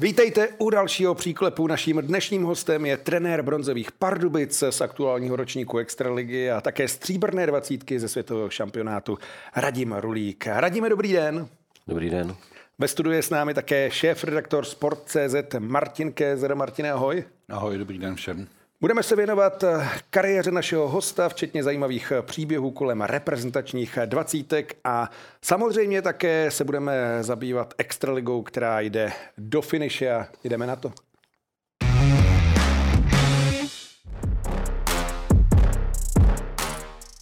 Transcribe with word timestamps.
Vítejte 0.00 0.48
u 0.58 0.70
dalšího 0.70 1.14
příklepu. 1.14 1.66
Naším 1.66 1.96
dnešním 1.96 2.44
hostem 2.44 2.86
je 2.86 2.96
trenér 2.96 3.42
bronzových 3.42 3.92
Pardubic 3.92 4.64
z 4.70 4.80
aktuálního 4.80 5.36
ročníku 5.36 5.78
Extraligy 5.78 6.50
a 6.50 6.60
také 6.60 6.88
stříbrné 6.88 7.46
dvacítky 7.46 8.00
ze 8.00 8.08
světového 8.08 8.50
šampionátu 8.50 9.18
Radim 9.56 9.92
Rulík. 9.92 10.46
Radíme, 10.46 10.88
dobrý 10.88 11.12
den. 11.12 11.48
Dobrý 11.86 12.10
den. 12.10 12.34
Ve 12.78 12.88
studiu 12.88 13.14
je 13.14 13.22
s 13.22 13.30
námi 13.30 13.54
také 13.54 13.90
šéf-redaktor 13.90 14.64
Sport.cz 14.64 15.34
Martin 15.58 16.12
Kézer. 16.12 16.54
Martin, 16.54 16.86
ahoj. 16.86 17.24
Ahoj, 17.48 17.78
dobrý 17.78 17.98
den 17.98 18.14
všem. 18.14 18.46
Budeme 18.80 19.02
se 19.02 19.16
věnovat 19.16 19.62
eh, 19.64 19.88
kariéře 20.10 20.50
našeho 20.50 20.88
hosta, 20.88 21.28
včetně 21.28 21.62
zajímavých 21.62 22.12
eh, 22.12 22.22
příběhů 22.22 22.70
kolem 22.70 23.00
reprezentačních 23.00 23.96
eh, 23.96 24.06
dvacítek 24.06 24.76
a 24.84 25.10
samozřejmě 25.42 26.02
také 26.02 26.50
se 26.50 26.64
budeme 26.64 27.18
zabývat 27.20 27.74
extraligou, 27.78 28.42
která 28.42 28.80
jde 28.80 29.12
do 29.38 29.62
finiše 29.62 30.12
a 30.12 30.28
jdeme 30.44 30.66
na 30.66 30.76
to. 30.76 30.92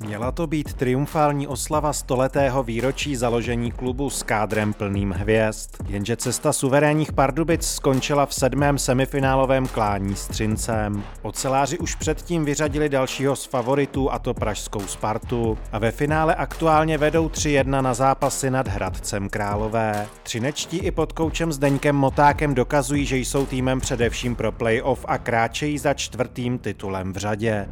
Měla 0.07 0.33
to 0.33 0.47
být 0.47 0.75
triumfální 0.75 1.47
oslava 1.47 1.93
stoletého 1.93 2.63
výročí 2.63 3.17
založení 3.17 3.73
klubu 3.73 4.11
s 4.11 4.23
kádrem 4.23 4.73
plným 4.73 5.11
hvězd. 5.11 5.71
Jenže 5.87 6.17
cesta 6.17 6.53
suverénních 6.53 7.13
Pardubic 7.13 7.67
skončila 7.67 8.27
v 8.27 8.35
sedmém 8.35 8.79
semifinálovém 8.79 9.67
klání 9.67 10.17
s 10.17 10.27
Třincem. 10.29 11.03
Oceláři 11.23 11.79
už 11.79 11.95
předtím 11.95 12.45
vyřadili 12.45 12.89
dalšího 12.89 13.37
z 13.37 13.45
favoritů, 13.45 14.13
a 14.13 14.19
to 14.19 14.35
pražskou 14.35 14.81
Spartu. 14.81 15.59
A 15.73 15.79
ve 15.79 15.91
finále 15.91 16.35
aktuálně 16.35 16.99
vedou 16.99 17.29
3-1 17.29 17.83
na 17.83 17.95
zápasy 17.95 18.51
nad 18.51 18.69
Hradcem 18.69 19.29
Králové. 19.29 20.07
Třinečtí 20.23 20.79
i 20.79 20.91
pod 20.91 21.13
koučem 21.13 21.53
Zdeňkem 21.53 21.97
Motákem 21.97 22.55
dokazují, 22.55 23.07
že 23.07 23.17
jsou 23.17 23.47
týmem 23.47 23.81
především 23.81 24.37
pro 24.37 24.53
playoff 24.53 25.05
a 25.09 25.19
kráčejí 25.19 25.79
za 25.79 25.95
čtvrtým 25.95 26.59
titulem 26.59 27.13
v 27.13 27.17
řadě. 27.17 27.69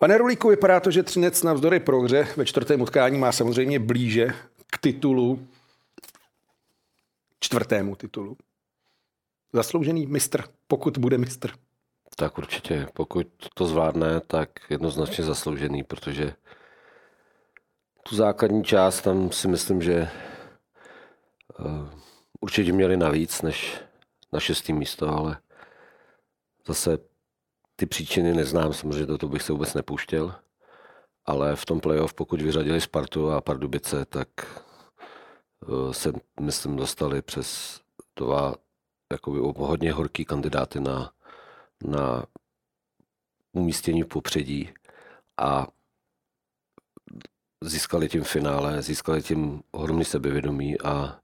Pane 0.00 0.18
Rulíku, 0.18 0.48
vypadá 0.48 0.80
to, 0.80 0.90
že 0.90 1.02
Třinec 1.02 1.42
navzdory 1.42 1.80
prohře 1.80 2.28
ve 2.36 2.44
čtvrtém 2.44 2.80
utkání 2.80 3.18
má 3.18 3.32
samozřejmě 3.32 3.78
blíže 3.78 4.26
k 4.66 4.78
titulu, 4.78 5.48
čtvrtému 7.40 7.96
titulu. 7.96 8.36
Zasloužený 9.52 10.06
mistr, 10.06 10.44
pokud 10.66 10.98
bude 10.98 11.18
mistr. 11.18 11.50
Tak 12.16 12.38
určitě, 12.38 12.86
pokud 12.94 13.26
to 13.54 13.66
zvládne, 13.66 14.20
tak 14.20 14.50
jednoznačně 14.70 15.24
zasloužený, 15.24 15.82
protože 15.82 16.34
tu 18.02 18.16
základní 18.16 18.64
část 18.64 19.00
tam 19.00 19.32
si 19.32 19.48
myslím, 19.48 19.82
že 19.82 20.10
uh, 21.58 21.88
určitě 22.40 22.72
měli 22.72 22.96
navíc 22.96 23.42
než 23.42 23.80
na 24.32 24.40
šestý 24.40 24.72
místo, 24.72 25.08
ale 25.08 25.38
zase 26.66 27.09
ty 27.80 27.86
příčiny 27.86 28.34
neznám, 28.34 28.72
samozřejmě 28.72 29.06
do 29.06 29.18
toho 29.18 29.30
bych 29.30 29.42
se 29.42 29.52
vůbec 29.52 29.74
nepouštěl, 29.74 30.34
ale 31.26 31.56
v 31.56 31.64
tom 31.64 31.80
playoff, 31.80 32.14
pokud 32.14 32.42
vyřadili 32.42 32.80
Spartu 32.80 33.30
a 33.30 33.40
Pardubice, 33.40 34.04
tak 34.04 34.28
eh, 35.62 35.94
se, 35.94 36.12
myslím, 36.40 36.76
dostali 36.76 37.22
přes 37.22 37.80
dva 38.16 38.54
jakoby 39.12 39.38
hodně 39.56 39.92
horký 39.92 40.24
kandidáty 40.24 40.80
na, 40.80 41.12
na 41.84 42.24
umístění 43.52 44.02
v 44.02 44.06
popředí 44.06 44.70
a 45.36 45.66
získali 47.60 48.08
tím 48.08 48.24
finále, 48.24 48.82
získali 48.82 49.22
tím 49.22 49.62
ohromný 49.70 50.04
sebevědomí 50.04 50.80
a 50.80 51.20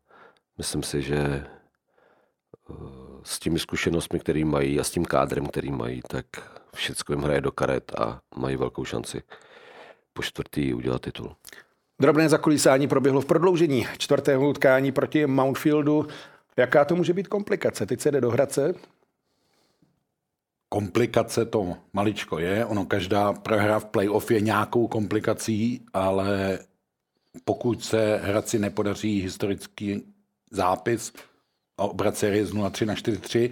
myslím 0.58 0.82
si, 0.82 1.02
že 1.02 1.16
eh, 1.16 3.05
s 3.26 3.38
těmi 3.38 3.58
zkušenostmi, 3.58 4.20
které 4.20 4.44
mají 4.44 4.80
a 4.80 4.84
s 4.84 4.90
tím 4.90 5.04
kádrem, 5.04 5.46
který 5.46 5.70
mají, 5.70 6.00
tak 6.08 6.26
všechno 6.74 7.14
jim 7.14 7.22
hraje 7.22 7.40
do 7.40 7.52
karet 7.52 7.92
a 7.98 8.20
mají 8.36 8.56
velkou 8.56 8.84
šanci 8.84 9.22
po 10.12 10.22
čtvrtý 10.22 10.74
udělat 10.74 11.02
titul. 11.02 11.36
Drobné 12.00 12.28
zakulisání 12.28 12.88
proběhlo 12.88 13.20
v 13.20 13.26
prodloužení 13.26 13.86
čtvrtého 13.98 14.48
utkání 14.48 14.92
proti 14.92 15.26
Mountfieldu. 15.26 16.06
Jaká 16.56 16.84
to 16.84 16.96
může 16.96 17.12
být 17.12 17.28
komplikace? 17.28 17.86
Teď 17.86 18.00
se 18.00 18.10
jde 18.10 18.20
do 18.20 18.30
Hradce? 18.30 18.74
Komplikace 20.68 21.44
to 21.44 21.76
maličko 21.92 22.38
je. 22.38 22.64
Ono 22.64 22.86
každá 22.86 23.32
prohra 23.32 23.78
v 23.78 23.84
playoff 23.84 24.30
je 24.30 24.40
nějakou 24.40 24.88
komplikací, 24.88 25.86
ale 25.92 26.58
pokud 27.44 27.84
se 27.84 28.20
Hradci 28.22 28.58
nepodaří 28.58 29.22
historický 29.22 30.02
zápis 30.50 31.12
a 31.78 31.82
obrat 31.82 32.16
série 32.16 32.46
z 32.46 32.54
0-3 32.54 32.86
na 32.86 32.94
4-3 32.94 33.50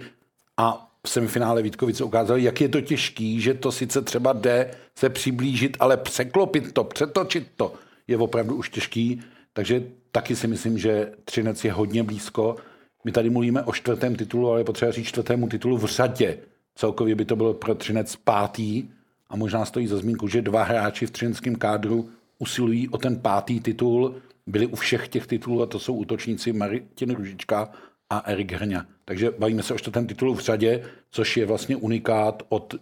a 0.57 0.91
v 1.05 1.09
semifinále 1.09 1.61
Vítkovice 1.61 2.03
ukázali, 2.03 2.43
jak 2.43 2.61
je 2.61 2.69
to 2.69 2.81
těžký, 2.81 3.41
že 3.41 3.53
to 3.53 3.71
sice 3.71 4.01
třeba 4.01 4.33
jde 4.33 4.71
se 4.95 5.09
přiblížit, 5.09 5.77
ale 5.79 5.97
překlopit 5.97 6.73
to, 6.73 6.83
přetočit 6.83 7.47
to 7.55 7.73
je 8.07 8.17
opravdu 8.17 8.55
už 8.55 8.69
těžký. 8.69 9.21
Takže 9.53 9.83
taky 10.11 10.35
si 10.35 10.47
myslím, 10.47 10.77
že 10.77 11.11
Třinec 11.25 11.65
je 11.65 11.71
hodně 11.71 12.03
blízko. 12.03 12.55
My 13.03 13.11
tady 13.11 13.29
mluvíme 13.29 13.63
o 13.63 13.73
čtvrtém 13.73 14.15
titulu, 14.15 14.49
ale 14.49 14.59
je 14.59 14.63
potřeba 14.63 14.91
říct 14.91 15.07
čtvrtému 15.07 15.47
titulu 15.47 15.77
v 15.77 15.85
řadě. 15.85 16.37
Celkově 16.75 17.15
by 17.15 17.25
to 17.25 17.35
bylo 17.35 17.53
pro 17.53 17.75
Třinec 17.75 18.15
pátý 18.15 18.83
a 19.29 19.35
možná 19.35 19.65
stojí 19.65 19.87
za 19.87 19.97
zmínku, 19.97 20.27
že 20.27 20.41
dva 20.41 20.63
hráči 20.63 21.05
v 21.05 21.11
třineckém 21.11 21.55
kádru 21.55 22.09
usilují 22.39 22.89
o 22.89 22.97
ten 22.97 23.19
pátý 23.19 23.59
titul. 23.59 24.15
Byli 24.47 24.67
u 24.67 24.75
všech 24.75 25.07
těch 25.07 25.27
titulů 25.27 25.61
a 25.61 25.65
to 25.65 25.79
jsou 25.79 25.93
útočníci 25.93 26.53
Martin 26.53 27.15
Ružička 27.15 27.71
a 28.09 28.17
Erik 28.19 28.51
Hrňa. 28.51 28.85
Takže 29.05 29.31
bavíme 29.39 29.63
se 29.63 29.73
o 29.73 29.77
čtvrtém 29.77 30.07
titulu 30.07 30.35
v 30.35 30.39
řadě, 30.39 30.83
což 31.11 31.37
je 31.37 31.45
vlastně 31.45 31.75
unikát 31.75 32.43
od 32.49 32.75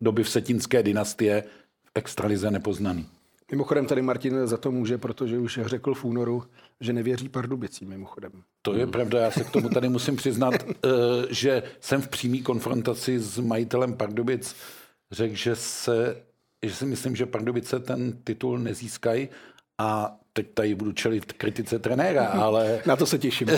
doby 0.00 0.22
vsetinské 0.22 0.82
dynastie 0.82 1.44
v 1.84 1.90
extralize 1.94 2.50
nepoznaný. 2.50 3.06
Mimochodem 3.50 3.86
tady 3.86 4.02
Martin 4.02 4.46
za 4.46 4.56
to 4.56 4.70
může, 4.70 4.98
protože 4.98 5.38
už 5.38 5.60
řekl 5.62 5.94
v 5.94 6.04
únoru, 6.04 6.42
že 6.80 6.92
nevěří 6.92 7.28
Pardubicím 7.28 7.88
mimochodem. 7.88 8.32
To 8.62 8.74
je 8.74 8.86
pravda, 8.86 9.20
já 9.20 9.30
se 9.30 9.44
k 9.44 9.50
tomu 9.50 9.68
tady 9.68 9.88
musím 9.88 10.16
přiznat, 10.16 10.54
eh, 10.68 10.88
že 11.30 11.62
jsem 11.80 12.02
v 12.02 12.08
přímé 12.08 12.38
konfrontaci 12.38 13.18
s 13.18 13.38
majitelem 13.38 13.94
Pardubic 13.94 14.56
řekl, 15.10 15.34
že, 15.34 15.56
se, 15.56 16.22
že 16.62 16.74
si 16.74 16.86
myslím, 16.86 17.16
že 17.16 17.26
Pardubice 17.26 17.80
ten 17.80 18.12
titul 18.24 18.58
nezískají 18.58 19.28
a 19.78 20.16
teď 20.32 20.46
tady 20.54 20.74
budu 20.74 20.92
čelit 20.92 21.32
kritice 21.32 21.78
trenéra, 21.78 22.26
ale... 22.42 22.80
Na 22.86 22.96
to 22.96 23.06
se 23.06 23.18
těším. 23.18 23.48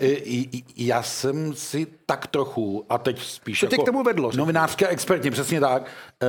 já 0.76 1.02
jsem 1.02 1.54
si 1.54 1.86
tak 2.06 2.26
trochu, 2.26 2.86
a 2.88 2.98
teď 2.98 3.22
spíš 3.22 3.60
Co 3.60 3.66
jako 3.66 3.82
k 3.82 3.86
tomu 3.86 4.02
vedlo? 4.02 4.30
Novinářské 4.36 4.88
expertně, 4.88 5.30
přesně 5.30 5.60
tak, 5.60 5.90
eh, 6.22 6.26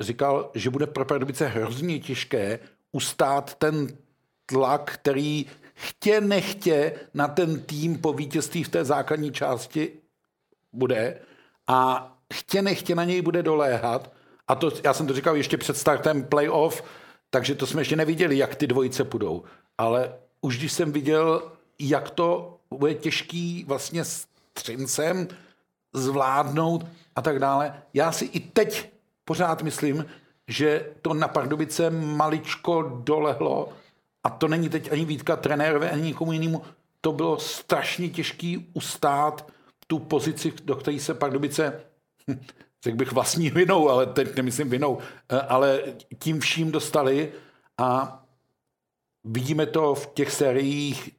říkal, 0.00 0.50
že 0.54 0.70
bude 0.70 0.86
pro 0.86 1.04
Pardubice 1.04 1.46
hrozně 1.46 1.98
těžké 1.98 2.58
ustát 2.92 3.54
ten 3.54 3.88
tlak, 4.46 4.90
který 4.94 5.46
chtě 5.74 6.20
nechtě 6.20 6.92
na 7.14 7.28
ten 7.28 7.60
tým 7.60 7.98
po 7.98 8.12
vítězství 8.12 8.64
v 8.64 8.68
té 8.68 8.84
základní 8.84 9.32
části 9.32 9.92
bude 10.72 11.18
a 11.66 12.10
chtě 12.34 12.62
nechtě 12.62 12.94
na 12.94 13.04
něj 13.04 13.22
bude 13.22 13.42
doléhat. 13.42 14.12
A 14.48 14.54
to, 14.54 14.72
já 14.84 14.94
jsem 14.94 15.06
to 15.06 15.14
říkal 15.14 15.36
ještě 15.36 15.56
před 15.56 15.76
startem 15.76 16.24
playoff, 16.24 16.82
takže 17.30 17.54
to 17.54 17.66
jsme 17.66 17.80
ještě 17.80 17.96
neviděli, 17.96 18.38
jak 18.38 18.54
ty 18.54 18.66
dvojice 18.66 19.04
půjdou. 19.04 19.42
Ale 19.78 20.12
už 20.40 20.58
když 20.58 20.72
jsem 20.72 20.92
viděl, 20.92 21.52
jak 21.78 22.10
to 22.10 22.58
bude 22.70 22.94
těžký 22.94 23.64
vlastně 23.68 24.04
s 24.04 24.26
Třincem 24.52 25.28
zvládnout 25.92 26.86
a 27.16 27.22
tak 27.22 27.38
dále, 27.38 27.82
já 27.94 28.12
si 28.12 28.24
i 28.24 28.40
teď 28.40 28.92
pořád 29.24 29.62
myslím, 29.62 30.06
že 30.48 30.92
to 31.02 31.14
na 31.14 31.28
Pardubice 31.28 31.90
maličko 31.90 33.00
dolehlo 33.04 33.72
a 34.24 34.30
to 34.30 34.48
není 34.48 34.68
teď 34.68 34.92
ani 34.92 35.04
výtka 35.04 35.36
trenérové, 35.36 35.90
ani 35.90 36.02
nikomu 36.02 36.32
jinému. 36.32 36.62
To 37.00 37.12
bylo 37.12 37.38
strašně 37.38 38.08
těžký 38.08 38.70
ustát 38.72 39.50
tu 39.86 39.98
pozici, 39.98 40.52
do 40.64 40.76
které 40.76 41.00
se 41.00 41.14
Pardubice 41.14 41.80
řekl 42.84 42.96
bych 42.96 43.12
vlastní 43.12 43.50
vinou, 43.50 43.88
ale 43.88 44.06
teď 44.06 44.36
nemyslím 44.36 44.70
vinou, 44.70 44.98
eh, 45.28 45.40
ale 45.40 45.82
tím 46.18 46.40
vším 46.40 46.72
dostali 46.72 47.32
a 47.78 48.20
vidíme 49.24 49.66
to 49.66 49.94
v 49.94 50.06
těch 50.14 50.32
sériích 50.32 51.10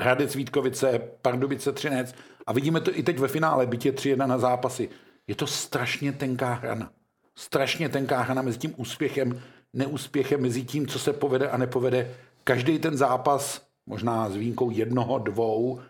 Hradec 0.00 0.34
Vítkovice, 0.34 0.98
Pardubice 1.22 1.72
Třinec 1.72 2.14
a 2.46 2.52
vidíme 2.52 2.80
to 2.80 2.98
i 2.98 3.02
teď 3.02 3.18
ve 3.18 3.28
finále, 3.28 3.66
bytě 3.66 3.92
3-1 3.92 4.26
na 4.26 4.38
zápasy. 4.38 4.88
Je 5.26 5.34
to 5.34 5.46
strašně 5.46 6.12
tenká 6.12 6.54
hrana. 6.54 6.90
Strašně 7.34 7.88
tenká 7.88 8.20
hrana 8.20 8.42
mezi 8.42 8.58
tím 8.58 8.74
úspěchem, 8.76 9.42
neúspěchem, 9.72 10.42
mezi 10.42 10.64
tím, 10.64 10.86
co 10.86 10.98
se 10.98 11.12
povede 11.12 11.50
a 11.50 11.56
nepovede. 11.56 12.14
Každý 12.44 12.78
ten 12.78 12.96
zápas, 12.96 13.66
možná 13.86 14.30
s 14.30 14.36
výjimkou 14.36 14.70
jednoho, 14.70 15.18
dvou, 15.18 15.80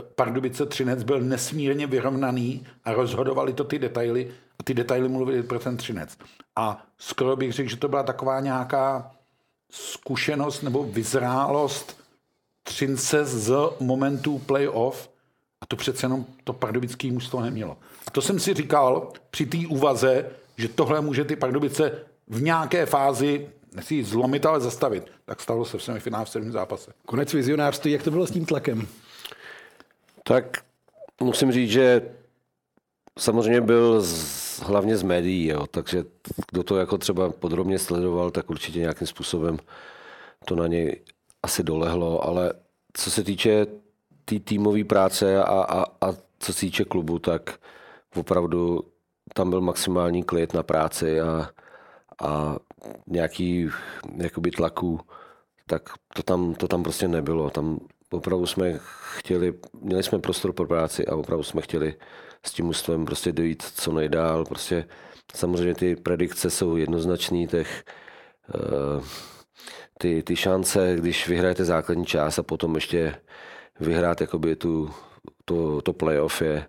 Pardubice 0.00 0.66
Třinec 0.66 1.02
byl 1.02 1.20
nesmírně 1.20 1.86
vyrovnaný 1.86 2.66
a 2.84 2.92
rozhodovali 2.92 3.52
to 3.52 3.64
ty 3.64 3.78
detaily 3.78 4.30
a 4.58 4.62
ty 4.62 4.74
detaily 4.74 5.08
mluvili 5.08 5.42
pro 5.42 5.58
ten 5.58 5.76
Třinec. 5.76 6.16
A 6.56 6.86
skoro 6.98 7.36
bych 7.36 7.52
řekl, 7.52 7.70
že 7.70 7.76
to 7.76 7.88
byla 7.88 8.02
taková 8.02 8.40
nějaká 8.40 9.10
zkušenost 9.70 10.62
nebo 10.62 10.84
vyzrálost 10.84 12.02
Třince 12.62 13.24
z 13.24 13.54
momentů 13.80 14.38
playoff 14.38 15.10
a 15.60 15.66
to 15.66 15.76
přece 15.76 16.04
jenom 16.04 16.24
to 16.44 16.52
pardubický 16.52 17.10
mužstvo 17.10 17.40
nemělo. 17.40 17.76
A 18.06 18.10
to 18.10 18.22
jsem 18.22 18.40
si 18.40 18.54
říkal 18.54 19.12
při 19.30 19.46
té 19.46 19.58
úvaze, 19.68 20.26
že 20.56 20.68
tohle 20.68 21.00
může 21.00 21.24
ty 21.24 21.36
Pardubice 21.36 21.92
v 22.28 22.42
nějaké 22.42 22.86
fázi 22.86 23.48
si 23.80 24.04
zlomit, 24.04 24.46
ale 24.46 24.60
zastavit. 24.60 25.06
Tak 25.24 25.40
stalo 25.40 25.64
se 25.64 25.78
v 25.78 25.82
semifinále 25.82 26.24
v 26.24 26.28
sedmém 26.28 26.52
zápase. 26.52 26.92
Konec 27.06 27.32
vizionářství, 27.32 27.92
jak 27.92 28.02
to 28.02 28.10
bylo 28.10 28.26
s 28.26 28.30
tím 28.30 28.46
tlakem? 28.46 28.88
Tak 30.24 30.64
musím 31.20 31.52
říct, 31.52 31.70
že 31.70 32.14
samozřejmě 33.18 33.60
byl 33.60 34.00
z, 34.00 34.60
hlavně 34.60 34.96
z 34.96 35.02
médií, 35.02 35.46
jo, 35.46 35.66
takže 35.66 36.04
kdo 36.50 36.62
to 36.62 36.76
jako 36.76 36.98
třeba 36.98 37.32
podrobně 37.32 37.78
sledoval, 37.78 38.30
tak 38.30 38.50
určitě 38.50 38.78
nějakým 38.78 39.06
způsobem 39.06 39.58
to 40.44 40.56
na 40.56 40.66
něj 40.66 41.00
asi 41.42 41.62
dolehlo, 41.62 42.24
ale 42.24 42.52
co 42.92 43.10
se 43.10 43.24
týče 43.24 43.66
té 43.66 43.72
tý 44.24 44.40
týmové 44.40 44.84
práce 44.84 45.42
a, 45.42 45.62
a, 45.62 45.84
a 46.00 46.12
co 46.38 46.52
se 46.52 46.60
týče 46.60 46.84
klubu, 46.84 47.18
tak 47.18 47.58
opravdu 48.16 48.80
tam 49.34 49.50
byl 49.50 49.60
maximální 49.60 50.22
klid 50.22 50.54
na 50.54 50.62
práci 50.62 51.20
a, 51.20 51.50
a 52.22 52.56
nějaký 53.06 53.70
jakoby 54.16 54.50
tlaku, 54.50 55.00
tak 55.66 55.90
to 56.14 56.22
tam, 56.22 56.54
to 56.54 56.68
tam 56.68 56.82
prostě 56.82 57.08
nebylo. 57.08 57.50
Tam 57.50 57.78
opravdu 58.12 58.46
jsme 58.46 58.80
chtěli, 59.16 59.54
měli 59.80 60.02
jsme 60.02 60.18
prostor 60.18 60.52
pro 60.52 60.66
práci 60.66 61.06
a 61.06 61.16
opravdu 61.16 61.42
jsme 61.42 61.62
chtěli 61.62 61.94
s 62.46 62.52
tím 62.52 62.68
ústvem 62.68 63.04
prostě 63.04 63.32
dojít 63.32 63.62
co 63.62 63.92
nejdál. 63.92 64.44
Prostě 64.44 64.84
samozřejmě 65.34 65.74
ty 65.74 65.96
predikce 65.96 66.50
jsou 66.50 66.76
jednoznačný, 66.76 67.46
těch, 67.46 67.84
uh, 68.54 69.04
ty, 69.98 70.22
ty 70.22 70.36
šance, 70.36 70.96
když 70.98 71.28
vyhrajete 71.28 71.64
základní 71.64 72.06
část 72.06 72.38
a 72.38 72.42
potom 72.42 72.74
ještě 72.74 73.14
vyhrát 73.80 74.20
jakoby 74.20 74.56
tu, 74.56 74.90
to, 75.44 75.82
to 75.82 75.92
playoff 75.92 76.42
je, 76.42 76.66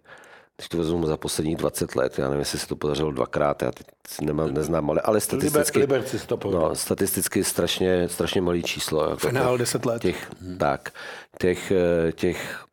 když 0.57 0.69
to 0.69 0.77
vezmu 0.77 1.07
za 1.07 1.17
posledních 1.17 1.55
20 1.55 1.95
let, 1.95 2.19
já 2.19 2.25
nevím, 2.25 2.39
jestli 2.39 2.59
se 2.59 2.67
to 2.67 2.75
podařilo 2.75 3.11
dvakrát, 3.11 3.61
já 3.61 3.71
teď 3.71 3.87
nemám, 4.21 4.53
neznám, 4.53 4.89
ale, 4.89 5.01
ale 5.01 5.19
statisticky, 5.21 5.79
Liber, 5.79 6.03
to 6.27 6.39
no, 6.51 6.75
statisticky 6.75 7.43
strašně, 7.43 8.09
strašně 8.09 8.41
malý 8.41 8.63
číslo. 8.63 9.09
Jako 9.09 9.27
Finál 9.27 9.57
10 9.57 9.85
let. 9.85 10.01
Těch, 10.01 10.31
hmm. 10.41 10.57
Tak, 10.57 10.89
těch, 11.39 11.71
eh, 11.71 12.11
těch 12.11 12.65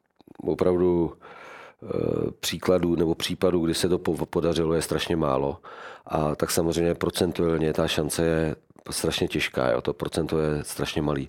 opravdu 0.47 1.13
eh, 1.83 2.31
příkladů 2.41 2.97
nebo 2.97 3.15
případů, 3.15 3.61
kdy 3.65 3.75
se 3.75 3.89
to 3.89 3.99
podařilo, 3.99 4.75
je 4.75 4.83
strašně 4.83 5.17
málo. 5.17 5.59
A 6.07 6.35
tak 6.35 6.51
samozřejmě 6.51 6.95
procentuálně 6.95 7.73
ta 7.73 7.89
šance 7.89 8.25
je 8.25 8.57
strašně 8.91 9.29
těžká, 9.29 9.71
jo, 9.71 9.81
to 9.81 9.93
procento 9.93 10.39
je 10.39 10.65
strašně 10.65 11.03
malý. 11.03 11.29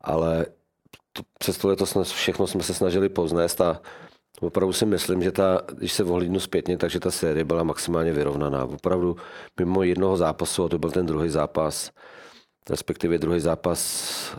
Ale 0.00 0.46
to, 1.12 1.22
přesto 1.38 1.76
to 1.76 1.86
jsme, 1.86 2.04
všechno 2.04 2.46
jsme 2.46 2.62
se 2.62 2.74
snažili 2.74 3.08
poznést 3.08 3.60
a 3.60 3.80
Opravdu 4.40 4.72
si 4.72 4.86
myslím, 4.86 5.22
že 5.22 5.32
ta, 5.32 5.62
když 5.72 5.92
se 5.92 6.04
ohlídnu 6.04 6.40
zpětně, 6.40 6.78
takže 6.78 7.00
ta 7.00 7.10
série 7.10 7.44
byla 7.44 7.62
maximálně 7.62 8.12
vyrovnaná. 8.12 8.64
Opravdu 8.64 9.16
mimo 9.58 9.82
jednoho 9.82 10.16
zápasu, 10.16 10.64
a 10.64 10.68
to 10.68 10.78
byl 10.78 10.90
ten 10.90 11.06
druhý 11.06 11.28
zápas, 11.28 11.90
respektive 12.70 13.18
druhý 13.18 13.40
zápas 13.40 13.80
eh, 14.34 14.38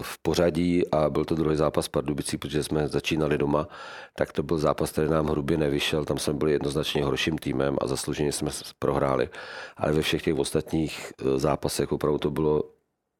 v 0.00 0.18
pořadí 0.22 0.90
a 0.90 1.10
byl 1.10 1.24
to 1.24 1.34
druhý 1.34 1.56
zápas 1.56 1.88
Pardubicí, 1.88 2.38
protože 2.38 2.64
jsme 2.64 2.88
začínali 2.88 3.38
doma, 3.38 3.68
tak 4.16 4.32
to 4.32 4.42
byl 4.42 4.58
zápas, 4.58 4.90
který 4.90 5.08
nám 5.08 5.26
hrubě 5.26 5.56
nevyšel, 5.56 6.04
tam 6.04 6.18
jsme 6.18 6.32
byli 6.32 6.52
jednoznačně 6.52 7.04
horším 7.04 7.38
týmem 7.38 7.76
a 7.80 7.86
zaslouženě 7.86 8.32
jsme 8.32 8.50
prohráli. 8.78 9.28
Ale 9.76 9.92
ve 9.92 10.02
všech 10.02 10.22
těch 10.22 10.34
ostatních 10.34 11.12
eh, 11.18 11.38
zápasech 11.38 11.92
opravdu 11.92 12.18
to 12.18 12.30
bylo, 12.30 12.62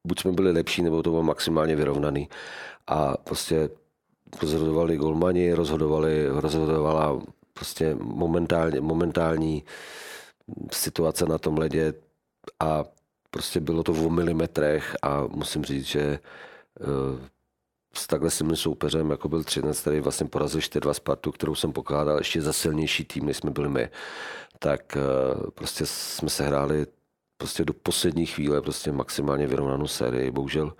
buď 0.06 0.20
jsme 0.20 0.32
byli 0.32 0.52
lepší, 0.52 0.82
nebo 0.82 1.02
to 1.02 1.10
bylo 1.10 1.22
maximálně 1.22 1.76
vyrovnaný. 1.76 2.28
A 2.86 3.16
prostě 3.16 3.70
rozhodovali 4.42 4.96
golmani, 4.96 5.52
rozhodovali, 5.52 6.28
rozhodovala 6.28 7.20
prostě 7.52 7.94
momentálně, 7.94 8.80
momentální 8.80 9.64
situace 10.72 11.26
na 11.26 11.38
tom 11.38 11.58
ledě 11.58 11.94
a 12.60 12.84
prostě 13.30 13.60
bylo 13.60 13.82
to 13.82 13.92
v 13.92 14.10
milimetrech 14.10 14.96
a 15.02 15.22
musím 15.26 15.64
říct, 15.64 15.86
že 15.86 16.00
eh, 16.00 17.28
s 17.94 18.06
takhle 18.06 18.30
silným 18.30 18.56
soupeřem, 18.56 19.10
jako 19.10 19.28
byl 19.28 19.44
Třinec, 19.44 19.80
který 19.80 20.00
vlastně 20.00 20.26
porazil 20.26 20.60
4-2 20.60 20.92
Spartu, 20.92 21.32
kterou 21.32 21.54
jsem 21.54 21.72
pokládal 21.72 22.18
ještě 22.18 22.42
za 22.42 22.52
silnější 22.52 23.04
tým, 23.04 23.26
než 23.26 23.36
jsme 23.36 23.50
byli 23.50 23.68
my, 23.68 23.90
tak 24.58 24.96
eh, 24.96 25.00
prostě 25.54 25.86
jsme 25.86 26.30
se 26.30 26.44
hráli 26.46 26.86
prostě 27.36 27.64
do 27.64 27.72
poslední 27.72 28.26
chvíle 28.26 28.62
prostě 28.62 28.92
maximálně 28.92 29.46
vyrovnanou 29.46 29.86
sérii. 29.86 30.30
Bohužel 30.30 30.72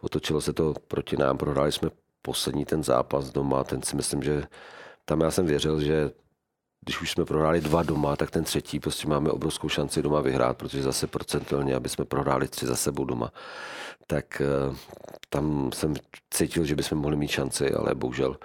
otočilo 0.00 0.40
se 0.40 0.52
to 0.52 0.74
proti 0.88 1.16
nám, 1.16 1.38
prohráli 1.38 1.72
jsme 1.72 1.90
poslední 2.22 2.64
ten 2.64 2.84
zápas 2.84 3.30
doma, 3.30 3.64
ten 3.64 3.82
si 3.82 3.96
myslím, 3.96 4.22
že 4.22 4.42
tam 5.04 5.20
já 5.20 5.30
jsem 5.30 5.46
věřil, 5.46 5.80
že 5.80 6.10
když 6.84 7.00
už 7.00 7.10
jsme 7.10 7.24
prohráli 7.24 7.60
dva 7.60 7.82
doma, 7.82 8.16
tak 8.16 8.30
ten 8.30 8.44
třetí 8.44 8.80
prostě 8.80 9.08
máme 9.08 9.30
obrovskou 9.30 9.68
šanci 9.68 10.02
doma 10.02 10.20
vyhrát, 10.20 10.56
protože 10.56 10.82
zase 10.82 11.06
procentuálně, 11.06 11.74
aby 11.74 11.88
jsme 11.88 12.04
prohráli 12.04 12.48
tři 12.48 12.66
za 12.66 12.76
sebou 12.76 13.04
doma, 13.04 13.32
tak 14.06 14.42
eh, 14.44 14.76
tam 15.28 15.70
jsem 15.72 15.94
cítil, 16.30 16.64
že 16.64 16.76
bychom 16.76 16.98
mohli 16.98 17.16
mít 17.16 17.28
šanci, 17.28 17.74
ale 17.74 17.94
bohužel 17.94 18.36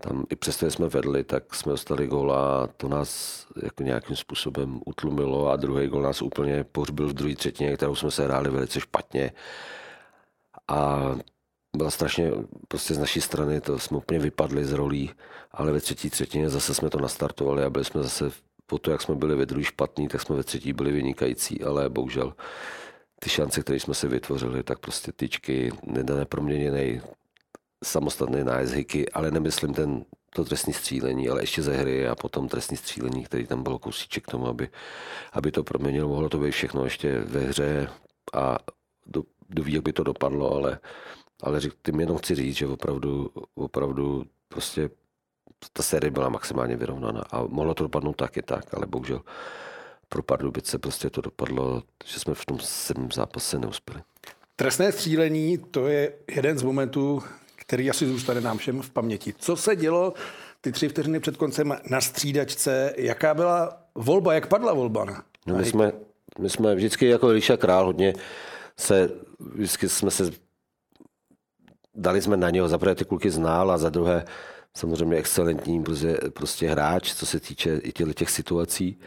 tam 0.00 0.24
i 0.30 0.36
přesto, 0.36 0.70
jsme 0.70 0.88
vedli, 0.88 1.24
tak 1.24 1.54
jsme 1.54 1.72
dostali 1.72 2.06
gól 2.06 2.32
a 2.32 2.66
to 2.66 2.88
nás 2.88 3.46
jako 3.62 3.82
nějakým 3.82 4.16
způsobem 4.16 4.80
utlumilo 4.86 5.50
a 5.50 5.56
druhý 5.56 5.86
gól 5.86 6.02
nás 6.02 6.22
úplně 6.22 6.64
pohřbil 6.64 7.08
v 7.08 7.12
druhé 7.12 7.34
třetině, 7.34 7.76
kterou 7.76 7.94
jsme 7.94 8.10
se 8.10 8.24
hráli 8.24 8.50
velice 8.50 8.80
špatně. 8.80 9.32
A 10.68 11.00
byla 11.78 11.90
strašně, 11.90 12.30
prostě 12.68 12.94
z 12.94 12.98
naší 12.98 13.20
strany, 13.20 13.60
to 13.60 13.78
jsme 13.78 13.96
úplně 13.96 14.18
vypadli 14.18 14.64
z 14.64 14.72
rolí, 14.72 15.10
ale 15.52 15.72
ve 15.72 15.80
třetí 15.80 16.10
třetině 16.10 16.50
zase 16.50 16.74
jsme 16.74 16.90
to 16.90 16.98
nastartovali 16.98 17.64
a 17.64 17.70
byli 17.70 17.84
jsme 17.84 18.02
zase, 18.02 18.30
po 18.66 18.78
to, 18.78 18.90
jak 18.90 19.02
jsme 19.02 19.14
byli 19.14 19.36
ve 19.36 19.46
druhý 19.46 19.64
špatný, 19.64 20.08
tak 20.08 20.20
jsme 20.22 20.36
ve 20.36 20.44
třetí 20.44 20.72
byli 20.72 20.92
vynikající, 20.92 21.64
ale 21.64 21.88
bohužel 21.88 22.34
ty 23.20 23.30
šance, 23.30 23.60
které 23.60 23.80
jsme 23.80 23.94
si 23.94 24.08
vytvořili, 24.08 24.62
tak 24.62 24.78
prostě 24.78 25.12
tyčky, 25.12 25.72
neproměněný 26.14 27.00
samostatný 27.84 28.44
nájezd 28.44 28.74
hiky, 28.74 29.08
ale 29.08 29.30
nemyslím 29.30 29.74
ten, 29.74 30.04
to 30.34 30.44
trestní 30.44 30.72
střílení, 30.72 31.28
ale 31.28 31.42
ještě 31.42 31.62
ze 31.62 31.76
hry 31.76 32.08
a 32.08 32.14
potom 32.14 32.48
trestní 32.48 32.76
střílení, 32.76 33.24
který 33.24 33.46
tam 33.46 33.62
bylo 33.62 33.78
kousíček 33.78 34.24
k 34.24 34.30
tomu, 34.30 34.48
aby, 34.48 34.68
aby 35.32 35.50
to 35.50 35.64
proměnilo. 35.64 36.08
Mohlo 36.08 36.28
to 36.28 36.38
být 36.38 36.50
všechno 36.50 36.84
ještě 36.84 37.20
ve 37.20 37.40
hře 37.40 37.88
a 38.34 38.58
do, 39.06 39.22
do 39.50 39.62
ví, 39.62 39.72
jak 39.72 39.82
by 39.82 39.92
to 39.92 40.04
dopadlo, 40.04 40.54
ale 40.54 40.78
ale 41.42 41.60
tím 41.82 42.00
jenom 42.00 42.16
chci 42.16 42.34
říct, 42.34 42.56
že 42.56 42.66
opravdu, 42.66 43.30
opravdu 43.54 44.24
prostě 44.48 44.90
ta 45.72 45.82
série 45.82 46.10
byla 46.10 46.28
maximálně 46.28 46.76
vyrovnaná 46.76 47.22
a 47.30 47.42
mohlo 47.42 47.74
to 47.74 47.84
dopadnout 47.84 48.16
taky 48.16 48.42
tak, 48.42 48.74
ale 48.74 48.86
bohužel 48.86 49.20
pro 50.08 50.22
Pardubice 50.22 50.78
prostě 50.78 51.10
to 51.10 51.20
dopadlo, 51.20 51.82
že 52.04 52.20
jsme 52.20 52.34
v 52.34 52.46
tom 52.46 52.58
sedmém 52.60 53.12
zápase 53.12 53.58
neuspěli. 53.58 54.02
Trestné 54.56 54.92
střílení, 54.92 55.58
to 55.58 55.88
je 55.88 56.12
jeden 56.34 56.58
z 56.58 56.62
momentů, 56.62 57.22
který 57.56 57.90
asi 57.90 58.06
zůstane 58.06 58.40
nám 58.40 58.58
všem 58.58 58.82
v 58.82 58.90
paměti. 58.90 59.34
Co 59.38 59.56
se 59.56 59.76
dělo 59.76 60.14
ty 60.60 60.72
tři 60.72 60.88
vteřiny 60.88 61.20
před 61.20 61.36
koncem 61.36 61.76
na 61.90 62.00
střídačce? 62.00 62.94
Jaká 62.96 63.34
byla 63.34 63.82
volba, 63.94 64.34
jak 64.34 64.46
padla 64.46 64.72
volba? 64.72 65.04
Na, 65.04 65.24
no 65.46 65.56
my, 65.56 65.64
jsme, 65.64 65.92
my 66.38 66.50
jsme 66.50 66.74
vždycky 66.74 67.06
jako 67.06 67.32
Ríša 67.32 67.56
Král 67.56 67.84
hodně 67.86 68.14
se, 68.76 69.10
vždycky 69.38 69.88
jsme 69.88 70.10
se 70.10 70.30
dali 71.98 72.22
jsme 72.22 72.36
na 72.36 72.50
něho, 72.50 72.68
za 72.68 72.78
prvé 72.78 72.94
ty 72.94 73.04
kluky 73.04 73.30
znal 73.30 73.70
a 73.70 73.78
za 73.78 73.88
druhé 73.88 74.24
samozřejmě 74.76 75.16
excelentní 75.16 75.82
prostě, 75.82 76.18
prostě 76.34 76.68
hráč, 76.68 77.14
co 77.14 77.26
se 77.26 77.40
týče 77.40 77.76
i 77.76 77.92
těch, 77.92 78.14
těch 78.14 78.30
situací, 78.30 78.98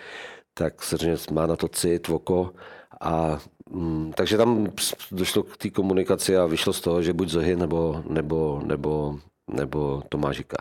tak 0.54 0.84
samozřejmě 0.84 1.18
má 1.32 1.46
na 1.46 1.56
to 1.56 1.68
cit, 1.68 2.10
oko 2.10 2.54
a 3.02 3.40
mm, 3.70 4.14
takže 4.16 4.38
tam 4.38 4.68
došlo 5.12 5.44
k 5.44 5.58
té 5.58 5.70
komunikaci 5.70 6.38
a 6.38 6.46
vyšlo 6.46 6.74
z 6.74 6.82
toho, 6.82 7.04
že 7.04 7.14
buď 7.14 7.30
Zohy 7.30 7.56
nebo, 7.56 8.04
nebo, 8.10 8.62
nebo, 8.66 9.20
nebo 9.48 10.04
Tomášika. 10.10 10.58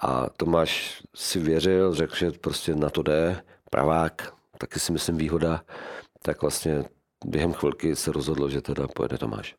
A 0.00 0.30
Tomáš 0.36 1.02
si 1.16 1.38
věřil, 1.38 1.94
řekl, 1.94 2.16
že 2.16 2.30
prostě 2.30 2.74
na 2.74 2.90
to 2.90 3.02
jde, 3.02 3.42
pravák, 3.70 4.34
taky 4.58 4.80
si 4.80 4.92
myslím 4.92 5.16
výhoda, 5.16 5.62
tak 6.22 6.42
vlastně 6.42 6.84
během 7.24 7.52
chvilky 7.52 7.96
se 7.96 8.12
rozhodlo, 8.12 8.48
že 8.50 8.60
teda 8.60 8.88
pojede 8.88 9.18
Tomáš. 9.18 9.54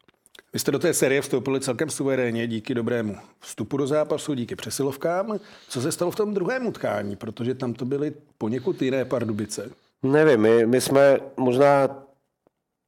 Vy 0.53 0.60
jste 0.60 0.72
do 0.72 0.79
té 0.79 0.93
série 0.93 1.22
vstoupili 1.22 1.60
celkem 1.60 1.89
suverénně 1.89 2.48
díky 2.48 2.75
dobrému 2.75 3.17
vstupu 3.39 3.77
do 3.77 3.88
zápasu, 3.88 4.34
díky 4.34 4.55
přesilovkám. 4.55 5.39
Co 5.70 5.81
se 5.81 5.91
stalo 5.91 6.12
v 6.12 6.15
tom 6.15 6.34
druhém 6.34 6.67
utkání? 6.67 7.15
Protože 7.15 7.55
tam 7.55 7.74
to 7.74 7.86
byly 7.86 8.13
poněkud 8.38 8.81
jiné 8.81 9.05
Pardubice. 9.05 9.70
Nevím, 10.03 10.41
my, 10.41 10.65
my 10.65 10.81
jsme 10.81 11.20
možná 11.38 11.89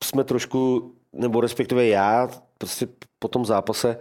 jsme 0.03 0.24
trošku, 0.24 0.91
nebo 1.13 1.41
respektive 1.41 1.88
já, 1.88 2.29
prostě 2.58 2.88
po 3.20 3.27
tom 3.27 3.46
zápase 3.46 3.98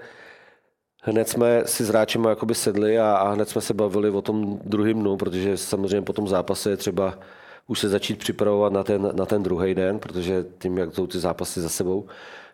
hned 1.02 1.28
jsme 1.28 1.62
si 1.66 1.84
s 1.84 1.88
hráčem 1.88 2.24
jakoby 2.24 2.54
sedli 2.54 2.98
a, 2.98 3.12
a 3.12 3.32
hned 3.32 3.48
jsme 3.48 3.60
se 3.60 3.74
bavili 3.74 4.10
o 4.10 4.22
tom 4.22 4.60
druhém 4.64 5.00
dnu, 5.00 5.16
protože 5.16 5.56
samozřejmě 5.56 6.02
po 6.02 6.12
tom 6.12 6.28
zápase 6.28 6.70
je 6.70 6.76
třeba 6.76 7.18
už 7.66 7.78
se 7.78 7.88
začít 7.88 8.18
připravovat 8.18 8.72
na 8.72 8.84
ten, 8.84 9.10
na 9.12 9.26
ten 9.26 9.42
druhý 9.42 9.74
den, 9.74 9.98
protože 9.98 10.44
tím, 10.58 10.78
jak 10.78 10.94
jsou 10.94 11.06
ty 11.06 11.18
zápasy 11.18 11.60
za 11.60 11.68
sebou, 11.68 12.06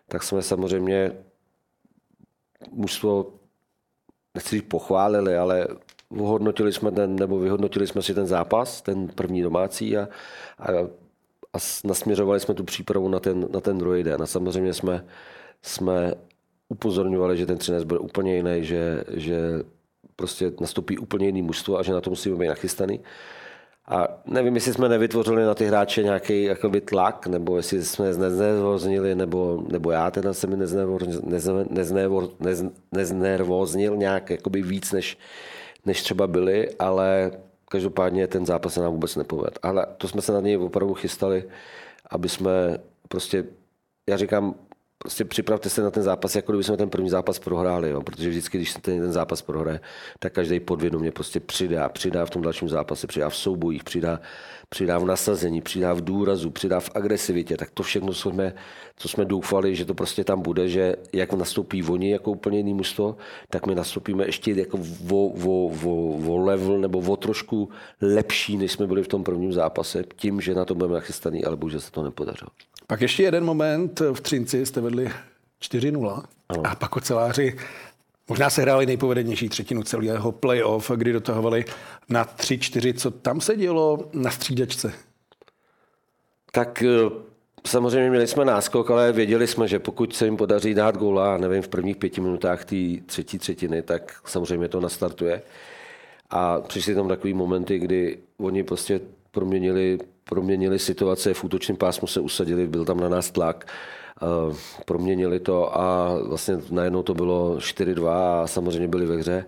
tak 0.09 0.23
jsme 0.23 0.41
samozřejmě 0.41 1.11
mužstvo, 2.71 3.33
nechci 4.35 4.55
říct 4.55 4.67
pochválili, 4.67 5.37
ale 5.37 5.67
vyhodnotili 6.11 6.73
jsme 6.73 6.91
ten, 6.91 7.15
nebo 7.15 7.39
vyhodnotili 7.39 7.87
jsme 7.87 8.01
si 8.01 8.13
ten 8.13 8.27
zápas, 8.27 8.81
ten 8.81 9.07
první 9.07 9.41
domácí 9.41 9.97
a, 9.97 10.09
a, 10.59 10.67
a 11.53 11.57
nasměřovali 11.83 12.39
jsme 12.39 12.53
tu 12.53 12.63
přípravu 12.63 13.09
na 13.09 13.19
ten, 13.19 13.47
na 13.51 13.61
ten 13.61 13.77
druhý 13.77 14.03
den. 14.03 14.21
A 14.21 14.25
samozřejmě 14.25 14.73
jsme, 14.73 15.05
jsme 15.61 16.13
upozorňovali, 16.69 17.37
že 17.37 17.45
ten 17.45 17.57
třinec 17.57 17.83
bude 17.83 17.99
úplně 17.99 18.35
jiný, 18.35 18.65
že, 18.65 19.03
že 19.13 19.39
prostě 20.15 20.51
nastoupí 20.61 20.97
úplně 20.97 21.25
jiný 21.25 21.41
mužstvo 21.41 21.77
a 21.79 21.83
že 21.83 21.93
na 21.93 22.01
to 22.01 22.09
musíme 22.09 22.35
být 22.35 22.47
nachystaný. 22.47 22.99
A 23.89 24.07
nevím, 24.25 24.55
jestli 24.55 24.73
jsme 24.73 24.89
nevytvořili 24.89 25.43
na 25.43 25.55
ty 25.55 25.65
hráče 25.65 26.03
nějaký 26.03 26.43
jakoby, 26.43 26.81
tlak, 26.81 27.27
nebo 27.27 27.57
jestli 27.57 27.85
jsme 27.85 28.05
neznervoznili, 28.05 29.15
nebo, 29.15 29.63
nebo 29.71 29.91
já 29.91 30.11
teda 30.11 30.33
se 30.33 30.47
mi 30.47 30.57
neznervoznil 32.91 33.97
nějak 33.97 34.29
jakoby 34.29 34.61
víc, 34.61 34.91
než, 34.91 35.17
než 35.85 36.03
třeba 36.03 36.27
byli, 36.27 36.69
ale 36.79 37.31
každopádně 37.69 38.27
ten 38.27 38.45
zápas 38.45 38.73
se 38.73 38.81
nám 38.81 38.91
vůbec 38.91 39.15
nepoved. 39.15 39.59
Ale 39.63 39.85
to 39.97 40.07
jsme 40.07 40.21
se 40.21 40.31
na 40.31 40.41
něj 40.41 40.57
opravdu 40.57 40.93
chystali, 40.93 41.43
aby 42.09 42.29
jsme 42.29 42.77
prostě, 43.07 43.45
já 44.09 44.17
říkám, 44.17 44.55
prostě 45.03 45.25
připravte 45.25 45.69
se 45.69 45.81
na 45.81 45.91
ten 45.91 46.03
zápas, 46.03 46.35
jako 46.35 46.51
kdyby 46.51 46.63
jsme 46.63 46.77
ten 46.77 46.89
první 46.89 47.09
zápas 47.09 47.39
prohráli, 47.39 47.89
jo? 47.89 48.01
protože 48.01 48.29
vždycky, 48.29 48.57
když 48.57 48.71
se 48.71 48.81
ten, 48.81 48.99
ten 48.99 49.11
zápas 49.11 49.41
prohraje, 49.41 49.79
tak 50.19 50.33
každý 50.33 50.59
podvědomě 50.59 51.11
prostě 51.11 51.39
přidá, 51.39 51.89
přidá 51.89 52.25
v 52.25 52.29
tom 52.29 52.41
dalším 52.41 52.69
zápase, 52.69 53.07
přidá 53.07 53.29
v 53.29 53.35
soubojích, 53.35 53.83
přidá, 53.83 54.19
přidá 54.69 54.97
v 54.97 55.05
nasazení, 55.05 55.61
přidá 55.61 55.93
v 55.93 56.01
důrazu, 56.01 56.49
přidá 56.49 56.79
v 56.79 56.89
agresivitě, 56.95 57.57
tak 57.57 57.71
to 57.71 57.83
všechno, 57.83 58.13
co 58.13 58.29
jsme, 58.29 58.53
co 58.95 59.07
jsme 59.09 59.25
doufali, 59.25 59.75
že 59.75 59.85
to 59.85 59.93
prostě 59.93 60.23
tam 60.23 60.41
bude, 60.41 60.69
že 60.69 60.95
jak 61.13 61.33
nastoupí 61.33 61.83
oni 61.83 62.11
jako 62.11 62.31
úplně 62.31 62.57
jiný 62.57 62.73
mužstvo, 62.73 63.17
tak 63.49 63.67
my 63.67 63.75
nastoupíme 63.75 64.25
ještě 64.25 64.51
jako 64.51 64.77
vo, 64.81 65.29
vo, 65.29 65.69
vo, 65.69 66.17
vo 66.17 66.37
level 66.37 66.79
nebo 66.79 66.99
o 66.99 67.15
trošku 67.15 67.69
lepší, 68.01 68.57
než 68.57 68.71
jsme 68.71 68.87
byli 68.87 69.03
v 69.03 69.07
tom 69.07 69.23
prvním 69.23 69.53
zápase, 69.53 70.03
tím, 70.15 70.41
že 70.41 70.55
na 70.55 70.65
to 70.65 70.75
budeme 70.75 70.93
nachystaný, 70.93 71.45
ale 71.45 71.55
bohužel 71.55 71.79
se 71.79 71.91
to 71.91 72.03
nepodařilo. 72.03 72.49
Pak 72.89 73.01
ještě 73.01 73.23
jeden 73.23 73.45
moment 73.45 73.99
v 74.13 74.21
Třinci 74.21 74.65
jste 74.65 74.81
vedli 74.81 75.11
4-0 75.61 76.23
a 76.63 76.75
pak 76.75 76.95
oceláři 76.95 77.57
možná 78.27 78.49
se 78.49 78.61
hráli 78.61 78.85
nejpovedenější 78.85 79.49
třetinu 79.49 79.83
celého 79.83 80.31
playoff, 80.31 80.91
kdy 80.95 81.13
dotahovali 81.13 81.65
na 82.09 82.25
3-4. 82.25 82.93
Co 82.93 83.11
tam 83.11 83.41
se 83.41 83.55
dělo 83.55 84.09
na 84.13 84.31
střídačce? 84.31 84.93
Tak 86.51 86.83
eh, 86.83 87.09
samozřejmě 87.67 88.09
měli 88.09 88.27
jsme 88.27 88.45
náskok, 88.45 88.91
ale 88.91 89.11
věděli 89.11 89.47
jsme, 89.47 89.67
že 89.67 89.79
pokud 89.79 90.15
se 90.15 90.25
jim 90.25 90.37
podaří 90.37 90.73
dát 90.73 90.97
góla, 90.97 91.37
nevím, 91.37 91.61
v 91.61 91.67
prvních 91.67 91.97
pěti 91.97 92.21
minutách 92.21 92.65
té 92.65 92.75
třetí 93.05 93.39
třetiny, 93.39 93.81
tak 93.81 94.21
samozřejmě 94.25 94.67
to 94.67 94.79
nastartuje. 94.79 95.41
A 96.29 96.61
přišly 96.61 96.95
tam 96.95 97.07
takové 97.07 97.33
momenty, 97.33 97.79
kdy 97.79 98.17
oni 98.37 98.63
prostě 98.63 99.01
proměnili 99.31 99.99
proměnili 100.29 100.79
situace, 100.79 101.33
v 101.33 101.43
útočném 101.43 101.77
pásmu 101.77 102.07
se 102.07 102.19
usadili, 102.19 102.67
byl 102.67 102.85
tam 102.85 102.99
na 102.99 103.09
nás 103.09 103.31
tlak, 103.31 103.67
eh, 104.21 104.55
proměnili 104.85 105.39
to 105.39 105.79
a 105.79 106.17
vlastně 106.23 106.57
najednou 106.71 107.03
to 107.03 107.13
bylo 107.13 107.59
4-2 107.59 108.41
a 108.43 108.47
samozřejmě 108.47 108.87
byli 108.87 109.05
ve 109.05 109.17
hře 109.17 109.45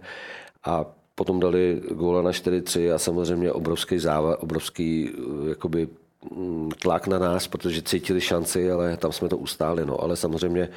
a 0.66 0.86
potom 1.16 1.40
dali 1.40 1.82
góla 1.92 2.22
na 2.22 2.32
4-3 2.32 2.92
a 2.92 2.98
samozřejmě 2.98 3.52
obrovský 3.52 4.00
záva, 4.00 4.42
obrovský 4.42 5.10
eh, 5.10 5.50
jakoby 5.50 5.88
mm, 6.36 6.70
tlak 6.82 7.08
na 7.08 7.20
nás, 7.20 7.48
protože 7.48 7.82
cítili 7.82 8.22
šanci, 8.22 8.72
ale 8.72 8.98
tam 8.98 9.12
jsme 9.12 9.30
to 9.30 9.38
ustáli. 9.38 9.86
No. 9.86 10.04
Ale 10.04 10.16
samozřejmě 10.16 10.70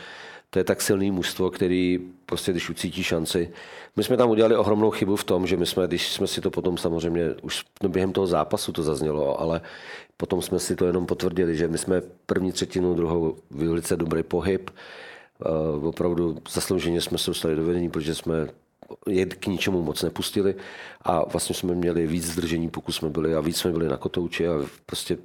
to 0.55 0.61
je 0.61 0.65
tak 0.65 0.83
silný 0.83 1.11
mužstvo, 1.11 1.51
který 1.51 2.01
prostě, 2.27 2.53
když 2.53 2.71
ucítí 2.71 3.03
šanci. 3.03 3.51
My 3.97 4.05
jsme 4.05 4.17
tam 4.17 4.31
udělali 4.31 4.57
ohromnou 4.57 4.91
chybu 4.91 5.17
v 5.17 5.25
tom, 5.25 5.47
že 5.47 5.57
my 5.57 5.67
jsme, 5.67 5.87
když 5.87 6.13
jsme 6.13 6.27
si 6.27 6.41
to 6.41 6.51
potom 6.51 6.79
samozřejmě, 6.79 7.35
už 7.43 7.65
no 7.83 7.89
během 7.89 8.13
toho 8.13 8.27
zápasu 8.27 8.73
to 8.73 8.83
zaznělo, 8.83 9.41
ale 9.41 9.61
potom 10.17 10.43
jsme 10.43 10.59
si 10.59 10.77
to 10.77 10.87
jenom 10.87 11.07
potvrdili, 11.07 11.57
že 11.57 11.69
my 11.69 11.79
jsme 11.79 12.03
první 12.27 12.53
třetinu, 12.53 12.95
druhou 12.95 13.37
velice 13.51 13.97
dobrý 13.97 14.23
pohyb, 14.23 14.71
uh, 15.81 15.87
opravdu 15.89 16.39
zaslouženě 16.51 17.01
jsme 17.01 17.19
se 17.19 17.31
dostali 17.31 17.57
do 17.57 17.65
vedení, 17.65 17.91
protože 17.91 18.15
jsme 18.15 18.47
je 19.09 19.27
k 19.27 19.47
ničemu 19.47 19.83
moc 19.83 20.03
nepustili 20.03 20.55
a 21.03 21.25
vlastně 21.29 21.55
jsme 21.55 21.75
měli 21.75 22.07
víc 22.07 22.33
zdržení, 22.33 22.71
pokud 22.71 22.93
jsme 22.93 23.11
byli 23.11 23.35
a 23.35 23.41
víc 23.41 23.57
jsme 23.57 23.73
byli 23.73 23.89
na 23.89 23.97
kotouči 23.97 24.49
a 24.49 24.53
prostě 24.87 25.19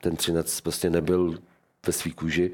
ten 0.00 0.16
třinec 0.16 0.60
prostě 0.60 0.90
nebyl 0.90 1.38
ve 1.86 1.92
svý 1.92 2.12
kůži 2.12 2.50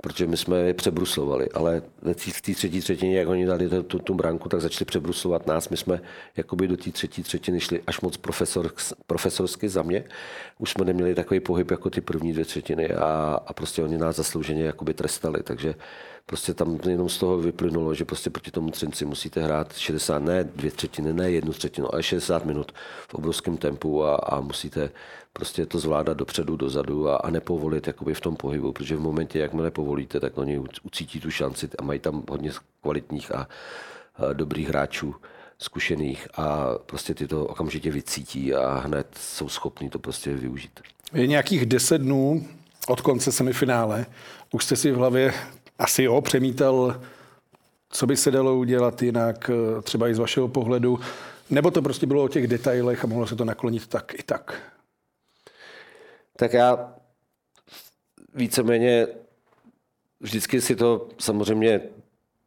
protože 0.00 0.26
my 0.26 0.36
jsme 0.36 0.58
je 0.58 0.74
přebruslovali, 0.74 1.48
ale 1.54 1.82
v 2.12 2.40
té 2.42 2.54
třetí 2.54 2.80
třetině, 2.80 3.18
jak 3.18 3.28
oni 3.28 3.46
dali 3.46 3.68
tu, 3.86 3.98
tu 3.98 4.14
branku, 4.14 4.48
tak 4.48 4.60
začali 4.60 4.84
přebruslovat 4.84 5.46
nás. 5.46 5.68
My 5.68 5.76
jsme 5.76 6.00
jakoby 6.36 6.68
do 6.68 6.76
té 6.76 6.90
třetí 6.90 7.22
třetiny 7.22 7.60
šli 7.60 7.82
až 7.86 8.00
moc 8.00 8.16
profesor, 8.16 8.70
profesorsky 9.06 9.68
za 9.68 9.82
mě. 9.82 10.04
Už 10.58 10.70
jsme 10.70 10.84
neměli 10.84 11.14
takový 11.14 11.40
pohyb 11.40 11.70
jako 11.70 11.90
ty 11.90 12.00
první 12.00 12.32
dvě 12.32 12.44
třetiny 12.44 12.90
a, 12.90 13.40
a 13.46 13.52
prostě 13.52 13.82
oni 13.82 13.98
nás 13.98 14.16
zaslouženě 14.16 14.64
jakoby 14.64 14.94
trestali, 14.94 15.42
takže 15.42 15.74
prostě 16.26 16.54
tam 16.54 16.78
jenom 16.88 17.08
z 17.08 17.18
toho 17.18 17.38
vyplynulo, 17.38 17.94
že 17.94 18.04
prostě 18.04 18.30
proti 18.30 18.50
tomu 18.50 18.70
Třinci 18.70 19.04
musíte 19.04 19.42
hrát 19.42 19.76
60, 19.76 20.18
ne 20.18 20.44
dvě 20.44 20.70
třetiny, 20.70 21.12
ne 21.12 21.30
jednu 21.30 21.52
třetinu, 21.52 21.94
ale 21.94 22.02
60 22.02 22.44
minut 22.44 22.72
v 23.08 23.14
obrovském 23.14 23.56
tempu 23.56 24.04
a, 24.04 24.14
a 24.14 24.40
musíte 24.40 24.90
prostě 25.32 25.66
to 25.66 25.78
zvládat 25.78 26.16
dopředu, 26.16 26.56
dozadu 26.56 27.08
a, 27.08 27.16
a 27.16 27.30
nepovolit 27.30 27.86
jakoby 27.86 28.14
v 28.14 28.20
tom 28.20 28.36
pohybu, 28.36 28.72
protože 28.72 28.96
v 28.96 29.00
momentě, 29.00 29.38
jakmile 29.38 29.70
povolíte, 29.70 30.20
tak 30.20 30.38
oni 30.38 30.60
ucítí 30.82 31.20
tu 31.20 31.30
šanci 31.30 31.68
a 31.78 31.82
mají 31.82 32.00
tam 32.00 32.22
hodně 32.30 32.50
kvalitních 32.80 33.34
a, 33.34 33.48
a 34.16 34.32
dobrých 34.32 34.68
hráčů 34.68 35.14
zkušených 35.58 36.28
a 36.36 36.68
prostě 36.86 37.14
ty 37.14 37.26
to 37.26 37.46
okamžitě 37.46 37.90
vycítí 37.90 38.54
a 38.54 38.78
hned 38.78 39.06
jsou 39.20 39.48
schopní 39.48 39.90
to 39.90 39.98
prostě 39.98 40.34
využít. 40.34 40.80
Je 41.12 41.26
nějakých 41.26 41.66
deset 41.66 41.98
dnů 41.98 42.48
od 42.88 43.00
konce 43.00 43.32
semifinále. 43.32 44.06
Už 44.52 44.64
jste 44.64 44.76
si 44.76 44.92
v 44.92 44.96
hlavě 44.96 45.34
asi 45.78 46.02
jo, 46.02 46.20
přemítal, 46.20 47.00
co 47.90 48.06
by 48.06 48.16
se 48.16 48.30
dalo 48.30 48.56
udělat 48.56 49.02
jinak, 49.02 49.50
eh, 49.50 49.82
třeba 49.82 50.08
i 50.08 50.14
z 50.14 50.18
vašeho 50.18 50.48
pohledu, 50.48 51.00
nebo 51.50 51.70
to 51.70 51.82
prostě 51.82 52.06
bylo 52.06 52.24
o 52.24 52.28
těch 52.28 52.46
detailech 52.46 53.04
a 53.04 53.06
mohlo 53.06 53.26
se 53.26 53.36
to 53.36 53.44
naklonit 53.44 53.86
tak 53.86 54.14
i 54.18 54.22
tak? 54.22 54.62
Tak 56.40 56.52
já 56.52 56.94
víceméně 58.34 59.06
vždycky 60.20 60.60
si 60.60 60.76
to 60.76 61.08
samozřejmě 61.18 61.80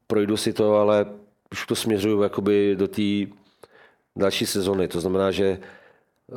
projdu 0.07 0.38
si 0.38 0.53
to, 0.53 0.75
ale 0.75 1.05
už 1.51 1.65
to 1.65 1.75
směřuju 1.75 2.21
jakoby 2.21 2.75
do 2.75 2.88
té 2.88 3.01
další 4.15 4.45
sezony. 4.45 4.88
To 4.88 5.01
znamená, 5.01 5.31
že 5.31 5.59
eh, 6.31 6.35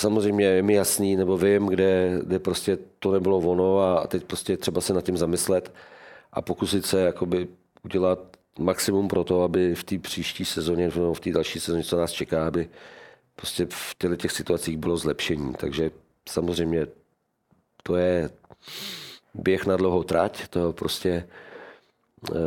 samozřejmě 0.00 0.44
je 0.46 0.62
mi 0.62 0.74
jasný, 0.74 1.16
nebo 1.16 1.38
vím, 1.38 1.66
kde, 1.66 2.20
kde 2.24 2.38
prostě 2.38 2.78
to 2.98 3.12
nebylo 3.12 3.38
ono 3.38 3.80
a 3.80 4.06
teď 4.06 4.24
prostě 4.24 4.56
třeba 4.56 4.80
se 4.80 4.92
nad 4.92 5.04
tím 5.04 5.16
zamyslet 5.16 5.72
a 6.32 6.42
pokusit 6.42 6.86
se 6.86 7.00
jakoby 7.00 7.48
udělat 7.84 8.36
maximum 8.58 9.08
pro 9.08 9.24
to, 9.24 9.42
aby 9.42 9.74
v 9.74 9.84
té 9.84 9.98
příští 9.98 10.44
sezóně, 10.44 10.90
v 10.90 11.20
té 11.20 11.30
další 11.30 11.60
sezóně, 11.60 11.84
co 11.84 11.96
nás 11.96 12.12
čeká, 12.12 12.46
aby 12.46 12.68
prostě 13.36 13.66
v 13.70 13.94
těchto 13.98 14.16
těch 14.16 14.32
situacích 14.32 14.76
bylo 14.76 14.96
zlepšení. 14.96 15.54
Takže 15.54 15.90
samozřejmě 16.28 16.86
to 17.82 17.96
je 17.96 18.30
běh 19.34 19.66
na 19.66 19.76
dlouhou 19.76 20.02
trať, 20.02 20.48
to 20.48 20.72
prostě 20.72 21.10
e, 21.10 22.38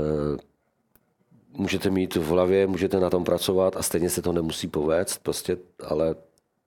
můžete 1.54 1.90
mít 1.90 2.16
v 2.16 2.28
hlavě, 2.28 2.68
můžete 2.68 3.00
na 3.00 3.10
tom 3.10 3.24
pracovat 3.24 3.78
a 3.78 3.82
stejně 3.82 4.10
se 4.10 4.22
to 4.22 4.32
nemusí 4.34 4.68
povést, 4.68 5.24
prostě, 5.24 5.58
ale 5.84 6.16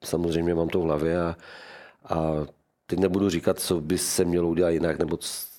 samozřejmě 0.04 0.54
mám 0.54 0.68
to 0.68 0.80
v 0.80 0.82
hlavě 0.82 1.20
a, 1.20 1.36
a 2.04 2.46
teď 2.86 2.98
nebudu 2.98 3.30
říkat, 3.30 3.60
co 3.60 3.80
by 3.80 3.98
se 3.98 4.24
mělo 4.24 4.48
udělat 4.48 4.70
jinak, 4.70 4.98
nebo 4.98 5.18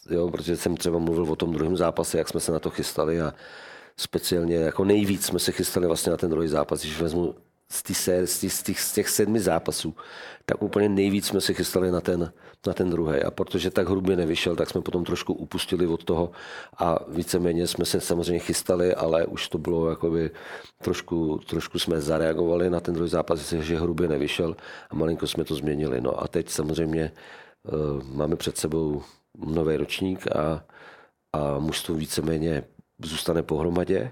jo, 0.09 0.29
protože 0.29 0.57
jsem 0.57 0.77
třeba 0.77 0.99
mluvil 0.99 1.31
o 1.31 1.35
tom 1.35 1.53
druhém 1.53 1.77
zápase, 1.77 2.17
jak 2.17 2.29
jsme 2.29 2.39
se 2.39 2.51
na 2.51 2.59
to 2.59 2.69
chystali 2.69 3.21
a 3.21 3.33
speciálně 3.97 4.55
jako 4.55 4.85
nejvíc 4.85 5.25
jsme 5.25 5.39
se 5.39 5.51
chystali 5.51 5.87
vlastně 5.87 6.11
na 6.11 6.17
ten 6.17 6.29
druhý 6.29 6.47
zápas, 6.47 6.81
když 6.81 7.01
vezmu 7.01 7.35
z, 7.73 7.83
tý 7.83 7.93
z, 7.93 8.39
tý, 8.39 8.49
z, 8.49 8.63
těch, 8.63 8.79
z 8.79 8.93
těch 8.93 9.09
sedmi 9.09 9.39
zápasů, 9.39 9.95
tak 10.45 10.61
úplně 10.63 10.89
nejvíc 10.89 11.27
jsme 11.27 11.41
si 11.41 11.53
chystali 11.53 11.91
na 11.91 12.01
ten, 12.01 12.33
na 12.67 12.73
ten 12.73 12.89
druhý. 12.89 13.23
A 13.23 13.31
protože 13.31 13.71
tak 13.71 13.89
hrubě 13.89 14.15
nevyšel, 14.15 14.55
tak 14.55 14.69
jsme 14.69 14.81
potom 14.81 15.03
trošku 15.03 15.33
upustili 15.33 15.87
od 15.87 16.03
toho 16.03 16.31
a 16.77 16.99
víceméně 17.07 17.67
jsme 17.67 17.85
se 17.85 18.01
samozřejmě 18.01 18.39
chystali, 18.39 18.95
ale 18.95 19.25
už 19.25 19.49
to 19.49 19.57
bylo 19.57 19.89
jakoby 19.89 20.31
trošku, 20.81 21.39
trošku 21.49 21.79
jsme 21.79 22.01
zareagovali 22.01 22.69
na 22.69 22.79
ten 22.79 22.93
druhý 22.93 23.09
zápas, 23.09 23.53
že 23.53 23.79
hrubě 23.79 24.07
nevyšel 24.07 24.55
a 24.89 24.95
malinko 24.95 25.27
jsme 25.27 25.43
to 25.43 25.55
změnili. 25.55 26.01
No 26.01 26.23
a 26.23 26.27
teď 26.27 26.49
samozřejmě 26.49 27.11
uh, 27.63 28.03
máme 28.03 28.35
před 28.35 28.57
sebou 28.57 29.03
nový 29.37 29.77
ročník 29.77 30.27
a, 30.35 30.63
a 31.33 31.59
mužstvo 31.59 31.95
víceméně 31.95 32.63
zůstane 33.03 33.43
pohromadě. 33.43 34.11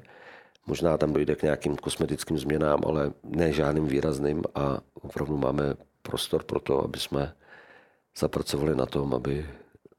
Možná 0.67 0.97
tam 0.97 1.13
dojde 1.13 1.35
k 1.35 1.43
nějakým 1.43 1.75
kosmetickým 1.75 2.39
změnám, 2.39 2.81
ale 2.85 3.11
ne 3.23 3.53
žádným 3.53 3.87
výrazným 3.87 4.43
a 4.55 4.79
opravdu 4.93 5.37
máme 5.37 5.63
prostor 6.01 6.43
pro 6.43 6.59
to, 6.59 6.83
aby 6.83 6.99
jsme 6.99 7.33
zapracovali 8.17 8.75
na 8.75 8.85
tom, 8.85 9.13
aby 9.13 9.49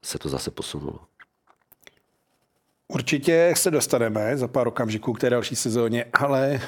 se 0.01 0.19
to 0.19 0.29
zase 0.29 0.51
posunulo. 0.51 0.99
Určitě 2.87 3.53
se 3.57 3.71
dostaneme 3.71 4.37
za 4.37 4.47
pár 4.47 4.67
okamžiků 4.67 5.13
k 5.13 5.19
té 5.19 5.29
další 5.29 5.55
sezóně, 5.55 6.05
ale 6.13 6.61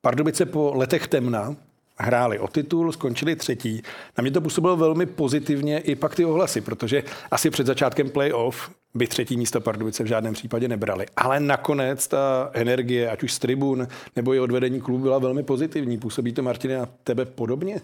Pardubice 0.00 0.46
po 0.46 0.72
letech 0.74 1.08
temna 1.08 1.56
hráli 2.00 2.38
o 2.38 2.48
titul, 2.48 2.92
skončili 2.92 3.36
třetí. 3.36 3.82
Na 4.18 4.22
mě 4.22 4.30
to 4.30 4.40
působilo 4.40 4.76
velmi 4.76 5.06
pozitivně 5.06 5.78
i 5.78 5.94
pak 5.94 6.14
ty 6.14 6.24
ohlasy, 6.24 6.60
protože 6.60 7.02
asi 7.30 7.50
před 7.50 7.66
začátkem 7.66 8.10
playoff 8.10 8.70
by 8.94 9.06
třetí 9.06 9.36
místo 9.36 9.60
Pardubice 9.60 10.04
v 10.04 10.06
žádném 10.06 10.34
případě 10.34 10.68
nebrali. 10.68 11.06
Ale 11.16 11.40
nakonec 11.40 12.08
ta 12.08 12.50
energie, 12.52 13.10
ať 13.10 13.22
už 13.22 13.32
z 13.32 13.38
tribun 13.38 13.88
nebo 14.16 14.34
i 14.34 14.40
odvedení 14.40 14.80
klubu, 14.80 15.02
byla 15.02 15.18
velmi 15.18 15.42
pozitivní. 15.42 15.98
Působí 15.98 16.32
to, 16.32 16.42
Martine, 16.42 16.78
na 16.78 16.88
tebe 17.04 17.24
podobně? 17.24 17.80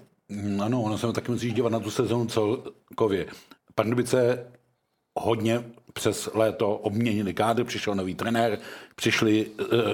Ano, 0.61 0.83
ono 0.83 0.99
se 0.99 1.13
taky 1.13 1.33
musíš 1.33 1.55
dívat 1.55 1.73
na 1.73 1.81
tu 1.81 1.91
sezonu 1.91 2.27
celkově. 2.27 3.27
Pardubice 3.75 4.47
hodně 5.17 5.65
přes 5.93 6.29
léto 6.35 6.75
obměnili 6.75 7.35
kádr, 7.35 7.65
přišel 7.65 7.95
nový 7.95 8.15
trenér, 8.15 8.59
přišli, 8.97 9.47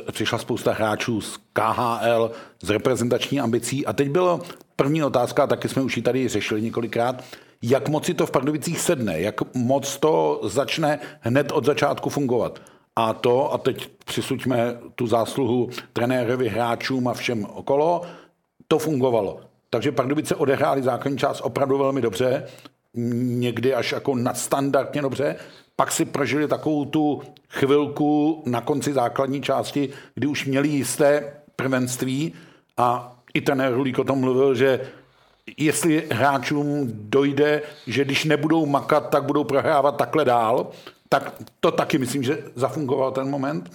e, 0.08 0.12
přišla 0.12 0.38
spousta 0.38 0.72
hráčů 0.72 1.20
z 1.20 1.38
KHL, 1.52 2.30
z 2.62 2.70
reprezentační 2.70 3.40
ambicí 3.40 3.86
a 3.86 3.92
teď 3.92 4.10
byla 4.10 4.40
první 4.76 5.02
otázka, 5.02 5.46
taky 5.46 5.68
jsme 5.68 5.82
už 5.82 5.96
ji 5.96 6.02
tady 6.02 6.28
řešili 6.28 6.62
několikrát, 6.62 7.24
jak 7.62 7.88
moc 7.88 8.04
si 8.04 8.14
to 8.14 8.26
v 8.26 8.30
Pardubicích 8.30 8.80
sedne, 8.80 9.20
jak 9.20 9.54
moc 9.54 9.96
to 9.96 10.40
začne 10.44 10.98
hned 11.20 11.52
od 11.52 11.64
začátku 11.64 12.10
fungovat. 12.10 12.62
A 12.96 13.12
to, 13.12 13.52
a 13.52 13.58
teď 13.58 13.88
přisuďme 14.04 14.78
tu 14.94 15.06
zásluhu 15.06 15.70
trenérovi, 15.92 16.48
hráčům 16.48 17.08
a 17.08 17.14
všem 17.14 17.44
okolo, 17.44 18.02
to 18.68 18.78
fungovalo. 18.78 19.40
Takže 19.70 19.92
Pardubice 19.92 20.34
odehráli 20.34 20.82
základní 20.82 21.18
část 21.18 21.40
opravdu 21.40 21.78
velmi 21.78 22.00
dobře, 22.00 22.46
někdy 22.94 23.74
až 23.74 23.92
jako 23.92 24.14
nadstandardně 24.14 25.02
dobře. 25.02 25.36
Pak 25.76 25.92
si 25.92 26.04
prožili 26.04 26.48
takovou 26.48 26.84
tu 26.84 27.22
chvilku 27.48 28.42
na 28.46 28.60
konci 28.60 28.92
základní 28.92 29.42
části, 29.42 29.88
kdy 30.14 30.26
už 30.26 30.46
měli 30.46 30.68
jisté 30.68 31.36
prvenství 31.56 32.32
a 32.76 33.16
i 33.34 33.40
ten 33.40 33.68
Rulík 33.68 33.98
o 33.98 34.04
tom 34.04 34.20
mluvil, 34.20 34.54
že 34.54 34.80
jestli 35.56 36.08
hráčům 36.12 36.90
dojde, 36.92 37.62
že 37.86 38.04
když 38.04 38.24
nebudou 38.24 38.66
makat, 38.66 39.10
tak 39.10 39.24
budou 39.24 39.44
prohrávat 39.44 39.96
takhle 39.96 40.24
dál, 40.24 40.70
tak 41.08 41.42
to 41.60 41.70
taky 41.70 41.98
myslím, 41.98 42.22
že 42.22 42.44
zafungoval 42.54 43.12
ten 43.12 43.30
moment. 43.30 43.72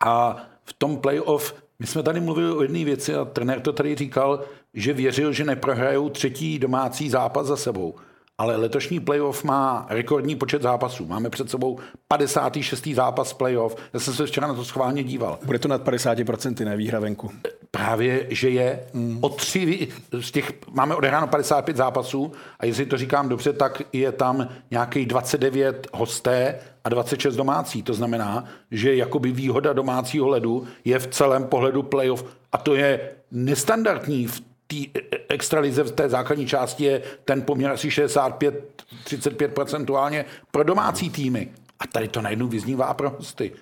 A 0.00 0.44
v 0.64 0.72
tom 0.72 0.96
playoff, 0.96 1.54
my 1.78 1.86
jsme 1.86 2.02
tady 2.02 2.20
mluvili 2.20 2.52
o 2.52 2.62
jedné 2.62 2.84
věci 2.84 3.14
a 3.14 3.24
trenér 3.24 3.60
to 3.60 3.72
tady 3.72 3.94
říkal, 3.94 4.44
že 4.76 4.92
věřil, 4.92 5.32
že 5.32 5.44
neprohrajou 5.44 6.08
třetí 6.08 6.58
domácí 6.58 7.10
zápas 7.10 7.46
za 7.46 7.56
sebou 7.56 7.94
ale 8.38 8.56
letošní 8.56 9.00
playoff 9.00 9.44
má 9.44 9.86
rekordní 9.90 10.36
počet 10.36 10.62
zápasů. 10.62 11.06
Máme 11.06 11.30
před 11.30 11.50
sebou 11.50 11.78
56. 12.08 12.88
zápas 12.88 13.32
playoff. 13.32 13.76
Já 13.92 14.00
jsem 14.00 14.14
se 14.14 14.26
včera 14.26 14.46
na 14.46 14.54
to 14.54 14.64
schválně 14.64 15.04
díval. 15.04 15.38
Bude 15.44 15.58
to 15.58 15.68
nad 15.68 15.84
50%, 15.84 16.64
ne 16.64 16.76
výhra 16.76 17.00
venku. 17.00 17.30
Právě, 17.70 18.26
že 18.30 18.50
je 18.50 18.80
mm. 18.92 19.18
o 19.20 19.28
tři, 19.28 19.88
z 20.20 20.30
těch, 20.30 20.52
máme 20.72 20.94
odehráno 20.94 21.26
55 21.26 21.76
zápasů 21.76 22.32
a 22.60 22.66
jestli 22.66 22.86
to 22.86 22.96
říkám 22.96 23.28
dobře, 23.28 23.52
tak 23.52 23.82
je 23.92 24.12
tam 24.12 24.48
nějaký 24.70 25.06
29 25.06 25.86
hosté 25.92 26.58
a 26.84 26.88
26 26.88 27.36
domácí. 27.36 27.82
To 27.82 27.94
znamená, 27.94 28.44
že 28.70 28.94
jakoby 28.94 29.32
výhoda 29.32 29.72
domácího 29.72 30.28
ledu 30.28 30.66
je 30.84 30.98
v 30.98 31.06
celém 31.06 31.44
pohledu 31.44 31.82
playoff 31.82 32.24
a 32.52 32.58
to 32.58 32.74
je 32.74 33.00
nestandardní 33.30 34.26
v 34.26 34.40
té 34.66 35.00
extralize 35.28 35.82
v 35.82 35.90
té 35.90 36.08
základní 36.08 36.46
části 36.46 36.84
je 36.84 37.02
ten 37.24 37.42
poměr 37.42 37.70
asi 37.70 37.88
65-35 37.88 39.48
procentuálně 39.48 40.24
pro 40.50 40.64
domácí 40.64 41.10
týmy. 41.10 41.48
A 41.80 41.86
tady 41.86 42.08
to 42.08 42.22
najednou 42.22 42.48
vyznívá 42.48 42.94
pro 42.94 43.10
hosty. 43.10 43.52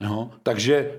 No, 0.00 0.30
takže 0.42 0.74
e, 0.76 0.92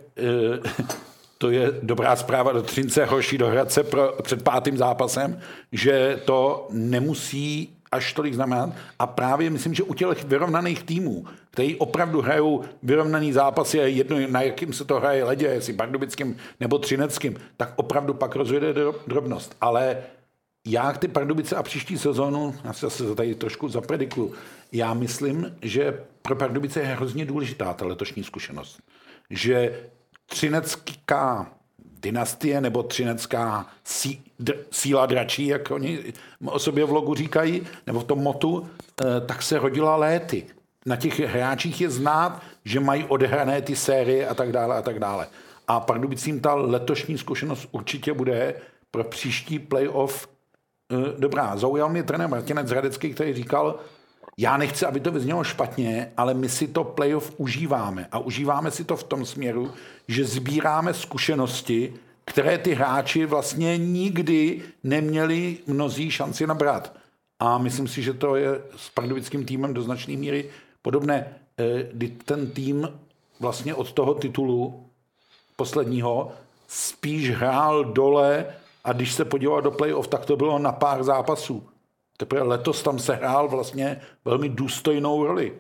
to 1.38 1.50
je 1.52 1.72
dobrá 1.82 2.16
zpráva 2.16 2.52
do 2.52 2.62
Třince, 2.62 3.06
horší 3.06 3.38
do 3.38 3.48
Hradce 3.48 3.84
pro, 3.84 4.16
před 4.24 4.44
pátým 4.44 4.78
zápasem, 4.78 5.40
že 5.72 6.22
to 6.26 6.68
nemusí 6.72 7.76
až 7.94 8.14
tolik 8.14 8.34
znamenat. 8.34 8.70
A 9.00 9.08
právě 9.08 9.50
myslím, 9.50 9.74
že 9.74 9.84
u 9.84 9.94
těch 9.94 10.24
vyrovnaných 10.24 10.84
týmů, 10.84 11.26
kteří 11.52 11.76
opravdu 11.76 12.22
hrajou 12.22 12.64
vyrovnaný 12.84 13.34
zápasy 13.34 13.82
a 13.82 13.86
jedno, 13.86 14.18
na 14.28 14.42
jakým 14.42 14.74
se 14.74 14.86
to 14.86 15.00
hraje 15.00 15.24
ledě, 15.24 15.46
jestli 15.46 15.74
pardubickým 15.74 16.38
nebo 16.60 16.78
třineckým, 16.78 17.38
tak 17.58 17.74
opravdu 17.76 18.14
pak 18.14 18.36
rozjede 18.36 18.74
drobnost. 19.08 19.56
Ale 19.62 19.98
já 20.68 20.94
ty 20.94 21.08
Pardubice 21.08 21.56
a 21.56 21.64
příští 21.64 21.98
sezónu, 21.98 22.56
já 22.64 22.74
se 22.74 22.86
zase 22.86 23.16
tady 23.16 23.36
trošku 23.36 23.70
zapredikuju, 23.70 24.34
já 24.72 24.94
myslím, 24.94 25.58
že 25.62 26.04
pro 26.22 26.36
Pardubice 26.36 26.80
je 26.80 26.86
hrozně 26.86 27.26
důležitá 27.26 27.74
ta 27.74 27.86
letošní 27.86 28.24
zkušenost. 28.24 28.80
Že 29.30 29.80
třinecká 30.26 31.52
dynastie 32.04 32.62
nebo 32.62 32.84
třinecká 32.84 33.68
sí, 33.84 34.22
dr, 34.40 34.54
síla 34.72 35.06
dračí, 35.06 35.48
jak 35.48 35.72
oni 35.72 36.14
o 36.46 36.60
sobě 36.60 36.86
v 36.86 36.92
logu 36.92 37.16
říkají, 37.16 37.62
nebo 37.88 38.00
v 38.00 38.04
tom 38.04 38.20
motu, 38.20 38.70
eh, 39.02 39.22
tak 39.26 39.42
se 39.42 39.60
rodila 39.60 39.96
léty. 39.96 40.46
Na 40.86 40.96
těch 40.96 41.20
hráčích 41.20 41.82
je 41.82 41.90
znát, 41.90 42.42
že 42.66 42.80
mají 42.80 43.04
odehrané 43.04 43.62
ty 43.62 43.76
série 43.76 44.28
a 44.28 44.34
tak 44.34 44.52
dále 44.52 44.76
a 44.78 44.82
tak 44.82 45.00
dále. 45.00 45.28
A 45.68 45.80
Pardubicím 45.80 46.40
ta 46.40 46.54
letošní 46.54 47.18
zkušenost 47.18 47.68
určitě 47.72 48.14
bude 48.14 48.54
pro 48.92 49.04
příští 49.04 49.60
playoff 49.60 50.28
eh, 50.28 50.96
dobrá. 51.18 51.58
Zaujal 51.58 51.90
mě 51.90 52.04
trenér 52.04 52.30
Martinec 52.30 52.70
Hradecký, 52.70 53.14
který 53.14 53.34
říkal, 53.34 53.80
já 54.38 54.58
nechci, 54.58 54.86
aby 54.86 55.00
to 55.00 55.12
vyznělo 55.12 55.44
špatně, 55.44 56.12
ale 56.18 56.34
my 56.34 56.50
si 56.50 56.68
to 56.68 56.84
playoff 56.84 57.34
užíváme. 57.38 58.08
A 58.12 58.20
užíváme 58.20 58.72
si 58.72 58.84
to 58.84 58.96
v 58.96 59.04
tom 59.04 59.26
směru, 59.26 59.72
že 60.08 60.26
sbíráme 60.26 60.94
zkušenosti, 60.94 61.94
které 62.26 62.58
ty 62.58 62.74
hráči 62.74 63.26
vlastně 63.26 63.78
nikdy 63.78 64.62
neměli 64.84 65.58
mnozí 65.68 66.12
šanci 66.12 66.48
nabrat. 66.48 66.96
A 67.40 67.58
myslím 67.58 67.88
si, 67.88 68.02
že 68.02 68.14
to 68.14 68.36
je 68.36 68.62
s 68.78 68.90
pardubickým 68.90 69.46
týmem 69.46 69.74
do 69.74 69.82
značné 69.82 70.18
míry 70.18 70.50
podobné, 70.82 71.28
eh, 71.58 71.88
kdy 71.94 72.08
ten 72.08 72.52
tým 72.52 72.90
vlastně 73.40 73.76
od 73.76 73.92
toho 73.92 74.14
titulu 74.14 74.86
posledního 75.56 76.32
spíš 76.68 77.32
hrál 77.32 77.86
dole 77.86 78.46
a 78.84 78.94
když 78.94 79.14
se 79.14 79.26
podíval 79.26 79.62
do 79.62 79.72
playoff, 79.72 80.08
tak 80.08 80.26
to 80.26 80.36
bylo 80.36 80.60
na 80.60 80.72
pár 80.72 81.04
zápasů. 81.04 81.68
Teprve 82.24 82.44
letos 82.44 82.84
tam 82.84 83.00
se 83.00 83.16
hrál 83.16 83.48
vlastně 83.48 84.02
velmi 84.26 84.50
důstojnou 84.50 85.24
roli. 85.24 85.54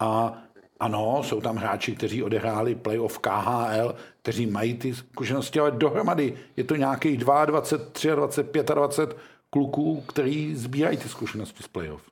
A 0.00 0.38
ano, 0.80 1.22
jsou 1.24 1.40
tam 1.40 1.56
hráči, 1.56 1.96
kteří 1.96 2.22
odehráli 2.22 2.74
playoff 2.74 3.18
KHL, 3.18 3.94
kteří 4.22 4.46
mají 4.46 4.74
ty 4.74 4.94
zkušenosti, 4.94 5.60
ale 5.60 5.70
dohromady 5.70 6.34
je 6.56 6.64
to 6.64 6.76
nějakých 6.76 7.18
22, 7.18 8.14
23, 8.14 8.74
25 8.74 9.18
kluků, 9.50 10.04
kteří 10.08 10.54
sbírají 10.56 10.96
ty 10.96 11.08
zkušenosti 11.08 11.62
z 11.62 11.68
playoff. 11.68 12.02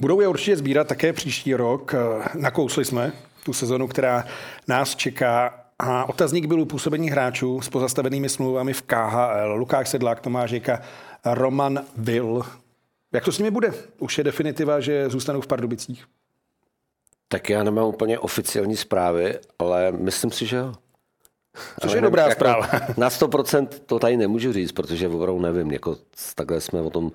Budou 0.00 0.20
je 0.20 0.28
určitě 0.28 0.56
sbírat 0.56 0.88
také 0.88 1.12
příští 1.12 1.54
rok. 1.54 1.94
Nakousli 2.34 2.84
jsme 2.84 3.12
tu 3.44 3.52
sezonu, 3.52 3.88
která 3.88 4.24
nás 4.68 4.96
čeká. 4.96 5.64
A 5.78 6.08
otazník 6.08 6.46
byl 6.46 6.60
u 6.60 6.64
působení 6.64 7.10
hráčů 7.10 7.60
s 7.60 7.68
pozastavenými 7.68 8.28
smlouvami 8.28 8.72
v 8.72 8.82
KHL. 8.82 9.54
Lukáš 9.56 9.88
Sedlák, 9.88 10.20
Tomáš 10.20 10.50
Jeka, 10.50 10.80
Roman 11.24 11.80
Will. 11.96 12.44
Jak 13.16 13.24
to 13.24 13.32
s 13.32 13.38
nimi 13.38 13.50
bude? 13.50 13.74
Už 13.98 14.18
je 14.18 14.24
definitiva, 14.24 14.80
že 14.80 15.08
zůstanou 15.08 15.40
v 15.40 15.46
Pardubicích? 15.46 16.04
Tak 17.28 17.50
já 17.50 17.62
nemám 17.62 17.86
úplně 17.86 18.18
oficiální 18.18 18.76
zprávy, 18.76 19.38
ale 19.58 19.92
myslím 19.92 20.30
si, 20.30 20.46
že 20.46 20.56
jo. 20.56 20.74
Což 21.80 21.92
je 21.92 22.00
dobrá 22.00 22.22
jako 22.22 22.34
zpráva. 22.34 22.68
Na 22.96 23.08
100% 23.08 23.68
to 23.86 23.98
tady 23.98 24.16
nemůžu 24.16 24.52
říct, 24.52 24.72
protože 24.72 25.08
opravdu 25.08 25.40
nevím, 25.40 25.72
jako 25.72 25.96
takhle 26.34 26.60
jsme 26.60 26.80
o 26.80 26.90
tom 26.90 27.12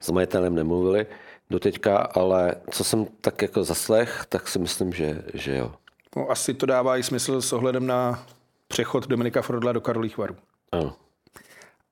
s 0.00 0.10
majitelem 0.10 0.54
nemluvili 0.54 1.06
doteďka, 1.50 1.96
ale 1.96 2.54
co 2.70 2.84
jsem 2.84 3.06
tak 3.20 3.42
jako 3.42 3.64
zaslech, 3.64 4.24
tak 4.28 4.48
si 4.48 4.58
myslím, 4.58 4.92
že, 4.92 5.22
že 5.34 5.56
jo. 5.56 5.72
No, 6.16 6.30
asi 6.30 6.54
to 6.54 6.66
dává 6.66 6.98
i 6.98 7.02
smysl 7.02 7.42
s 7.42 7.52
ohledem 7.52 7.86
na 7.86 8.26
přechod 8.68 9.06
Dominika 9.06 9.42
Frodla 9.42 9.72
do 9.72 9.80
Karolých 9.80 10.18
varů. 10.18 10.36
Ano. 10.72 10.96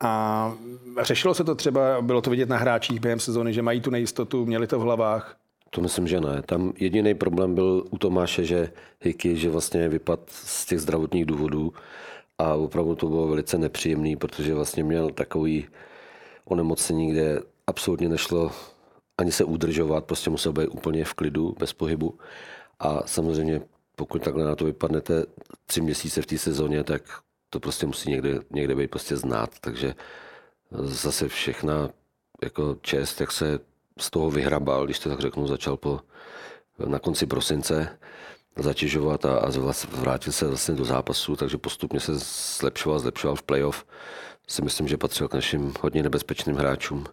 A 0.03 0.55
řešilo 1.03 1.35
se 1.35 1.45
to 1.45 1.55
třeba, 1.55 2.03
bylo 2.03 2.21
to 2.21 2.31
vidět 2.31 2.49
na 2.49 2.57
hráčích 2.57 3.01
během 3.01 3.21
sezóny, 3.21 3.53
že 3.53 3.63
mají 3.63 3.81
tu 3.81 3.91
nejistotu, 3.91 4.47
měli 4.47 4.67
to 4.67 4.79
v 4.79 4.83
hlavách? 4.83 5.37
To 5.71 5.81
myslím, 5.81 6.09
že 6.09 6.21
ne. 6.21 6.43
Tam 6.43 6.73
jediný 6.79 7.15
problém 7.15 7.55
byl 7.55 7.85
u 7.91 7.99
Tomáše, 7.99 8.45
že 8.45 8.73
Hiky, 9.01 9.37
že 9.37 9.51
vlastně 9.51 9.89
vypad 9.89 10.21
z 10.31 10.67
těch 10.67 10.81
zdravotních 10.81 11.27
důvodů 11.27 11.73
a 12.39 12.55
opravdu 12.55 12.95
to 12.95 13.09
bylo 13.09 13.29
velice 13.29 13.59
nepříjemný, 13.59 14.17
protože 14.17 14.55
vlastně 14.55 14.85
měl 14.85 15.11
takový 15.11 15.67
onemocnění, 16.45 17.11
kde 17.11 17.41
absolutně 17.67 18.09
nešlo 18.09 18.51
ani 19.19 19.33
se 19.33 19.45
udržovat, 19.45 20.05
prostě 20.05 20.31
musel 20.31 20.53
být 20.53 20.69
úplně 20.69 21.05
v 21.05 21.15
klidu, 21.15 21.55
bez 21.59 21.73
pohybu. 21.73 22.19
A 22.81 23.03
samozřejmě, 23.07 23.61
pokud 23.97 24.23
takhle 24.23 24.45
na 24.45 24.57
to 24.57 24.65
vypadnete 24.65 25.25
tři 25.67 25.81
měsíce 25.81 26.23
v 26.23 26.27
té 26.27 26.39
sezóně, 26.39 26.85
tak 26.85 27.03
to 27.53 27.61
prostě 27.61 27.87
musí 27.87 28.11
někde, 28.11 28.41
někde 28.51 28.75
být 28.75 28.91
prostě 28.91 29.17
znát. 29.17 29.51
Takže 29.61 29.95
zase 30.81 31.29
všechna 31.29 31.91
jako 32.43 32.77
čest, 32.81 33.21
jak 33.21 33.33
se 33.33 33.59
z 33.99 34.11
toho 34.11 34.31
vyhrabal, 34.31 34.85
když 34.85 34.99
to 34.99 35.09
tak 35.09 35.21
řeknu, 35.21 35.47
začal 35.47 35.77
po, 35.77 36.01
na 36.87 36.99
konci 36.99 37.27
prosince 37.27 37.99
zatěžovat 38.57 39.25
a, 39.25 39.39
a 39.39 39.51
vrátil 39.91 40.33
se 40.33 40.47
vlastně 40.47 40.75
do 40.75 40.85
zápasu, 40.85 41.37
takže 41.37 41.59
postupně 41.59 42.01
se 42.01 42.13
zlepšoval, 42.59 42.99
zlepšoval 42.99 43.37
v 43.37 43.43
playoff. 43.43 43.85
Si 44.49 44.63
myslím, 44.63 44.89
že 44.89 44.97
patřil 44.97 45.29
k 45.29 45.35
našim 45.35 45.75
hodně 45.81 46.03
nebezpečným 46.03 46.57
hráčům 46.57 47.05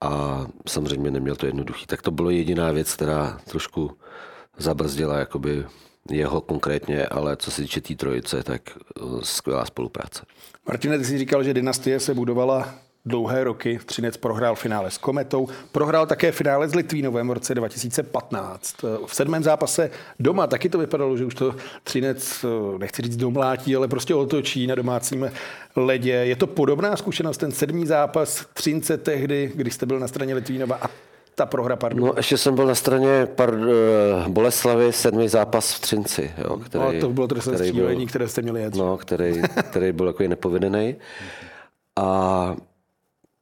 a 0.00 0.46
samozřejmě 0.68 1.10
neměl 1.10 1.36
to 1.36 1.46
jednoduchý. 1.46 1.86
Tak 1.86 2.02
to 2.02 2.10
bylo 2.10 2.30
jediná 2.30 2.72
věc, 2.72 2.94
která 2.94 3.40
trošku 3.50 3.98
zabrzdila 4.58 5.18
jakoby 5.18 5.66
jeho 6.10 6.40
konkrétně, 6.40 7.06
ale 7.06 7.36
co 7.36 7.50
se 7.50 7.62
týče 7.62 7.80
té 7.80 7.88
tý 7.88 7.96
trojice, 7.96 8.42
tak 8.42 8.62
eh, 8.76 9.00
skvělá 9.22 9.64
spolupráce. 9.64 10.24
Martine, 10.66 10.98
ty 10.98 11.04
jsi 11.04 11.18
říkal, 11.18 11.42
že 11.42 11.54
dynastie 11.54 12.00
se 12.00 12.14
budovala 12.14 12.74
dlouhé 13.06 13.44
roky. 13.44 13.78
Třinec 13.86 14.16
prohrál 14.16 14.54
finále 14.54 14.90
s 14.90 14.98
Kometou, 14.98 15.48
prohrál 15.72 16.06
také 16.06 16.32
finále 16.32 16.68
s 16.68 16.74
Litvínovem 16.74 17.28
v 17.28 17.32
roce 17.32 17.54
2015. 17.54 18.76
V 19.06 19.14
sedmém 19.14 19.42
zápase 19.42 19.90
doma 20.20 20.46
taky 20.46 20.68
to 20.68 20.78
vypadalo, 20.78 21.16
že 21.16 21.24
už 21.24 21.34
to 21.34 21.54
Třinec, 21.84 22.44
nechci 22.78 23.02
říct 23.02 23.16
domlátí, 23.16 23.76
ale 23.76 23.88
prostě 23.88 24.14
otočí 24.14 24.66
na 24.66 24.74
domácím 24.74 25.30
ledě. 25.76 26.12
Je 26.12 26.36
to 26.36 26.46
podobná 26.46 26.96
zkušenost, 26.96 27.38
ten 27.38 27.52
sedmý 27.52 27.86
zápas 27.86 28.46
Třince 28.52 28.96
tehdy, 28.98 29.52
když 29.54 29.74
jste 29.74 29.86
byl 29.86 29.98
na 29.98 30.08
straně 30.08 30.34
Litvínova 30.34 30.78
a 30.82 30.90
ta 31.38 31.46
prohra 31.46 31.76
Pardubic. 31.76 32.06
No, 32.06 32.12
ještě 32.16 32.38
jsem 32.38 32.54
byl 32.54 32.66
na 32.66 32.74
straně 32.74 33.26
Par, 33.26 33.54
uh, 33.54 33.68
Boleslavy, 34.28 34.92
sedmý 34.92 35.28
zápas 35.28 35.72
v 35.74 35.80
Třinci. 35.80 36.34
Jo, 36.38 36.56
který, 36.56 36.84
no, 36.84 37.00
to 37.00 37.08
bylo 37.08 37.28
trestné 37.28 37.58
střílení, 37.58 38.06
které 38.06 38.28
jste 38.28 38.42
měli 38.42 38.62
jet. 38.62 38.74
No, 38.74 38.96
který, 38.96 39.42
který 39.70 39.92
byl 39.92 40.06
jako 40.06 40.22
nepovedený. 40.22 40.96
A 41.96 42.56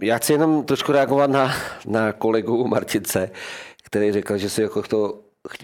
já 0.02 0.18
chci 0.18 0.32
jenom 0.32 0.64
trošku 0.64 0.92
reagovat 0.92 1.30
na, 1.30 1.54
na 1.86 2.12
kolegu 2.12 2.66
Martince, 2.66 3.30
který 3.84 4.12
řekl, 4.12 4.38
že 4.38 4.50
si 4.50 4.62
jako 4.62 4.82
to 4.82 5.20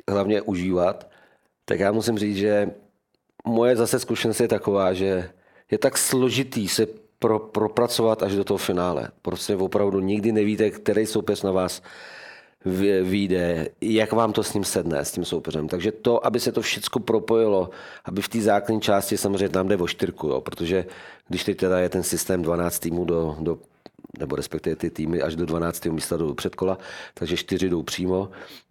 hlavně 0.09 0.43
užívat. 0.43 1.11
Tak 1.65 1.81
já 1.81 1.93
musím 1.93 2.19
říct, 2.19 2.37
že 2.37 2.71
moje 3.47 3.77
zase 3.77 3.99
zkušenost 3.99 4.41
je 4.41 4.49
taková, 4.49 4.93
že 4.93 5.31
je 5.71 5.79
tak 5.79 5.99
složitý 5.99 6.69
se 6.69 6.87
pro, 7.19 7.39
propracovat 7.39 8.23
až 8.23 8.35
do 8.35 8.45
toho 8.45 8.59
finále. 8.59 9.09
Prostě 9.23 9.57
opravdu 9.57 10.01
nikdy 10.01 10.33
nevíte, 10.33 10.71
který 10.71 11.07
soupeř 11.07 11.43
na 11.43 11.53
vás 11.53 11.83
vyjde, 13.03 13.69
jak 13.81 14.13
vám 14.13 14.33
to 14.33 14.43
s 14.43 14.55
ním 14.55 14.65
sedne, 14.65 15.05
s 15.05 15.13
tím 15.13 15.25
soupeřem. 15.25 15.69
Takže 15.69 15.93
to, 15.93 16.27
aby 16.27 16.41
se 16.41 16.53
to 16.53 16.63
všechno 16.63 17.01
propojilo, 17.01 17.71
aby 18.05 18.23
v 18.23 18.29
té 18.29 18.41
základní 18.41 18.81
části 18.81 19.17
samozřejmě 19.17 19.49
tam 19.49 19.69
jde 19.69 19.77
o 19.77 19.89
čtyřku, 19.89 20.29
jo, 20.29 20.41
protože 20.41 20.85
když 21.29 21.45
teď 21.45 21.57
teda 21.57 21.79
je 21.79 21.89
ten 21.89 22.03
systém 22.03 22.43
12 22.43 22.79
týmů 22.79 23.05
do, 23.05 23.37
do 23.41 23.59
nebo 24.19 24.37
respektive 24.37 24.77
ty 24.77 24.91
týmy 24.91 25.23
až 25.23 25.37
do 25.37 25.47
12. 25.47 25.87
místa 25.87 26.17
do 26.17 26.35
předkola, 26.35 26.79
takže 27.15 27.37
čtyři 27.37 27.69
jdou 27.69 27.83
přímo. 27.83 28.29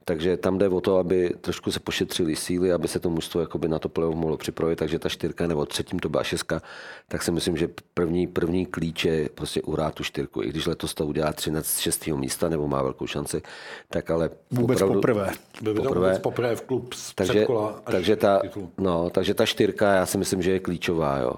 Takže 0.10 0.38
tam 0.38 0.58
jde 0.58 0.70
o 0.70 0.82
to, 0.82 0.98
aby 0.98 1.34
trošku 1.42 1.72
se 1.72 1.80
pošetřili 1.80 2.36
síly, 2.36 2.72
aby 2.72 2.88
se 2.88 3.00
to 3.00 3.10
mužstvo 3.10 3.42
jakoby 3.42 3.68
na 3.68 3.80
to 3.80 3.90
playoff 3.90 4.16
mohlo 4.16 4.38
připravit, 4.38 4.76
takže 4.76 5.00
ta 5.00 5.10
čtyřka 5.10 5.48
nebo 5.48 5.66
třetím 5.66 6.00
to 6.00 6.10
byla 6.10 6.24
šestka, 6.24 6.62
tak 7.08 7.24
si 7.24 7.32
myslím, 7.32 7.58
že 7.58 7.70
první, 7.94 8.28
první 8.28 8.66
klíč 8.66 9.06
je 9.06 9.30
prostě 9.36 9.62
uhrát 9.62 9.94
tu 9.94 10.04
čtyřku. 10.04 10.44
I 10.44 10.50
když 10.50 10.66
letos 10.66 10.94
to 10.94 11.06
udělá 11.06 11.34
13 11.34 11.80
6. 11.80 12.08
místa 12.08 12.50
nebo 12.50 12.68
má 12.68 12.82
velkou 12.82 13.08
šanci, 13.08 13.42
tak 13.90 14.12
ale 14.12 14.30
vůbec 14.52 14.82
opravdu, 14.82 14.94
poprvé. 14.94 15.32
poprvé. 15.62 16.00
Vůbec 16.00 16.20
poprvé 16.20 16.56
v 16.56 16.62
klub 16.62 16.94
z 16.94 17.14
takže, 17.14 17.34
předkola 17.34 17.82
takže 17.92 18.16
ta, 18.16 18.42
no, 18.78 19.10
takže 19.10 19.34
ta 19.34 19.46
čtyřka, 19.46 19.94
já 19.94 20.06
si 20.06 20.18
myslím, 20.18 20.42
že 20.42 20.52
je 20.52 20.60
klíčová. 20.60 21.18
Jo. 21.18 21.34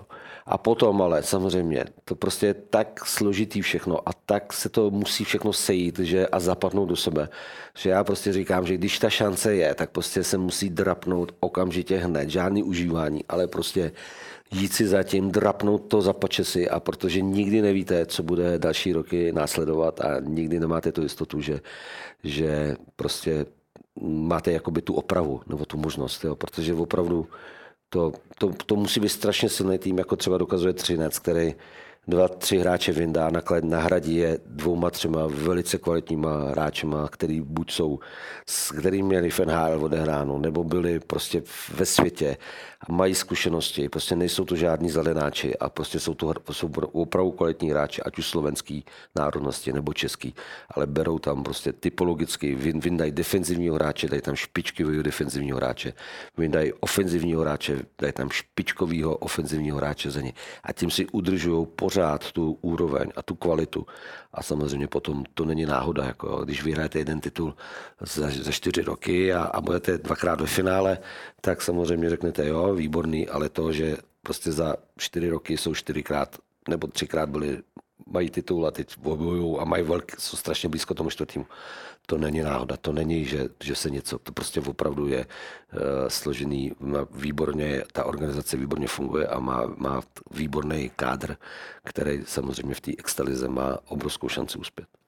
A 0.46 0.58
potom 0.58 1.02
ale 1.02 1.24
samozřejmě, 1.24 1.86
to 2.06 2.16
prostě 2.16 2.46
je 2.46 2.54
tak 2.54 3.06
složitý 3.06 3.62
všechno 3.62 4.10
a 4.10 4.14
tak 4.26 4.54
se 4.54 4.70
to 4.70 4.92
musí 4.92 5.24
všechno 5.24 5.54
sejít 5.54 6.00
že, 6.00 6.28
a 6.28 6.40
zapadnout 6.40 6.86
do 6.86 6.96
sebe, 6.96 7.30
že 7.78 7.90
já 7.90 8.04
prostě 8.04 8.34
říkám, 8.34 8.68
že 8.68 8.78
když 8.78 9.00
ta 9.00 9.10
šance 9.10 9.56
je, 9.56 9.76
tak 9.76 9.92
prostě 9.92 10.24
se 10.24 10.38
musí 10.38 10.70
drapnout 10.70 11.32
okamžitě 11.40 11.98
hned, 11.98 12.30
žádný 12.30 12.64
užívání, 12.64 13.26
ale 13.30 13.48
prostě 13.48 13.92
jít 14.52 14.74
si 14.74 14.88
zatím, 14.88 15.32
drapnout 15.32 15.78
to 15.78 16.02
za 16.02 16.16
si 16.42 16.70
a 16.70 16.80
protože 16.80 17.22
nikdy 17.22 17.62
nevíte, 17.62 18.06
co 18.06 18.24
bude 18.24 18.60
další 18.60 18.94
roky 18.94 19.32
následovat 19.32 20.02
a 20.02 20.20
nikdy 20.20 20.60
nemáte 20.60 20.92
tu 20.92 21.02
jistotu, 21.02 21.42
že, 21.42 21.60
že 22.24 22.76
prostě 22.96 23.46
máte 24.02 24.52
jakoby 24.52 24.82
tu 24.82 24.94
opravu 24.94 25.42
nebo 25.48 25.66
tu 25.66 25.78
možnost, 25.78 26.24
jo, 26.24 26.36
protože 26.36 26.74
opravdu 26.74 27.28
to, 27.94 28.12
to, 28.38 28.52
to 28.66 28.76
musí 28.76 29.00
být 29.00 29.10
strašně 29.10 29.50
silný 29.50 29.78
tým, 29.78 29.98
jako 29.98 30.16
třeba 30.16 30.38
dokazuje 30.38 30.74
Třinec, 30.74 31.20
který 31.20 31.56
dva, 32.08 32.28
tři 32.28 32.58
hráče 32.58 32.92
vyndá, 32.92 33.30
naklad 33.30 33.64
nahradí 33.64 34.16
je 34.16 34.40
dvouma, 34.46 34.90
třema 34.90 35.28
velice 35.28 35.78
kvalitníma 35.78 36.50
hráčema, 36.50 37.08
který 37.08 37.42
buď 37.42 37.72
jsou, 37.72 38.00
s 38.46 38.72
kterými 38.72 39.08
měli 39.08 39.30
FNHL 39.30 39.80
odehráno, 39.84 40.38
nebo 40.38 40.64
byli 40.64 41.00
prostě 41.00 41.44
ve 41.74 41.86
světě 41.86 42.38
a 42.88 42.92
mají 42.92 43.16
zkušenosti, 43.16 43.90
prostě 43.90 44.16
nejsou 44.16 44.46
to 44.46 44.56
žádní 44.56 44.90
zelenáči 44.90 45.58
a 45.58 45.70
prostě 45.70 46.00
jsou 46.00 46.14
to 46.14 46.34
jsou 46.52 46.72
opravdu 46.92 47.32
kvalitní 47.32 47.70
hráči, 47.70 48.02
ať 48.02 48.18
už 48.18 48.28
slovenský 48.28 48.86
národnosti 49.16 49.74
nebo 49.74 49.94
český, 49.94 50.36
ale 50.70 50.88
berou 50.88 51.20
tam 51.20 51.44
prostě 51.44 51.74
typologicky, 51.74 52.56
vyndají 52.56 53.12
defenzivního 53.12 53.76
hráče, 53.76 54.08
dají 54.08 54.22
tam 54.22 54.36
špičkového 54.36 55.04
defenzivního 55.04 55.58
hráče, 55.58 55.94
vyndají 56.38 56.74
ofenzivního 56.74 57.42
hráče, 57.42 57.80
dají 58.02 58.14
tam 58.14 58.30
špičkového 58.30 59.18
ofenzivního 59.18 59.78
hráče 59.78 60.12
za 60.12 60.22
ně 60.22 60.34
a 60.64 60.74
tím 60.74 60.92
si 60.92 61.08
udržují 61.08 61.68
pořád 61.92 62.32
tu 62.32 62.58
úroveň 62.62 63.12
a 63.16 63.22
tu 63.22 63.36
kvalitu. 63.36 63.86
A 64.34 64.44
samozřejmě 64.44 64.88
potom 64.88 65.24
to 65.34 65.46
není 65.46 65.66
náhoda, 65.66 66.06
jako 66.06 66.46
když 66.46 66.64
vyhrajete 66.64 67.00
jeden 67.00 67.20
titul 67.20 67.56
za, 68.00 68.30
za 68.32 68.52
čtyři 68.52 68.82
roky 68.82 69.34
a, 69.34 69.44
a 69.44 69.62
budete 69.62 69.98
dvakrát 69.98 70.42
ve 70.42 70.48
finále, 70.48 70.98
tak 71.42 71.62
samozřejmě 71.62 72.10
řeknete, 72.10 72.48
jo, 72.48 72.74
výborný, 72.74 73.28
ale 73.28 73.50
to, 73.50 73.74
že 73.74 73.98
prostě 74.24 74.52
za 74.52 74.76
čtyři 74.98 75.30
roky 75.30 75.58
jsou 75.58 75.76
čtyřikrát 75.76 76.38
nebo 76.70 76.88
třikrát 76.88 77.30
byli, 77.30 77.60
mají 78.08 78.30
titul 78.30 78.68
a 78.68 78.72
teď 78.72 78.98
bojují 78.98 79.58
a 79.60 79.66
mají 79.66 79.84
velký, 79.84 80.16
jsou 80.20 80.38
strašně 80.38 80.70
blízko 80.70 80.94
tomu 80.94 81.10
čtvrtému. 81.10 81.46
To 82.06 82.18
není 82.18 82.42
náhoda, 82.42 82.78
to 82.78 82.92
není, 82.92 83.26
že, 83.26 83.50
že 83.64 83.76
se 83.76 83.90
něco, 83.90 84.20
to 84.20 84.32
prostě 84.32 84.62
opravdu 84.62 85.08
je 85.08 85.26
uh, 85.26 85.80
složený, 86.08 86.72
má 86.80 87.08
výborně, 87.12 87.84
ta 87.94 88.06
organizace 88.06 88.58
výborně 88.58 88.88
funguje 88.88 89.28
a 89.28 89.40
má, 89.40 89.74
má 89.78 90.02
výborný 90.32 90.92
kádr, 90.96 91.38
který 91.84 92.24
samozřejmě 92.26 92.76
v 92.76 92.82
té 92.82 92.92
extalize 92.98 93.48
má 93.48 93.78
obrovskou 93.88 94.30
šanci 94.30 94.58
uspět. 94.58 95.01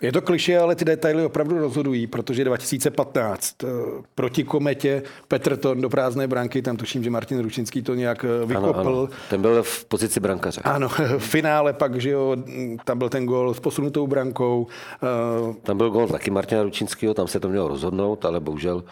Je 0.00 0.12
to 0.12 0.22
kliše, 0.22 0.58
ale 0.58 0.74
ty 0.74 0.84
detaily 0.84 1.24
opravdu 1.24 1.58
rozhodují, 1.58 2.06
protože 2.06 2.44
2015 2.44 3.64
eh, 3.64 3.66
proti 4.14 4.44
kometě 4.44 5.02
Petr 5.28 5.56
Ton 5.56 5.80
do 5.80 5.88
prázdné 5.88 6.28
branky, 6.28 6.62
tam 6.62 6.76
tuším, 6.76 7.04
že 7.04 7.10
Martin 7.10 7.42
Ručinský 7.42 7.82
to 7.82 7.94
nějak 7.94 8.24
eh, 8.24 8.46
vykopl. 8.46 8.80
Ano, 8.80 8.98
ano. 8.98 9.08
Ten 9.30 9.42
byl 9.42 9.62
v 9.62 9.84
pozici 9.84 10.20
brankaře. 10.20 10.60
Ano, 10.64 10.88
v 11.18 11.18
finále 11.18 11.72
pak, 11.72 12.00
že 12.00 12.10
jo, 12.10 12.36
tam 12.84 12.98
byl 12.98 13.08
ten 13.08 13.26
gol 13.26 13.54
s 13.54 13.60
posunutou 13.60 14.06
brankou. 14.06 14.66
Eh, 15.02 15.54
tam 15.62 15.76
byl 15.76 15.90
gol 15.90 16.08
taky 16.08 16.30
Martina 16.30 16.62
Ručinského, 16.62 17.14
tam 17.14 17.28
se 17.28 17.40
to 17.40 17.48
mělo 17.48 17.68
rozhodnout, 17.68 18.24
ale 18.24 18.40
bohužel 18.40 18.84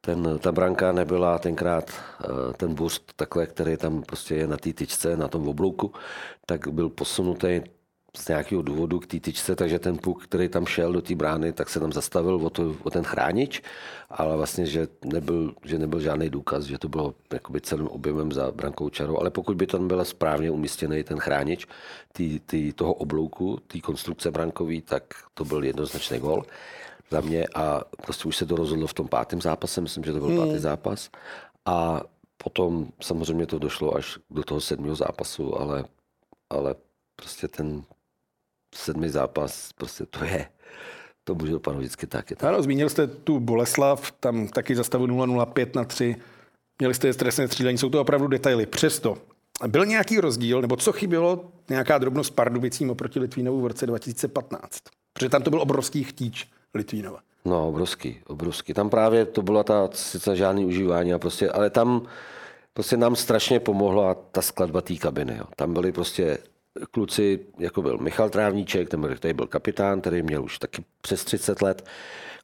ten, 0.00 0.38
ta 0.38 0.52
branka 0.52 0.92
nebyla 0.92 1.38
tenkrát 1.38 1.92
ten 2.56 2.74
boost 2.74 3.12
takhle, 3.16 3.46
který 3.46 3.76
tam 3.76 4.02
prostě 4.02 4.34
je 4.34 4.46
na 4.46 4.56
té 4.56 4.72
tyčce, 4.72 5.16
na 5.16 5.28
tom 5.28 5.48
oblouku, 5.48 5.92
tak 6.46 6.68
byl 6.68 6.88
posunutý 6.88 7.60
z 8.18 8.28
nějakého 8.28 8.62
důvodu 8.62 9.00
k 9.00 9.06
té 9.06 9.20
tyčce, 9.20 9.56
takže 9.56 9.78
ten 9.78 9.98
puk, 9.98 10.24
který 10.24 10.48
tam 10.48 10.66
šel 10.66 10.92
do 10.92 11.02
té 11.02 11.14
brány, 11.14 11.52
tak 11.52 11.68
se 11.68 11.80
tam 11.80 11.92
zastavil 11.92 12.34
o, 12.34 12.50
to, 12.50 12.76
o 12.82 12.90
ten 12.90 13.04
chránič, 13.04 13.62
ale 14.10 14.36
vlastně, 14.36 14.66
že 14.66 14.88
nebyl, 15.04 15.54
že 15.64 15.78
nebyl 15.78 16.00
žádný 16.00 16.30
důkaz, 16.30 16.64
že 16.64 16.78
to 16.78 16.88
bylo 16.88 17.14
jakoby 17.32 17.60
celým 17.60 17.88
objemem 17.88 18.32
za 18.32 18.50
brankou 18.52 18.88
čarou, 18.88 19.18
ale 19.18 19.30
pokud 19.30 19.56
by 19.56 19.66
tam 19.66 19.88
byl 19.88 20.04
správně 20.04 20.50
umístěný 20.50 21.04
ten 21.04 21.18
chránič 21.18 21.66
tý, 22.12 22.40
tý, 22.40 22.72
toho 22.72 22.94
oblouku, 22.94 23.58
té 23.66 23.80
konstrukce 23.80 24.30
brankový, 24.30 24.82
tak 24.82 25.02
to 25.34 25.44
byl 25.44 25.64
jednoznačný 25.64 26.18
gol 26.18 26.44
za 27.10 27.20
mě 27.20 27.46
a 27.54 27.80
prostě 28.02 28.28
už 28.28 28.36
se 28.36 28.46
to 28.46 28.56
rozhodlo 28.56 28.86
v 28.86 28.94
tom 28.94 29.08
pátém 29.08 29.40
zápase, 29.40 29.80
myslím, 29.80 30.04
že 30.04 30.12
to 30.12 30.18
byl 30.18 30.28
hmm. 30.28 30.38
pátý 30.38 30.58
zápas 30.58 31.10
a 31.66 32.02
potom 32.44 32.88
samozřejmě 33.00 33.46
to 33.46 33.58
došlo 33.58 33.96
až 33.96 34.18
do 34.30 34.42
toho 34.42 34.60
sedmého 34.60 34.96
zápasu, 34.96 35.60
ale, 35.60 35.84
ale 36.50 36.74
prostě 37.16 37.48
ten 37.48 37.82
sedmý 38.74 39.08
zápas, 39.08 39.72
prostě 39.72 40.06
to 40.06 40.24
je, 40.24 40.48
to 41.24 41.34
může 41.34 41.52
dopadnout 41.52 41.80
vždycky 41.80 42.06
tak. 42.06 42.30
Je 42.30 42.36
to. 42.36 42.46
Ano, 42.46 42.62
zmínil 42.62 42.88
jste 42.88 43.06
tu 43.06 43.40
Boleslav, 43.40 44.12
tam 44.12 44.48
taky 44.48 44.76
za 44.76 44.84
stavu 44.84 45.06
0,05 45.06 45.66
na 45.74 45.84
3. 45.84 46.16
Měli 46.78 46.94
jste 46.94 47.12
stresné 47.12 47.48
střílení, 47.48 47.78
jsou 47.78 47.90
to 47.90 48.00
opravdu 48.00 48.26
detaily. 48.26 48.66
Přesto, 48.66 49.18
byl 49.66 49.86
nějaký 49.86 50.20
rozdíl, 50.20 50.60
nebo 50.60 50.76
co 50.76 50.92
chybělo, 50.92 51.44
nějaká 51.70 51.98
drobnost 51.98 52.34
Pardubicím 52.34 52.90
oproti 52.90 53.20
Litvínovu 53.20 53.60
v 53.60 53.66
roce 53.66 53.86
2015? 53.86 54.78
Protože 55.12 55.28
tam 55.28 55.42
to 55.42 55.50
byl 55.50 55.60
obrovský 55.62 56.04
chtíč 56.04 56.46
Litvínova. 56.74 57.20
No, 57.44 57.68
obrovský, 57.68 58.20
obrovský. 58.26 58.74
Tam 58.74 58.90
právě 58.90 59.24
to 59.24 59.42
byla 59.42 59.64
ta, 59.64 59.88
sice 59.92 60.36
žádný 60.36 60.64
užívání, 60.64 61.12
a 61.12 61.18
prostě, 61.18 61.50
ale 61.50 61.70
tam 61.70 62.02
prostě 62.74 62.96
nám 62.96 63.16
strašně 63.16 63.60
pomohla 63.60 64.14
ta 64.14 64.42
skladba 64.42 64.80
té 64.80 64.96
kabiny. 64.96 65.36
Jo. 65.38 65.44
Tam 65.56 65.72
byli 65.72 65.92
prostě 65.92 66.38
kluci, 66.90 67.40
jako 67.58 67.82
byl 67.82 67.98
Michal 67.98 68.30
Trávníček, 68.30 68.88
ten 68.88 69.00
byl, 69.00 69.16
který 69.16 69.34
byl 69.34 69.46
kapitán, 69.46 70.00
který 70.00 70.22
měl 70.22 70.44
už 70.44 70.58
taky 70.58 70.84
přes 71.00 71.24
30 71.24 71.62
let, 71.62 71.84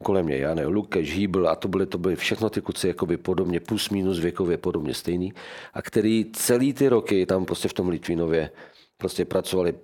kolem 0.03 0.25
mě 0.25 0.37
Jane 0.37 0.67
Lukeš, 0.67 1.15
Hýbl 1.15 1.49
a 1.49 1.57
to 1.57 1.69
byly, 1.69 1.87
to 1.87 1.99
byly 1.99 2.17
všechno 2.17 2.51
ty 2.51 2.61
kluci 2.61 2.89
jakoby 2.89 3.17
podobně, 3.17 3.61
plus 3.61 3.91
minus 3.91 4.19
věkově 4.19 4.57
podobně 4.57 4.95
stejný 4.95 5.33
a 5.75 5.83
který 5.83 6.25
celý 6.33 6.73
ty 6.73 6.89
roky 6.89 7.27
tam 7.27 7.45
prostě 7.45 7.69
v 7.69 7.73
tom 7.73 7.89
Litvínově 7.89 8.51
prostě 8.97 9.25
pracovali, 9.25 9.75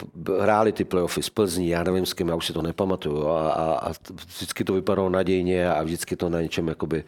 hráli 0.41 0.73
ty 0.73 0.85
playoffy 0.85 1.23
z 1.23 1.31
Plzní, 1.31 1.69
já 1.69 1.83
nevím 1.83 2.07
s 2.07 2.13
kým, 2.13 2.29
já 2.29 2.35
už 2.35 2.47
si 2.47 2.53
to 2.53 2.63
nepamatuju 2.63 3.29
a, 3.29 3.53
a, 3.53 3.65
a 3.73 3.93
vždycky 4.37 4.65
to 4.65 4.73
vypadalo 4.73 5.11
nadějně 5.11 5.73
a 5.73 5.83
vždycky 5.83 6.17
to 6.17 6.29
na 6.29 6.41
něčem 6.41 6.69
jakoby 6.69 7.05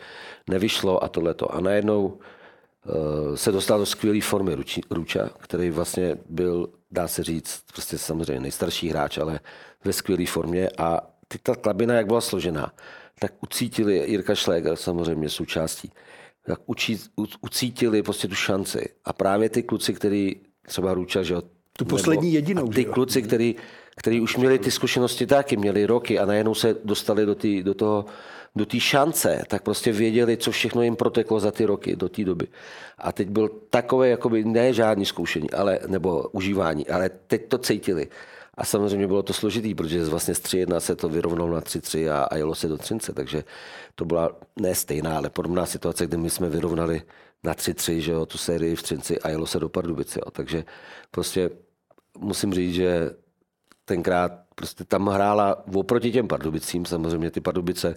nevyšlo 0.50 1.04
a 1.04 1.08
tohleto. 1.08 1.54
A 1.54 1.60
najednou 1.60 2.06
uh, 2.06 3.34
se 3.34 3.52
dostal 3.52 3.78
do 3.78 3.86
skvělé 3.86 4.20
formy 4.20 4.56
Ruča, 4.90 5.30
který 5.38 5.70
vlastně 5.70 6.16
byl, 6.28 6.68
dá 6.92 7.08
se 7.08 7.22
říct, 7.22 7.64
prostě 7.72 7.98
samozřejmě 7.98 8.40
nejstarší 8.40 8.88
hráč, 8.88 9.18
ale 9.18 9.40
ve 9.84 9.92
skvělé 9.92 10.26
formě 10.26 10.68
a 10.78 11.00
ty, 11.28 11.38
ta 11.38 11.54
klabina, 11.54 11.94
jak 11.94 12.06
byla 12.06 12.20
složená, 12.20 12.72
tak 13.18 13.32
ucítili, 13.42 14.10
Jirka 14.10 14.34
Šléger 14.34 14.76
samozřejmě 14.76 15.28
součástí, 15.28 15.92
tak 16.46 16.60
učí, 16.66 16.98
u, 17.16 17.26
ucítili 17.40 18.02
prostě 18.02 18.28
tu 18.28 18.34
šanci. 18.34 18.88
A 19.04 19.12
právě 19.12 19.48
ty 19.48 19.62
kluci, 19.62 19.94
který 19.94 20.36
třeba 20.66 20.94
Ruča, 20.94 21.22
že 21.22 21.34
tu 21.78 21.84
poslední 21.84 22.28
nebo, 22.28 22.36
jedinou. 22.36 22.68
ty 22.68 22.84
kluci, 22.84 23.22
který, 23.22 23.56
který 23.96 24.20
už 24.20 24.36
měli 24.36 24.58
ty 24.58 24.70
zkušenosti 24.70 25.26
taky, 25.26 25.56
měli 25.56 25.86
roky 25.86 26.18
a 26.18 26.26
najednou 26.26 26.54
se 26.54 26.76
dostali 26.84 27.26
do, 27.26 27.34
tý, 27.34 27.62
do 27.62 27.74
toho 27.74 28.04
do 28.56 28.66
té 28.66 28.80
šance, 28.80 29.42
tak 29.48 29.62
prostě 29.62 29.92
věděli, 29.92 30.36
co 30.36 30.50
všechno 30.50 30.82
jim 30.82 30.96
proteklo 30.96 31.40
za 31.40 31.50
ty 31.50 31.64
roky 31.64 31.96
do 31.96 32.08
té 32.08 32.24
doby. 32.24 32.48
A 32.98 33.12
teď 33.12 33.28
byl 33.28 33.48
takové, 33.70 34.08
jakoby 34.08 34.44
ne 34.44 34.72
žádný 34.72 35.06
zkoušení, 35.06 35.50
ale, 35.50 35.78
nebo 35.86 36.28
užívání, 36.32 36.88
ale 36.88 37.10
teď 37.26 37.48
to 37.48 37.58
cítili. 37.58 38.08
A 38.54 38.64
samozřejmě 38.64 39.06
bylo 39.06 39.22
to 39.22 39.32
složitý, 39.32 39.74
protože 39.74 40.04
vlastně 40.04 40.34
z 40.34 40.40
3-1 40.40 40.76
se 40.76 40.96
to 40.96 41.08
vyrovnalo 41.08 41.50
na 41.50 41.60
3-3 41.60 42.12
a, 42.12 42.22
a 42.24 42.36
jelo 42.36 42.54
se 42.54 42.68
do 42.68 42.78
Třince, 42.78 43.12
takže 43.12 43.44
to 43.94 44.04
byla 44.04 44.36
ne 44.60 44.74
stejná, 44.74 45.16
ale 45.16 45.30
podobná 45.30 45.66
situace, 45.66 46.06
kdy 46.06 46.16
my 46.16 46.30
jsme 46.30 46.48
vyrovnali 46.48 47.02
na 47.44 47.54
3-3, 47.54 47.98
že 47.98 48.12
jo, 48.12 48.26
tu 48.26 48.38
sérii 48.38 48.76
v 48.76 48.82
Třinci 48.82 49.20
a 49.20 49.28
jelo 49.28 49.46
se 49.46 49.60
do 49.60 49.68
Pardubice. 49.68 50.20
Jo. 50.26 50.30
Takže 50.30 50.64
prostě 51.10 51.50
musím 52.18 52.54
říct, 52.54 52.74
že 52.74 53.10
tenkrát 53.84 54.32
prostě 54.54 54.84
tam 54.84 55.06
hrála 55.08 55.64
oproti 55.74 56.12
těm 56.12 56.28
Pardubicím, 56.28 56.84
samozřejmě 56.84 57.30
ty 57.30 57.40
Pardubice 57.40 57.96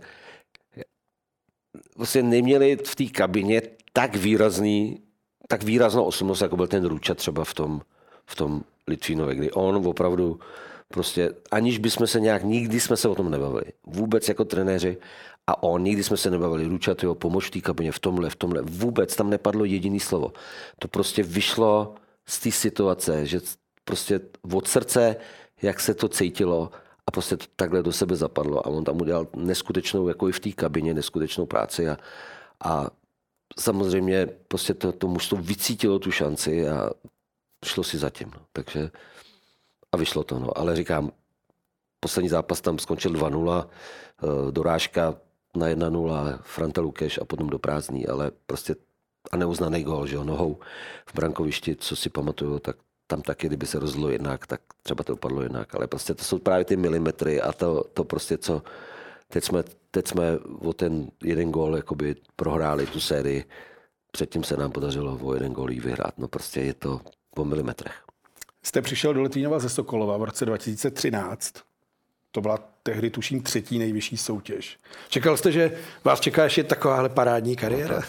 vlastně 1.97 2.23
neměli 2.23 2.77
v 2.85 2.95
té 2.95 3.05
kabině 3.05 3.61
tak 3.93 4.15
výrazný, 4.15 4.99
tak 5.47 5.63
výraznou 5.63 6.03
osobnost, 6.03 6.41
jako 6.41 6.57
byl 6.57 6.67
ten 6.67 6.85
Ruča 6.85 7.15
třeba 7.15 7.43
v 7.43 7.53
tom, 7.53 7.81
v 8.25 8.35
tom 8.35 8.63
Litvínově, 8.87 9.35
kdy 9.35 9.51
on 9.51 9.87
opravdu 9.87 10.39
prostě, 10.87 11.31
aniž 11.51 11.77
bychom 11.77 12.07
se 12.07 12.19
nějak, 12.19 12.43
nikdy 12.43 12.79
jsme 12.79 12.97
se 12.97 13.07
o 13.07 13.15
tom 13.15 13.31
nebavili. 13.31 13.65
Vůbec 13.87 14.29
jako 14.29 14.45
trenéři 14.45 14.97
a 15.47 15.63
on, 15.63 15.83
nikdy 15.83 16.03
jsme 16.03 16.17
se 16.17 16.31
nebavili, 16.31 16.65
Ručat 16.65 17.03
jeho 17.03 17.15
pomoc 17.15 17.45
v 17.45 17.51
té 17.51 17.61
kabině, 17.61 17.91
v 17.91 17.99
tomhle, 17.99 18.29
v 18.29 18.35
tomhle, 18.35 18.61
vůbec 18.61 19.15
tam 19.15 19.29
nepadlo 19.29 19.65
jediný 19.65 19.99
slovo. 19.99 20.33
To 20.79 20.87
prostě 20.87 21.23
vyšlo 21.23 21.95
z 22.25 22.39
té 22.39 22.51
situace, 22.51 23.25
že 23.25 23.39
prostě 23.83 24.19
od 24.53 24.67
srdce, 24.67 25.15
jak 25.61 25.79
se 25.79 25.93
to 25.93 26.09
cítilo 26.09 26.71
a 27.07 27.11
prostě 27.11 27.37
to 27.37 27.45
takhle 27.55 27.83
do 27.83 27.91
sebe 27.91 28.15
zapadlo 28.15 28.67
a 28.67 28.69
on 28.69 28.83
tam 28.83 29.01
udělal 29.01 29.27
neskutečnou, 29.35 30.07
jako 30.07 30.29
i 30.29 30.31
v 30.31 30.39
té 30.39 30.51
kabině, 30.51 30.93
neskutečnou 30.93 31.45
práci 31.45 31.89
a, 31.89 31.97
a 32.63 32.87
samozřejmě 33.59 34.27
prostě 34.47 34.73
to, 34.73 34.91
to 34.91 35.07
mužstvo 35.07 35.37
vycítilo 35.37 35.99
tu 35.99 36.11
šanci 36.11 36.69
a 36.69 36.89
šlo 37.65 37.83
si 37.83 37.97
zatím. 37.97 38.31
No. 38.35 38.41
Takže 38.53 38.91
a 39.91 39.97
vyšlo 39.97 40.23
to. 40.23 40.39
No. 40.39 40.57
Ale 40.57 40.75
říkám, 40.75 41.11
poslední 41.99 42.29
zápas 42.29 42.61
tam 42.61 42.79
skončil 42.79 43.11
2-0, 43.11 43.67
eh, 43.67 44.51
dorážka 44.51 45.15
na 45.55 45.67
1-0, 45.67 46.39
Franta 46.41 46.81
Lukeš 46.81 47.17
a 47.17 47.25
potom 47.25 47.49
do 47.49 47.59
prázdní, 47.59 48.07
ale 48.07 48.31
prostě 48.45 48.75
a 49.31 49.37
neuznaný 49.37 49.83
gol, 49.83 50.07
že 50.07 50.15
jo, 50.15 50.23
nohou 50.23 50.59
v 51.05 51.15
brankovišti, 51.15 51.75
co 51.75 51.95
si 51.95 52.09
pamatuju, 52.09 52.59
tak 52.59 52.77
tam 53.07 53.21
taky, 53.21 53.47
kdyby 53.47 53.65
se 53.65 53.79
rozhodlo 53.79 54.09
jinak, 54.09 54.47
tak 54.47 54.61
třeba 54.83 55.03
to 55.03 55.13
upadlo 55.13 55.43
jinak. 55.43 55.75
Ale 55.75 55.87
prostě 55.87 56.13
to 56.13 56.23
jsou 56.23 56.39
právě 56.39 56.65
ty 56.65 56.77
milimetry 56.77 57.41
a 57.41 57.51
to, 57.51 57.83
to 57.93 58.03
prostě, 58.03 58.37
co 58.37 58.61
teď 59.27 59.43
jsme, 59.43 59.63
teď 59.91 60.07
jsme 60.07 60.37
o 60.59 60.73
ten 60.73 61.07
jeden 61.23 61.51
gól 61.51 61.75
jakoby 61.75 62.15
prohráli 62.35 62.85
tu 62.85 62.99
sérii, 62.99 63.45
předtím 64.11 64.43
se 64.43 64.57
nám 64.57 64.71
podařilo 64.71 65.19
o 65.21 65.33
jeden 65.33 65.53
gól 65.53 65.67
vyhrát. 65.67 66.17
No 66.17 66.27
prostě 66.27 66.61
je 66.61 66.73
to 66.73 67.01
po 67.35 67.45
milimetrech. 67.45 67.95
Jste 68.63 68.81
přišel 68.81 69.13
do 69.13 69.21
Litvínova 69.21 69.59
ze 69.59 69.69
Sokolova 69.69 70.17
v 70.17 70.23
roce 70.23 70.45
2013. 70.45 71.53
To 72.31 72.41
byla 72.41 72.59
tehdy, 72.83 73.09
tuším, 73.09 73.41
třetí 73.41 73.79
nejvyšší 73.79 74.17
soutěž. 74.17 74.79
Čekal 75.09 75.37
jste, 75.37 75.51
že 75.51 75.77
vás 76.03 76.19
čeká 76.19 76.43
ještě 76.43 76.63
takováhle 76.63 77.09
parádní 77.09 77.55
kariéra? 77.55 78.01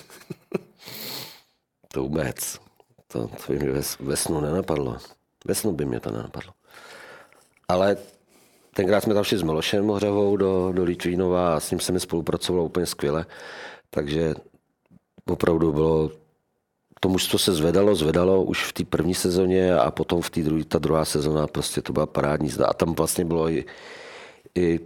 to 1.92 2.02
vůbec. 2.02 2.65
To, 3.16 3.28
to 3.46 3.52
by 3.52 3.58
mě 3.58 3.70
ve, 3.70 3.80
ve 4.00 4.16
snu 4.16 4.40
nenapadlo. 4.40 4.96
Ve 5.44 5.54
snu 5.54 5.72
by 5.72 5.84
mě 5.84 6.00
to 6.00 6.10
nenapadlo. 6.10 6.52
Ale 7.68 7.96
tenkrát 8.74 9.00
jsme 9.00 9.14
tam 9.14 9.24
šli 9.24 9.38
s 9.38 9.42
Milošem 9.42 9.88
Hřevou 9.88 10.36
do, 10.36 10.72
do 10.72 10.84
Litvínova 10.84 11.56
a 11.56 11.60
s 11.60 11.70
ním 11.70 11.80
se 11.80 11.92
mi 11.92 12.00
spolupracovalo 12.00 12.64
úplně 12.64 12.86
skvěle. 12.86 13.26
Takže 13.90 14.34
opravdu 15.26 15.72
bylo 15.72 16.10
to 17.00 17.08
mužstvo 17.08 17.38
se 17.38 17.52
zvedalo, 17.52 17.94
zvedalo 17.94 18.44
už 18.44 18.64
v 18.64 18.72
té 18.72 18.84
první 18.84 19.14
sezóně 19.14 19.74
a 19.74 19.90
potom 19.90 20.22
v 20.22 20.30
té 20.30 20.42
druhé, 20.42 20.64
ta 20.64 20.78
druhá 20.78 21.04
sezóna 21.04 21.46
prostě 21.46 21.82
to 21.82 21.92
byla 21.92 22.06
parádní 22.06 22.48
zda. 22.48 22.66
A 22.66 22.74
tam 22.74 22.94
vlastně 22.94 23.24
bylo 23.24 23.50
i, 23.50 23.64
i 24.54 24.80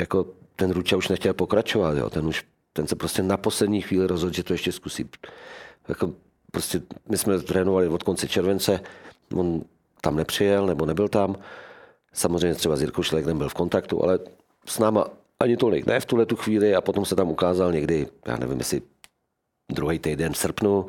jako 0.00 0.26
ten 0.56 0.70
Ruča 0.70 0.96
už 0.96 1.08
nechtěl 1.08 1.34
pokračovat, 1.34 1.96
jo. 1.96 2.10
Ten, 2.10 2.26
už, 2.26 2.44
ten 2.72 2.86
se 2.86 2.96
prostě 2.96 3.22
na 3.22 3.36
poslední 3.36 3.80
chvíli 3.80 4.06
rozhodl, 4.06 4.34
že 4.34 4.42
to 4.42 4.54
ještě 4.54 4.72
zkusí. 4.72 5.10
Jako 5.88 6.12
prostě 6.52 6.80
my 7.08 7.18
jsme 7.18 7.38
trénovali 7.38 7.88
od 7.88 8.02
konce 8.02 8.28
července, 8.28 8.80
on 9.34 9.62
tam 10.00 10.16
nepřijel 10.16 10.66
nebo 10.66 10.86
nebyl 10.86 11.08
tam. 11.08 11.36
Samozřejmě 12.12 12.54
třeba 12.54 12.76
s 12.76 12.80
Jirkou 12.80 13.02
Šleknem 13.02 13.38
byl 13.38 13.48
v 13.48 13.54
kontaktu, 13.54 14.04
ale 14.04 14.18
s 14.66 14.78
náma 14.78 15.06
ani 15.40 15.56
tolik 15.56 15.86
ne 15.86 16.00
v 16.00 16.06
tuhle 16.06 16.26
tu 16.26 16.36
chvíli 16.36 16.74
a 16.74 16.80
potom 16.80 17.04
se 17.04 17.16
tam 17.16 17.30
ukázal 17.30 17.72
někdy, 17.72 18.06
já 18.26 18.36
nevím, 18.36 18.58
jestli 18.58 18.82
druhý 19.72 19.98
týden 19.98 20.32
v 20.32 20.38
srpnu 20.38 20.86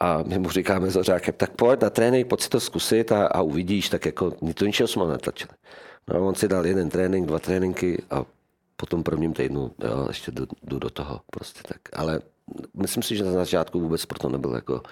a 0.00 0.22
my 0.22 0.38
mu 0.38 0.50
říkáme 0.50 0.90
za 0.90 1.02
řákem, 1.02 1.34
tak 1.36 1.50
pojď 1.50 1.80
na 1.80 1.90
trénink, 1.90 2.26
pojď 2.26 2.40
si 2.40 2.48
to 2.48 2.60
zkusit 2.60 3.12
a, 3.12 3.26
a 3.26 3.42
uvidíš, 3.42 3.88
tak 3.88 4.06
jako 4.06 4.30
to 4.54 4.64
ničeho 4.66 4.88
jsme 4.88 5.06
netlačili. 5.06 5.52
No 6.08 6.16
a 6.16 6.20
on 6.20 6.34
si 6.34 6.48
dal 6.48 6.66
jeden 6.66 6.88
trénink, 6.88 7.26
dva 7.26 7.38
tréninky 7.38 8.02
a 8.10 8.24
po 8.76 8.86
tom 8.86 9.02
prvním 9.02 9.32
týdnu 9.32 9.70
jo, 9.84 10.04
ještě 10.08 10.30
jdu, 10.30 10.46
jdu, 10.62 10.78
do 10.78 10.90
toho. 10.90 11.20
Prostě 11.30 11.60
tak. 11.68 11.80
Ale 11.92 12.20
myslím 12.74 13.02
si, 13.02 13.16
že 13.16 13.24
na 13.24 13.32
začátku 13.32 13.80
vůbec 13.80 14.06
proto 14.06 14.28
nebyl, 14.28 14.54
jako, 14.54 14.82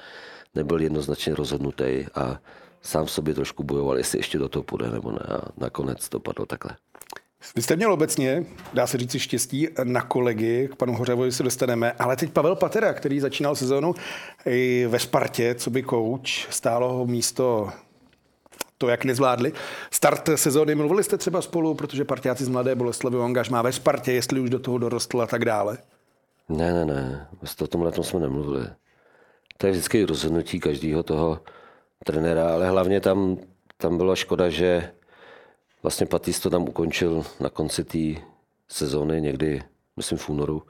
nebyl 0.55 0.81
jednoznačně 0.81 1.35
rozhodnutý 1.35 2.05
a 2.15 2.38
sám 2.83 3.07
v 3.07 3.11
sobě 3.11 3.35
trošku 3.35 3.65
bojoval, 3.65 3.99
jestli 3.99 4.19
ještě 4.19 4.38
do 4.38 4.49
toho 4.49 4.62
půjde 4.62 4.91
nebo 4.91 5.12
ne. 5.12 5.19
A 5.19 5.41
nakonec 5.57 6.09
to 6.09 6.21
padlo 6.21 6.47
takhle. 6.47 6.77
Vy 7.57 7.62
jste 7.62 7.77
měl 7.77 7.93
obecně, 7.93 8.47
dá 8.75 8.87
se 8.87 8.99
říct 8.99 9.17
štěstí, 9.17 9.69
na 9.85 10.03
kolegy, 10.03 10.69
k 10.73 10.77
panu 10.77 10.95
Hořevovi 10.97 11.33
se 11.33 11.43
dostaneme, 11.43 11.93
ale 11.93 12.17
teď 12.17 12.31
Pavel 12.33 12.57
Patera, 12.57 12.95
který 12.95 13.21
začínal 13.21 13.57
sezónu 13.57 13.95
i 14.47 14.87
ve 14.88 14.99
Spartě, 14.99 15.55
co 15.55 15.71
by 15.71 15.83
kouč, 15.83 16.47
stálo 16.51 16.93
ho 16.93 17.07
místo 17.07 17.71
to, 18.79 18.88
jak 18.88 19.05
nezvládli. 19.05 19.53
Start 19.91 20.29
sezóny 20.35 20.75
mluvili 20.75 21.05
jste 21.05 21.19
třeba 21.19 21.43
spolu, 21.43 21.75
protože 21.75 22.05
partiáci 22.05 22.45
z 22.45 22.49
Mladé 22.49 22.75
Boleslavy 22.75 23.19
angaž 23.19 23.49
má 23.49 23.62
ve 23.62 23.73
Spartě, 23.73 24.12
jestli 24.12 24.41
už 24.41 24.51
do 24.51 24.59
toho 24.59 24.79
dorostl 24.79 25.23
a 25.23 25.27
tak 25.27 25.45
dále? 25.45 25.79
Ne, 26.57 26.73
ne, 26.73 26.85
ne, 26.85 27.29
o 27.62 27.67
tomhle 27.67 27.93
jsme 27.93 28.21
nemluvili. 28.21 28.67
To 29.59 29.67
je 29.67 29.73
vždycky 29.73 30.05
rozhodnutí 30.05 30.61
každého 30.61 31.03
toho 31.03 31.41
trenéra, 32.05 32.55
ale 32.55 32.69
hlavně 32.69 33.01
tam, 33.01 33.37
tam 33.77 33.97
byla 33.97 34.17
škoda, 34.17 34.51
že 34.51 34.93
Vlastně 35.83 36.07
Patis 36.07 36.41
to 36.41 36.51
tam 36.51 36.62
ukončil 36.62 37.25
na 37.41 37.51
konci 37.51 37.85
té 37.85 38.23
sezóny, 38.69 39.21
někdy, 39.21 39.62
myslím 39.97 40.19
v 40.19 40.29
únoru. 40.29 40.62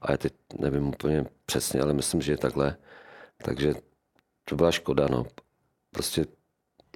A 0.00 0.10
já 0.10 0.16
teď 0.16 0.34
nevím 0.58 0.88
úplně 0.88 1.24
přesně, 1.46 1.80
ale 1.80 1.92
myslím, 1.92 2.22
že 2.22 2.32
je 2.32 2.38
takhle. 2.38 2.76
Takže 3.44 3.74
to 4.44 4.56
byla 4.56 4.72
škoda, 4.72 5.08
no. 5.10 5.26
Prostě 5.90 6.26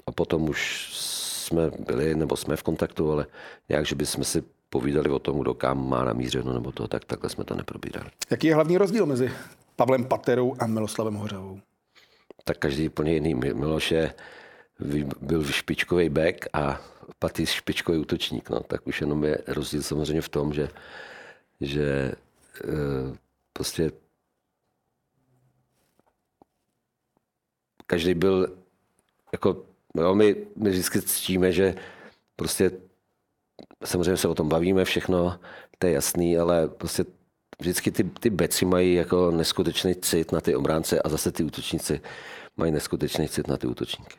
a 0.07 0.12
potom 0.12 0.49
už 0.49 0.91
jsme 0.93 1.71
byli 1.71 2.15
nebo 2.15 2.37
jsme 2.37 2.57
v 2.57 2.62
kontaktu, 2.62 3.12
ale 3.12 3.27
nějak, 3.69 3.87
že 3.87 3.95
bychom 3.95 4.25
si 4.25 4.45
povídali 4.77 5.09
o 5.11 5.19
tom, 5.19 5.41
kdo 5.41 5.55
kam 5.55 5.89
má 5.89 6.05
namířeno 6.05 6.53
nebo 6.53 6.73
to, 6.73 6.89
tak 6.89 7.05
takhle 7.05 7.31
jsme 7.31 7.45
to 7.45 7.55
neprobírali. 7.55 8.11
Jaký 8.31 8.47
je 8.47 8.55
hlavní 8.55 8.79
rozdíl 8.79 9.07
mezi 9.07 9.33
Pavlem 9.77 10.05
Paterou 10.05 10.57
a 10.59 10.67
Miloslavem 10.67 11.15
Hořavou? 11.15 11.61
Tak 12.45 12.59
každý 12.59 12.89
úplně 12.89 13.12
jiný. 13.12 13.35
Miloš 13.35 13.91
je, 13.91 14.15
byl 15.21 15.45
špičkový 15.45 16.09
back 16.09 16.47
a 16.53 16.81
Patý 17.19 17.47
špičkový 17.47 17.99
útočník. 17.99 18.51
No. 18.51 18.61
Tak 18.61 18.87
už 18.87 19.01
jenom 19.01 19.25
je 19.25 19.39
rozdíl 19.47 19.83
samozřejmě 19.83 20.23
v 20.23 20.29
tom, 20.29 20.53
že, 20.53 20.69
že 21.61 21.85
e, 21.85 22.12
prostě 23.53 23.91
každý 27.87 28.15
byl 28.15 28.57
jako, 29.33 29.65
jo, 29.95 30.15
my, 30.15 30.37
my 30.57 30.71
vždycky 30.71 31.03
ctíme, 31.03 31.53
že 31.53 31.75
prostě 32.37 32.71
samozřejmě 33.85 34.17
se 34.17 34.29
o 34.29 34.35
tom 34.35 34.49
bavíme 34.49 34.85
všechno, 34.85 35.39
to 35.79 35.87
je 35.87 35.93
jasný, 35.93 36.39
ale 36.39 36.69
prostě 36.69 37.05
vždycky 37.59 37.91
ty, 37.91 38.05
ty 38.05 38.31
beci 38.31 38.65
mají 38.65 38.95
jako 38.95 39.31
neskutečný 39.31 39.95
cit 39.95 40.33
na 40.33 40.41
ty 40.41 40.57
obránce 40.57 41.03
a 41.03 41.09
zase 41.09 41.33
ty 41.33 41.43
útočníci 41.45 42.01
mají 42.57 42.73
neskutečný 42.73 43.29
cit 43.29 43.49
na 43.49 43.57
ty 43.57 43.67
útočníky. 43.67 44.17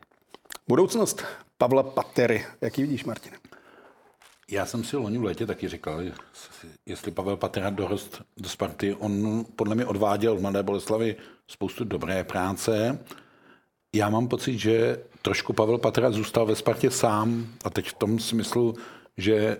Budoucnost 0.68 1.24
Pavla 1.58 1.84
Patery, 1.84 2.46
jaký 2.62 2.82
vidíš, 2.82 3.06
Martin? 3.06 3.32
Já 4.52 4.66
jsem 4.66 4.84
si 4.84 4.98
loni 4.98 5.18
v 5.18 5.24
létě 5.24 5.46
taky 5.46 5.68
říkal, 5.68 6.02
jestli 6.86 7.12
Pavel 7.12 7.38
Patera 7.38 7.70
dorost 7.70 8.22
do 8.38 8.50
Sparty, 8.50 8.94
on 8.94 9.46
podle 9.56 9.76
mě 9.76 9.86
odváděl 9.86 10.36
v 10.36 10.42
Mladé 10.42 10.64
Boleslavi 10.64 11.16
spoustu 11.48 11.84
dobré 11.84 12.24
práce. 12.24 13.00
Já 13.96 14.10
mám 14.10 14.28
pocit, 14.28 14.58
že 14.58 15.04
trošku 15.22 15.54
Pavel 15.54 15.78
Patera 15.78 16.12
zůstal 16.12 16.46
ve 16.46 16.56
Spartě 16.56 16.92
sám 16.92 17.48
a 17.64 17.70
teď 17.70 17.90
v 17.90 17.94
tom 17.94 18.20
smyslu, 18.20 18.76
že 19.18 19.58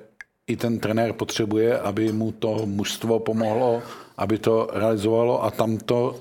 i 0.48 0.56
ten 0.56 0.80
trenér 0.80 1.14
potřebuje, 1.14 1.80
aby 1.80 2.12
mu 2.12 2.32
to 2.32 2.66
mužstvo 2.66 3.20
pomohlo, 3.20 3.82
aby 4.18 4.38
to 4.38 4.70
realizovalo 4.74 5.44
a 5.44 5.52
tam 5.52 5.78
to 5.78 6.20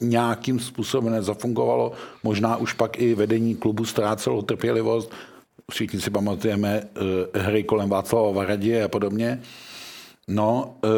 nějakým 0.00 0.60
způsobem 0.60 1.12
nezafungovalo. 1.12 1.92
Možná 2.22 2.56
už 2.56 2.72
pak 2.72 2.98
i 2.98 3.14
vedení 3.14 3.54
klubu 3.54 3.84
ztrácelo 3.84 4.42
trpělivost. 4.42 5.10
Všichni 5.70 6.00
si 6.00 6.10
pamatujeme 6.10 6.82
uh, 6.82 7.42
hry 7.42 7.64
kolem 7.64 7.88
Václava 7.88 8.30
Varadě 8.30 8.84
a 8.84 8.88
podobně. 8.88 9.42
No, 10.28 10.76
uh, 10.84 10.90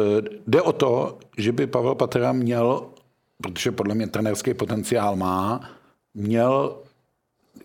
jde 0.47 0.61
o 0.61 0.71
to, 0.71 1.17
že 1.37 1.51
by 1.51 1.67
Pavel 1.67 1.95
Patera 1.95 2.31
měl, 2.31 2.85
protože 3.43 3.71
podle 3.71 3.95
mě 3.95 4.07
trenérský 4.07 4.53
potenciál 4.53 5.15
má, 5.15 5.69
měl 6.13 6.77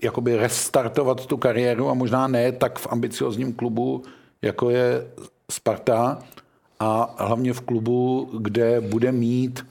jakoby 0.05 0.37
restartovat 0.37 1.27
tu 1.27 1.37
kariéru 1.37 1.89
a 1.89 1.95
možná 1.95 2.27
ne 2.27 2.53
tak 2.53 2.79
v 2.79 2.87
ambiciozním 2.91 3.53
klubu, 3.53 4.03
jako 4.43 4.71
je 4.71 5.07
Sparta 5.51 6.19
a 6.81 7.15
hlavně 7.19 7.53
v 7.53 7.61
klubu, 7.61 8.31
kde 8.39 8.81
bude 8.81 9.13
mít, 9.13 9.67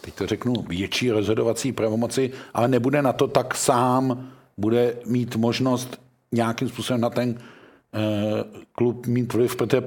teď 0.00 0.14
to 0.14 0.26
řeknu, 0.26 0.54
větší 0.68 1.10
rozhodovací 1.10 1.72
pravomoci, 1.72 2.30
ale 2.54 2.68
nebude 2.68 3.02
na 3.02 3.12
to 3.12 3.28
tak 3.28 3.54
sám, 3.54 4.28
bude 4.58 4.96
mít 5.06 5.36
možnost 5.36 6.00
nějakým 6.32 6.68
způsobem 6.68 7.00
na 7.00 7.10
ten 7.10 7.38
eh, 7.38 7.98
klub 8.72 9.06
mít 9.06 9.32
vliv, 9.32 9.56
protože 9.56 9.82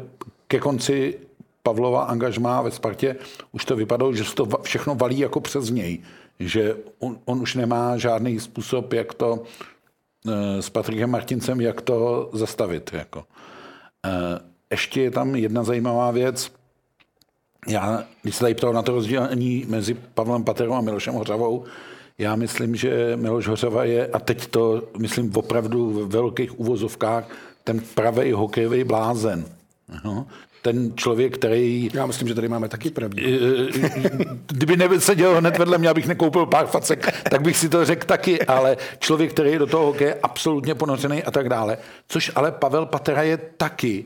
ke 0.47 0.59
konci 0.59 1.19
Pavlova 1.63 2.03
angažmá 2.03 2.61
ve 2.61 2.71
Spartě 2.71 3.15
už 3.51 3.65
to 3.65 3.75
vypadalo, 3.75 4.13
že 4.13 4.23
se 4.23 4.35
to 4.35 4.47
všechno 4.61 4.95
valí 4.95 5.19
jako 5.19 5.39
přes 5.41 5.69
něj. 5.69 5.99
Že 6.39 6.75
on, 6.99 7.17
on 7.25 7.41
už 7.41 7.55
nemá 7.55 7.97
žádný 7.97 8.39
způsob, 8.39 8.93
jak 8.93 9.13
to 9.13 9.43
s 10.59 10.69
Patrikem 10.69 11.09
Martincem, 11.09 11.61
jak 11.61 11.81
to 11.81 12.29
zastavit. 12.33 12.89
Jako. 12.93 13.23
Eh, 14.05 14.39
ještě 14.71 15.01
je 15.01 15.11
tam 15.11 15.35
jedna 15.35 15.63
zajímavá 15.63 16.11
věc. 16.11 16.51
Já, 17.67 18.03
když 18.21 18.35
se 18.35 18.41
tady 18.41 18.53
ptal 18.53 18.73
na 18.73 18.81
to 18.81 18.91
rozdělení 18.91 19.65
mezi 19.67 19.93
Pavlem 19.93 20.43
Paterou 20.43 20.73
a 20.73 20.81
Milošem 20.81 21.13
Hořavou, 21.13 21.63
já 22.17 22.35
myslím, 22.35 22.75
že 22.75 23.15
Miloš 23.15 23.47
Hořava 23.47 23.83
je, 23.83 24.07
a 24.07 24.19
teď 24.19 24.47
to 24.47 24.83
myslím 24.97 25.31
opravdu 25.35 25.89
v 25.89 26.11
velkých 26.11 26.59
uvozovkách, 26.59 27.29
ten 27.63 27.81
pravý 27.95 28.31
hokejový 28.31 28.83
blázen. 28.83 29.45
Ten 30.65 30.95
člověk, 30.95 31.37
který... 31.37 31.89
Já 31.93 32.05
myslím, 32.05 32.27
že 32.27 32.35
tady 32.35 32.47
máme 32.47 32.69
taky 32.69 32.89
pravdu. 32.89 33.23
Eh, 33.23 33.87
kdyby 34.47 34.77
neseděl 34.77 35.37
hned 35.37 35.57
vedle 35.57 35.77
mě, 35.77 35.89
abych 35.89 36.07
nekoupil 36.07 36.45
pár 36.45 36.67
facek, 36.67 37.23
tak 37.29 37.41
bych 37.41 37.57
si 37.57 37.69
to 37.69 37.85
řekl 37.85 38.07
taky, 38.07 38.41
ale 38.41 38.77
člověk, 38.99 39.33
který 39.33 39.51
je 39.51 39.59
do 39.59 39.67
toho 39.67 39.85
hokeje 39.85 40.17
absolutně 40.23 40.75
ponořený 40.75 41.23
a 41.23 41.31
tak 41.31 41.49
dále. 41.49 41.77
Což 42.07 42.31
ale 42.35 42.51
Pavel 42.51 42.85
Patera 42.85 43.23
je 43.23 43.37
taky. 43.37 44.05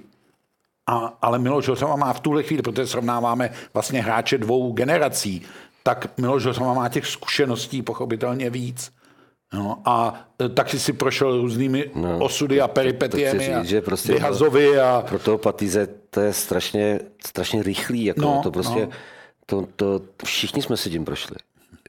A, 0.88 1.18
ale 1.22 1.40
Miloš 1.40 1.68
Hořava 1.68 1.96
má 1.96 2.14
v 2.14 2.20
tuhle 2.20 2.44
chvíli, 2.44 2.62
protože 2.62 2.88
srovnáváme 2.88 3.50
vlastně 3.74 4.02
hráče 4.02 4.38
dvou 4.38 4.72
generací, 4.72 5.42
tak 5.84 6.08
Miloš 6.18 6.46
Hořava 6.46 6.74
má 6.74 6.90
těch 6.90 7.08
zkušeností 7.08 7.82
pochopitelně 7.82 8.50
víc. 8.50 8.92
No, 9.54 9.82
a 9.86 10.28
e, 10.46 10.50
taky 10.50 10.80
si 10.80 10.94
prošel 10.94 11.42
různými 11.42 11.92
no, 11.96 12.20
osudy 12.20 12.62
a 12.62 12.68
peripetiemi 12.68 13.46
říct, 13.46 13.56
a 13.56 13.64
že 13.64 13.82
prostě 13.82 14.14
vyhazovy. 14.14 14.80
A... 14.80 15.06
Pro 15.10 15.20
toho 15.20 15.38
Patize 15.38 15.88
to 16.10 16.22
je 16.22 16.34
strašně, 16.34 17.00
strašně 17.26 17.64
rychlý. 17.64 18.06
Jako 18.06 18.22
no, 18.22 18.42
to 18.44 18.52
prostě, 18.52 18.86
no. 18.86 18.92
to, 19.46 19.68
to, 19.76 20.02
všichni 20.26 20.62
jsme 20.62 20.78
si 20.78 20.90
tím 20.90 21.06
prošli. 21.06 21.36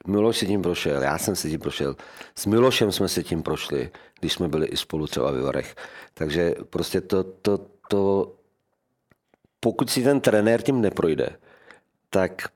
Miloš 0.06 0.38
si 0.38 0.46
tím 0.46 0.62
prošel, 0.62 1.02
já 1.02 1.18
jsem 1.18 1.36
si 1.36 1.50
tím 1.50 1.60
prošel. 1.60 1.96
S 2.34 2.46
Milošem 2.46 2.92
jsme 2.92 3.08
si 3.08 3.24
tím 3.24 3.42
prošli, 3.42 3.90
když 4.20 4.32
jsme 4.32 4.48
byli 4.48 4.66
i 4.66 4.76
spolu 4.76 5.06
třeba 5.06 5.30
v 5.30 5.40
Varech. 5.40 5.74
Takže 6.14 6.54
prostě 6.70 7.00
to, 7.00 7.24
to, 7.24 7.58
to, 7.88 8.32
pokud 9.60 9.90
si 9.90 10.02
ten 10.02 10.20
trenér 10.20 10.62
tím 10.62 10.80
neprojde, 10.80 11.30
tak 12.10 12.48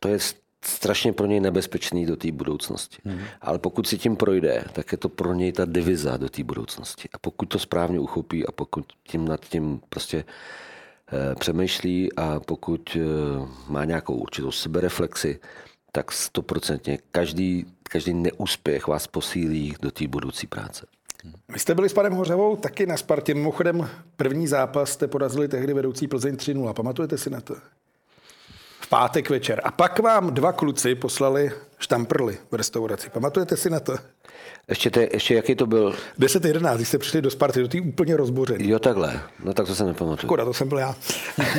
to 0.00 0.08
je 0.08 0.18
strašně 0.66 1.12
pro 1.12 1.26
něj 1.26 1.40
nebezpečný 1.40 2.06
do 2.06 2.16
té 2.16 2.32
budoucnosti. 2.32 2.96
Hmm. 3.04 3.20
Ale 3.40 3.58
pokud 3.58 3.86
si 3.86 3.98
tím 3.98 4.16
projde, 4.16 4.64
tak 4.72 4.92
je 4.92 4.98
to 4.98 5.08
pro 5.08 5.34
něj 5.34 5.52
ta 5.52 5.64
diviza 5.64 6.16
do 6.16 6.28
té 6.28 6.44
budoucnosti. 6.44 7.08
A 7.12 7.18
pokud 7.18 7.46
to 7.46 7.58
správně 7.58 8.00
uchopí 8.00 8.46
a 8.46 8.52
pokud 8.52 8.84
tím 9.08 9.28
nad 9.28 9.40
tím 9.40 9.80
prostě 9.88 10.24
e, 11.12 11.34
přemýšlí 11.34 12.12
a 12.16 12.40
pokud 12.40 12.96
e, 12.96 13.00
má 13.68 13.84
nějakou 13.84 14.14
určitou 14.14 14.52
sebereflexi, 14.52 15.40
tak 15.92 16.12
stoprocentně 16.12 16.98
každý, 17.10 17.66
každý 17.82 18.14
neúspěch 18.14 18.86
vás 18.86 19.06
posílí 19.06 19.74
do 19.82 19.90
té 19.90 20.08
budoucí 20.08 20.46
práce. 20.46 20.86
Vy 21.48 21.58
jste 21.58 21.74
byli 21.74 21.88
s 21.88 21.92
panem 21.92 22.12
Hořavou 22.12 22.56
taky 22.56 22.86
na 22.86 22.96
Spartě. 22.96 23.34
Mimochodem 23.34 23.88
první 24.16 24.46
zápas 24.46 24.90
jste 24.90 25.08
porazili 25.08 25.48
tehdy 25.48 25.74
vedoucí 25.74 26.08
Plzeň 26.08 26.34
3-0. 26.34 26.72
Pamatujete 26.72 27.18
si 27.18 27.30
na 27.30 27.40
to? 27.40 27.54
V 28.84 28.86
pátek 28.86 29.30
večer. 29.30 29.60
A 29.64 29.70
pak 29.70 29.98
vám 29.98 30.34
dva 30.34 30.52
kluci 30.52 30.94
poslali 30.94 31.52
štamprly 31.78 32.38
v 32.50 32.54
restauraci. 32.54 33.10
Pamatujete 33.10 33.56
si 33.56 33.70
na 33.70 33.80
to? 33.80 33.96
Ještě, 34.68 34.90
te, 34.90 35.08
ještě 35.12 35.34
jaký 35.34 35.54
to 35.54 35.66
byl? 35.66 35.94
10-11, 36.18 36.74
když 36.74 36.88
jste 36.88 36.98
přišli 36.98 37.22
do 37.22 37.30
Sparty, 37.30 37.60
do 37.60 37.68
té 37.68 37.80
úplně 37.80 38.16
rozbořený. 38.16 38.68
Jo, 38.68 38.78
takhle. 38.78 39.20
No 39.44 39.54
tak 39.54 39.66
to 39.66 39.74
se 39.74 39.84
nepamatuju. 39.84 40.28
Škoda, 40.28 40.44
to 40.44 40.54
jsem 40.54 40.68
byl 40.68 40.78
já. 40.78 40.96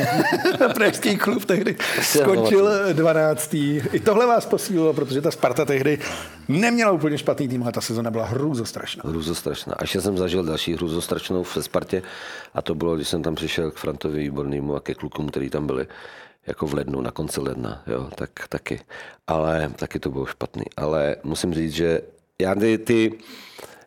Pražský 0.73 1.17
klub 1.17 1.45
tehdy 1.45 1.75
skončil 2.01 2.69
12. 2.93 3.53
I 3.53 3.99
tohle 4.05 4.25
vás 4.25 4.45
posílilo, 4.45 4.93
protože 4.93 5.21
ta 5.21 5.31
Sparta 5.31 5.65
tehdy 5.65 5.99
neměla 6.47 6.91
úplně 6.91 7.17
špatný 7.17 7.47
tým, 7.47 7.63
ale 7.63 7.71
ta 7.71 7.81
sezona 7.81 8.11
byla 8.11 8.25
hrůzostrašná. 8.25 9.03
Hrůzostrašná. 9.05 9.73
A 9.73 9.83
ještě 9.83 10.01
jsem 10.01 10.17
zažil 10.17 10.43
další 10.43 10.73
hrůzostrašnou 10.73 11.43
v 11.43 11.57
Spartě 11.61 12.01
a 12.53 12.61
to 12.61 12.75
bylo, 12.75 12.95
když 12.95 13.07
jsem 13.07 13.23
tam 13.23 13.35
přišel 13.35 13.71
k 13.71 13.75
Frantovi 13.75 14.19
Výbornému 14.19 14.75
a 14.75 14.79
ke 14.79 14.93
klukům, 14.93 15.29
který 15.29 15.49
tam 15.49 15.67
byli 15.67 15.87
jako 16.47 16.67
v 16.67 16.73
lednu, 16.73 17.01
na 17.01 17.11
konci 17.11 17.41
ledna, 17.41 17.83
jo, 17.87 18.09
tak 18.15 18.29
taky. 18.49 18.81
Ale 19.27 19.71
taky 19.75 19.99
to 19.99 20.09
bylo 20.09 20.25
špatný. 20.25 20.63
Ale 20.77 21.15
musím 21.23 21.53
říct, 21.53 21.73
že 21.73 22.01
já 22.41 22.55
ty, 22.55 22.77
ty 22.77 23.19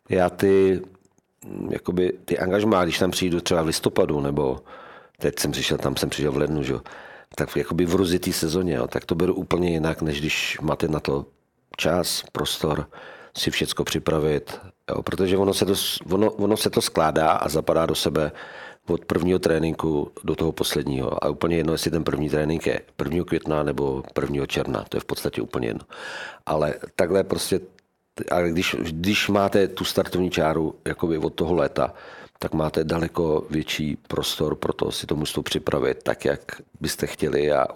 já 0.08 0.30
ty, 0.30 0.82
jakoby, 1.70 2.12
ty 2.24 2.38
angažmá, 2.38 2.84
když 2.84 2.98
tam 2.98 3.10
přijdu 3.10 3.40
třeba 3.40 3.62
v 3.62 3.66
listopadu, 3.66 4.20
nebo 4.20 4.60
teď 5.18 5.38
jsem 5.38 5.52
přišel, 5.52 5.78
tam 5.78 5.96
jsem 5.96 6.10
přišel 6.10 6.32
v 6.32 6.36
lednu, 6.36 6.62
že 6.62 6.72
jo, 6.72 6.80
tak 7.34 7.56
jakoby 7.56 7.86
v 7.86 7.94
rozitý 7.94 8.32
sezóně, 8.32 8.74
jo, 8.74 8.86
tak 8.86 9.04
to 9.04 9.14
beru 9.14 9.34
úplně 9.34 9.70
jinak, 9.70 10.02
než 10.02 10.20
když 10.20 10.58
máte 10.60 10.88
na 10.88 11.00
to 11.00 11.26
čas, 11.76 12.24
prostor, 12.32 12.86
si 13.36 13.50
všecko 13.50 13.84
připravit, 13.84 14.60
jo, 14.90 15.02
protože 15.02 15.36
ono 15.36 15.54
se, 15.54 15.66
to, 15.66 15.74
ono, 16.12 16.30
ono 16.30 16.56
se 16.56 16.70
to 16.70 16.82
skládá 16.82 17.30
a 17.30 17.48
zapadá 17.48 17.86
do 17.86 17.94
sebe 17.94 18.32
od 18.90 19.04
prvního 19.04 19.38
tréninku 19.38 20.10
do 20.24 20.34
toho 20.34 20.52
posledního. 20.52 21.24
A 21.24 21.28
úplně 21.28 21.56
jedno, 21.56 21.72
jestli 21.72 21.90
ten 21.90 22.04
první 22.04 22.30
trénink 22.30 22.66
je 22.66 22.80
1. 23.04 23.24
května 23.24 23.62
nebo 23.62 24.02
1. 24.20 24.46
června. 24.46 24.84
To 24.88 24.96
je 24.96 25.00
v 25.00 25.04
podstatě 25.04 25.42
úplně 25.42 25.68
jedno. 25.68 25.84
Ale 26.46 26.74
takhle 26.96 27.24
prostě, 27.24 27.60
ale 28.30 28.50
když, 28.50 28.76
když 28.80 29.28
máte 29.28 29.68
tu 29.68 29.84
startovní 29.84 30.30
čáru 30.30 30.74
jakoby 30.84 31.18
od 31.18 31.34
toho 31.34 31.54
léta, 31.54 31.94
tak 32.38 32.54
máte 32.54 32.84
daleko 32.84 33.46
větší 33.50 33.96
prostor 34.08 34.54
pro 34.54 34.72
to 34.72 34.92
si 34.92 35.06
to 35.06 35.16
mužstvo 35.16 35.42
připravit 35.42 36.02
tak, 36.02 36.24
jak 36.24 36.40
byste 36.80 37.06
chtěli 37.06 37.52
a 37.52 37.66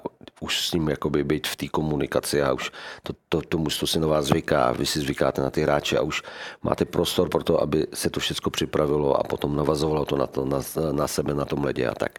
už 0.41 0.67
s 0.67 0.73
ním 0.73 0.89
jakoby 0.89 1.25
být 1.25 1.47
v 1.47 1.57
té 1.57 1.69
komunikaci 1.69 2.43
a 2.43 2.53
už 2.53 2.73
to, 3.03 3.13
to, 3.29 3.41
to 3.41 3.59
mužstvo 3.59 3.87
si 3.87 4.01
na 4.01 4.07
vás 4.07 4.25
zvyká 4.25 4.73
vy 4.73 4.87
si 4.87 5.01
zvykáte 5.01 5.43
na 5.43 5.51
ty 5.51 5.63
hráče 5.63 5.99
a 5.99 6.03
už 6.03 6.23
máte 6.63 6.85
prostor 6.85 7.29
pro 7.29 7.43
to, 7.43 7.63
aby 7.63 7.87
se 7.95 8.11
to 8.11 8.21
všechno 8.21 8.51
připravilo 8.51 9.21
a 9.21 9.23
potom 9.23 9.57
navazovalo 9.57 10.05
to 10.05 10.17
na, 10.17 10.27
to, 10.27 10.45
na, 10.45 10.61
na 10.93 11.09
sebe 11.09 11.35
na 11.35 11.45
tom 11.45 11.65
ledě 11.65 11.87
a 11.87 11.95
tak. 11.95 12.19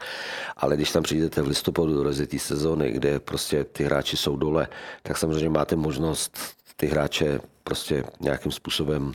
Ale 0.58 0.76
když 0.76 0.92
tam 0.92 1.04
přijdete 1.04 1.42
v 1.42 1.48
listopadu 1.48 1.94
do 1.94 2.04
rozjetí 2.04 2.40
sezóny, 2.40 2.92
kde 2.92 3.20
prostě 3.20 3.64
ty 3.64 3.84
hráči 3.84 4.18
jsou 4.18 4.36
dole, 4.36 4.68
tak 5.04 5.18
samozřejmě 5.18 5.50
máte 5.50 5.76
možnost 5.76 6.38
ty 6.76 6.88
hráče 6.88 7.40
prostě 7.64 8.04
nějakým 8.20 8.52
způsobem 8.52 9.08
uh, 9.08 9.14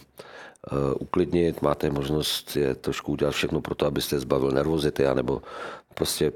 uklidnit, 0.99 1.63
máte 1.63 1.91
možnost 1.91 2.57
je 2.57 2.75
trošku 2.75 3.13
udělat 3.13 3.31
všechno 3.31 3.61
pro 3.61 3.75
to, 3.75 3.87
abyste 3.87 4.21
zbavil 4.21 4.51
nervozity, 4.51 5.07
anebo 5.07 5.43
prostě 5.95 6.33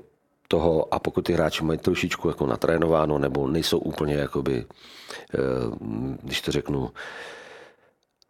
toho 0.48 0.94
a 0.94 0.98
pokud 0.98 1.22
ty 1.22 1.32
hráči 1.32 1.64
mají 1.64 1.78
trošičku 1.78 2.28
jako 2.28 2.46
natrénováno 2.46 3.18
nebo 3.18 3.48
nejsou 3.48 3.78
úplně 3.78 4.14
jakoby, 4.14 4.64
uh, 4.64 5.76
když 6.22 6.40
to 6.40 6.52
řeknu, 6.52 6.90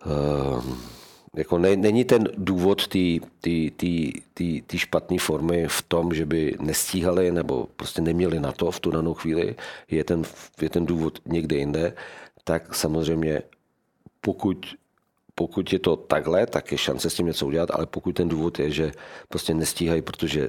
uh, 0.06 0.64
jako 1.36 1.58
ne, 1.58 1.76
není 1.76 2.04
ten 2.04 2.28
důvod 2.36 2.88
té 4.66 4.78
špatné 4.78 5.18
formy 5.18 5.68
v 5.68 5.82
tom, 5.82 6.14
že 6.14 6.26
by 6.26 6.56
nestíhali 6.60 7.32
nebo 7.32 7.66
prostě 7.76 8.02
neměli 8.02 8.40
na 8.40 8.52
to 8.52 8.70
v 8.70 8.80
tu 8.80 8.90
danou 8.90 9.14
chvíli, 9.14 9.56
je 9.90 10.04
ten, 10.04 10.22
je 10.60 10.70
ten 10.70 10.86
důvod 10.86 11.18
někde 11.26 11.56
jinde, 11.56 11.94
tak 12.44 12.74
samozřejmě 12.74 13.42
pokud 14.20 14.66
pokud 15.42 15.72
je 15.72 15.78
to 15.78 15.96
takhle, 15.96 16.46
tak 16.46 16.72
je 16.72 16.78
šance 16.78 17.10
s 17.10 17.14
tím 17.14 17.26
něco 17.26 17.46
udělat, 17.46 17.70
ale 17.70 17.86
pokud 17.86 18.12
ten 18.12 18.28
důvod 18.28 18.58
je, 18.58 18.70
že 18.70 18.92
prostě 19.28 19.54
nestíhají, 19.54 20.02
protože 20.02 20.48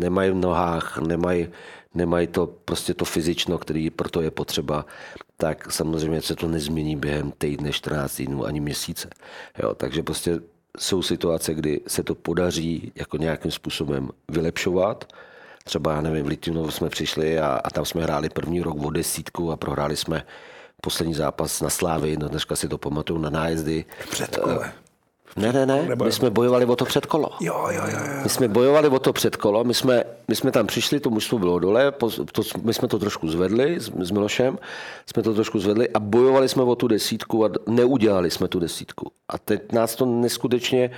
nemají 0.00 0.30
v 0.30 0.34
nohách, 0.34 0.98
nemají, 0.98 1.48
nemají 1.94 2.26
to 2.26 2.46
prostě 2.46 2.94
to 2.94 3.04
fyzično, 3.04 3.58
který 3.58 3.90
proto 3.90 4.22
je 4.22 4.30
potřeba, 4.30 4.86
tak 5.36 5.72
samozřejmě 5.72 6.22
se 6.22 6.36
to 6.36 6.48
nezmění 6.48 6.96
během 6.96 7.32
týdne, 7.38 7.72
14 7.72 8.22
dnů 8.22 8.46
ani 8.46 8.60
měsíce. 8.60 9.08
Jo, 9.62 9.74
takže 9.74 10.02
prostě 10.02 10.40
jsou 10.78 11.02
situace, 11.02 11.54
kdy 11.54 11.80
se 11.86 12.02
to 12.02 12.14
podaří 12.14 12.92
jako 12.94 13.16
nějakým 13.16 13.50
způsobem 13.50 14.08
vylepšovat. 14.28 15.12
Třeba, 15.64 15.92
já 15.92 16.00
nevím, 16.00 16.24
v 16.24 16.28
Litinovu 16.28 16.70
jsme 16.70 16.88
přišli 16.88 17.38
a, 17.38 17.60
a 17.64 17.70
tam 17.70 17.84
jsme 17.84 18.02
hráli 18.02 18.28
první 18.28 18.62
rok 18.62 18.76
o 18.84 18.90
desítku 18.90 19.52
a 19.52 19.56
prohráli 19.56 19.96
jsme 19.96 20.24
poslední 20.84 21.14
zápas 21.14 21.60
na 21.60 21.70
Slávy, 21.70 22.16
no 22.16 22.28
dneska 22.28 22.56
si 22.56 22.68
to 22.68 22.78
pamatuju, 22.78 23.18
na 23.20 23.30
nájezdy. 23.30 23.84
Předkole. 24.10 24.72
Ne, 25.36 25.52
ne, 25.52 25.66
ne, 25.66 25.96
my 26.04 26.12
jsme 26.12 26.30
bojovali 26.30 26.64
o 26.64 26.76
to 26.76 26.84
předkolo. 26.84 27.28
Jo, 27.40 27.66
jo, 27.70 27.82
jo, 27.86 27.98
jo. 27.98 28.22
My 28.22 28.28
jsme 28.28 28.48
bojovali 28.48 28.88
o 28.88 28.98
to 28.98 29.12
předkolo, 29.12 29.64
my 29.64 29.74
jsme, 29.74 30.04
my 30.28 30.34
jsme 30.34 30.50
tam 30.52 30.66
přišli, 30.66 31.00
to 31.00 31.10
mužstvo 31.10 31.38
bylo 31.38 31.58
dole, 31.58 31.92
to, 32.32 32.42
my 32.62 32.74
jsme 32.74 32.88
to 32.88 32.98
trošku 32.98 33.28
zvedli 33.28 33.80
s, 33.80 33.90
s 33.98 34.10
Milošem, 34.10 34.58
jsme 35.06 35.22
to 35.22 35.34
trošku 35.34 35.58
zvedli 35.58 35.88
a 35.88 36.00
bojovali 36.00 36.48
jsme 36.48 36.62
o 36.62 36.74
tu 36.74 36.88
desítku 36.88 37.44
a 37.44 37.50
neudělali 37.66 38.30
jsme 38.30 38.48
tu 38.48 38.60
desítku. 38.60 39.10
A 39.28 39.38
teď 39.38 39.72
nás 39.72 39.96
to 39.96 40.06
neskutečně, 40.06 40.90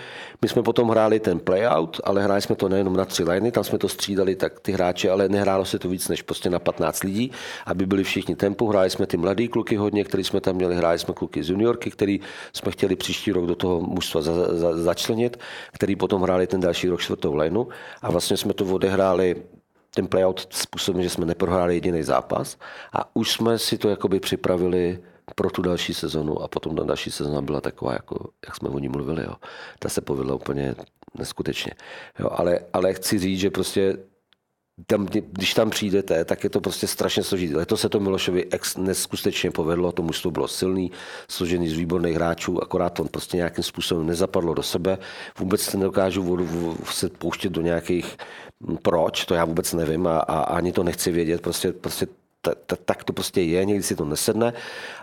my 0.42 0.48
jsme 0.48 0.62
potom 0.62 0.88
hráli 0.88 1.20
ten 1.20 1.38
playout, 1.38 2.00
ale 2.04 2.22
hráli 2.22 2.42
jsme 2.42 2.56
to 2.56 2.68
nejenom 2.68 2.96
na 2.96 3.04
tři 3.04 3.24
liney, 3.24 3.50
tam 3.50 3.64
jsme 3.64 3.78
to 3.78 3.88
střídali 3.88 4.36
tak 4.36 4.60
ty 4.60 4.72
hráči, 4.72 5.10
ale 5.10 5.28
nehrálo 5.28 5.64
se 5.64 5.78
to 5.78 5.88
víc 5.88 6.08
než 6.08 6.22
prostě 6.22 6.50
na 6.50 6.58
15 6.58 7.04
lidí, 7.04 7.32
aby 7.66 7.86
byli 7.86 8.04
všichni 8.04 8.36
tempu. 8.36 8.68
Hráli 8.68 8.90
jsme 8.90 9.06
ty 9.06 9.16
mladý 9.16 9.48
kluky 9.48 9.76
hodně, 9.76 10.04
který 10.04 10.24
jsme 10.24 10.40
tam 10.40 10.56
měli, 10.56 10.76
hráli 10.76 10.98
jsme 10.98 11.14
kluky 11.14 11.42
z 11.42 11.50
juniorky, 11.50 11.90
který 11.90 12.20
jsme 12.52 12.72
chtěli 12.72 12.96
příští 12.96 13.32
rok 13.32 13.46
do 13.46 13.54
toho 13.54 13.80
mužstva 13.80 14.22
za, 14.32 14.56
za, 14.56 14.76
začlenit, 14.76 15.36
který 15.72 15.96
potom 15.96 16.22
hráli 16.22 16.46
ten 16.46 16.60
další 16.60 16.88
rok 16.88 17.00
čtvrtou 17.00 17.34
lineu 17.34 17.64
a 18.02 18.10
vlastně 18.10 18.36
jsme 18.36 18.54
to 18.54 18.64
odehráli 18.64 19.42
ten 19.94 20.06
playout 20.06 20.46
způsobem, 20.50 21.02
že 21.02 21.10
jsme 21.10 21.26
neprohráli 21.26 21.74
jediný 21.74 22.02
zápas 22.02 22.56
a 22.92 23.16
už 23.16 23.32
jsme 23.32 23.58
si 23.58 23.78
to 23.78 23.88
jakoby 23.88 24.20
připravili 24.20 24.98
pro 25.34 25.50
tu 25.50 25.62
další 25.62 25.94
sezonu 25.94 26.42
a 26.42 26.48
potom 26.48 26.76
ta 26.76 26.84
další 26.84 27.10
sezona 27.10 27.42
byla 27.42 27.60
taková, 27.60 27.92
jako, 27.92 28.30
jak 28.46 28.56
jsme 28.56 28.68
o 28.68 28.78
ní 28.78 28.88
mluvili. 28.88 29.22
Jo. 29.22 29.34
Ta 29.78 29.88
se 29.88 30.00
povedla 30.00 30.34
úplně 30.34 30.74
neskutečně. 31.18 31.72
Jo, 32.18 32.28
ale, 32.32 32.60
ale 32.72 32.94
chci 32.94 33.18
říct, 33.18 33.40
že 33.40 33.50
prostě 33.50 33.98
tam, 34.86 35.06
když 35.06 35.54
tam 35.54 35.70
přijdete, 35.70 36.24
tak 36.24 36.44
je 36.44 36.50
to 36.50 36.60
prostě 36.60 36.86
strašně 36.86 37.22
složité. 37.22 37.56
Letos 37.56 37.80
se 37.80 37.88
to 37.88 38.00
Milošovi 38.00 38.46
ex, 38.50 38.76
neskutečně 38.76 39.50
povedlo, 39.50 39.92
to 39.92 40.02
mužstvo 40.02 40.30
bylo 40.30 40.48
silný, 40.48 40.92
složený 41.28 41.68
z 41.68 41.72
výborných 41.72 42.14
hráčů, 42.14 42.62
akorát 42.62 42.90
to 42.90 43.04
prostě 43.04 43.36
nějakým 43.36 43.64
způsobem 43.64 44.06
nezapadlo 44.06 44.54
do 44.54 44.62
sebe. 44.62 44.98
Vůbec 45.38 45.60
se 45.60 45.78
nedokážu 45.78 46.46
se 46.90 47.08
pouštět 47.08 47.52
do 47.52 47.60
nějakých 47.60 48.16
proč, 48.82 49.24
to 49.24 49.34
já 49.34 49.44
vůbec 49.44 49.72
nevím 49.72 50.06
a, 50.06 50.18
a 50.18 50.38
ani 50.40 50.72
to 50.72 50.84
nechci 50.84 51.12
vědět, 51.12 51.40
prostě, 51.40 51.72
prostě 51.72 52.06
tak 52.84 53.04
to 53.04 53.12
prostě 53.12 53.42
je, 53.42 53.64
někdy 53.64 53.82
si 53.82 53.96
to 53.96 54.04
nesedne 54.04 54.52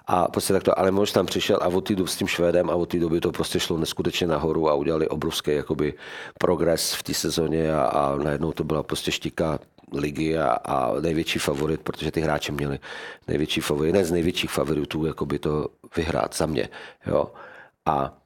a 0.07 0.27
prostě 0.27 0.53
tak 0.53 0.63
to, 0.63 0.79
ale 0.79 0.91
možná 0.91 1.13
tam 1.13 1.25
přišel 1.25 1.59
a 1.61 1.67
od 1.67 1.81
té 1.81 1.95
doby 1.95 2.09
s 2.09 2.15
tím 2.15 2.27
Švédem 2.27 2.69
a 2.69 2.75
od 2.75 2.89
té 2.89 2.99
doby 2.99 3.21
to 3.21 3.31
prostě 3.31 3.59
šlo 3.59 3.77
neskutečně 3.77 4.27
nahoru 4.27 4.69
a 4.69 4.73
udělali 4.73 5.07
obrovský 5.07 5.51
jakoby 5.51 5.93
progres 6.39 6.93
v 6.93 7.03
té 7.03 7.13
sezóně 7.13 7.75
a, 7.75 7.83
a 7.83 8.15
najednou 8.15 8.51
to 8.51 8.63
byla 8.63 8.83
prostě 8.83 9.11
štika 9.11 9.59
ligy 9.93 10.37
a, 10.37 10.49
a 10.49 10.99
největší 10.99 11.39
favorit, 11.39 11.81
protože 11.81 12.11
ty 12.11 12.21
hráči 12.21 12.51
měli 12.51 12.79
největší 13.27 13.61
favorit, 13.61 13.87
jeden 13.87 14.05
z 14.05 14.11
největších 14.11 14.51
favoritů 14.51 15.05
jakoby 15.05 15.39
to 15.39 15.67
vyhrát 15.95 16.35
za 16.35 16.45
mě. 16.45 16.69
Jo. 17.05 17.31
A 17.85 18.17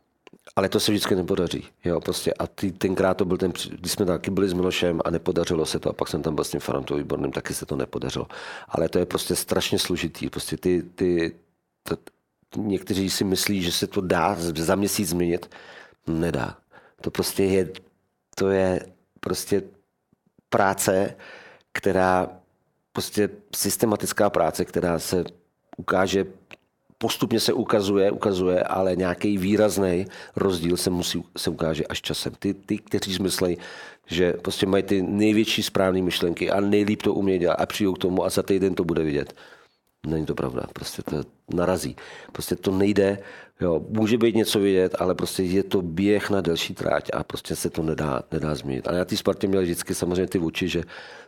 ale 0.58 0.70
to 0.70 0.80
se 0.80 0.92
vždycky 0.92 1.16
nepodaří. 1.16 1.68
Jo, 1.86 2.02
prostě. 2.02 2.34
A 2.34 2.48
ty, 2.48 2.72
tenkrát 2.72 3.14
to 3.18 3.26
byl 3.26 3.38
ten, 3.38 3.52
když 3.80 3.92
jsme 3.92 4.06
taky 4.06 4.32
byli 4.32 4.50
s 4.50 4.54
Milošem 4.54 5.02
a 5.06 5.10
nepodařilo 5.10 5.66
se 5.66 5.80
to, 5.80 5.90
a 5.90 5.94
pak 5.94 6.08
jsem 6.08 6.22
tam 6.22 6.36
byl 6.36 6.44
s 6.44 6.50
tím 6.50 6.60
Farantou 6.60 6.96
výborným, 6.96 7.32
taky 7.32 7.54
se 7.54 7.66
to 7.66 7.76
nepodařilo. 7.76 8.28
Ale 8.70 8.90
to 8.90 9.00
je 9.00 9.06
prostě 9.06 9.36
strašně 9.36 9.80
složitý. 9.80 10.30
Prostě 10.30 10.58
ty, 10.58 10.84
ty, 10.96 11.36
to, 11.84 11.98
někteří 12.56 13.10
si 13.10 13.24
myslí, 13.24 13.62
že 13.62 13.72
se 13.72 13.88
to 13.88 14.02
dá 14.02 14.36
za 14.40 14.76
měsíc 14.76 15.10
změnit. 15.10 15.56
Nedá. 16.08 16.58
To 17.02 17.12
prostě 17.12 17.44
je, 17.44 17.70
to 18.36 18.50
je 18.50 18.86
prostě 19.20 19.64
práce, 20.50 21.16
která 21.72 22.30
prostě 22.94 23.30
systematická 23.56 24.30
práce, 24.30 24.66
která 24.66 25.00
se 25.00 25.24
ukáže 25.78 26.26
postupně 26.98 27.40
se 27.40 27.54
ukazuje, 27.54 28.12
ukazuje, 28.12 28.64
ale 28.64 28.96
nějaký 28.96 29.38
výrazný 29.38 30.06
rozdíl 30.36 30.78
se 30.78 30.90
musí 30.90 31.24
se 31.38 31.50
ukáže 31.50 31.84
až 31.86 32.02
časem. 32.02 32.34
Ty, 32.40 32.54
ty 32.54 32.78
kteří 32.78 33.24
myslí, 33.24 33.58
že 34.06 34.34
prostě 34.34 34.66
mají 34.66 34.84
ty 34.84 35.02
největší 35.02 35.64
správné 35.64 36.02
myšlenky 36.02 36.52
a 36.52 36.60
nejlíp 36.60 37.02
to 37.02 37.14
umějí 37.14 37.40
dělat 37.40 37.56
a 37.56 37.66
přijdou 37.66 37.94
k 37.94 37.98
tomu 37.98 38.26
a 38.26 38.30
za 38.30 38.44
týden 38.44 38.76
to 38.76 38.84
bude 38.84 39.04
vidět. 39.04 39.34
Není 40.08 40.26
to 40.26 40.36
pravda, 40.36 40.64
prostě 40.74 41.02
to 41.02 41.24
narazí. 41.54 41.96
Prostě 42.32 42.56
to 42.56 42.72
nejde, 42.72 43.20
jo, 43.62 43.86
může 43.90 44.18
být 44.18 44.36
něco 44.36 44.60
vidět, 44.60 44.96
ale 45.00 45.16
prostě 45.16 45.44
je 45.44 45.64
to 45.64 45.82
běh 45.82 46.30
na 46.30 46.42
delší 46.42 46.74
tráť 46.74 47.10
a 47.14 47.24
prostě 47.24 47.56
se 47.56 47.70
to 47.70 47.84
nedá, 47.84 48.24
nedá 48.32 48.56
změnit. 48.56 48.88
Ale 48.88 48.98
na 48.98 49.06
té 49.06 49.18
Spartě 49.18 49.48
měl 49.48 49.62
vždycky 49.62 49.96
samozřejmě 49.96 50.28
ty 50.28 50.40
oči, 50.40 50.68
že 50.68 50.84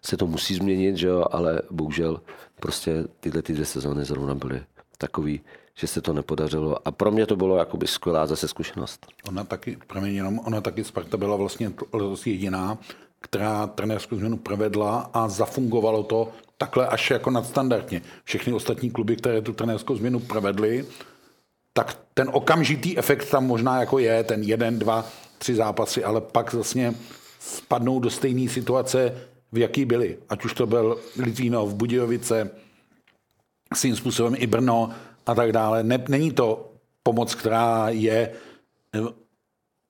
se 0.05 0.17
to 0.17 0.27
musí 0.27 0.55
změnit, 0.55 0.97
že 0.97 1.07
jo, 1.07 1.25
ale 1.31 1.61
bohužel 1.71 2.21
prostě 2.59 3.03
tyhle 3.19 3.41
ty 3.41 3.53
dvě 3.53 3.65
sezóny 3.65 4.05
zrovna 4.05 4.35
byly 4.35 4.61
takový, 4.99 5.41
že 5.75 5.87
se 5.87 6.01
to 6.01 6.13
nepodařilo. 6.13 6.87
A 6.87 6.91
pro 6.91 7.11
mě 7.11 7.25
to 7.25 7.35
bylo 7.35 7.57
jakoby 7.57 7.87
skvělá 7.87 8.27
zase 8.27 8.47
zkušenost. 8.47 9.07
Ona 9.27 9.43
taky, 9.43 9.77
promiň, 9.87 10.15
jenom, 10.15 10.39
ona 10.39 10.61
taky 10.61 10.83
Sparta 10.83 11.17
byla 11.17 11.35
vlastně 11.35 11.71
jediná, 12.25 12.77
která 13.21 13.67
trenérskou 13.67 14.15
změnu 14.15 14.37
provedla 14.37 15.09
a 15.13 15.29
zafungovalo 15.29 16.03
to 16.03 16.31
takhle 16.57 16.87
až 16.87 17.11
jako 17.11 17.31
nadstandardně. 17.31 18.01
Všechny 18.23 18.53
ostatní 18.53 18.91
kluby, 18.91 19.15
které 19.15 19.41
tu 19.41 19.53
trenérskou 19.53 19.95
změnu 19.95 20.19
provedly, 20.19 20.85
tak 21.73 21.99
ten 22.13 22.29
okamžitý 22.33 22.97
efekt 22.97 23.29
tam 23.29 23.47
možná 23.47 23.79
jako 23.79 23.99
je, 23.99 24.23
ten 24.23 24.43
jeden, 24.43 24.79
dva, 24.79 25.05
tři 25.37 25.55
zápasy, 25.55 26.03
ale 26.03 26.21
pak 26.21 26.53
vlastně 26.53 26.93
spadnou 27.39 27.99
do 27.99 28.09
stejné 28.09 28.49
situace, 28.49 29.15
v 29.51 29.57
jaký 29.57 29.85
byli. 29.85 30.17
Ať 30.29 30.45
už 30.45 30.53
to 30.53 30.67
byl 30.67 30.99
Litvínov, 31.17 31.73
Budějovice, 31.73 32.49
svým 33.75 33.95
způsobem 33.95 34.35
i 34.37 34.47
Brno 34.47 34.89
a 35.25 35.35
tak 35.35 35.51
dále. 35.51 35.83
Ne, 35.83 36.03
není 36.07 36.31
to 36.31 36.71
pomoc, 37.03 37.35
která 37.35 37.89
je... 37.89 38.31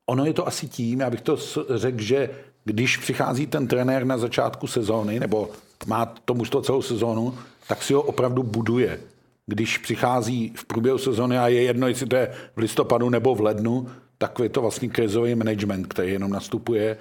Ono 0.05 0.25
je 0.25 0.33
to 0.33 0.47
asi 0.47 0.67
tím, 0.67 0.99
já 0.99 1.09
bych 1.09 1.21
to 1.21 1.37
řekl, 1.75 2.01
že 2.01 2.29
když 2.65 2.97
přichází 2.97 3.47
ten 3.47 3.67
trenér 3.67 4.05
na 4.05 4.17
začátku 4.17 4.67
sezóny, 4.67 5.19
nebo 5.19 5.49
má 5.87 6.05
tomu 6.05 6.45
to 6.45 6.61
celou 6.61 6.81
sezónu, 6.81 7.37
tak 7.67 7.83
si 7.83 7.93
ho 7.93 8.01
opravdu 8.01 8.43
buduje. 8.43 8.99
Když 9.45 9.77
přichází 9.77 10.53
v 10.55 10.65
průběhu 10.65 10.97
sezóny 10.97 11.37
a 11.37 11.47
je 11.47 11.61
jedno, 11.61 11.87
jestli 11.87 12.05
to 12.05 12.15
je 12.15 12.31
v 12.55 12.59
listopadu 12.59 13.09
nebo 13.09 13.35
v 13.35 13.41
lednu, 13.41 13.89
tak 14.17 14.39
je 14.43 14.49
to 14.49 14.61
vlastně 14.61 14.89
krizový 14.89 15.35
management, 15.35 15.87
který 15.87 16.11
jenom 16.11 16.31
nastupuje 16.31 16.97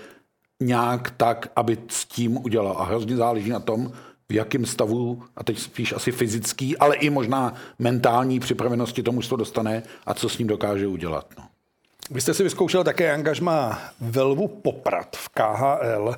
nějak 0.63 1.11
tak, 1.11 1.53
aby 1.57 1.79
s 1.89 2.05
tím 2.05 2.37
udělal. 2.37 2.77
A 2.79 2.85
hrozně 2.85 3.17
záleží 3.17 3.51
na 3.51 3.61
tom, 3.61 3.93
v 4.29 4.35
jakém 4.35 4.67
stavu, 4.67 5.23
a 5.37 5.45
teď 5.45 5.59
spíš 5.59 5.93
asi 5.93 6.13
fyzický, 6.13 6.77
ale 6.77 6.97
i 6.97 7.11
možná 7.11 7.55
mentální 7.79 8.41
připravenosti 8.41 9.03
tomu 9.03 9.21
to 9.23 9.37
dostane 9.37 9.83
a 10.07 10.15
co 10.15 10.29
s 10.29 10.39
ním 10.39 10.49
dokáže 10.49 10.87
udělat. 10.87 11.27
No. 11.39 11.45
Vy 12.11 12.21
jste 12.21 12.35
si 12.35 12.43
vyzkoušel 12.43 12.85
také 12.85 13.13
angažma 13.13 13.79
Velvu 14.01 14.49
Poprad 14.49 15.17
v 15.17 15.29
KHL. 15.29 16.15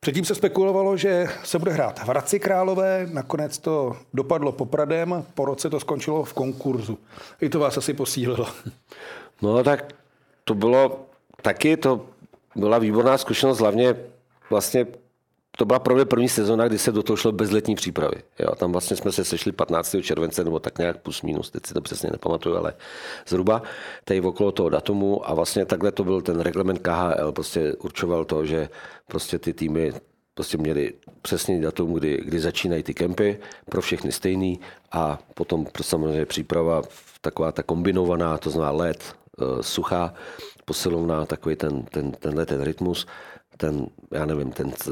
Předtím 0.00 0.24
se 0.24 0.34
spekulovalo, 0.34 0.96
že 0.96 1.28
se 1.44 1.58
bude 1.58 1.72
hrát 1.72 1.98
v 1.98 2.08
Hradci 2.08 2.40
Králové, 2.40 3.08
nakonec 3.12 3.58
to 3.58 3.96
dopadlo 4.14 4.52
Popradem, 4.52 5.24
po 5.34 5.44
roce 5.44 5.70
to 5.70 5.80
skončilo 5.80 6.24
v 6.24 6.32
konkurzu. 6.32 6.98
I 7.40 7.48
to 7.48 7.58
vás 7.58 7.76
asi 7.76 7.94
posílilo. 7.94 8.46
No 9.42 9.64
tak 9.64 9.92
to 10.44 10.54
bylo 10.54 11.06
taky, 11.42 11.76
to 11.76 12.06
byla 12.56 12.78
výborná 12.78 13.18
zkušenost, 13.18 13.58
hlavně 13.58 13.96
vlastně 14.50 14.86
to 15.60 15.64
byla 15.64 15.78
pro 15.78 15.94
mě 15.94 16.04
první 16.04 16.28
sezóna, 16.28 16.68
kdy 16.68 16.78
se 16.78 16.92
do 16.92 17.02
toho 17.02 17.16
šlo 17.16 17.32
bez 17.32 17.50
letní 17.50 17.74
přípravy. 17.74 18.16
Jo, 18.38 18.54
tam 18.54 18.72
vlastně 18.72 18.96
jsme 18.96 19.12
se 19.12 19.24
sešli 19.24 19.52
15. 19.52 19.96
července, 20.02 20.44
nebo 20.44 20.58
tak 20.58 20.78
nějak 20.78 20.96
plus 20.96 21.22
minus, 21.22 21.50
teď 21.50 21.66
si 21.66 21.74
to 21.74 21.80
přesně 21.80 22.10
nepamatuju, 22.12 22.56
ale 22.56 22.74
zhruba 23.28 23.62
tady 24.04 24.20
okolo 24.20 24.52
toho 24.52 24.68
datumu 24.68 25.30
a 25.30 25.34
vlastně 25.34 25.66
takhle 25.66 25.92
to 25.92 26.04
byl 26.04 26.20
ten 26.20 26.40
reglement 26.40 26.78
KHL, 26.78 27.32
prostě 27.32 27.72
určoval 27.72 28.24
to, 28.24 28.46
že 28.46 28.68
prostě 29.06 29.38
ty 29.38 29.52
týmy 29.52 29.92
prostě 30.34 30.58
měli 30.58 30.92
přesný 31.22 31.60
datum, 31.60 31.94
kdy, 31.94 32.20
kdy 32.24 32.40
začínají 32.40 32.82
ty 32.82 32.94
kempy, 32.94 33.38
pro 33.70 33.80
všechny 33.80 34.12
stejný 34.12 34.60
a 34.92 35.18
potom 35.34 35.66
samozřejmě 35.82 36.26
příprava 36.26 36.82
taková 37.20 37.52
ta 37.52 37.62
kombinovaná, 37.62 38.38
to 38.38 38.50
znamená 38.50 38.72
let, 38.72 39.04
eh, 39.04 39.62
suchá, 39.62 40.14
posilovná, 40.64 41.26
takový 41.26 41.56
ten, 41.56 41.82
ten, 41.82 42.12
tenhle 42.12 42.46
ten 42.46 42.62
rytmus 42.62 43.06
ten, 43.60 43.86
já 44.10 44.26
nevím, 44.26 44.52
ten 44.52 44.72
eh, 44.88 44.90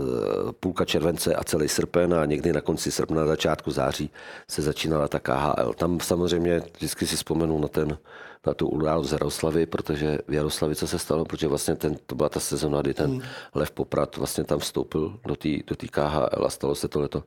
půlka 0.61 0.85
července 0.85 1.35
a 1.35 1.45
celý 1.45 1.69
srpen 1.69 2.15
a 2.15 2.25
někdy 2.25 2.53
na 2.53 2.61
konci 2.61 2.91
srpna, 2.91 3.21
na 3.21 3.27
začátku 3.27 3.71
září 3.71 4.11
se 4.49 4.63
začínala 4.63 5.09
ta 5.09 5.19
KHL. 5.19 5.75
Tam 5.77 6.01
samozřejmě 6.01 6.63
vždycky 6.77 7.07
si 7.07 7.17
vzpomenu 7.17 7.59
na 7.59 7.69
ten, 7.69 7.99
na 8.47 8.55
tu 8.55 8.69
událost 8.69 9.09
z 9.09 9.13
Jaroslavy, 9.13 9.67
protože 9.67 10.19
v 10.29 10.35
Jaroslavi 10.35 10.77
co 10.77 10.87
se 10.87 10.99
stalo, 10.99 11.25
protože 11.25 11.49
vlastně 11.49 11.77
ten, 11.77 11.97
to 12.07 12.15
byla 12.15 12.29
ta 12.29 12.41
sezona, 12.41 12.81
kdy 12.81 12.95
ten 12.95 13.11
hmm. 13.11 13.23
Lev 13.55 13.71
Poprat 13.71 14.17
vlastně 14.17 14.45
tam 14.45 14.59
vstoupil 14.59 15.19
do 15.27 15.37
té 15.37 15.49
do 15.67 15.77
KHL 15.91 16.45
a 16.47 16.51
stalo 16.51 16.75
se 16.75 16.89
tohleto. 16.89 17.25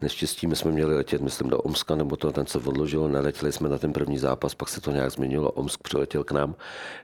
Neštěstí 0.00 0.46
my 0.46 0.56
jsme 0.56 0.70
měli 0.70 0.96
letět, 0.96 1.22
myslím, 1.22 1.50
do 1.50 1.58
Omska, 1.58 1.94
nebo 1.94 2.16
to 2.16 2.32
ten 2.32 2.46
se 2.46 2.58
odložilo, 2.58 3.08
neletěli 3.08 3.52
jsme 3.52 3.68
na 3.68 3.78
ten 3.78 3.92
první 3.92 4.18
zápas, 4.18 4.54
pak 4.54 4.68
se 4.68 4.80
to 4.80 4.90
nějak 4.90 5.10
změnilo, 5.10 5.50
Omsk 5.50 5.82
přiletěl 5.82 6.24
k 6.24 6.32
nám, 6.32 6.54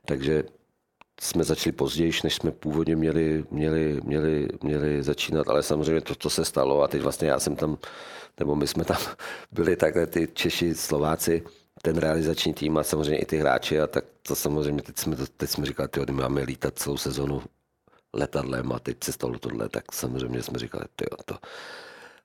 takže 0.04 0.44
jsme 1.20 1.44
začali 1.44 1.72
později, 1.72 2.12
než 2.24 2.34
jsme 2.34 2.50
původně 2.50 2.96
měli, 2.96 3.44
měli, 3.50 4.00
měli, 4.04 4.48
měli 4.62 5.02
začínat, 5.02 5.48
ale 5.48 5.62
samozřejmě 5.62 6.00
to, 6.00 6.14
co 6.14 6.30
se 6.30 6.44
stalo 6.44 6.82
a 6.82 6.88
teď 6.88 7.02
vlastně 7.02 7.28
já 7.28 7.38
jsem 7.38 7.56
tam, 7.56 7.78
nebo 8.38 8.56
my 8.56 8.66
jsme 8.66 8.84
tam 8.84 8.96
byli 9.52 9.76
takhle 9.76 10.06
ty 10.06 10.28
Češi, 10.34 10.74
Slováci, 10.74 11.42
ten 11.82 11.96
realizační 11.96 12.54
tým 12.54 12.78
a 12.78 12.82
samozřejmě 12.82 13.18
i 13.18 13.26
ty 13.26 13.36
hráči 13.36 13.80
a 13.80 13.86
tak 13.86 14.04
to 14.22 14.36
samozřejmě 14.36 14.82
teď 14.82 14.98
jsme, 14.98 15.16
teď 15.36 15.50
jsme 15.50 15.66
říkali, 15.66 15.88
my 16.10 16.22
máme 16.22 16.42
lítat 16.42 16.78
celou 16.78 16.96
sezonu 16.96 17.42
letadlem 18.12 18.72
a 18.72 18.78
teď 18.78 19.04
se 19.04 19.12
stalo 19.12 19.38
tohle, 19.38 19.68
tak 19.68 19.92
samozřejmě 19.92 20.42
jsme 20.42 20.58
říkali, 20.58 20.84
tyjo, 20.96 21.16
to, 21.24 21.36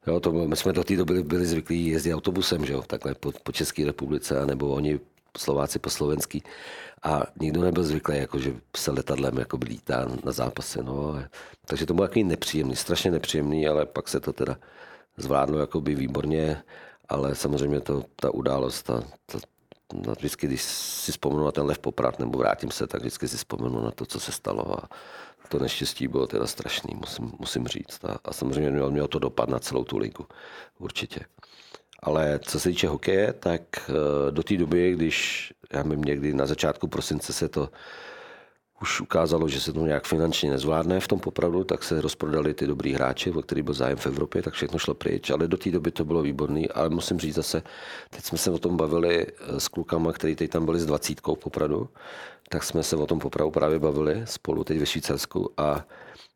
Jo, 0.07 0.19
to, 0.19 0.31
my 0.31 0.55
jsme 0.55 0.73
do 0.73 0.83
té 0.83 0.95
doby 0.95 1.13
byli, 1.13 1.23
byli 1.23 1.45
zvyklí 1.45 1.87
jezdit 1.87 2.13
autobusem, 2.13 2.65
že 2.65 2.73
jo, 2.73 2.81
takhle 2.81 3.15
po, 3.15 3.31
po 3.43 3.51
České 3.51 3.85
republice, 3.85 4.45
nebo 4.45 4.69
oni 4.69 4.99
Slováci 5.37 5.79
po 5.79 5.89
slovenský. 5.89 6.43
A 7.03 7.23
nikdo 7.39 7.61
nebyl 7.61 7.83
zvyklý, 7.83 8.17
jako, 8.17 8.39
že 8.39 8.53
se 8.77 8.91
letadlem 8.91 9.37
jako 9.37 9.59
lítá 9.65 10.07
na 10.23 10.31
zápase. 10.31 10.83
No. 10.83 11.23
Takže 11.65 11.85
to 11.85 11.93
bylo 11.93 12.07
takový 12.07 12.23
nepříjemný, 12.23 12.75
strašně 12.75 13.11
nepříjemný, 13.11 13.67
ale 13.67 13.85
pak 13.85 14.07
se 14.07 14.19
to 14.19 14.33
teda 14.33 14.57
zvládlo 15.17 15.59
jakoby 15.59 15.95
výborně, 15.95 16.63
ale 17.09 17.35
samozřejmě 17.35 17.81
to, 17.81 18.03
ta 18.15 18.31
událost, 18.33 18.83
ta, 18.83 19.03
ta, 19.25 19.39
na 20.07 20.13
vždycky, 20.13 20.47
když 20.47 20.61
si 20.61 21.11
vzpomenu 21.11 21.45
na 21.45 21.51
ten 21.51 21.65
lev 21.65 21.79
poprat 21.79 22.19
nebo 22.19 22.37
vrátím 22.37 22.71
se, 22.71 22.87
tak 22.87 23.01
vždycky 23.01 23.27
si 23.27 23.37
vzpomenu 23.37 23.81
na 23.81 23.91
to, 23.91 24.05
co 24.05 24.19
se 24.19 24.31
stalo 24.31 24.83
a 24.83 24.89
to 25.49 25.59
neštěstí 25.59 26.07
bylo 26.07 26.27
teda 26.27 26.47
strašný, 26.47 26.95
musím, 26.95 27.31
musím 27.39 27.67
říct. 27.67 28.05
A, 28.05 28.17
a 28.25 28.33
samozřejmě 28.33 28.71
mělo, 28.71 28.91
mělo 28.91 29.07
to 29.07 29.19
dopad 29.19 29.49
na 29.49 29.59
celou 29.59 29.83
tu 29.83 29.97
ligu, 29.97 30.25
určitě. 30.79 31.19
Ale 32.05 32.39
co 32.43 32.59
se 32.59 32.69
týče 32.69 32.87
hokeje, 32.87 33.33
tak 33.33 33.61
eh, 33.89 34.31
do 34.31 34.43
té 34.43 34.57
doby, 34.57 34.91
když 34.93 35.53
já 35.73 35.83
nevím, 35.83 36.03
někdy 36.03 36.33
na 36.33 36.45
začátku 36.45 36.87
prosince 36.87 37.33
se 37.33 37.49
to 37.49 37.69
už 38.81 39.01
ukázalo, 39.01 39.49
že 39.49 39.61
se 39.61 39.73
to 39.73 39.85
nějak 39.85 40.07
finančně 40.07 40.51
nezvládne 40.51 40.99
v 40.99 41.07
tom 41.07 41.19
popravdu, 41.19 41.63
tak 41.63 41.83
se 41.83 42.01
rozprodali 42.01 42.53
ty 42.53 42.67
dobrý 42.67 42.93
hráči, 42.93 43.31
o 43.31 43.41
který 43.41 43.61
byl 43.61 43.73
zájem 43.73 43.97
v 43.97 44.07
Evropě, 44.07 44.41
tak 44.41 44.53
všechno 44.53 44.79
šlo 44.79 44.93
pryč, 44.93 45.29
ale 45.29 45.47
do 45.47 45.57
té 45.57 45.71
doby 45.71 45.91
to 45.91 46.05
bylo 46.05 46.21
výborný, 46.21 46.69
ale 46.69 46.89
musím 46.89 47.19
říct 47.19 47.35
zase, 47.35 47.63
teď 48.09 48.23
jsme 48.23 48.37
se 48.37 48.51
o 48.51 48.57
tom 48.57 48.77
bavili 48.77 49.27
eh, 49.27 49.59
s 49.59 49.67
klukama, 49.67 50.13
který 50.13 50.35
teď 50.35 50.51
tam 50.51 50.65
byli 50.65 50.79
s 50.79 50.85
dvacítkou 50.85 51.35
popradu, 51.35 51.89
tak 52.49 52.63
jsme 52.63 52.83
se 52.83 52.95
o 52.95 53.07
tom 53.07 53.19
popravu 53.19 53.51
právě 53.51 53.79
bavili 53.79 54.21
spolu 54.25 54.63
teď 54.63 54.79
ve 54.79 54.85
Švýcarsku. 54.85 55.51
A 55.57 55.85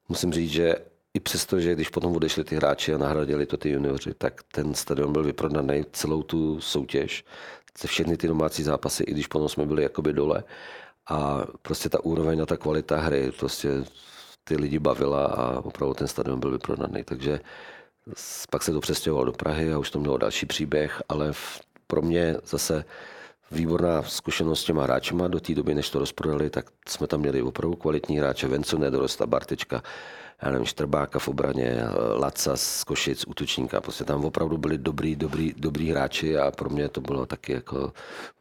musím 0.10 0.34
říct, 0.34 0.52
že 0.52 0.76
i 1.14 1.20
přesto, 1.20 1.60
že 1.60 1.76
když 1.76 1.90
potom 1.90 2.16
odešli 2.16 2.44
ty 2.44 2.56
hráči 2.56 2.94
a 2.94 2.98
nahradili 2.98 3.46
to 3.46 3.58
ty 3.58 3.70
junioři, 3.70 4.14
tak 4.14 4.44
ten 4.52 4.74
stadion 4.74 5.14
byl 5.14 5.24
vyprodaný 5.24 5.86
celou 5.92 6.24
tu 6.24 6.62
soutěž, 6.62 7.26
všechny 7.86 8.18
ty 8.18 8.28
domácí 8.28 8.64
zápasy, 8.64 9.04
i 9.04 9.12
když 9.12 9.28
potom 9.28 9.50
jsme 9.50 9.66
byli 9.66 9.84
jakoby 9.84 10.14
dole. 10.14 10.44
A 11.10 11.42
prostě 11.62 11.90
ta 11.90 12.04
úroveň 12.04 12.42
a 12.42 12.46
ta 12.46 12.58
kvalita 12.58 12.98
hry, 12.98 13.32
prostě 13.40 13.70
ty 14.44 14.56
lidi 14.56 14.80
bavila 14.80 15.26
a 15.26 15.60
opravdu 15.60 15.94
ten 15.94 16.08
stadion 16.08 16.40
byl 16.40 16.52
vyprodaný. 16.52 17.04
Takže 17.04 17.40
pak 18.50 18.64
se 18.64 18.72
to 18.72 18.80
přestěhoval 18.80 19.26
do 19.26 19.32
Prahy 19.32 19.74
a 19.74 19.78
už 19.78 19.92
to 19.92 20.00
mělo 20.00 20.18
další 20.18 20.46
příběh, 20.46 21.02
ale 21.10 21.32
pro 21.88 22.02
mě 22.02 22.38
zase 22.46 22.86
výborná 23.52 24.04
zkušenost 24.04 24.62
s 24.62 24.64
těma 24.64 24.84
hráčema. 24.84 25.28
Do 25.28 25.40
té 25.40 25.56
doby, 25.56 25.76
než 25.76 25.90
to 25.90 26.00
rozprodali, 26.00 26.50
tak 26.50 26.66
jsme 26.88 27.08
tam 27.08 27.20
měli 27.20 27.42
opravdu 27.42 27.76
kvalitní 27.76 28.18
hráče. 28.18 28.48
Vencu 28.48 28.78
Nedorosta, 28.78 29.26
Bartečka, 29.26 29.84
já 30.42 30.52
nevím, 30.52 30.66
Štrbáka 30.66 31.20
v 31.20 31.28
obraně, 31.28 31.84
Laca 32.18 32.58
z 32.58 32.84
Košic, 32.84 33.28
útočníka. 33.28 33.82
Prostě 33.82 34.04
tam 34.04 34.26
opravdu 34.26 34.58
byli 34.58 34.78
dobrý, 34.78 35.16
dobrý, 35.16 35.54
dobrý 35.58 35.92
hráči 35.92 36.38
a 36.38 36.52
pro 36.52 36.70
mě 36.70 36.90
to 36.90 37.02
bylo 37.02 37.26
taky 37.26 37.54
jako 37.54 37.94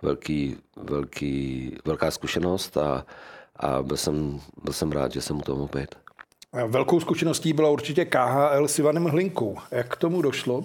velký, 0.02 0.56
velký, 0.76 1.76
velká 1.84 2.10
zkušenost 2.10 2.76
a, 2.76 3.06
a 3.56 3.82
byl, 3.82 3.96
jsem, 3.96 4.40
byl 4.62 4.72
jsem 4.72 4.92
rád, 4.92 5.12
že 5.12 5.20
jsem 5.20 5.38
u 5.38 5.42
toho 5.42 5.58
mohl 5.58 5.70
být. 5.74 5.94
Velkou 6.66 7.00
zkušeností 7.00 7.52
byla 7.52 7.70
určitě 7.70 8.04
KHL 8.04 8.68
s 8.68 8.78
Ivanem 8.78 9.04
Hlinkou. 9.04 9.56
Jak 9.70 9.88
k 9.88 9.96
tomu 9.96 10.22
došlo 10.22 10.64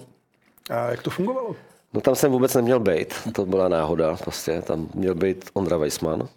a 0.70 0.90
jak 0.90 1.02
to 1.02 1.10
fungovalo? 1.10 1.56
No 1.92 2.00
tam 2.00 2.14
jsem 2.14 2.32
vůbec 2.32 2.54
neměl 2.54 2.80
být, 2.80 3.14
to 3.32 3.46
byla 3.46 3.68
náhoda. 3.68 4.16
Prostě 4.16 4.62
tam 4.62 4.88
měl 4.94 5.14
být 5.14 5.50
Ondra 5.52 5.76
Weissman, 5.76 6.28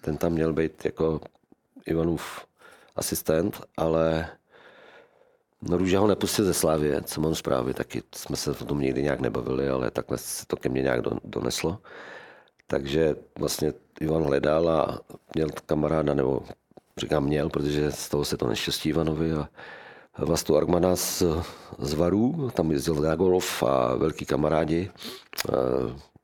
ten 0.00 0.16
tam 0.16 0.32
měl 0.32 0.52
být 0.52 0.84
jako 0.84 1.20
Ivanův 1.86 2.44
asistent, 2.96 3.60
ale 3.76 4.28
No 5.68 5.76
Růže 5.76 5.98
ho 5.98 6.06
nepustil 6.06 6.44
ze 6.44 6.54
Slávě, 6.54 7.02
co 7.02 7.20
mám 7.20 7.34
zprávy, 7.34 7.74
taky 7.74 8.02
jsme 8.14 8.36
se 8.36 8.50
o 8.50 8.54
tom 8.54 8.80
nikdy 8.80 9.02
nějak 9.02 9.20
nebavili, 9.20 9.68
ale 9.68 9.90
takhle 9.90 10.18
se 10.18 10.46
to 10.46 10.56
ke 10.56 10.68
mně 10.68 10.82
nějak 10.82 11.00
doneslo. 11.24 11.78
Takže 12.66 13.16
vlastně 13.38 13.72
Ivan 14.00 14.22
hledal 14.22 14.68
a 14.68 15.00
měl 15.34 15.48
kamaráda, 15.66 16.14
nebo 16.14 16.42
říkám 16.96 17.24
měl, 17.24 17.50
protože 17.50 17.92
z 17.92 18.08
toho 18.08 18.24
se 18.24 18.36
to 18.36 18.46
neštěstí 18.48 18.88
Ivanovi 18.88 19.32
a 19.32 19.48
Vastu 20.18 20.56
Argmana 20.56 20.96
z, 20.96 21.22
z 21.78 21.94
Varů, 21.94 22.50
tam 22.54 22.70
jezdil 22.70 22.94
na 22.94 23.14
golf 23.14 23.62
a 23.62 23.94
velký 23.94 24.24
kamarádi. 24.24 24.90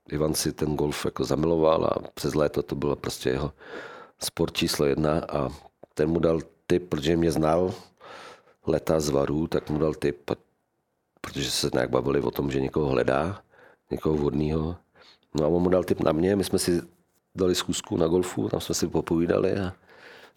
Ivan 0.09 0.35
si 0.35 0.53
ten 0.53 0.77
golf 0.77 1.05
jako 1.05 1.25
zamiloval 1.25 1.85
a 1.85 2.11
přes 2.15 2.35
léto 2.35 2.63
to 2.63 2.75
bylo 2.75 2.97
prostě 2.97 3.31
jeho 3.31 3.53
sport 4.19 4.57
číslo 4.57 4.87
jedna 4.87 5.21
a 5.29 5.49
ten 5.95 6.11
mu 6.11 6.19
dal 6.19 6.41
tip, 6.67 6.89
protože 6.89 7.17
mě 7.17 7.31
znal, 7.31 7.75
leta 8.67 9.01
z 9.01 9.09
varů, 9.09 9.47
tak 9.47 9.71
mu 9.71 9.79
dal 9.79 9.95
tip, 9.95 10.31
protože 11.21 11.51
se 11.51 11.71
nějak 11.73 11.91
bavili 11.91 12.21
o 12.21 12.31
tom, 12.31 12.51
že 12.51 12.61
někoho 12.61 12.89
hledá, 12.89 13.43
někoho 13.91 14.17
vhodného. 14.17 14.77
No 15.35 15.45
a 15.45 15.49
on 15.49 15.63
mu 15.63 15.69
dal 15.69 15.85
tip 15.85 16.01
na 16.01 16.13
mě, 16.13 16.37
my 16.37 16.45
jsme 16.45 16.59
si 16.59 16.83
dali 17.35 17.55
zkusku 17.55 17.97
na 17.97 18.07
golfu, 18.07 18.49
tam 18.49 18.61
jsme 18.61 18.75
si 18.75 18.89
popovídali 18.89 19.53
a 19.57 19.73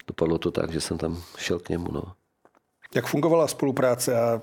dopadlo 0.06 0.38
to 0.38 0.50
tak, 0.50 0.72
že 0.72 0.80
jsem 0.80 0.98
tam 0.98 1.22
šel 1.36 1.58
k 1.58 1.68
němu. 1.68 1.92
No. 1.92 2.02
Jak 2.94 3.06
fungovala 3.06 3.48
spolupráce 3.48 4.20
a 4.20 4.42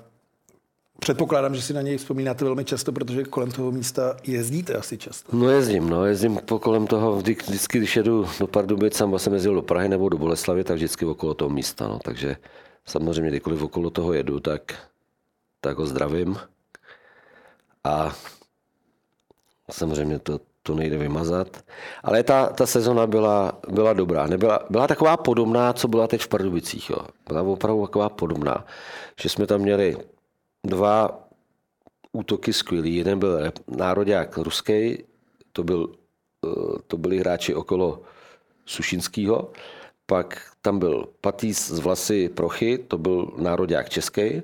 Předpokládám, 1.02 1.54
že 1.54 1.62
si 1.62 1.72
na 1.72 1.82
něj 1.82 1.96
vzpomínáte 1.96 2.44
velmi 2.44 2.64
často, 2.64 2.92
protože 2.92 3.24
kolem 3.24 3.50
toho 3.50 3.72
místa 3.72 4.16
jezdíte 4.24 4.74
asi 4.74 4.98
často. 4.98 5.36
No 5.36 5.50
jezdím, 5.50 5.90
no 5.90 6.04
jezdím 6.04 6.40
po 6.44 6.58
kolem 6.58 6.86
toho, 6.86 7.16
vždy, 7.16 7.34
vždycky, 7.34 7.78
když 7.78 7.96
jedu 7.96 8.26
do 8.40 8.46
Pardubic, 8.46 8.94
jsem 8.94 9.10
vlastně 9.10 9.32
jezdil 9.32 9.54
do 9.54 9.62
Prahy 9.62 9.88
nebo 9.88 10.08
do 10.08 10.18
Boleslavy, 10.18 10.64
tak 10.64 10.76
vždycky 10.76 11.04
okolo 11.04 11.34
toho 11.34 11.48
místa, 11.48 11.88
no, 11.88 11.98
takže 12.04 12.36
samozřejmě 12.86 13.30
kdykoliv 13.30 13.62
okolo 13.62 13.90
toho 13.90 14.12
jedu, 14.12 14.40
tak, 14.40 14.88
tak 15.60 15.78
ho 15.78 15.86
zdravím. 15.86 16.36
A 17.84 18.14
samozřejmě 19.70 20.18
to, 20.18 20.40
to 20.62 20.74
nejde 20.74 20.98
vymazat. 20.98 21.64
Ale 22.02 22.22
ta, 22.22 22.46
ta 22.46 22.66
sezona 22.66 23.06
byla, 23.06 23.58
byla 23.68 23.92
dobrá. 23.92 24.26
Nebyla, 24.26 24.66
byla 24.70 24.86
taková 24.86 25.16
podobná, 25.16 25.72
co 25.72 25.88
byla 25.88 26.08
teď 26.08 26.22
v 26.22 26.28
Pardubicích. 26.28 26.90
Jo. 26.90 26.98
Byla 27.28 27.42
opravdu 27.42 27.86
taková 27.86 28.08
podobná, 28.08 28.66
že 29.20 29.28
jsme 29.28 29.46
tam 29.46 29.60
měli 29.60 29.96
dva 30.64 31.22
útoky 32.12 32.52
skvělý. 32.52 32.96
Jeden 32.96 33.18
byl 33.18 33.52
národák 33.76 34.38
ruský, 34.38 35.04
to, 35.52 35.64
byl, 35.64 35.94
eh, 36.46 36.78
to 36.86 36.96
byli 36.96 37.18
hráči 37.18 37.54
okolo 37.54 38.02
Sušinského, 38.66 39.50
pak 40.12 40.40
tam 40.62 40.78
byl 40.78 41.08
Patýs 41.20 41.70
z 41.70 41.78
Vlasy 41.78 42.28
Prochy, 42.28 42.78
to 42.78 42.98
byl 42.98 43.32
národák 43.36 43.88
český, 43.88 44.42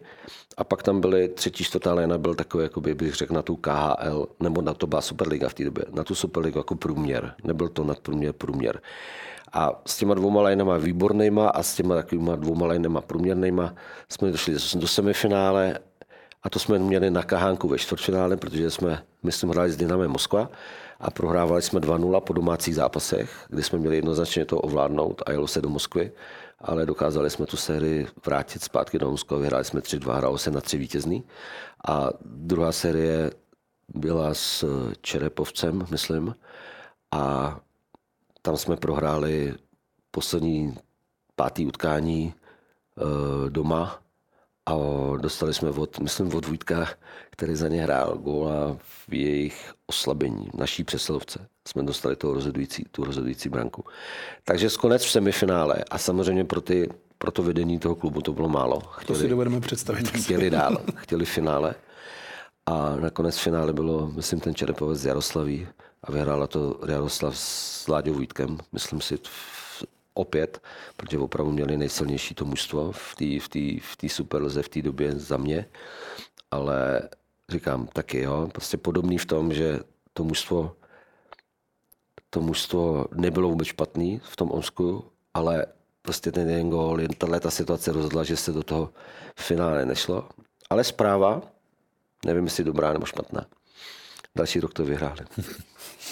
a 0.57 0.65
pak 0.65 0.83
tam 0.83 1.01
byly 1.01 1.29
třetí, 1.29 1.65
čtvrtá 1.65 1.95
léna, 1.95 2.19
byl 2.19 2.35
takový, 2.35 2.63
jakoby, 2.63 2.95
bych 2.95 3.15
řekl, 3.15 3.35
na 3.35 3.43
tu 3.43 3.57
KHL, 3.57 4.29
nebo 4.41 4.63
na 4.63 4.75
to 4.75 4.87
byla 4.87 5.01
Superliga 5.01 5.49
v 5.49 5.55
té 5.55 5.65
době, 5.65 5.85
na 5.93 6.05
tu 6.05 6.15
Superligu 6.15 6.59
jako 6.59 6.75
průměr. 6.75 7.35
Nebyl 7.45 7.69
to 7.69 7.85
nadprůměr, 7.85 8.33
průměr. 8.33 8.81
A 9.53 9.83
s 9.87 9.97
těma 9.97 10.15
dvouma 10.15 10.43
lineama 10.43 10.77
výbornýma 10.77 11.49
a 11.49 11.63
s 11.63 11.75
těma 11.75 11.95
takovýma 11.95 12.37
dvouma 12.37 12.67
lineama 12.67 13.01
průměrnýma 13.01 13.75
jsme 14.09 14.31
došli 14.31 14.55
do 14.75 14.89
semifinále 14.89 15.79
a 16.43 16.51
to 16.51 16.59
jsme 16.59 16.79
měli 16.79 17.11
na 17.11 17.23
Kahánku 17.23 17.69
ve 17.69 17.79
čtvrtfinále, 17.79 18.37
protože 18.37 18.71
jsme, 18.71 19.03
myslím, 19.23 19.51
hráli 19.51 19.71
s 19.71 19.77
Dynamem 19.77 20.11
Moskva 20.11 20.51
a 21.01 21.11
prohrávali 21.11 21.63
jsme 21.63 21.81
2-0 21.81 22.21
po 22.21 22.33
domácích 22.33 22.75
zápasech, 22.75 23.47
kdy 23.49 23.63
jsme 23.63 23.79
měli 23.79 23.97
jednoznačně 23.97 24.45
to 24.45 24.61
ovládnout 24.61 25.23
a 25.27 25.33
jelo 25.33 25.47
se 25.47 25.61
do 25.61 25.69
Moskvy, 25.69 26.13
ale 26.59 26.87
dokázali 26.87 27.31
jsme 27.31 27.47
tu 27.47 27.57
sérii 27.57 28.07
vrátit 28.27 28.63
zpátky 28.63 28.99
do 28.99 29.11
Moskvy, 29.11 29.39
vyhráli 29.39 29.65
jsme 29.65 29.81
3-2, 29.81 30.17
hrálo 30.17 30.39
se 30.39 30.51
na 30.51 30.61
tři 30.61 30.79
vítězný. 30.79 31.25
A 31.89 32.11
druhá 32.25 32.73
série 32.73 33.31
byla 33.89 34.35
s 34.35 34.65
Čerepovcem, 35.01 35.87
myslím, 35.91 36.35
a 37.13 37.57
tam 38.43 38.57
jsme 38.57 38.77
prohráli 38.77 39.55
poslední 40.11 40.79
pátý 41.37 41.67
utkání 41.67 42.35
e, 42.35 43.51
doma 43.51 44.01
a 44.69 44.77
dostali 45.17 45.55
jsme 45.55 45.71
od, 45.71 45.99
myslím, 45.99 46.35
od 46.35 46.47
Vojtka, 46.47 46.89
který 47.31 47.57
za 47.57 47.69
ně 47.69 47.83
hrál 47.83 48.19
góla 48.19 48.77
v 49.09 49.15
jejich 49.15 49.73
oslabení, 49.87 50.51
naší 50.55 50.85
přesilovce. 50.85 51.49
Jsme 51.69 51.83
dostali 51.83 52.17
toho 52.17 52.35
rozhodující, 52.35 52.85
tu 52.91 53.05
rozhodující 53.05 53.49
branku. 53.49 53.85
Takže 54.45 54.71
skonec 54.71 55.05
v 55.05 55.11
semifinále 55.11 55.75
a 55.91 55.99
samozřejmě 55.99 56.45
pro, 56.45 56.61
ty, 56.61 56.89
pro 57.19 57.31
to 57.31 57.43
vedení 57.43 57.79
toho 57.79 57.95
klubu 57.95 58.21
to 58.21 58.33
bylo 58.33 58.49
málo. 58.49 58.81
Chtěli, 58.81 59.07
to 59.07 59.15
si 59.15 59.29
dovedeme 59.29 59.61
představit. 59.61 60.09
Chtěli 60.09 60.51
dál, 60.51 60.77
chtěli 60.97 61.25
finále. 61.25 61.75
A 62.67 62.97
nakonec 62.97 63.37
v 63.37 63.43
finále 63.43 63.73
bylo, 63.73 64.07
myslím, 64.15 64.41
ten 64.41 64.55
Čerepovec 64.55 64.99
z 65.01 65.07
Jaroslaví 65.07 65.69
a 66.03 66.13
vyhrála 66.13 66.47
to 66.47 66.81
Jaroslav 66.89 67.39
s 67.39 67.89
Láďou 67.89 68.15
Vítkem, 68.15 68.59
myslím 68.73 69.01
si, 69.01 69.19
opět, 70.19 70.63
protože 70.97 71.19
opravdu 71.19 71.53
měli 71.53 71.77
nejsilnější 71.77 72.35
to 72.35 72.45
mužstvo 72.45 72.93
v 72.93 73.15
té 73.15 73.41
v 73.41 73.49
tý, 73.49 73.81
v 73.81 73.97
tý 73.97 74.09
v 74.63 74.69
té 74.69 74.83
době 74.83 75.13
za 75.13 75.37
mě, 75.37 75.67
ale 76.51 77.09
říkám 77.49 77.87
taky, 77.87 78.21
jo, 78.21 78.49
prostě 78.53 78.77
podobný 78.77 79.19
v 79.19 79.27
tom, 79.27 79.53
že 79.55 79.81
to 80.13 80.25
mužstvo 80.25 80.77
to 82.31 82.41
mužstvo 82.41 83.07
nebylo 83.15 83.49
vůbec 83.49 83.69
špatný 83.69 84.21
v 84.25 84.37
tom 84.37 84.51
Omsku, 84.51 85.05
ale 85.35 85.67
prostě 86.03 86.33
ten 86.33 86.49
jeden 86.49 86.71
gól, 86.71 87.01
jen 87.01 87.11
tahle 87.19 87.41
ta 87.41 87.51
situace 87.51 87.93
rozhodla, 87.93 88.25
že 88.25 88.37
se 88.37 88.53
do 88.53 88.63
toho 88.63 88.93
finále 89.41 89.87
nešlo. 89.87 90.29
Ale 90.71 90.85
zpráva, 90.85 91.43
nevím, 92.27 92.45
jestli 92.45 92.65
dobrá 92.65 92.93
nebo 92.93 93.07
špatná. 93.07 93.47
Další 94.37 94.61
rok 94.61 94.75
to 94.75 94.85
vyhráli. 94.85 95.21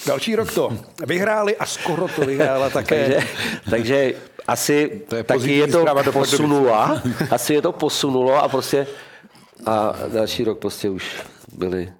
Další 0.07 0.35
rok 0.35 0.53
to 0.53 0.77
vyhráli 1.05 1.57
a 1.57 1.65
skoro 1.65 2.07
to 2.07 2.21
vyhrála 2.21 2.69
také. 2.69 3.07
takže, 3.07 3.27
takže 3.69 4.13
asi 4.47 5.01
to 5.09 5.15
je 5.15 5.23
taky 5.23 5.51
je 5.57 5.67
to 5.67 5.85
posunulo. 6.11 6.75
asi 7.31 7.53
je 7.53 7.61
to 7.61 7.71
posunulo 7.71 8.35
a 8.35 8.47
prostě 8.47 8.87
a 9.65 9.95
další 10.07 10.43
rok 10.43 10.59
prostě 10.59 10.89
už 10.89 11.21
byli 11.53 11.93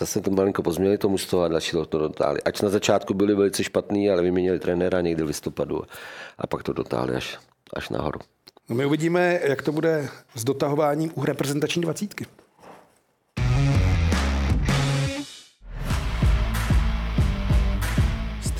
zase 0.00 0.20
to 0.20 0.30
malinko 0.30 0.62
pozměnili 0.62 0.98
to 0.98 1.08
mužstvo 1.08 1.42
a 1.42 1.48
další 1.48 1.76
rok 1.76 1.88
to 1.88 1.98
dotáhli. 1.98 2.42
Ač 2.42 2.60
na 2.60 2.68
začátku 2.68 3.14
byli 3.14 3.34
velice 3.34 3.64
špatní, 3.64 4.10
ale 4.10 4.22
vyměnili 4.22 4.58
trenéra 4.58 5.00
někdy 5.00 5.22
v 5.22 5.26
listopadu 5.26 5.82
a 6.38 6.46
pak 6.46 6.62
to 6.62 6.72
dotáhli 6.72 7.14
až, 7.14 7.38
až 7.74 7.88
nahoru. 7.88 8.20
No 8.68 8.76
my 8.76 8.86
uvidíme, 8.86 9.40
jak 9.42 9.62
to 9.62 9.72
bude 9.72 10.08
s 10.34 10.44
dotahováním 10.44 11.12
u 11.14 11.24
reprezentační 11.24 11.82
dvacítky. 11.82 12.26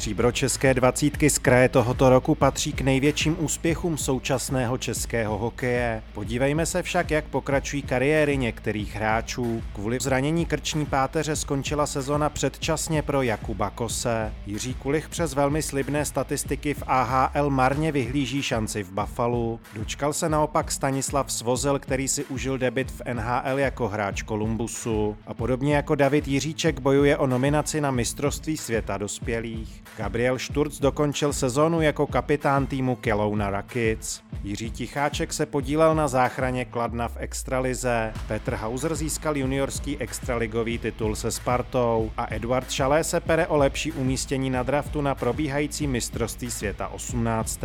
Stříbro 0.03 0.33
české 0.33 0.75
dvacítky 0.75 1.31
z 1.31 1.39
kraje 1.39 1.69
tohoto 1.69 2.11
roku 2.11 2.35
patří 2.35 2.73
k 2.73 2.81
největším 2.81 3.37
úspěchům 3.41 3.99
současného 3.99 4.79
českého 4.79 5.39
hokeje. 5.39 6.03
Podívejme 6.15 6.67
se 6.67 6.83
však, 6.83 7.11
jak 7.11 7.25
pokračují 7.25 7.83
kariéry 7.83 8.37
některých 8.37 8.95
hráčů. 8.95 9.63
Kvůli 9.75 9.99
zranění 10.01 10.47
krční 10.47 10.87
páteře 10.87 11.37
skončila 11.37 11.87
sezona 11.87 12.31
předčasně 12.31 13.03
pro 13.03 13.23
Jakuba 13.23 13.71
Kose. 13.71 14.33
Jiří 14.47 14.75
Kulich 14.75 15.09
přes 15.09 15.35
velmi 15.35 15.63
slibné 15.63 16.05
statistiky 16.05 16.75
v 16.75 16.83
AHL 16.87 17.51
marně 17.51 17.93
vyhlíží 17.93 18.43
šanci 18.43 18.83
v 18.83 18.93
Buffalu. 18.93 19.61
Dočkal 19.75 20.13
se 20.13 20.29
naopak 20.29 20.73
Stanislav 20.73 21.33
Svozel, 21.33 21.79
který 21.79 22.09
si 22.09 22.25
užil 22.25 22.59
debit 22.59 22.91
v 22.91 23.03
NHL 23.13 23.59
jako 23.59 23.89
hráč 23.89 24.23
Kolumbusu. 24.23 25.17
A 25.27 25.35
podobně 25.35 25.77
jako 25.77 25.95
David 25.95 26.29
Jiříček 26.29 26.81
bojuje 26.81 27.17
o 27.17 27.27
nominaci 27.27 27.81
na 27.81 27.91
mistrovství 27.91 28.57
světa 28.57 28.99
dospělých. 28.99 29.83
Gabriel 29.97 30.39
Šturc 30.39 30.81
dokončil 30.81 31.33
sezónu 31.33 31.81
jako 31.81 32.07
kapitán 32.07 32.67
týmu 32.67 32.97
Kelowna 32.97 33.51
Rakic. 33.51 34.25
Jiří 34.45 34.71
Ticháček 34.71 35.33
se 35.33 35.47
podílel 35.47 35.95
na 35.95 36.09
záchraně 36.09 36.65
Kladna 36.65 37.09
v 37.09 37.17
extralize. 37.17 38.13
Petr 38.29 38.55
Hauser 38.55 38.95
získal 38.95 39.37
juniorský 39.37 39.99
extraligový 39.99 40.79
titul 40.79 41.17
se 41.17 41.31
Spartou 41.31 42.11
a 42.17 42.35
Eduard 42.35 42.71
Šalé 42.71 43.05
se 43.05 43.21
pere 43.21 43.47
o 43.47 43.57
lepší 43.57 43.93
umístění 43.93 44.51
na 44.51 44.63
draftu 44.63 45.01
na 45.01 45.15
probíhající 45.15 45.87
mistrovství 45.87 46.51
světa 46.51 46.89
18. 46.89 47.61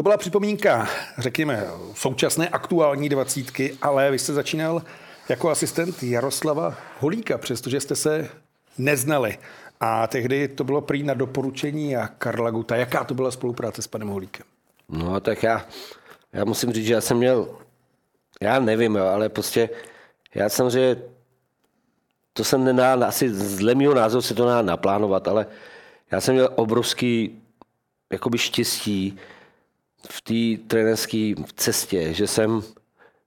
To 0.00 0.02
byla 0.02 0.16
připomínka, 0.16 0.88
řekněme, 1.18 1.66
současné 1.94 2.48
aktuální 2.48 3.08
dvacítky, 3.08 3.78
ale 3.82 4.10
vy 4.10 4.18
jste 4.18 4.32
začínal 4.32 4.82
jako 5.28 5.50
asistent 5.50 6.02
Jaroslava 6.02 6.76
Holíka, 7.00 7.38
přestože 7.38 7.80
jste 7.80 7.96
se 7.96 8.28
neznali. 8.78 9.38
A 9.80 10.06
tehdy 10.06 10.48
to 10.48 10.64
bylo 10.64 10.80
prý 10.80 11.02
na 11.02 11.14
doporučení 11.14 11.96
a 11.96 12.06
Karla 12.06 12.50
Guta. 12.50 12.76
Jaká 12.76 13.04
to 13.04 13.14
byla 13.14 13.30
spolupráce 13.30 13.82
s 13.82 13.86
panem 13.86 14.08
Holíkem? 14.08 14.46
No 14.88 15.20
tak 15.20 15.42
já, 15.42 15.66
já 16.32 16.44
musím 16.44 16.72
říct, 16.72 16.86
že 16.86 16.94
já 16.94 17.00
jsem 17.00 17.16
měl, 17.16 17.48
já 18.42 18.60
nevím, 18.60 18.96
jo, 18.96 19.04
ale 19.04 19.28
prostě 19.28 19.68
já 20.34 20.48
samozřejmě, 20.48 20.96
to 22.32 22.44
jsem 22.44 22.64
nedá, 22.64 23.06
asi 23.06 23.34
z 23.34 23.74
mého 23.74 23.94
názoru 23.94 24.22
si 24.22 24.34
to 24.34 24.46
nedá 24.46 24.62
naplánovat, 24.62 25.28
ale 25.28 25.46
já 26.10 26.20
jsem 26.20 26.34
měl 26.34 26.48
obrovský 26.54 27.42
jakoby 28.12 28.38
štěstí, 28.38 29.18
v 30.08 30.20
té 30.22 30.64
trenerské 30.66 31.34
cestě, 31.56 32.14
že 32.14 32.26
jsem 32.26 32.62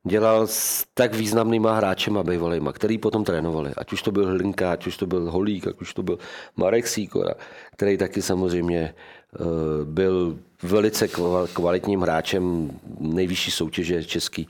dělal 0.03 0.47
s 0.47 0.85
tak 0.93 1.15
významnýma 1.15 1.75
hráčema 1.75 2.23
bývalýma, 2.23 2.73
který 2.73 2.97
potom 2.97 3.23
trénovali. 3.23 3.71
Ať 3.77 3.93
už 3.93 4.01
to 4.01 4.11
byl 4.11 4.27
Hlinka, 4.27 4.71
ať 4.71 4.87
už 4.87 4.97
to 4.97 5.07
byl 5.07 5.31
Holík, 5.31 5.67
ať 5.67 5.81
už 5.81 5.93
to 5.93 6.03
byl 6.03 6.17
Marek 6.55 6.87
Sýkora, 6.87 7.33
který 7.71 7.97
taky 7.97 8.21
samozřejmě 8.21 8.93
eh, 8.93 9.39
byl 9.83 10.37
velice 10.63 11.07
kvalitním 11.53 12.01
hráčem 12.01 12.71
nejvyšší 12.99 13.51
soutěže 13.51 14.03
český. 14.03 14.47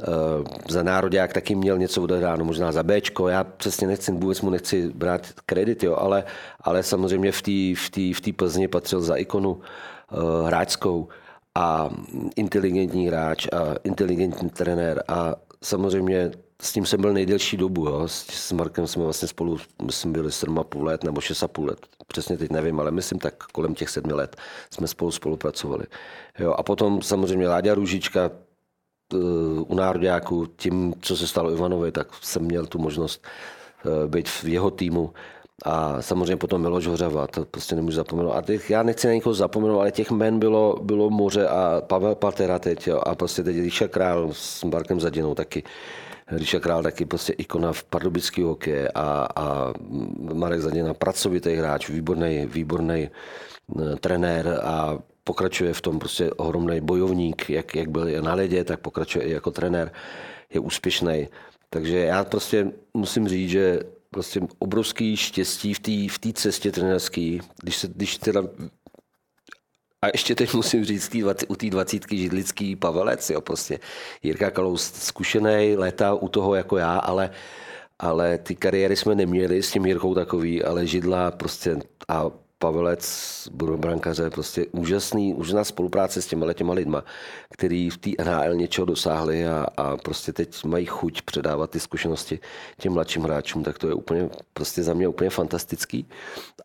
Eh, 0.00 0.04
za 0.68 0.82
národák 0.82 1.32
taky 1.32 1.54
měl 1.54 1.78
něco 1.78 2.02
odehráno, 2.02 2.44
možná 2.44 2.72
za 2.72 2.82
Bčko. 2.82 3.28
Já 3.28 3.44
přesně 3.44 3.86
nechci, 3.86 4.12
vůbec 4.12 4.40
mu 4.40 4.50
nechci 4.50 4.90
brát 4.94 5.26
kredit, 5.46 5.82
jo, 5.82 5.96
ale, 5.98 6.24
ale 6.60 6.82
samozřejmě 6.82 7.32
v 7.32 7.42
té 7.42 7.80
v 8.12 8.12
v 8.12 8.32
Plzni 8.32 8.68
patřil 8.68 9.00
za 9.00 9.16
ikonu 9.16 9.50
uh, 9.52 10.46
hráčskou 10.46 11.08
a 11.56 11.90
inteligentní 12.36 13.06
hráč 13.06 13.46
a 13.46 13.74
inteligentní 13.84 14.50
trenér 14.50 15.02
a 15.08 15.34
samozřejmě 15.62 16.30
s 16.62 16.72
tím 16.72 16.86
jsem 16.86 17.00
byl 17.00 17.12
nejdelší 17.12 17.56
dobu. 17.56 17.86
Jo. 17.86 18.08
S 18.08 18.52
Markem 18.52 18.86
jsme 18.86 19.04
vlastně 19.04 19.28
spolu, 19.28 19.58
myslím, 19.82 20.12
byli 20.12 20.28
7,5 20.28 20.82
let 20.84 21.04
nebo 21.04 21.20
6,5 21.20 21.64
let. 21.66 21.86
Přesně 22.06 22.38
teď 22.38 22.50
nevím, 22.50 22.80
ale 22.80 22.90
myslím 22.90 23.18
tak 23.18 23.44
kolem 23.44 23.74
těch 23.74 23.90
sedmi 23.90 24.12
let 24.12 24.36
jsme 24.70 24.86
spolu 24.86 25.10
spolupracovali. 25.10 25.84
Jo. 26.38 26.52
A 26.52 26.62
potom 26.62 27.02
samozřejmě 27.02 27.48
Láďa 27.48 27.74
Růžička 27.74 28.30
u 29.66 29.74
nároďáku, 29.74 30.46
tím, 30.46 30.94
co 31.00 31.16
se 31.16 31.26
stalo 31.26 31.52
Ivanovi, 31.52 31.92
tak 31.92 32.08
jsem 32.20 32.42
měl 32.42 32.66
tu 32.66 32.78
možnost 32.78 33.24
eh, 33.24 34.08
být 34.08 34.28
v 34.28 34.44
jeho 34.44 34.70
týmu. 34.70 35.12
A 35.64 36.02
samozřejmě 36.02 36.36
potom 36.36 36.62
Miloš 36.62 36.86
Hořava, 36.86 37.26
to 37.26 37.44
prostě 37.44 37.74
nemůžu 37.74 37.96
zapomenout. 37.96 38.32
A 38.32 38.42
těch, 38.42 38.70
já 38.70 38.82
nechci 38.82 39.06
na 39.06 39.12
někoho 39.12 39.34
zapomenout, 39.34 39.80
ale 39.80 39.92
těch 39.92 40.10
men 40.10 40.38
bylo, 40.38 40.78
bylo 40.82 41.10
moře 41.10 41.48
a 41.48 41.82
Pavel 41.86 42.14
Patera 42.14 42.58
teď, 42.58 42.86
jo, 42.86 43.00
a 43.06 43.14
prostě 43.14 43.42
teď 43.42 43.56
Ríša 43.56 43.88
Král 43.88 44.28
s 44.32 44.64
Markem 44.64 45.00
Zadinou 45.00 45.34
taky. 45.34 45.62
Ríša 46.28 46.60
Král 46.60 46.82
taky 46.82 47.04
prostě 47.04 47.32
ikona 47.32 47.72
v 47.72 47.84
pardubický 47.84 48.42
hokeje 48.42 48.88
a, 48.94 49.28
a 49.36 49.72
Marek 50.32 50.60
Zadina 50.60 50.94
pracovitý 50.94 51.54
hráč, 51.54 51.88
výborný, 51.88 52.46
výborný 52.46 53.08
eh, 53.08 53.96
trenér 53.96 54.60
a 54.64 54.98
pokračuje 55.24 55.72
v 55.72 55.80
tom 55.80 55.98
prostě 55.98 56.30
ohromný 56.30 56.80
bojovník, 56.80 57.50
jak, 57.50 57.74
jak 57.74 57.90
byl 57.90 58.22
na 58.22 58.34
ledě, 58.34 58.64
tak 58.64 58.80
pokračuje 58.80 59.24
i 59.24 59.32
jako 59.32 59.50
trenér, 59.50 59.92
je 60.54 60.60
úspěšný. 60.60 61.28
Takže 61.70 61.98
já 61.98 62.24
prostě 62.24 62.72
musím 62.94 63.28
říct, 63.28 63.50
že 63.50 63.80
prostě 64.16 64.40
obrovský 64.58 65.16
štěstí 65.16 65.74
v 65.74 65.80
té 65.80 66.32
v 66.32 66.32
cestě 66.32 66.72
trenerský, 66.72 67.40
když, 67.62 67.76
se, 67.76 67.88
když 67.88 68.16
teda 68.16 68.42
a 70.02 70.06
ještě 70.06 70.34
teď 70.34 70.54
musím 70.54 70.84
říct 70.84 71.08
tý, 71.08 71.24
u 71.48 71.56
té 71.56 71.70
dvacítky 71.70 72.16
židlický 72.16 72.76
Pavelec, 72.76 73.30
jo, 73.30 73.40
prostě. 73.40 73.78
Jirka 74.22 74.50
Kalous 74.50 74.92
zkušený, 74.92 75.76
léta 75.76 76.14
u 76.14 76.28
toho 76.28 76.54
jako 76.54 76.76
já, 76.76 76.98
ale, 76.98 77.30
ale 77.98 78.38
ty 78.38 78.54
kariéry 78.56 78.96
jsme 78.96 79.14
neměli 79.14 79.62
s 79.62 79.72
tím 79.72 79.86
Jirkou 79.86 80.14
takový, 80.14 80.64
ale 80.64 80.86
židla 80.86 81.30
prostě 81.30 81.76
a 82.08 82.30
Pavelec, 82.58 83.48
brankaře, 83.52 84.30
prostě 84.30 84.66
úžasný, 84.72 85.34
úžasná 85.34 85.64
spolupráce 85.64 86.22
s 86.22 86.26
těma 86.26 86.52
těma 86.52 86.74
lidma, 86.74 87.04
který 87.50 87.90
v 87.90 87.98
té 87.98 88.10
NHL 88.24 88.54
něčeho 88.54 88.84
dosáhli 88.84 89.46
a, 89.46 89.66
a, 89.76 89.96
prostě 89.96 90.32
teď 90.32 90.64
mají 90.64 90.86
chuť 90.86 91.22
předávat 91.22 91.70
ty 91.70 91.80
zkušenosti 91.80 92.38
těm 92.78 92.92
mladším 92.92 93.22
hráčům, 93.22 93.64
tak 93.64 93.78
to 93.78 93.88
je 93.88 93.94
úplně, 93.94 94.28
prostě 94.52 94.82
za 94.82 94.94
mě 94.94 95.08
úplně 95.08 95.30
fantastický. 95.30 96.08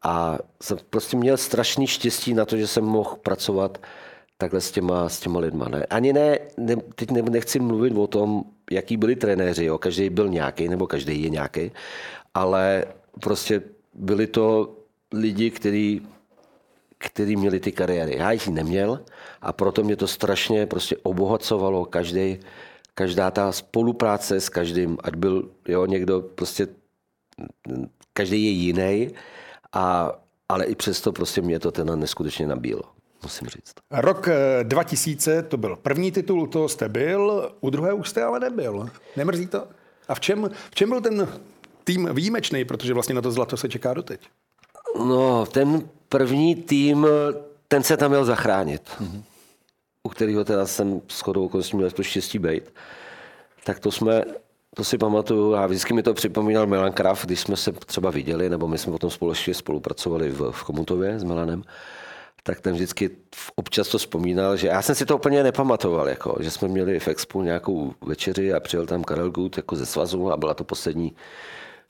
A 0.04 0.38
jsem 0.62 0.78
prostě 0.90 1.18
měl 1.18 1.38
strašný 1.38 1.88
štěstí 1.88 2.34
na 2.34 2.46
to, 2.46 2.58
že 2.58 2.68
jsem 2.68 2.84
mohl 2.84 3.16
pracovat 3.24 3.78
takhle 4.38 4.62
s 4.62 4.72
těma, 4.72 5.10
s 5.10 5.20
těma 5.20 5.40
lidma. 5.40 5.70
Ne? 5.70 5.86
Ani 5.86 6.14
ne, 6.14 6.40
ne, 6.58 6.76
teď 6.96 7.12
nechci 7.12 7.60
mluvit 7.60 7.94
o 7.98 8.08
tom, 8.08 8.44
jaký 8.72 8.98
byli 8.98 9.16
trenéři, 9.16 9.66
jo? 9.66 9.78
každý 9.78 10.10
byl 10.10 10.30
nějaký, 10.30 10.68
nebo 10.68 10.88
každý 10.88 11.24
je 11.24 11.30
nějaký, 11.30 11.72
ale 12.34 12.86
prostě 13.20 13.62
byli 13.94 14.28
to 14.28 14.76
lidi, 15.14 15.52
který, 15.52 16.02
který 16.98 17.36
měli 17.36 17.60
ty 17.60 17.72
kariéry. 17.72 18.16
Já 18.18 18.32
jich 18.32 18.48
neměl 18.48 19.00
a 19.42 19.54
proto 19.54 19.84
mě 19.84 19.96
to 19.96 20.08
strašně 20.08 20.66
prostě 20.66 20.98
obohacovalo 21.04 21.86
každý, 21.86 22.40
každá 22.94 23.32
ta 23.32 23.52
spolupráce 23.52 24.42
s 24.42 24.50
každým, 24.50 24.98
ať 25.04 25.16
byl 25.16 25.50
jo, 25.68 25.86
někdo 25.86 26.22
prostě, 26.22 26.68
každý 28.14 28.46
je 28.46 28.52
jiný, 28.52 29.10
a, 29.74 30.12
ale 30.50 30.66
i 30.66 30.76
přesto 30.76 31.12
prostě 31.12 31.42
mě 31.42 31.60
to 31.60 31.72
ten 31.72 32.00
neskutečně 32.00 32.48
nabílo 32.48 32.84
musím 33.24 33.48
říct. 33.48 33.74
Rok 33.92 34.30
2000 34.64 35.38
eh, 35.38 35.44
to 35.44 35.58
byl 35.58 35.76
první 35.76 36.12
titul, 36.12 36.48
to 36.48 36.70
jste 36.70 36.90
byl, 36.90 37.52
u 37.62 37.70
druhé 37.70 37.94
už 37.94 38.10
jste 38.10 38.24
ale 38.24 38.40
nebyl. 38.40 38.90
Nemrzí 39.18 39.48
to? 39.48 39.68
A 40.08 40.16
v 40.16 40.20
čem, 40.20 40.50
v 40.72 40.76
čem 40.76 40.90
byl 40.90 41.02
ten 41.02 41.28
tým 41.84 42.10
výjimečný, 42.14 42.66
protože 42.66 42.94
vlastně 42.94 43.16
na 43.16 43.22
to 43.22 43.32
zlato 43.32 43.58
se 43.58 43.70
čeká 43.70 43.94
doteď? 43.94 44.30
No, 44.98 45.46
ten 45.46 45.90
první 46.10 46.56
tým, 46.56 47.08
ten 47.68 47.84
se 47.84 47.98
tam 47.98 48.12
měl 48.12 48.26
zachránit. 48.26 48.82
Mm-hmm. 49.02 49.24
U 50.04 50.10
kterého 50.10 50.44
teda 50.44 50.66
jsem 50.66 51.02
s 51.08 51.22
chodou 51.22 51.46
okolností 51.46 51.78
měl 51.78 51.92
to 51.92 52.04
štěstí 52.04 52.40
být. 52.40 52.74
Tak 53.64 53.80
to 53.80 53.92
jsme, 53.92 54.24
to 54.76 54.84
si 54.84 54.98
pamatuju 54.98 55.56
a 55.56 55.68
vždycky 55.68 55.94
mi 55.94 56.04
to 56.04 56.14
připomínal 56.14 56.68
Milan 56.68 56.92
Kraft, 56.92 57.26
když 57.26 57.40
jsme 57.40 57.58
se 57.58 57.72
třeba 57.72 58.12
viděli, 58.12 58.50
nebo 58.50 58.68
my 58.68 58.78
jsme 58.78 58.92
potom 58.92 59.10
společně 59.10 59.54
spolupracovali 59.54 60.30
v, 60.30 60.52
v 60.52 60.64
Komutově 60.64 61.20
s 61.20 61.24
Milanem, 61.24 61.64
tak 62.44 62.62
ten 62.62 62.74
vždycky 62.74 63.10
občas 63.56 63.88
to 63.88 63.98
vzpomínal, 63.98 64.58
že 64.58 64.68
já 64.68 64.82
jsem 64.82 64.96
si 64.96 65.06
to 65.06 65.16
úplně 65.16 65.44
nepamatoval, 65.44 66.10
jako, 66.10 66.38
že 66.40 66.52
jsme 66.52 66.68
měli 66.68 67.00
v 67.00 67.08
Expo 67.08 67.44
nějakou 67.44 67.94
večeři 68.02 68.54
a 68.54 68.60
přijel 68.60 68.86
tam 68.86 69.04
Karel 69.04 69.32
Gut 69.32 69.58
jako 69.58 69.76
ze 69.76 69.86
svazu 69.86 70.32
a 70.32 70.38
byla 70.38 70.54
to 70.54 70.64
poslední, 70.64 71.16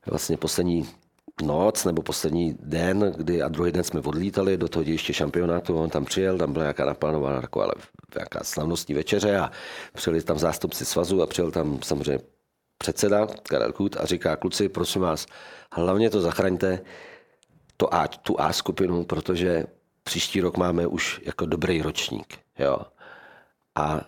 vlastně 0.05 0.37
poslední 0.37 0.89
noc 1.41 1.85
nebo 1.85 2.01
poslední 2.01 2.57
den, 2.59 3.13
kdy 3.17 3.41
a 3.41 3.47
druhý 3.47 3.71
den 3.71 3.83
jsme 3.83 3.99
odlítali 3.99 4.57
do 4.57 4.67
toho 4.67 4.83
ještě 4.83 5.13
šampionátu, 5.13 5.75
on 5.75 5.89
tam 5.89 6.05
přijel, 6.05 6.37
tam 6.37 6.53
byla 6.53 6.63
nějaká 6.63 6.85
naplánovaná 6.85 7.41
taková 7.41 7.71
nějaká 8.15 8.43
slavnostní 8.43 8.95
večeře 8.95 9.37
a 9.37 9.51
přijeli 9.93 10.23
tam 10.23 10.39
zástupci 10.39 10.85
svazu 10.85 11.21
a 11.21 11.27
přijel 11.27 11.51
tam 11.51 11.79
samozřejmě 11.83 12.23
předseda 12.77 13.27
Karel 13.43 13.73
Kut 13.73 13.97
a 13.97 14.05
říká, 14.05 14.35
kluci, 14.35 14.69
prosím 14.69 15.01
vás, 15.01 15.25
hlavně 15.71 16.09
to 16.09 16.21
zachraňte, 16.21 16.81
to 17.77 17.93
A, 17.93 18.07
tu 18.07 18.41
A 18.41 18.53
skupinu, 18.53 19.03
protože 19.03 19.65
příští 20.03 20.41
rok 20.41 20.57
máme 20.57 20.87
už 20.87 21.21
jako 21.25 21.45
dobrý 21.45 21.81
ročník. 21.81 22.39
Jo. 22.59 22.77
A 23.75 24.01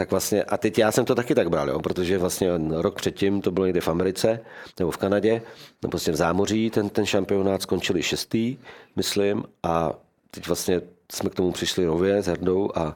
tak 0.00 0.10
vlastně, 0.10 0.44
a 0.44 0.56
teď 0.56 0.78
já 0.78 0.92
jsem 0.92 1.04
to 1.04 1.14
taky 1.14 1.34
tak 1.34 1.50
bral, 1.50 1.68
jo, 1.68 1.80
protože 1.80 2.18
vlastně 2.18 2.48
rok 2.70 2.94
předtím 2.96 3.40
to 3.40 3.50
bylo 3.50 3.66
někde 3.66 3.80
v 3.80 3.88
Americe 3.88 4.40
nebo 4.78 4.90
v 4.90 4.96
Kanadě, 4.96 5.42
nebo 5.82 5.90
prostě 5.90 6.12
v 6.12 6.16
zámoří, 6.16 6.70
ten, 6.70 6.88
ten 6.88 7.06
šampionát 7.06 7.62
skončili 7.62 8.02
šestý, 8.02 8.56
myslím, 8.96 9.44
a 9.62 9.92
teď 10.30 10.46
vlastně 10.46 10.80
jsme 11.12 11.30
k 11.30 11.34
tomu 11.34 11.52
přišli 11.52 11.84
nově 11.84 12.22
s 12.22 12.26
Herdou 12.26 12.70
a 12.74 12.94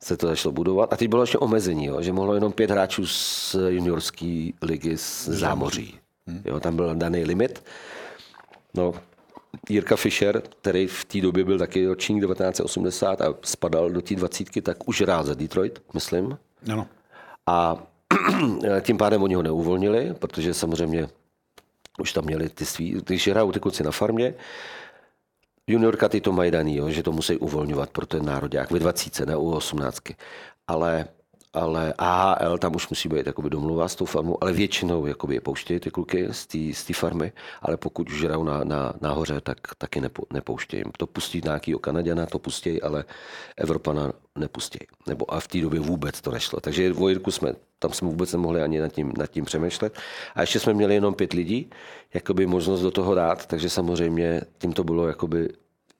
se 0.00 0.16
to 0.16 0.26
začalo 0.26 0.52
budovat. 0.52 0.92
A 0.92 0.96
teď 0.96 1.08
bylo 1.08 1.22
ještě 1.22 1.38
omezení, 1.38 1.86
jo, 1.86 2.02
že 2.02 2.12
mohlo 2.12 2.34
jenom 2.34 2.52
pět 2.52 2.70
hráčů 2.70 3.06
z 3.06 3.56
juniorské 3.68 4.50
ligy 4.62 4.96
z 4.96 5.28
zámoří. 5.28 5.98
Jo, 6.44 6.60
tam 6.60 6.76
byl 6.76 6.94
daný 6.94 7.24
limit. 7.24 7.62
No, 8.74 8.94
Jirka 9.68 9.96
Fischer, 9.96 10.42
který 10.60 10.86
v 10.86 11.04
té 11.04 11.20
době 11.20 11.44
byl 11.44 11.58
taky 11.58 11.86
ročník 11.86 12.22
1980 12.22 13.20
a 13.20 13.34
spadal 13.42 13.90
do 13.90 14.02
té 14.02 14.14
dvacítky, 14.14 14.62
tak 14.62 14.88
už 14.88 15.00
rád 15.00 15.26
za 15.26 15.34
Detroit, 15.34 15.82
myslím. 15.94 16.38
Ano. 16.72 16.86
A 17.46 17.76
tím 18.80 18.98
pádem 18.98 19.22
oni 19.22 19.34
ho 19.34 19.42
neuvolnili, 19.42 20.14
protože 20.18 20.54
samozřejmě 20.54 21.08
už 21.98 22.12
tam 22.12 22.24
měli 22.24 22.48
ty 22.48 22.66
svý, 22.66 22.90
když 23.06 23.28
hrajou 23.28 23.52
ty 23.52 23.60
kluci 23.60 23.82
na 23.82 23.90
farmě, 23.90 24.34
juniorka 25.66 26.08
ty 26.08 26.20
to 26.20 26.32
mají 26.32 26.50
daný, 26.50 26.76
jo, 26.76 26.90
že 26.90 27.02
to 27.02 27.12
musí 27.12 27.36
uvolňovat 27.36 27.90
pro 27.90 28.06
ten 28.06 28.24
národák 28.24 28.70
ve 28.70 28.78
20, 28.78 29.20
ne 29.26 29.36
u 29.36 29.50
18. 29.50 29.98
Ale 30.66 31.08
ale 31.52 31.94
AHL 31.98 32.58
tam 32.58 32.76
už 32.76 32.88
musí 32.88 33.08
být 33.08 33.26
jakoby 33.26 33.50
domluva 33.50 33.88
s 33.88 33.94
tou 33.94 34.04
farmou, 34.04 34.38
ale 34.40 34.52
většinou 34.52 35.06
jakoby 35.06 35.34
je 35.34 35.40
pouštějí 35.40 35.80
ty 35.80 35.90
kluky 35.90 36.28
z 36.72 36.84
té 36.84 36.94
farmy, 36.94 37.32
ale 37.62 37.76
pokud 37.76 38.10
už 38.10 38.24
hrajou 38.24 38.44
na, 38.44 38.64
na, 38.64 38.94
nahoře, 39.00 39.40
tak 39.40 39.58
taky 39.78 40.00
nepo, 40.00 40.22
nepouštějí. 40.32 40.82
To 40.98 41.06
pustí 41.06 41.40
nějakýho 41.44 41.78
Kanaděna, 41.78 42.26
to 42.26 42.38
pustí, 42.38 42.82
ale 42.82 43.04
Evropana 43.56 44.12
nepustí. 44.38 44.78
Nebo 45.06 45.34
a 45.34 45.40
v 45.40 45.48
té 45.48 45.60
době 45.60 45.80
vůbec 45.80 46.20
to 46.20 46.30
nešlo. 46.30 46.60
Takže 46.60 46.92
v 46.92 47.08
Jirku 47.08 47.30
jsme, 47.30 47.52
tam 47.78 47.92
jsme 47.92 48.08
vůbec 48.08 48.32
nemohli 48.32 48.62
ani 48.62 48.80
nad 48.80 48.88
tím, 48.88 49.12
nad 49.18 49.30
tím 49.30 49.44
přemýšlet. 49.44 49.98
A 50.34 50.40
ještě 50.40 50.60
jsme 50.60 50.74
měli 50.74 50.94
jenom 50.94 51.14
pět 51.14 51.32
lidí, 51.32 51.70
jakoby 52.14 52.46
možnost 52.46 52.80
do 52.80 52.90
toho 52.90 53.14
dát, 53.14 53.46
takže 53.46 53.70
samozřejmě 53.70 54.40
tím 54.58 54.72
to 54.72 54.84
bylo 54.84 55.08
jakoby 55.08 55.48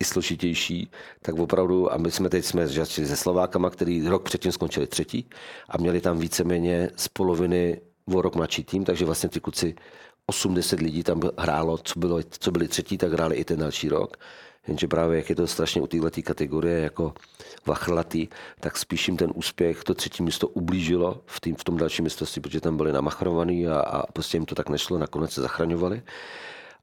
i 0.00 0.04
složitější, 0.04 0.90
tak 1.22 1.34
opravdu, 1.34 1.92
a 1.92 1.96
my 1.96 2.10
jsme 2.10 2.28
teď 2.28 2.44
jsme 2.44 2.68
začali 2.68 3.08
se 3.08 3.16
Slovákama, 3.16 3.70
který 3.70 4.08
rok 4.08 4.22
předtím 4.22 4.52
skončili 4.52 4.86
třetí 4.86 5.28
a 5.68 5.78
měli 5.78 6.00
tam 6.00 6.18
víceméně 6.18 6.90
z 6.96 7.08
poloviny 7.08 7.80
o 8.14 8.22
rok 8.22 8.34
mladší 8.34 8.64
tým, 8.64 8.84
takže 8.84 9.04
vlastně 9.04 9.28
ty 9.28 9.40
kluci 9.40 9.74
80 10.26 10.80
lidí 10.80 11.02
tam 11.02 11.20
hrálo, 11.38 11.78
co, 11.78 11.98
bylo, 11.98 12.20
co 12.30 12.50
byli 12.50 12.68
třetí, 12.68 12.98
tak 12.98 13.12
hráli 13.12 13.36
i 13.36 13.44
ten 13.44 13.58
další 13.58 13.88
rok. 13.88 14.16
Jenže 14.68 14.88
právě 14.88 15.18
jak 15.18 15.30
je 15.30 15.36
to 15.36 15.46
strašně 15.46 15.82
u 15.82 15.86
této 15.86 16.22
kategorie 16.22 16.80
jako 16.80 17.14
vachrlatý, 17.66 18.28
tak 18.60 18.76
spíš 18.76 19.08
jim 19.08 19.16
ten 19.16 19.32
úspěch, 19.34 19.84
to 19.84 19.94
třetí 19.94 20.22
místo 20.22 20.48
ublížilo 20.48 21.22
v, 21.26 21.40
tým, 21.40 21.56
v 21.56 21.64
tom 21.64 21.76
dalším 21.76 22.02
mistrovství, 22.02 22.42
protože 22.42 22.60
tam 22.60 22.76
byli 22.76 22.92
namachrovaný 22.92 23.68
a, 23.68 23.80
a 23.80 24.12
prostě 24.12 24.36
jim 24.36 24.46
to 24.46 24.54
tak 24.54 24.68
nešlo, 24.68 24.98
nakonec 24.98 25.32
se 25.32 25.40
zachraňovali 25.40 26.02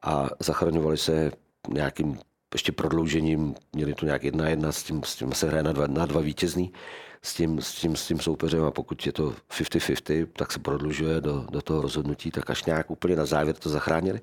a 0.02 0.30
zachraňovali 0.40 0.98
se 0.98 1.32
nějakým 1.70 2.20
ještě 2.56 2.72
prodloužením, 2.72 3.56
měli 3.74 3.94
tu 3.94 4.06
nějak 4.06 4.24
jedna 4.24 4.50
jedna, 4.50 4.72
s 4.72 4.84
tím, 4.84 5.04
s 5.04 5.16
tím 5.16 5.34
se 5.34 5.48
hraje 5.48 5.64
na 5.64 5.72
dva, 5.72 5.88
na 5.88 6.06
dva 6.06 6.22
vítězný, 6.22 6.74
s 7.22 7.34
tím, 7.34 7.62
s, 7.62 7.74
tím, 7.74 7.96
s 7.96 8.08
tím 8.08 8.20
soupeřem 8.20 8.64
a 8.64 8.72
pokud 8.72 9.06
je 9.06 9.12
to 9.12 9.34
50-50, 9.50 10.28
tak 10.34 10.52
se 10.52 10.60
prodlužuje 10.60 11.22
do, 11.22 11.46
do 11.52 11.62
toho 11.62 11.82
rozhodnutí, 11.82 12.32
tak 12.32 12.50
až 12.50 12.66
nějak 12.66 12.92
úplně 12.92 13.16
na 13.16 13.26
závěr 13.26 13.56
to 13.56 13.70
zachránili. 13.70 14.22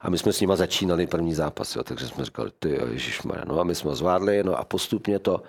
A 0.00 0.10
my 0.10 0.18
jsme 0.18 0.32
s 0.32 0.40
nima 0.40 0.56
začínali 0.56 1.06
první 1.06 1.34
zápas, 1.34 1.76
jo, 1.76 1.82
takže 1.84 2.08
jsme 2.08 2.24
říkali, 2.24 2.50
ty 2.58 2.80
ježišmarja, 2.92 3.44
no 3.44 3.60
a 3.60 3.64
my 3.64 3.74
jsme 3.74 3.94
zvládli, 3.94 4.44
no 4.44 4.58
a 4.58 4.64
postupně 4.64 5.18
to, 5.18 5.42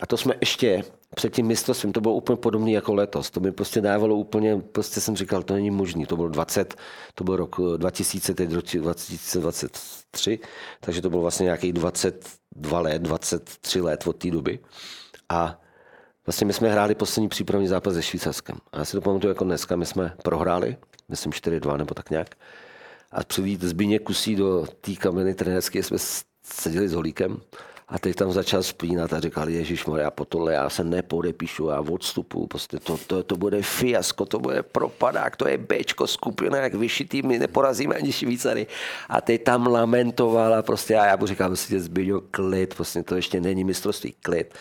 a 0.00 0.06
to 0.06 0.16
jsme 0.16 0.34
ještě 0.40 0.84
před 1.14 1.34
tím 1.34 1.46
mistrovstvím, 1.46 1.92
to 1.92 2.00
bylo 2.00 2.14
úplně 2.14 2.36
podobné 2.36 2.70
jako 2.70 2.94
letos. 2.94 3.30
To 3.30 3.40
mi 3.40 3.52
prostě 3.52 3.80
dávalo 3.80 4.16
úplně, 4.16 4.56
prostě 4.56 5.00
jsem 5.00 5.16
říkal, 5.16 5.42
to 5.42 5.54
není 5.54 5.70
možné. 5.70 6.06
To 6.06 6.16
bylo 6.16 6.28
20, 6.28 6.74
to 7.14 7.24
byl 7.24 7.36
rok 7.36 7.56
2000, 7.76 8.34
teď 8.34 8.48
2023, 8.48 10.38
takže 10.80 11.02
to 11.02 11.10
bylo 11.10 11.22
vlastně 11.22 11.44
nějakých 11.44 11.72
22 11.72 12.80
let, 12.80 13.02
23 13.02 13.80
let 13.80 14.06
od 14.06 14.16
té 14.16 14.30
doby. 14.30 14.58
A 15.28 15.60
vlastně 16.26 16.46
my 16.46 16.52
jsme 16.52 16.72
hráli 16.72 16.94
poslední 16.94 17.28
přípravný 17.28 17.68
zápas 17.68 17.94
se 17.94 18.02
Švýcarskem. 18.02 18.56
A 18.72 18.78
já 18.78 18.84
si 18.84 18.92
to 18.92 19.00
pamatuju 19.00 19.30
jako 19.30 19.44
dneska, 19.44 19.76
my 19.76 19.86
jsme 19.86 20.12
prohráli, 20.22 20.76
myslím 21.08 21.32
4-2 21.32 21.76
nebo 21.76 21.94
tak 21.94 22.10
nějak. 22.10 22.34
A 23.12 23.24
přivít 23.24 23.62
Zbíně 23.62 23.98
Kusí 23.98 24.36
do 24.36 24.66
té 24.80 24.94
kameny 24.94 25.34
trenérské 25.34 25.82
jsme 25.82 25.96
seděli 26.42 26.88
s 26.88 26.92
Holíkem 26.92 27.40
a 27.88 27.98
teď 27.98 28.16
tam 28.16 28.32
začal 28.32 28.62
spínat 28.62 29.12
a 29.12 29.20
říkal, 29.20 29.48
Ježíš 29.48 29.84
já 29.96 30.10
po 30.10 30.24
tohle 30.24 30.52
já 30.52 30.70
se 30.70 30.84
nepodepíšu, 30.84 31.66
já 31.66 31.80
odstupu, 31.80 32.46
prostě 32.46 32.78
to, 32.78 32.98
to, 33.06 33.22
to 33.22 33.36
bude 33.36 33.62
fiasko, 33.62 34.26
to 34.26 34.38
bude 34.38 34.62
propadák, 34.62 35.36
to 35.36 35.48
je 35.48 35.58
Bčko 35.58 36.06
skupina, 36.06 36.58
jak 36.58 36.74
vyšitý, 36.74 37.22
my 37.22 37.38
neporazíme 37.38 37.94
ani 37.94 38.12
Švýcary. 38.12 38.66
A 39.08 39.20
teď 39.20 39.42
tam 39.42 39.66
lamentoval 39.66 40.54
a 40.54 40.62
prostě 40.62 40.96
a 40.96 41.06
já 41.06 41.16
mu 41.16 41.26
říkal, 41.26 41.48
prostě 41.48 41.80
zbyl 41.80 42.20
klid, 42.30 42.74
prostě 42.74 43.02
to 43.02 43.16
ještě 43.16 43.40
není 43.40 43.64
mistrovství, 43.64 44.14
klid. 44.22 44.54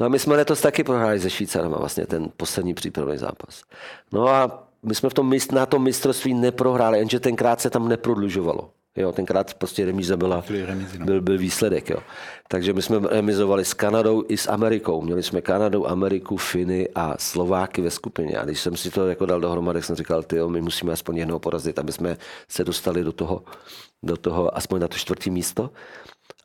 No 0.00 0.06
a 0.06 0.08
my 0.08 0.18
jsme 0.18 0.36
letos 0.36 0.60
taky 0.60 0.84
prohráli 0.84 1.20
se 1.20 1.30
Švýcarama 1.30 1.78
vlastně 1.78 2.06
ten 2.06 2.28
poslední 2.36 2.74
přípravný 2.74 3.18
zápas. 3.18 3.62
No 4.12 4.28
a 4.28 4.68
my 4.82 4.94
jsme 4.94 5.10
v 5.10 5.14
tom, 5.14 5.32
na 5.52 5.66
tom 5.66 5.82
mistrovství 5.82 6.34
neprohráli, 6.34 6.98
jenže 6.98 7.20
tenkrát 7.20 7.60
se 7.60 7.70
tam 7.70 7.88
neprodlužovalo. 7.88 8.70
Jo, 8.98 9.12
tenkrát 9.12 9.54
prostě 9.54 9.84
remíza 9.84 10.16
byla, 10.16 10.44
remízy, 10.66 10.98
no. 10.98 11.06
byl, 11.06 11.20
byl 11.20 11.38
výsledek. 11.38 11.90
Jo. 11.90 11.98
Takže 12.48 12.72
my 12.72 12.82
jsme 12.82 12.98
remizovali 13.10 13.64
s 13.64 13.74
Kanadou 13.74 14.24
i 14.28 14.36
s 14.36 14.50
Amerikou. 14.50 15.02
Měli 15.02 15.22
jsme 15.22 15.40
Kanadu, 15.40 15.88
Ameriku, 15.90 16.36
Finy 16.36 16.88
a 16.94 17.14
Slováky 17.18 17.82
ve 17.82 17.90
skupině. 17.90 18.38
A 18.38 18.44
když 18.44 18.60
jsem 18.60 18.76
si 18.76 18.90
to 18.90 19.06
jako 19.06 19.26
dal 19.26 19.40
dohromady, 19.40 19.76
tak 19.76 19.84
jsem 19.84 19.96
říkal, 19.96 20.22
ty 20.22 20.36
my 20.46 20.60
musíme 20.60 20.92
aspoň 20.92 21.16
jednoho 21.16 21.38
porazit, 21.38 21.78
aby 21.78 21.92
jsme 21.92 22.16
se 22.48 22.64
dostali 22.64 23.04
do 23.04 23.12
toho, 23.12 23.42
do 24.02 24.16
toho 24.16 24.56
aspoň 24.56 24.80
na 24.80 24.88
to 24.88 24.96
čtvrtý 24.96 25.30
místo 25.30 25.70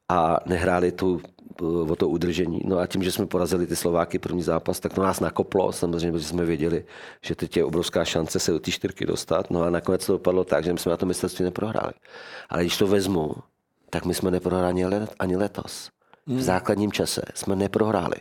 a 0.09 0.37
nehráli 0.45 0.91
tu 0.91 1.21
o 1.61 1.95
to 1.95 2.09
udržení. 2.09 2.61
No 2.65 2.77
a 2.77 2.87
tím, 2.87 3.03
že 3.03 3.11
jsme 3.11 3.25
porazili 3.25 3.67
ty 3.67 3.75
Slováky 3.75 4.19
první 4.19 4.43
zápas, 4.43 4.79
tak 4.79 4.93
to 4.93 5.03
nás 5.03 5.19
nakoplo, 5.19 5.71
samozřejmě, 5.71 6.11
protože 6.11 6.27
jsme 6.27 6.45
věděli, 6.45 6.85
že 7.21 7.35
teď 7.35 7.57
je 7.57 7.65
obrovská 7.65 8.05
šance 8.05 8.39
se 8.39 8.51
do 8.51 8.59
té 8.59 8.71
čtyřky 8.71 9.05
dostat. 9.05 9.51
No 9.51 9.63
a 9.63 9.69
nakonec 9.69 10.05
to 10.05 10.13
dopadlo 10.13 10.43
tak, 10.43 10.63
že 10.63 10.73
my 10.73 10.79
jsme 10.79 10.89
na 10.89 10.97
to 10.97 11.05
mistrovství 11.05 11.45
neprohráli. 11.45 11.93
Ale 12.49 12.61
když 12.61 12.77
to 12.77 12.87
vezmu, 12.87 13.35
tak 13.89 14.05
my 14.05 14.13
jsme 14.13 14.31
neprohráli 14.31 14.67
ani 14.69 14.85
let- 14.85 15.15
ani 15.19 15.35
letos. 15.37 15.89
V 16.27 16.41
základním 16.41 16.91
čase 16.91 17.21
jsme 17.33 17.55
neprohráli. 17.55 18.15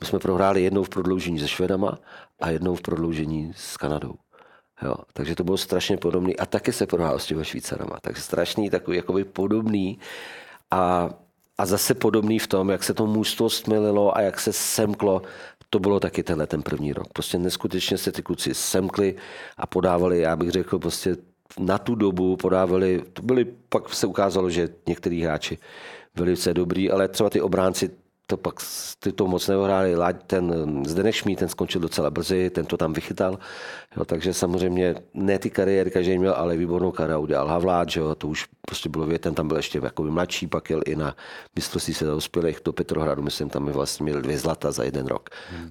My 0.00 0.06
jsme 0.06 0.18
prohráli 0.18 0.62
jednou 0.62 0.84
v 0.84 0.88
prodloužení 0.88 1.38
se 1.38 1.48
Švedama 1.48 1.98
a 2.40 2.50
jednou 2.50 2.74
v 2.74 2.82
prodloužení 2.82 3.52
s 3.56 3.76
Kanadou. 3.76 4.14
Jo, 4.82 4.94
takže 5.12 5.34
to 5.34 5.44
bylo 5.44 5.56
strašně 5.56 5.96
podobný. 5.96 6.36
A 6.36 6.46
taky 6.46 6.72
se 6.72 6.86
prohrál 6.86 7.18
s 7.18 7.26
těmi 7.26 7.44
Švýcarama. 7.44 7.98
Takže 8.02 8.22
strašný, 8.22 8.70
takový 8.70 8.96
jakoby 8.96 9.24
podobný. 9.24 9.98
A, 10.70 11.10
a 11.58 11.66
zase 11.66 11.94
podobný 11.94 12.38
v 12.38 12.46
tom, 12.46 12.70
jak 12.70 12.82
se 12.82 12.94
to 12.94 13.06
mužstvo 13.06 13.50
stmelilo 13.50 14.16
a 14.16 14.20
jak 14.20 14.40
se 14.40 14.52
semklo. 14.52 15.22
To 15.70 15.78
bylo 15.78 16.00
taky 16.00 16.22
tenhle 16.22 16.46
ten 16.46 16.62
první 16.62 16.92
rok. 16.92 17.08
Prostě 17.12 17.38
neskutečně 17.38 17.98
se 17.98 18.12
ty 18.12 18.22
kluci 18.22 18.54
semkli 18.54 19.14
a 19.56 19.66
podávali, 19.66 20.20
já 20.20 20.36
bych 20.36 20.50
řekl, 20.50 20.78
prostě 20.78 21.16
na 21.58 21.78
tu 21.78 21.94
dobu 21.94 22.36
podávali, 22.36 23.02
to 23.12 23.22
byli, 23.22 23.44
pak 23.68 23.94
se 23.94 24.06
ukázalo, 24.06 24.50
že 24.50 24.68
některý 24.88 25.22
hráči 25.22 25.58
velice 26.14 26.54
dobrý, 26.54 26.90
ale 26.90 27.08
třeba 27.08 27.30
ty 27.30 27.40
obránci 27.40 27.90
to 28.26 28.36
pak 28.36 28.54
ty 28.98 29.12
to 29.12 29.26
moc 29.26 29.48
neohráli. 29.48 29.94
Ten 30.26 30.84
Zdenek 30.86 31.14
Šmíd, 31.14 31.38
ten 31.38 31.48
skončil 31.48 31.80
docela 31.80 32.10
brzy, 32.10 32.50
ten 32.50 32.66
to 32.66 32.76
tam 32.76 32.92
vychytal. 32.92 33.38
Jo, 33.96 34.04
takže 34.04 34.34
samozřejmě 34.34 34.94
ne 35.14 35.38
ty 35.38 35.50
kariéry 35.50 35.90
každý 35.90 36.18
měl, 36.18 36.34
ale 36.36 36.56
výbornou 36.56 36.92
kariéru 36.92 37.20
udělal 37.20 37.46
Havlát, 37.46 37.88
že 37.88 38.00
jo, 38.00 38.14
to 38.14 38.28
už 38.28 38.48
prostě 38.66 38.88
bylo 38.88 39.06
vědět, 39.06 39.22
ten 39.22 39.34
tam 39.34 39.48
byl 39.48 39.56
ještě 39.56 39.80
jakoby 39.82 40.10
mladší, 40.10 40.46
pak 40.46 40.70
jel 40.70 40.80
i 40.86 40.96
na 40.96 41.16
mistrovství 41.56 41.94
se 41.94 42.04
dospělých 42.04 42.58
do 42.64 42.72
Petrohradu, 42.72 43.22
myslím, 43.22 43.48
tam 43.48 43.66
je 43.66 43.72
vlastně 43.72 44.04
měl 44.04 44.20
dvě 44.20 44.38
zlata 44.38 44.72
za 44.72 44.84
jeden 44.84 45.06
rok. 45.06 45.30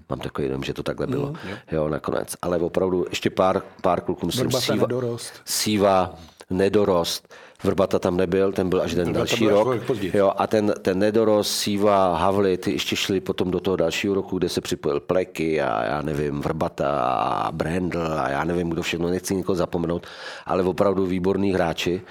Mám 0.10 0.20
takový 0.20 0.48
dojem, 0.48 0.64
že 0.64 0.74
to 0.74 0.84
takhle 0.84 1.08
bylo. 1.08 1.34
jo, 1.72 1.90
nakonec. 1.90 2.36
Ale 2.42 2.58
opravdu 2.58 3.06
ještě 3.10 3.30
pár, 3.30 3.62
pár 3.82 4.02
kluků, 4.02 4.26
myslím, 4.26 4.52
Síva, 4.52 4.76
nedorost. 4.76 5.34
Síva, 5.46 6.16
nedorost, 6.50 7.34
Vrbata 7.64 8.00
tam 8.00 8.18
nebyl, 8.18 8.52
ten 8.52 8.70
byl 8.70 8.82
až 8.82 8.94
ten 8.94 9.04
Vrbata 9.04 9.20
další 9.20 9.48
rok. 9.48 9.68
Jo, 10.14 10.34
a 10.38 10.48
ten, 10.48 10.74
ten 10.82 11.00
Nedorost, 11.00 11.52
Síva, 11.52 12.18
Havli, 12.18 12.58
ty 12.58 12.72
ještě 12.72 12.96
šli 12.96 13.20
potom 13.20 13.52
do 13.52 13.60
toho 13.60 13.78
dalšího 13.78 14.16
roku, 14.16 14.38
kde 14.38 14.50
se 14.50 14.62
připojil 14.62 15.00
Pleky 15.00 15.62
a 15.62 15.86
já 15.86 16.02
nevím, 16.02 16.42
Vrbata 16.42 17.02
a 17.02 17.52
Brandl 17.52 18.02
a 18.02 18.30
já 18.30 18.44
nevím, 18.44 18.70
kdo 18.70 18.82
všechno, 18.82 19.10
nechci 19.10 19.36
nikoho 19.36 19.56
zapomenout, 19.56 20.08
ale 20.46 20.64
opravdu 20.64 21.06
výborní 21.06 21.54
hráči, 21.54 22.02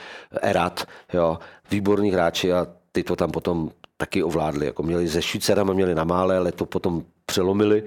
Erat, 0.42 0.84
jo, 1.12 1.38
výborní 1.70 2.10
hráči 2.10 2.52
a 2.52 2.66
ty 2.92 3.02
to 3.02 3.16
tam 3.16 3.30
potom 3.30 3.70
taky 3.96 4.22
ovládli. 4.22 4.66
Jako 4.66 4.82
měli 4.82 5.08
se 5.08 5.22
Švýcarama 5.22 5.72
měli 5.72 5.94
na 5.94 6.04
mále, 6.04 6.38
ale 6.38 6.52
to 6.52 6.66
potom 6.66 7.02
přelomili. 7.26 7.84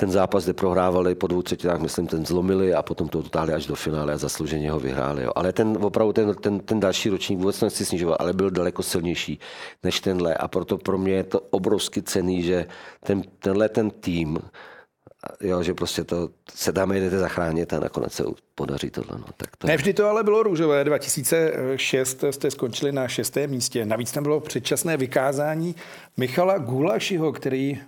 Ten 0.00 0.10
zápas, 0.10 0.44
kde 0.44 0.52
prohrávali 0.52 1.14
po 1.14 1.26
dvou 1.26 1.42
třetinách, 1.42 1.80
myslím, 1.80 2.06
ten 2.06 2.26
zlomili 2.26 2.74
a 2.74 2.82
potom 2.82 3.08
to 3.08 3.22
dotáhli 3.22 3.52
až 3.52 3.66
do 3.66 3.74
finále 3.74 4.12
a 4.12 4.16
zaslouženě 4.18 4.70
ho 4.70 4.80
vyhráli. 4.80 5.22
Jo. 5.22 5.32
Ale 5.34 5.52
ten 5.52 5.78
opravdu 5.80 6.12
ten, 6.12 6.34
ten, 6.34 6.60
ten 6.60 6.80
další 6.80 7.08
ročník 7.08 7.38
vůbec 7.38 7.60
nechci 7.60 7.84
snižovat, 7.84 8.16
ale 8.20 8.32
byl 8.32 8.50
daleko 8.50 8.82
silnější 8.82 9.40
než 9.82 10.00
tenhle. 10.00 10.34
A 10.34 10.48
proto 10.48 10.78
pro 10.78 10.98
mě 10.98 11.12
je 11.12 11.24
to 11.24 11.40
obrovsky 11.40 12.02
cený, 12.02 12.42
že 12.42 12.66
ten, 13.04 13.22
tenhle 13.38 13.68
ten 13.68 13.90
tým, 13.90 14.38
jo, 15.40 15.62
že 15.62 15.74
prostě 15.74 16.04
to 16.04 16.28
se 16.54 16.72
tam 16.72 16.92
jdete 16.92 17.18
zachránit 17.18 17.72
a 17.72 17.80
nakonec 17.80 18.12
se 18.12 18.24
podaří 18.54 18.90
tohle. 18.90 19.18
No. 19.18 19.26
Tak 19.36 19.56
to 19.56 19.66
Ne 19.66 19.76
vždy 19.76 19.92
to 19.92 20.06
ale 20.06 20.22
bylo 20.22 20.42
růžové. 20.42 20.84
2006 20.84 22.24
jste 22.30 22.50
skončili 22.50 22.92
na 22.92 23.08
šestém 23.08 23.50
místě. 23.50 23.86
Navíc 23.86 24.12
tam 24.12 24.22
bylo 24.22 24.40
předčasné 24.40 24.96
vykázání 24.96 25.74
Michala 26.16 26.58
Gulašiho, 26.58 27.32
který 27.32 27.80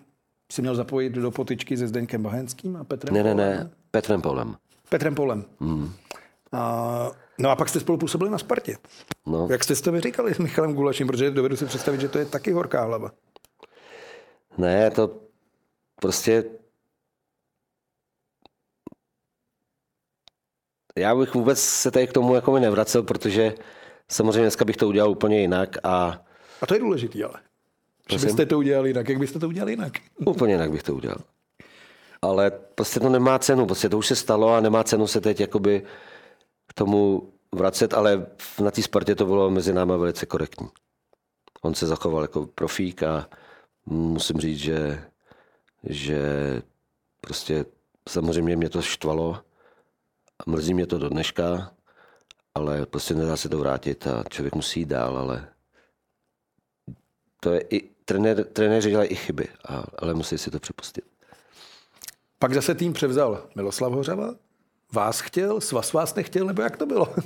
se 0.52 0.62
měl 0.62 0.74
zapojit 0.74 1.12
do 1.12 1.30
potyčky 1.30 1.76
se 1.76 1.88
Zdeňkem 1.88 2.22
Bahenským 2.22 2.76
a 2.76 2.84
Petrem 2.84 3.14
ne, 3.14 3.22
ne, 3.22 3.34
Polem. 3.34 3.48
ne, 3.48 3.70
Petrem 3.90 4.22
Polem. 4.22 4.56
Petrem 4.88 5.14
Polem. 5.14 5.44
Hmm. 5.60 5.92
A, 6.52 7.10
no 7.38 7.50
a 7.50 7.56
pak 7.56 7.68
jste 7.68 7.80
spolupůsobili 7.80 8.30
na 8.30 8.38
Spartě. 8.38 8.76
No. 9.26 9.48
Jak 9.50 9.64
jste 9.64 9.76
si 9.76 9.82
to 9.82 9.92
vyříkali 9.92 10.34
s 10.34 10.38
Michalem 10.38 10.74
Gulaším, 10.74 11.06
protože 11.06 11.30
dovedu 11.30 11.56
si 11.56 11.66
představit, 11.66 12.00
že 12.00 12.08
to 12.08 12.18
je 12.18 12.24
taky 12.24 12.52
horká 12.52 12.84
hlava. 12.84 13.10
Ne, 14.58 14.90
to 14.90 15.20
prostě... 16.00 16.44
Já 20.96 21.14
bych 21.14 21.34
vůbec 21.34 21.60
se 21.60 21.90
tady 21.90 22.06
k 22.06 22.12
tomu 22.12 22.34
jako 22.34 22.58
nevracel, 22.58 23.02
protože 23.02 23.54
samozřejmě 24.08 24.40
dneska 24.40 24.64
bych 24.64 24.76
to 24.76 24.88
udělal 24.88 25.10
úplně 25.10 25.40
jinak 25.40 25.76
a 25.84 26.24
A 26.60 26.66
to 26.66 26.74
je 26.74 26.80
důležitý, 26.80 27.24
ale. 27.24 27.40
Prosím? 28.12 28.26
byste 28.26 28.46
to 28.46 28.58
udělali 28.58 28.90
jinak, 28.90 29.08
jak 29.08 29.18
byste 29.18 29.38
to 29.38 29.48
udělali 29.48 29.72
jinak? 29.72 29.92
úplně 30.24 30.54
jinak 30.54 30.70
bych 30.70 30.82
to 30.82 30.94
udělal. 30.94 31.18
Ale 32.22 32.50
prostě 32.50 33.00
to 33.00 33.08
nemá 33.08 33.38
cenu, 33.38 33.66
prostě 33.66 33.88
to 33.88 33.98
už 33.98 34.06
se 34.06 34.16
stalo 34.16 34.54
a 34.54 34.60
nemá 34.60 34.84
cenu 34.84 35.06
se 35.06 35.20
teď 35.20 35.40
jakoby 35.40 35.82
k 36.66 36.72
tomu 36.72 37.32
vracet, 37.52 37.94
ale 37.94 38.26
na 38.62 38.70
té 38.70 38.82
Spartě 38.82 39.14
to 39.14 39.26
bylo 39.26 39.50
mezi 39.50 39.72
náma 39.72 39.96
velice 39.96 40.26
korektní. 40.26 40.68
On 41.62 41.74
se 41.74 41.86
zachoval 41.86 42.22
jako 42.22 42.46
profík 42.46 43.02
a 43.02 43.28
musím 43.86 44.40
říct, 44.40 44.58
že, 44.58 45.04
že 45.84 46.22
prostě 47.20 47.64
samozřejmě 48.08 48.56
mě 48.56 48.68
to 48.68 48.82
štvalo 48.82 49.38
a 50.46 50.50
mrzí 50.50 50.74
mě 50.74 50.86
to 50.86 50.98
do 50.98 51.08
dneška, 51.08 51.72
ale 52.54 52.86
prostě 52.86 53.14
nedá 53.14 53.36
se 53.36 53.48
to 53.48 53.58
vrátit 53.58 54.06
a 54.06 54.24
člověk 54.30 54.54
musí 54.54 54.80
jít 54.80 54.88
dál, 54.88 55.18
ale 55.18 55.48
to 57.40 57.52
je 57.52 57.60
i, 57.70 57.90
trenér, 58.04 58.44
trenéři 58.44 58.90
dělají 58.90 59.08
i 59.08 59.14
chyby, 59.14 59.48
a, 59.68 59.84
ale 59.98 60.14
musí 60.14 60.38
si 60.38 60.50
to 60.50 60.60
připustit. 60.60 61.04
Pak 62.38 62.54
zase 62.54 62.74
tým 62.74 62.92
převzal 62.92 63.46
Miloslav 63.54 63.92
Hořava. 63.92 64.34
Vás 64.92 65.20
chtěl, 65.20 65.60
svaz 65.60 65.92
vás 65.92 66.14
nechtěl, 66.14 66.46
nebo 66.46 66.62
jak 66.62 66.76
to 66.76 66.86
bylo? 66.86 67.14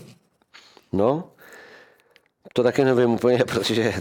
No, 0.92 1.30
to 2.52 2.62
taky 2.62 2.84
nevím 2.84 3.10
úplně, 3.10 3.38
protože 3.44 3.94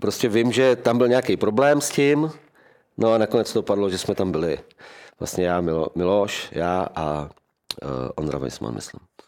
prostě 0.00 0.28
vím, 0.28 0.52
že 0.52 0.76
tam 0.76 0.98
byl 0.98 1.08
nějaký 1.08 1.36
problém 1.36 1.80
s 1.80 1.90
tím, 1.90 2.30
no 2.96 3.12
a 3.12 3.18
nakonec 3.18 3.52
to 3.52 3.62
padlo, 3.62 3.90
že 3.90 3.98
jsme 3.98 4.14
tam 4.14 4.32
byli 4.32 4.58
vlastně 5.20 5.46
já, 5.46 5.60
Milo, 5.60 5.88
Miloš, 5.94 6.48
já 6.52 6.88
a 6.94 7.22
uh, 7.22 7.88
Ondra 8.14 8.38
Weissman, 8.38 8.74
myslím. 8.74 9.00
To 9.00 9.24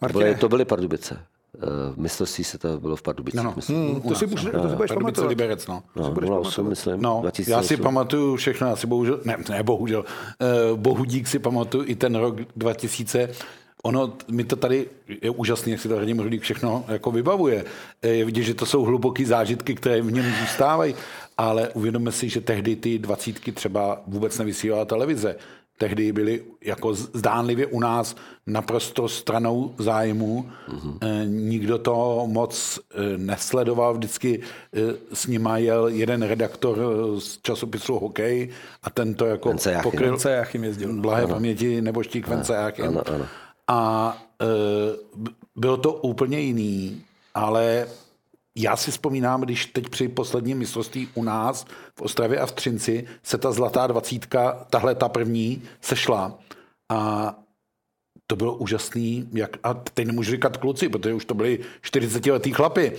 Martine, 0.00 0.24
byly, 0.24 0.36
to 0.36 0.48
byly 0.48 0.64
Pardubice. 0.64 1.26
Uh, 1.56 1.96
mistrovství 1.96 2.44
se 2.44 2.58
to 2.58 2.80
bylo 2.80 2.96
v 2.96 3.02
Pardubicích, 3.02 3.36
No, 3.36 3.42
no. 3.42 3.52
myslím. 3.56 3.76
hmm, 3.92 4.00
to 4.00 4.14
si, 4.14 4.26
může, 4.26 4.50
to 4.50 4.68
si 4.68 4.74
budeš 4.76 4.76
Pardubice 4.76 4.94
pamatovat. 4.94 5.28
Liberec, 5.28 5.66
no. 5.66 5.82
No, 5.96 6.10
budeš 6.12 6.30
08, 6.30 6.42
pamatovat. 6.42 6.68
myslím, 6.70 7.02
No, 7.02 7.10
já 7.16 7.20
2008. 7.20 7.68
si 7.68 7.76
pamatuju 7.76 8.36
všechno, 8.36 8.66
já 8.66 8.76
si 8.76 8.86
bohužel, 8.86 9.20
ne, 9.24 9.36
ne 9.50 9.62
bohužel, 9.62 10.04
eh, 10.40 10.46
bohudík 10.76 11.28
si 11.28 11.38
pamatuju 11.38 11.84
i 11.86 11.94
ten 11.94 12.14
rok 12.14 12.36
2000, 12.56 13.28
Ono, 13.84 14.12
mi 14.30 14.44
to 14.44 14.56
tady 14.56 14.86
je 15.22 15.30
úžasné, 15.30 15.72
jak 15.72 15.80
si 15.80 15.88
to 15.88 15.98
Radim 15.98 16.20
Rudík 16.20 16.42
všechno 16.42 16.84
jako 16.88 17.10
vybavuje. 17.10 17.64
Eh, 18.02 18.08
Je 18.08 18.24
vidět, 18.24 18.42
že 18.42 18.54
to 18.54 18.66
jsou 18.66 18.84
hluboké 18.84 19.26
zážitky, 19.26 19.74
které 19.74 20.02
v 20.02 20.12
něm 20.12 20.24
zůstávají, 20.40 20.94
ale 21.38 21.68
uvědomme 21.68 22.12
si, 22.12 22.28
že 22.28 22.40
tehdy 22.40 22.76
ty 22.76 22.98
dvacítky 22.98 23.52
třeba 23.52 24.02
vůbec 24.06 24.38
nevysílala 24.38 24.84
televize. 24.84 25.36
Tehdy 25.82 26.12
byly 26.12 26.42
jako 26.60 26.94
zdánlivě 26.94 27.66
u 27.66 27.80
nás 27.80 28.16
naprosto 28.46 29.08
stranou 29.08 29.74
zájmu. 29.78 30.46
Mm-hmm. 30.68 31.26
Nikdo 31.26 31.78
to 31.78 32.24
moc 32.26 32.78
eh, 32.78 33.18
nesledoval. 33.18 33.94
Vždycky 33.94 34.40
eh, 34.40 34.80
s 35.12 35.26
nima 35.26 35.58
jel 35.58 35.88
jeden 35.88 36.22
redaktor 36.22 36.78
z 37.18 37.38
časopisu 37.42 37.98
Hokej 37.98 38.48
a 38.82 38.90
ten 38.90 39.14
to 39.14 39.26
jako 39.26 39.48
Vence 39.48 39.72
Jachim. 39.72 39.90
pokryl. 39.90 40.10
Vence 40.10 40.30
Jachim 40.30 40.64
jezdil. 40.64 40.92
Blahé 40.92 41.26
paměti 41.26 41.82
neboštík 41.82 42.28
Vence 42.28 42.54
Jachim. 42.54 42.84
ano, 42.84 43.02
ano. 43.14 43.26
A 43.68 44.16
e, 44.42 44.46
bylo 45.56 45.76
to 45.76 45.92
úplně 45.92 46.38
jiný, 46.38 47.02
ale 47.34 47.86
já 48.56 48.76
si 48.76 48.90
vzpomínám, 48.90 49.40
když 49.40 49.66
teď 49.66 49.88
při 49.88 50.08
posledním 50.08 50.58
mistrovství 50.58 51.08
u 51.14 51.22
nás 51.22 51.66
v 51.98 52.02
Ostravě 52.02 52.40
a 52.40 52.46
v 52.46 52.52
Třinci 52.52 53.06
se 53.22 53.38
ta 53.38 53.52
zlatá 53.52 53.86
dvacítka, 53.86 54.66
tahle 54.70 54.94
ta 54.94 55.08
první, 55.08 55.62
sešla. 55.80 56.38
A 56.92 57.34
to 58.26 58.36
bylo 58.36 58.54
úžasný, 58.54 59.28
jak, 59.32 59.56
a 59.62 59.74
teď 59.74 60.06
nemůžu 60.06 60.30
říkat 60.30 60.56
kluci, 60.56 60.88
protože 60.88 61.14
už 61.14 61.24
to 61.24 61.34
byli 61.34 61.58
40-letý 61.82 62.52
chlapy, 62.52 62.92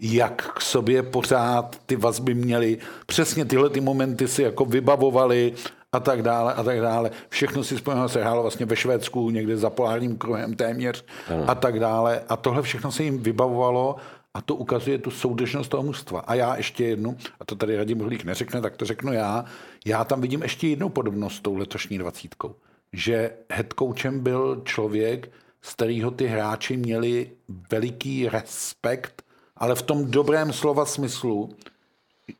jak 0.00 0.52
k 0.54 0.60
sobě 0.60 1.02
pořád 1.02 1.76
ty 1.86 1.96
vazby 1.96 2.34
měli. 2.34 2.78
Přesně 3.06 3.44
tyhle 3.44 3.70
ty 3.70 3.80
momenty 3.80 4.28
si 4.28 4.42
jako 4.42 4.64
vybavovali 4.64 5.54
a 5.92 6.00
tak 6.00 6.22
dále 6.22 6.54
a 6.54 6.62
tak 6.62 6.80
dále. 6.80 7.10
Všechno 7.28 7.64
si 7.64 7.76
vzpomínám, 7.76 8.08
se 8.08 8.20
hrálo 8.20 8.42
vlastně 8.42 8.66
ve 8.66 8.76
Švédsku, 8.76 9.30
někde 9.30 9.56
za 9.56 9.70
polárním 9.70 10.16
kruhem 10.16 10.54
téměř 10.54 11.04
a 11.46 11.54
tak 11.54 11.80
dále. 11.80 12.22
A 12.28 12.36
tohle 12.36 12.62
všechno 12.62 12.92
se 12.92 13.02
jim 13.02 13.18
vybavovalo 13.18 13.96
a 14.34 14.42
to 14.42 14.54
ukazuje 14.54 14.98
tu 14.98 15.10
soudržnost 15.10 15.68
toho 15.68 15.82
mužstva. 15.82 16.20
A 16.20 16.34
já 16.34 16.56
ještě 16.56 16.84
jednu, 16.84 17.16
a 17.40 17.44
to 17.44 17.56
tady 17.56 17.76
Radim 17.76 18.00
Hlík 18.00 18.24
neřekne, 18.24 18.60
tak 18.60 18.76
to 18.76 18.84
řeknu 18.84 19.12
já, 19.12 19.44
já 19.86 20.04
tam 20.04 20.20
vidím 20.20 20.42
ještě 20.42 20.68
jednu 20.68 20.88
podobnost 20.88 21.34
s 21.34 21.40
tou 21.40 21.54
letošní 21.56 21.98
dvacítkou. 21.98 22.54
Že 22.92 23.30
head 23.52 23.66
coachem 23.78 24.20
byl 24.20 24.62
člověk, 24.64 25.30
z 25.62 25.72
kterého 25.72 26.10
ty 26.10 26.26
hráči 26.26 26.76
měli 26.76 27.30
veliký 27.70 28.28
respekt, 28.28 29.22
ale 29.56 29.74
v 29.74 29.82
tom 29.82 30.10
dobrém 30.10 30.52
slova 30.52 30.86
smyslu, 30.86 31.56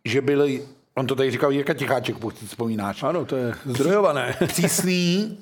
že 0.05 0.21
byli, 0.21 0.63
on 0.95 1.07
to 1.07 1.15
tady 1.15 1.31
říkal 1.31 1.53
Jirka 1.53 1.75
Ticháček, 1.75 2.19
pokud 2.19 2.39
si 2.39 2.47
vzpomínáš. 2.47 3.03
Ano, 3.03 3.25
to 3.25 3.37
je 3.37 3.55
zdrojované. 3.65 4.37
Přísný, 4.47 5.39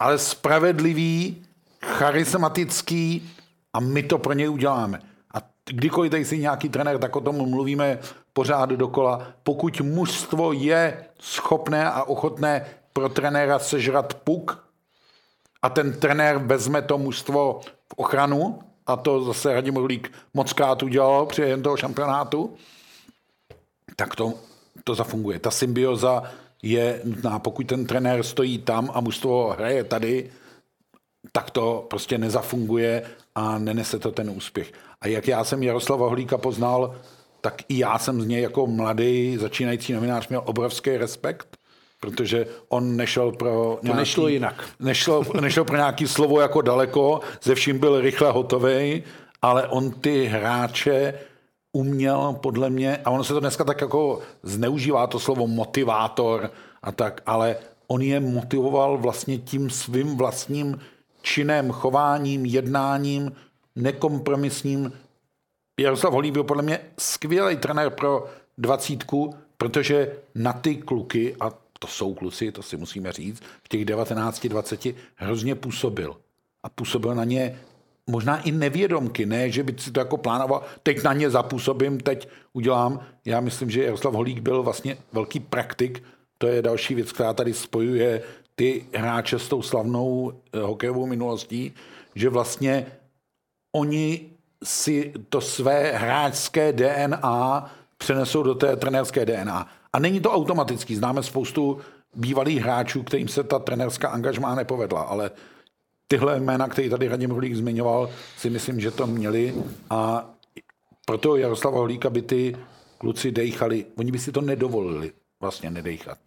ale 0.00 0.18
spravedlivý, 0.18 1.44
charismatický 1.84 3.30
a 3.72 3.80
my 3.80 4.02
to 4.02 4.18
pro 4.18 4.32
něj 4.32 4.48
uděláme. 4.50 5.11
Kdykoliv 5.70 6.10
tady 6.10 6.24
si 6.24 6.38
nějaký 6.38 6.68
trenér, 6.68 6.98
tak 6.98 7.16
o 7.16 7.20
tom 7.20 7.50
mluvíme 7.50 7.98
pořád 8.32 8.70
dokola. 8.70 9.26
Pokud 9.42 9.80
mužstvo 9.80 10.52
je 10.52 11.04
schopné 11.20 11.90
a 11.90 12.02
ochotné 12.02 12.66
pro 12.92 13.08
trenéra 13.08 13.58
sežrat 13.58 14.14
puk 14.14 14.64
a 15.62 15.68
ten 15.70 15.92
trenér 15.92 16.38
vezme 16.38 16.82
to 16.82 16.98
mužstvo 16.98 17.60
v 17.62 17.94
ochranu, 17.96 18.58
a 18.86 18.96
to 18.96 19.24
zase 19.24 19.54
Radim 19.54 19.76
Rulík 19.76 20.12
moc 20.34 20.52
krát 20.52 20.82
udělal 20.82 21.26
při 21.26 21.62
toho 21.62 21.76
šampionátu, 21.76 22.54
tak 23.96 24.16
to, 24.16 24.34
to 24.84 24.94
zafunguje. 24.94 25.38
Ta 25.38 25.50
symbioza 25.50 26.22
je 26.62 27.00
nutná. 27.04 27.38
Pokud 27.38 27.66
ten 27.66 27.86
trenér 27.86 28.22
stojí 28.22 28.58
tam 28.58 28.90
a 28.94 29.00
mužstvo 29.00 29.50
hraje 29.58 29.84
tady, 29.84 30.30
tak 31.32 31.50
to 31.50 31.86
prostě 31.90 32.18
nezafunguje 32.18 33.02
a 33.34 33.58
nenese 33.58 33.98
to 33.98 34.12
ten 34.12 34.30
úspěch. 34.30 34.72
A 35.00 35.08
jak 35.08 35.28
já 35.28 35.44
jsem 35.44 35.62
Jaroslava 35.62 36.08
Holíka 36.08 36.38
poznal, 36.38 36.94
tak 37.40 37.62
i 37.68 37.78
já 37.78 37.98
jsem 37.98 38.22
z 38.22 38.26
něj 38.26 38.42
jako 38.42 38.66
mladý 38.66 39.36
začínající 39.36 39.92
novinář 39.92 40.28
měl 40.28 40.42
obrovský 40.44 40.96
respekt, 40.96 41.56
protože 42.00 42.46
on 42.68 42.96
nešel 42.96 43.32
pro 43.32 43.78
nějaký, 43.82 43.96
to 43.96 44.00
nešlo 44.00 44.28
jinak. 44.28 44.64
Nešlo, 44.80 45.24
nešel 45.40 45.64
pro 45.64 45.76
nějaký 45.76 46.08
slovo 46.08 46.40
jako 46.40 46.62
daleko, 46.62 47.20
ze 47.42 47.54
vším 47.54 47.78
byl 47.78 48.00
rychle 48.00 48.30
hotový, 48.30 49.02
ale 49.42 49.68
on 49.68 49.90
ty 49.90 50.26
hráče 50.26 51.14
uměl 51.72 52.36
podle 52.40 52.70
mě, 52.70 52.96
a 52.96 53.10
ono 53.10 53.24
se 53.24 53.32
to 53.32 53.40
dneska 53.40 53.64
tak 53.64 53.80
jako 53.80 54.20
zneužívá 54.42 55.06
to 55.06 55.18
slovo 55.18 55.46
motivátor 55.46 56.50
a 56.82 56.92
tak, 56.92 57.22
ale 57.26 57.56
on 57.86 58.02
je 58.02 58.20
motivoval 58.20 58.98
vlastně 58.98 59.38
tím 59.38 59.70
svým 59.70 60.16
vlastním 60.16 60.78
činem, 61.22 61.70
chováním, 61.70 62.46
jednáním, 62.46 63.32
nekompromisním. 63.76 64.92
Jaroslav 65.80 66.12
Holý 66.12 66.30
byl 66.30 66.44
podle 66.44 66.62
mě 66.62 66.80
skvělý 66.98 67.56
trenér 67.56 67.90
pro 67.90 68.26
dvacítku, 68.58 69.34
protože 69.56 70.12
na 70.34 70.52
ty 70.52 70.76
kluky, 70.76 71.36
a 71.40 71.50
to 71.78 71.86
jsou 71.86 72.14
kluci, 72.14 72.52
to 72.52 72.62
si 72.62 72.76
musíme 72.76 73.12
říct, 73.12 73.42
v 73.64 73.68
těch 73.68 73.84
19-20 73.84 74.94
hrozně 75.16 75.54
působil. 75.54 76.16
A 76.62 76.68
působil 76.68 77.14
na 77.14 77.24
ně 77.24 77.58
možná 78.06 78.40
i 78.42 78.52
nevědomky, 78.52 79.26
ne, 79.26 79.50
že 79.50 79.62
by 79.62 79.74
si 79.78 79.90
to 79.90 80.00
jako 80.00 80.16
plánoval, 80.16 80.62
teď 80.82 81.02
na 81.02 81.12
ně 81.12 81.30
zapůsobím, 81.30 82.00
teď 82.00 82.28
udělám. 82.52 83.00
Já 83.24 83.40
myslím, 83.40 83.70
že 83.70 83.84
Jaroslav 83.84 84.14
Holík 84.14 84.40
byl 84.40 84.62
vlastně 84.62 84.98
velký 85.12 85.40
praktik, 85.40 86.02
to 86.38 86.46
je 86.46 86.62
další 86.62 86.94
věc, 86.94 87.12
která 87.12 87.32
tady 87.32 87.54
spojuje 87.54 88.22
ty 88.54 88.86
hráče 88.94 89.38
s 89.38 89.48
tou 89.48 89.62
slavnou 89.62 90.32
eh, 90.32 90.58
hokejovou 90.60 91.06
minulostí, 91.06 91.72
že 92.14 92.28
vlastně 92.28 92.86
oni 93.76 94.30
si 94.64 95.12
to 95.28 95.40
své 95.40 95.92
hráčské 95.92 96.72
DNA 96.72 97.70
přenesou 97.98 98.42
do 98.42 98.54
té 98.54 98.76
trenérské 98.76 99.26
DNA. 99.26 99.68
A 99.92 99.98
není 99.98 100.20
to 100.20 100.32
automatický. 100.32 100.96
Známe 100.96 101.22
spoustu 101.22 101.78
bývalých 102.14 102.62
hráčů, 102.62 103.02
kterým 103.02 103.28
se 103.28 103.44
ta 103.44 103.58
trenérská 103.58 104.08
angažmá 104.08 104.54
nepovedla, 104.54 105.02
ale 105.02 105.30
tyhle 106.08 106.40
jména, 106.40 106.68
které 106.68 106.90
tady 106.90 107.08
Radim 107.08 107.30
Hrulík 107.30 107.54
zmiňoval, 107.54 108.10
si 108.36 108.50
myslím, 108.50 108.80
že 108.80 108.90
to 108.90 109.06
měli 109.06 109.54
a 109.90 110.30
proto 111.06 111.36
Jaroslava 111.36 111.78
Holíka 111.78 112.10
by 112.10 112.22
ty 112.22 112.56
kluci 112.98 113.32
dejchali. 113.32 113.86
Oni 113.96 114.12
by 114.12 114.18
si 114.18 114.32
to 114.32 114.40
nedovolili 114.40 115.12
vlastně 115.40 115.70
nedejchat. 115.70 116.18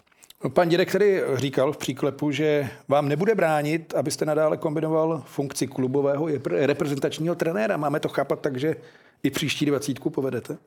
Pan 0.49 0.69
Dědek 0.69 0.91
tady 0.91 1.23
říkal 1.33 1.73
v 1.73 1.77
příklepu, 1.77 2.31
že 2.31 2.69
vám 2.87 3.09
nebude 3.09 3.35
bránit, 3.35 3.93
abyste 3.93 4.25
nadále 4.25 4.57
kombinoval 4.57 5.23
funkci 5.25 5.67
klubového 5.67 6.29
i 6.29 6.41
reprezentačního 6.45 7.35
trenéra. 7.35 7.77
Máme 7.77 7.99
to 7.99 8.09
chápat 8.09 8.39
tak, 8.39 8.57
že 8.57 8.75
i 9.23 9.29
příští 9.29 9.65
dvacítku 9.65 10.09
povedete? 10.09 10.57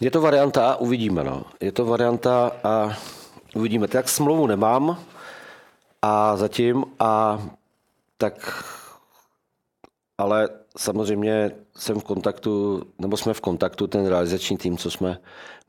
Je 0.00 0.10
to 0.10 0.20
varianta, 0.20 0.76
uvidíme. 0.76 1.24
No. 1.24 1.44
Je 1.60 1.72
to 1.72 1.84
varianta 1.84 2.52
a 2.64 2.96
uvidíme. 3.54 3.88
Tak 3.88 4.08
smlouvu 4.08 4.46
nemám 4.46 4.98
a 6.02 6.36
zatím 6.36 6.84
a 6.98 7.42
tak 8.18 8.64
ale 10.18 10.48
samozřejmě 10.78 11.50
jsem 11.76 12.00
v 12.00 12.04
kontaktu, 12.04 12.82
nebo 12.98 13.16
jsme 13.16 13.34
v 13.34 13.40
kontaktu, 13.40 13.86
ten 13.86 14.06
realizační 14.06 14.56
tým, 14.56 14.76
co 14.76 14.90
jsme 14.90 15.18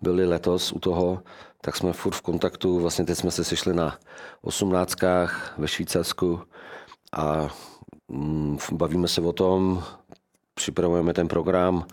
byli 0.04 0.26
letos 0.26 0.72
u 0.72 0.80
toho, 0.80 1.24
tak 1.62 1.76
jsme 1.76 1.94
furt 1.94 2.14
v 2.14 2.22
kontaktu. 2.22 2.80
Vlastně 2.80 3.06
teď 3.06 3.18
jsme 3.18 3.32
se 3.32 3.44
sešli 3.44 3.74
na 3.74 3.98
osmnáctkách 4.42 5.58
ve 5.58 5.68
Švýcarsku 5.68 6.42
a 7.12 7.48
mm, 8.08 8.58
bavíme 8.72 9.08
se 9.08 9.22
o 9.22 9.34
tom, 9.34 9.84
připravujeme 10.54 11.14
ten 11.14 11.28
program 11.28 11.86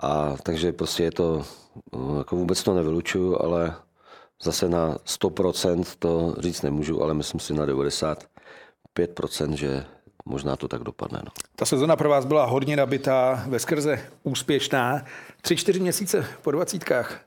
a 0.00 0.36
takže 0.42 0.72
prostě 0.72 1.02
je 1.02 1.10
to, 1.10 1.44
mm, 1.96 2.18
jako 2.18 2.36
vůbec 2.36 2.62
to 2.62 2.74
nevylučuju, 2.74 3.42
ale 3.42 3.74
zase 4.42 4.68
na 4.68 4.98
100% 5.04 5.84
to 5.98 6.34
říct 6.38 6.62
nemůžu, 6.62 7.02
ale 7.02 7.14
myslím 7.14 7.40
si 7.40 7.54
na 7.54 7.66
95%, 7.66 9.52
že 9.52 9.84
možná 10.24 10.56
to 10.56 10.68
tak 10.68 10.82
dopadne. 10.82 11.20
No. 11.24 11.30
Ta 11.56 11.64
sezona 11.64 11.96
pro 11.96 12.08
vás 12.08 12.24
byla 12.24 12.44
hodně 12.44 12.76
nabitá, 12.76 13.44
ve 13.48 13.58
skrze 13.58 14.00
úspěšná. 14.22 15.04
Tři, 15.40 15.56
čtyři 15.56 15.80
měsíce 15.80 16.26
po 16.42 16.50
dvacítkách. 16.50 17.20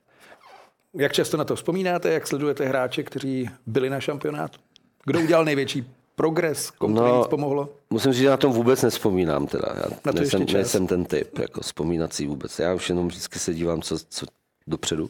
Jak 0.93 1.13
často 1.13 1.37
na 1.37 1.43
to 1.43 1.55
vzpomínáte, 1.55 2.13
jak 2.13 2.27
sledujete 2.27 2.65
hráče, 2.65 3.03
kteří 3.03 3.49
byli 3.65 3.89
na 3.89 3.99
šampionátu? 3.99 4.59
Kdo 5.05 5.19
udělal 5.19 5.45
největší 5.45 5.91
progres, 6.15 6.71
komu 6.71 6.95
to 6.95 7.05
no, 7.05 7.25
pomohlo? 7.25 7.69
Musím 7.89 8.13
říct, 8.13 8.21
že 8.21 8.29
na 8.29 8.37
tom 8.37 8.53
vůbec 8.53 8.81
nespomínám. 8.81 9.47
Teda. 9.47 9.67
Já 9.75 9.83
na 10.05 10.11
to 10.11 10.19
nejsem, 10.19 10.45
nejsem 10.53 10.87
ten 10.87 11.05
typ, 11.05 11.39
jako 11.39 11.61
vzpomínací 11.61 12.27
vůbec. 12.27 12.59
Já 12.59 12.73
už 12.73 12.89
jenom 12.89 13.07
vždycky 13.07 13.39
se 13.39 13.53
dívám, 13.53 13.81
co, 13.81 13.99
co 14.09 14.25
dopředu. 14.67 15.09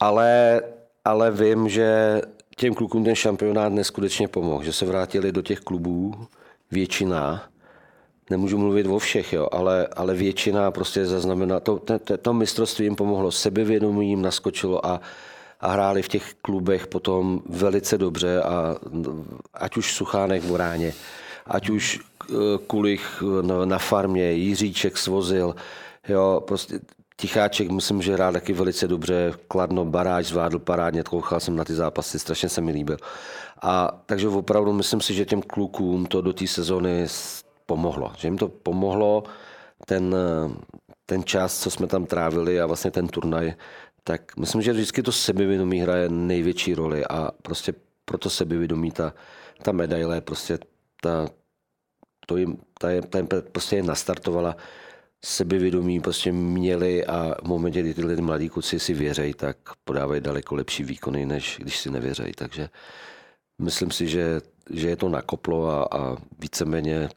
Ale, 0.00 0.62
ale 1.04 1.30
vím, 1.30 1.68
že 1.68 2.20
těm 2.56 2.74
klukům 2.74 3.04
ten 3.04 3.14
šampionát 3.14 3.72
neskutečně 3.72 4.28
pomohl, 4.28 4.64
že 4.64 4.72
se 4.72 4.86
vrátili 4.86 5.32
do 5.32 5.42
těch 5.42 5.60
klubů, 5.60 6.26
většina, 6.74 7.42
nemůžu 8.30 8.58
mluvit 8.58 8.86
o 8.86 8.98
všech, 8.98 9.32
jo, 9.32 9.48
ale, 9.52 9.86
ale 9.86 10.14
většina 10.14 10.70
prostě 10.70 11.06
zaznamená, 11.06 11.60
to, 11.60 11.78
to, 11.78 12.16
to, 12.18 12.32
mistrovství 12.32 12.84
jim 12.84 12.96
pomohlo, 12.96 13.32
sebevědomí 13.32 14.08
jim 14.08 14.22
naskočilo 14.22 14.86
a, 14.86 15.00
a 15.60 15.68
hráli 15.72 16.02
v 16.02 16.08
těch 16.08 16.34
klubech 16.42 16.86
potom 16.86 17.42
velice 17.46 17.98
dobře 17.98 18.42
a 18.42 18.76
ať 19.54 19.76
už 19.76 19.92
Suchánek 19.92 20.42
v 20.42 20.52
Uráně, 20.52 20.92
ať 21.46 21.70
už 21.70 22.00
eh, 22.00 22.34
Kulich 22.66 23.22
na, 23.42 23.64
na 23.64 23.78
farmě, 23.78 24.32
Jiříček 24.32 24.98
svozil, 24.98 25.54
jo, 26.08 26.42
prostě 26.46 26.80
Ticháček, 27.16 27.70
myslím, 27.70 28.02
že 28.02 28.12
hrál 28.14 28.32
taky 28.32 28.52
velice 28.52 28.88
dobře, 28.88 29.32
Kladno, 29.48 29.84
Baráč 29.84 30.26
zvládl 30.26 30.58
parádně, 30.58 31.02
koukal 31.02 31.40
jsem 31.40 31.56
na 31.56 31.64
ty 31.64 31.74
zápasy, 31.74 32.18
strašně 32.18 32.48
se 32.48 32.60
mi 32.60 32.72
líbil. 32.72 32.96
A 33.62 34.02
takže 34.06 34.28
opravdu 34.28 34.72
myslím 34.72 35.00
si, 35.00 35.14
že 35.14 35.24
těm 35.24 35.42
klukům 35.42 36.06
to 36.06 36.20
do 36.20 36.32
té 36.32 36.46
sezony 36.46 37.06
pomohlo. 37.66 38.12
Že 38.18 38.28
jim 38.28 38.38
to 38.38 38.48
pomohlo 38.48 39.24
ten, 39.86 40.16
ten 41.06 41.24
čas, 41.24 41.60
co 41.60 41.70
jsme 41.70 41.86
tam 41.86 42.06
trávili 42.06 42.60
a 42.60 42.66
vlastně 42.66 42.90
ten 42.90 43.08
turnaj, 43.08 43.54
tak 44.04 44.36
myslím, 44.36 44.62
že 44.62 44.72
vždycky 44.72 45.02
to 45.02 45.12
sebevědomí 45.12 45.80
hraje 45.80 46.08
největší 46.08 46.74
roli 46.74 47.04
a 47.06 47.30
prostě 47.42 47.74
proto 48.04 48.30
sebevědomí 48.30 48.90
ta, 48.90 49.14
ta 49.62 49.72
medaile, 49.72 50.20
prostě 50.20 50.58
ta, 51.00 51.28
to 52.26 52.36
jim, 52.36 52.56
ta, 52.78 52.90
je, 52.90 53.02
ta 53.02 53.18
jim 53.18 53.28
prostě 53.52 53.76
je 53.76 53.82
nastartovala 53.82 54.56
sebevědomí 55.24 56.00
prostě 56.00 56.32
měli 56.32 57.06
a 57.06 57.34
v 57.42 57.48
momentě, 57.48 57.80
kdy 57.80 57.94
tyhle 57.94 58.16
mladí 58.16 58.48
kluci 58.48 58.80
si 58.80 58.94
věřejí, 58.94 59.34
tak 59.34 59.56
podávají 59.84 60.20
daleko 60.20 60.54
lepší 60.54 60.84
výkony, 60.84 61.26
než 61.26 61.58
když 61.62 61.78
si 61.78 61.90
nevěřejí. 61.90 62.32
Takže 62.32 62.68
myslím 63.58 63.90
si, 63.90 64.08
že, 64.08 64.40
že 64.70 64.88
je 64.88 64.96
to 64.96 65.08
nakoplo 65.08 65.68
a, 65.68 65.98
a 65.98 66.16
víceméně 66.38 67.08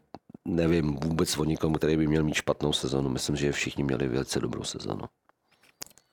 nevím 0.46 0.96
vůbec 1.04 1.38
o 1.38 1.44
nikomu, 1.44 1.76
který 1.76 1.98
by 1.98 2.08
měl 2.08 2.24
mít 2.24 2.34
špatnou 2.34 2.74
sezonu. 2.74 3.10
Myslím, 3.10 3.36
že 3.36 3.52
všichni 3.52 3.84
měli 3.84 4.08
velice 4.08 4.40
dobrou 4.40 4.64
sezonu. 4.64 5.02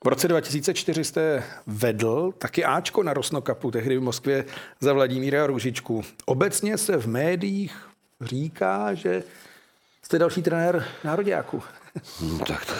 V 0.03 0.07
roce 0.07 0.27
2004 0.27 1.03
jste 1.03 1.43
vedl 1.67 2.31
taky 2.37 2.65
Ačko 2.65 3.03
na 3.03 3.13
Rosnokapu, 3.13 3.71
tehdy 3.71 3.97
v 3.97 4.01
Moskvě 4.01 4.45
za 4.79 4.93
Vladimíra 4.93 5.47
Ružičku. 5.47 6.03
Obecně 6.25 6.77
se 6.77 6.97
v 6.97 7.07
médiích 7.07 7.89
říká, 8.21 8.93
že 8.93 9.23
jste 10.01 10.19
další 10.19 10.41
trenér 10.41 10.85
nároďáku. 11.03 11.63
No, 12.21 12.45
tak 12.45 12.65
to, 12.65 12.73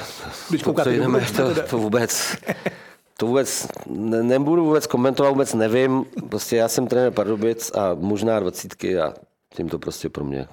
Když 0.50 0.62
to, 0.62 0.66
koukáte 0.66 0.98
to, 0.98 1.12
to, 1.36 1.54
teda. 1.54 1.68
to 1.68 1.78
vůbec, 1.78 2.36
to 3.18 3.28
vůbec 3.28 3.68
ne, 3.88 4.24
nebudu 4.24 4.66
vůbec 4.66 4.88
komentovat, 4.88 5.30
vůbec 5.30 5.54
nevím. 5.54 6.06
Prostě 6.30 6.56
já 6.56 6.68
jsem 6.68 6.88
trenér 6.88 7.12
Pardubic 7.12 7.72
a 7.76 7.94
možná 7.94 8.40
dvacítky 8.40 9.00
a 9.00 9.14
tím 9.56 9.70
to 9.70 9.80
prostě 9.80 10.10
pro 10.10 10.24
mě, 10.24 10.48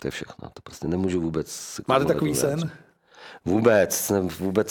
to 0.00 0.06
je 0.06 0.10
všechno. 0.10 0.50
To 0.54 0.62
prostě 0.62 0.88
nemůžu 0.88 1.20
vůbec. 1.20 1.80
Máte 1.88 2.04
takový 2.04 2.32
vyjádřit. 2.32 2.60
sen? 2.60 2.70
Vůbec, 3.44 3.94
jsem 3.94 4.28
vůbec 4.28 4.70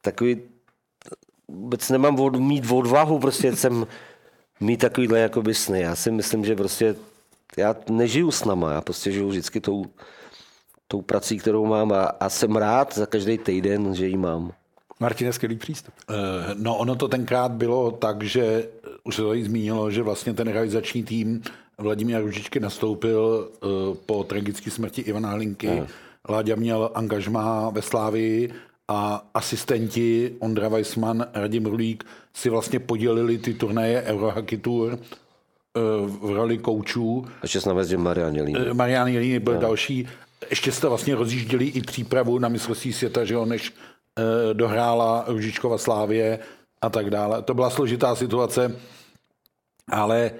takový, 0.00 0.42
vůbec 1.48 1.90
nemám 1.90 2.20
od, 2.20 2.36
mít 2.36 2.70
odvahu, 2.70 3.18
prostě 3.18 3.56
jsem 3.56 3.86
mít 4.60 4.76
takovýhle 4.76 5.18
jakoby 5.18 5.54
sny. 5.54 5.80
Já 5.80 5.96
si 5.96 6.10
myslím, 6.10 6.44
že 6.44 6.56
prostě 6.56 6.96
já 7.56 7.76
nežiju 7.90 8.30
s 8.30 8.44
nama, 8.44 8.72
já 8.72 8.80
prostě 8.80 9.12
žiju 9.12 9.28
vždycky 9.28 9.60
tou, 9.60 9.84
tou 10.88 11.02
prací, 11.02 11.38
kterou 11.38 11.66
mám 11.66 11.92
a, 11.92 12.04
a 12.04 12.28
jsem 12.28 12.56
rád 12.56 12.94
za 12.94 13.06
každý 13.06 13.38
týden, 13.38 13.94
že 13.94 14.06
ji 14.06 14.16
mám. 14.16 14.52
Martine, 15.00 15.32
skvělý 15.32 15.56
přístup. 15.56 15.94
Eh, 16.10 16.14
No 16.54 16.76
ono 16.76 16.96
to 16.96 17.08
tenkrát 17.08 17.52
bylo 17.52 17.90
tak, 17.90 18.22
že 18.22 18.68
už 19.04 19.14
se 19.16 19.22
to 19.22 19.28
tady 19.28 19.44
zmínilo, 19.44 19.90
že 19.90 20.02
vlastně 20.02 20.34
ten 20.34 20.48
realizační 20.48 21.04
tým 21.04 21.42
Vladimíra 21.78 22.20
Ružičky 22.20 22.60
nastoupil 22.60 23.48
eh, 23.54 23.66
po 24.06 24.24
tragické 24.24 24.70
smrti 24.70 25.00
Ivana 25.02 25.30
Hlinky. 25.30 25.82
Láďa 26.28 26.56
měl 26.56 26.90
angažmá 26.94 27.70
ve 27.70 27.82
Slávii 27.82 28.52
a 28.88 29.30
asistenti 29.34 30.34
Ondra 30.38 30.68
Weissman, 30.68 31.26
Radim 31.34 31.66
Rulík 31.66 32.04
si 32.34 32.50
vlastně 32.50 32.78
podělili 32.78 33.38
ty 33.38 33.54
turnaje 33.54 34.02
Eurohockey 34.02 34.58
Tour 34.58 34.92
eh, 34.92 35.80
v 36.06 36.30
roli 36.34 36.58
koučů. 36.58 37.24
Ještě 37.42 37.60
snad 37.60 37.84
že 37.84 37.96
Marian 37.96 38.34
Jelín. 38.36 38.56
Eh, 38.56 38.74
Marian 38.74 39.08
Jelíny 39.08 39.40
byl 39.40 39.58
další. 39.58 40.08
Ještě 40.50 40.72
jste 40.72 40.88
vlastně 40.88 41.14
rozjížděli 41.14 41.64
i 41.66 41.80
přípravu 41.80 42.38
na 42.38 42.48
mistrovství 42.48 42.92
světa, 42.92 43.24
že 43.24 43.34
jo, 43.34 43.44
než 43.44 43.72
dohrála 44.52 45.24
Ružičkova 45.28 45.78
Slávě 45.78 46.38
a 46.82 46.90
tak 46.90 47.10
dále. 47.10 47.42
To 47.42 47.54
byla 47.54 47.70
složitá 47.70 48.14
situace, 48.14 48.76
ale 49.92 50.30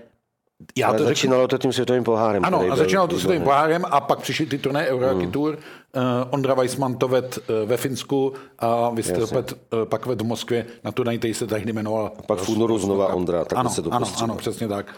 já 0.79 0.89
Ale 0.89 0.99
to 0.99 1.05
řeknu, 1.05 1.11
začínalo 1.11 1.49
to 1.49 1.59
tím 1.59 1.73
světovým 1.73 2.05
pohárem. 2.05 2.45
ano, 2.45 2.61
a 2.73 2.77
začínalo 2.77 3.09
to 3.09 3.17
s 3.19 3.21
tím 3.23 3.31
výborný. 3.31 3.45
pohárem 3.45 3.85
a 3.91 4.01
pak 4.01 4.19
přišly 4.21 4.47
ty 4.47 4.59
turné 4.59 4.87
Eurohockey 4.89 5.23
Hmm. 5.23 5.33
Tour. 5.33 5.59
Uh, 5.97 6.03
Ondra 6.31 6.55
Weissman 6.55 6.95
to 6.97 7.09
ved 7.09 7.39
uh, 7.39 7.69
ve 7.69 7.77
Finsku 7.77 8.33
a 8.59 8.91
vy 8.91 9.03
jste 9.03 9.25
opět, 9.25 9.53
uh, 9.53 9.85
pak 9.85 10.07
ved 10.07 10.21
v 10.21 10.25
Moskvě 10.25 10.67
na 10.85 10.93
turnaj, 10.93 11.19
který 11.19 11.35
se 11.35 11.47
tehdy 11.47 11.73
jmenoval. 11.73 12.13
Pak 12.27 12.39
v 12.39 12.49
únoru 12.49 12.79
znova 12.79 13.15
Ondra, 13.15 13.45
tak 13.45 13.59
ano, 13.59 13.71
se 13.71 13.83
to 13.83 13.93
ano, 13.95 14.07
ano, 14.23 14.35
přesně 14.37 14.69
tak. 14.69 14.95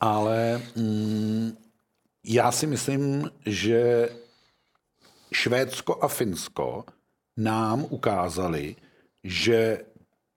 Ale 0.00 0.60
mm, 0.76 1.52
já 2.26 2.52
si 2.52 2.66
myslím, 2.66 3.30
že 3.46 4.08
Švédsko 5.32 5.98
a 6.02 6.08
Finsko 6.08 6.84
nám 7.36 7.84
ukázali, 7.88 8.76
že 9.24 9.78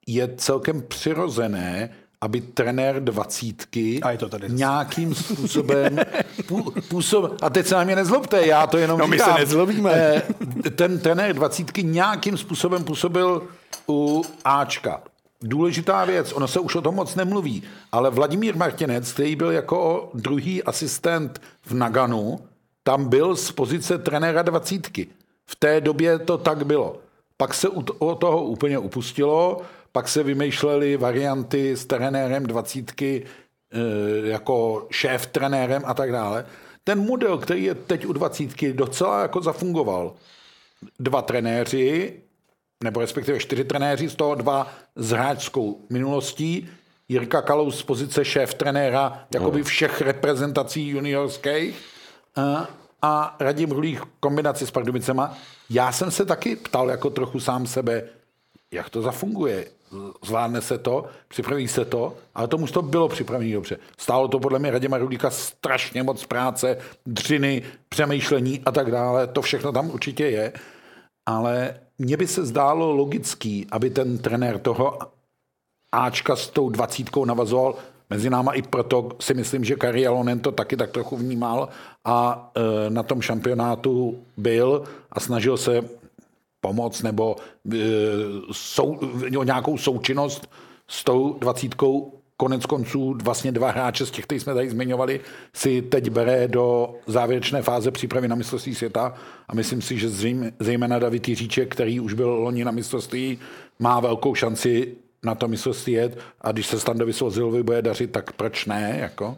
je 0.07 0.33
celkem 0.37 0.81
přirozené, 0.81 1.89
aby 2.21 2.41
trenér 2.41 3.03
dvacítky 3.03 4.01
A 4.01 4.11
je 4.11 4.17
to 4.17 4.29
tady 4.29 4.47
nějakým 4.49 5.15
způsobem 5.15 5.95
pů- 6.41 6.81
působ... 6.87 7.33
A 7.41 7.49
teď 7.49 7.65
se 7.67 7.75
na 7.75 7.83
mě 7.83 7.95
nezlobte, 7.95 8.45
já 8.47 8.67
to 8.67 8.77
jenom 8.77 8.99
No, 8.99 9.07
my 9.07 9.17
se 9.17 9.23
říkám. 9.23 9.39
nezlobíme. 9.39 9.91
Eh, 9.93 10.21
Ten 10.69 10.99
trenér 10.99 11.35
dvacítky 11.35 11.83
nějakým 11.83 12.37
způsobem 12.37 12.83
působil 12.83 13.47
u 13.89 14.23
Ačka. 14.45 15.01
Důležitá 15.41 16.05
věc, 16.05 16.33
ono 16.33 16.47
se 16.47 16.59
už 16.59 16.75
o 16.75 16.81
tom 16.81 16.95
moc 16.95 17.15
nemluví, 17.15 17.63
ale 17.91 18.09
Vladimír 18.09 18.55
Martinec, 18.55 19.11
který 19.11 19.35
byl 19.35 19.51
jako 19.51 20.09
druhý 20.13 20.63
asistent 20.63 21.41
v 21.65 21.73
Naganu, 21.73 22.39
tam 22.83 23.09
byl 23.09 23.35
z 23.35 23.51
pozice 23.51 23.97
trenéra 23.97 24.41
dvacítky. 24.41 25.07
V 25.45 25.55
té 25.55 25.81
době 25.81 26.19
to 26.19 26.37
tak 26.37 26.65
bylo. 26.65 26.99
Pak 27.37 27.53
se 27.53 27.69
od 27.99 28.19
toho 28.19 28.43
úplně 28.43 28.77
upustilo, 28.77 29.61
pak 29.91 30.07
se 30.07 30.23
vymýšlely 30.23 30.97
varianty 30.97 31.77
s 31.77 31.85
trenérem 31.85 32.45
dvacítky 32.45 33.25
eh, 33.73 33.77
jako 34.27 34.87
šéf 34.91 35.25
trenérem 35.25 35.81
a 35.85 35.93
tak 35.93 36.11
dále. 36.11 36.45
Ten 36.83 36.99
model, 36.99 37.37
který 37.37 37.63
je 37.63 37.75
teď 37.75 38.05
u 38.05 38.13
dvacítky, 38.13 38.73
docela 38.73 39.21
jako 39.21 39.41
zafungoval. 39.41 40.13
Dva 40.99 41.21
trenéři, 41.21 42.13
nebo 42.83 42.99
respektive 42.99 43.39
čtyři 43.39 43.63
trenéři, 43.63 44.09
z 44.09 44.15
toho 44.15 44.35
dva 44.35 44.73
s 44.95 45.11
hráčskou 45.11 45.81
minulostí. 45.89 46.69
Jirka 47.09 47.41
Kalous 47.41 47.79
z 47.79 47.83
pozice 47.83 48.25
šéf 48.25 48.53
trenéra 48.53 49.25
jakoby 49.33 49.63
všech 49.63 50.01
reprezentací 50.01 50.87
juniorských 50.87 51.81
a, 53.05 53.35
Radim 53.39 53.71
Rulík 53.71 54.01
kombinaci 54.19 54.67
s 54.67 54.71
Pardubicema. 54.71 55.33
Já 55.69 55.91
jsem 55.91 56.11
se 56.11 56.25
taky 56.25 56.55
ptal 56.55 56.89
jako 56.89 57.09
trochu 57.09 57.39
sám 57.39 57.67
sebe, 57.67 58.03
jak 58.71 58.89
to 58.89 59.01
zafunguje. 59.01 59.65
Zvládne 60.23 60.61
se 60.61 60.77
to, 60.77 61.05
připraví 61.27 61.67
se 61.67 61.85
to, 61.85 62.13
ale 62.35 62.47
tomu 62.47 62.67
to 62.67 62.81
bylo 62.81 63.07
připravené 63.07 63.53
dobře. 63.53 63.77
Stálo 63.97 64.27
to 64.27 64.39
podle 64.39 64.59
mě 64.59 64.71
Radima 64.71 64.97
Rulíka 64.97 65.29
strašně 65.29 66.03
moc 66.03 66.25
práce, 66.25 66.77
dřiny, 67.05 67.63
přemýšlení 67.89 68.61
a 68.65 68.71
tak 68.71 68.91
dále. 68.91 69.27
To 69.27 69.41
všechno 69.41 69.71
tam 69.71 69.89
určitě 69.89 70.25
je. 70.25 70.53
Ale 71.25 71.79
mně 71.97 72.17
by 72.17 72.27
se 72.27 72.45
zdálo 72.45 72.95
logický, 72.95 73.67
aby 73.71 73.89
ten 73.89 74.17
trenér 74.17 74.59
toho 74.59 74.99
Ačka 75.91 76.35
s 76.35 76.47
tou 76.47 76.69
dvacítkou 76.69 77.25
navazoval 77.25 77.75
mezi 78.09 78.29
náma 78.29 78.51
i 78.51 78.61
proto 78.61 79.09
si 79.19 79.33
myslím, 79.33 79.63
že 79.63 79.75
Kari 79.75 80.07
Alonen 80.07 80.39
to 80.39 80.51
taky 80.51 80.77
tak 80.77 80.91
trochu 80.91 81.17
vnímal 81.17 81.69
a 82.05 82.51
e, 82.55 82.89
na 82.89 83.03
tom 83.03 83.21
šampionátu 83.21 84.19
byl 84.37 84.83
a 85.11 85.19
snažil 85.19 85.57
se 85.57 85.81
pomoct 86.61 87.03
nebo 87.03 87.35
e, 87.73 87.77
sou, 88.51 88.99
o 89.37 89.43
nějakou 89.43 89.77
součinnost 89.77 90.49
s 90.87 91.03
tou 91.03 91.33
dvacítkou. 91.39 92.11
Konec 92.37 92.65
konců 92.65 93.17
vlastně 93.23 93.51
dva 93.51 93.71
hráče 93.71 94.05
z 94.05 94.11
těch, 94.11 94.25
který 94.25 94.39
jsme 94.39 94.53
tady 94.53 94.69
zmiňovali, 94.69 95.19
si 95.53 95.81
teď 95.81 96.09
bere 96.09 96.47
do 96.47 96.95
závěrečné 97.07 97.61
fáze 97.61 97.91
přípravy 97.91 98.27
na 98.27 98.35
mistrovství 98.35 98.75
světa 98.75 99.13
a 99.47 99.55
myslím 99.55 99.81
si, 99.81 99.97
že 99.97 100.09
zejména 100.59 100.99
David 100.99 101.29
Jiříček, 101.29 101.71
který 101.71 101.99
už 101.99 102.13
byl 102.13 102.29
loni 102.29 102.65
na 102.65 102.71
mistrovství, 102.71 103.39
má 103.79 103.99
velkou 103.99 104.35
šanci 104.35 104.95
na 105.25 105.35
to 105.35 105.47
mistrovství 105.47 105.93
jet 105.93 106.19
a 106.41 106.51
když 106.51 106.67
se 106.67 106.79
Standovi 106.79 107.13
Svozilovi 107.13 107.63
bude 107.63 107.81
dařit, 107.81 108.11
tak 108.11 108.31
proč 108.31 108.65
ne? 108.65 108.97
Jako? 108.99 109.37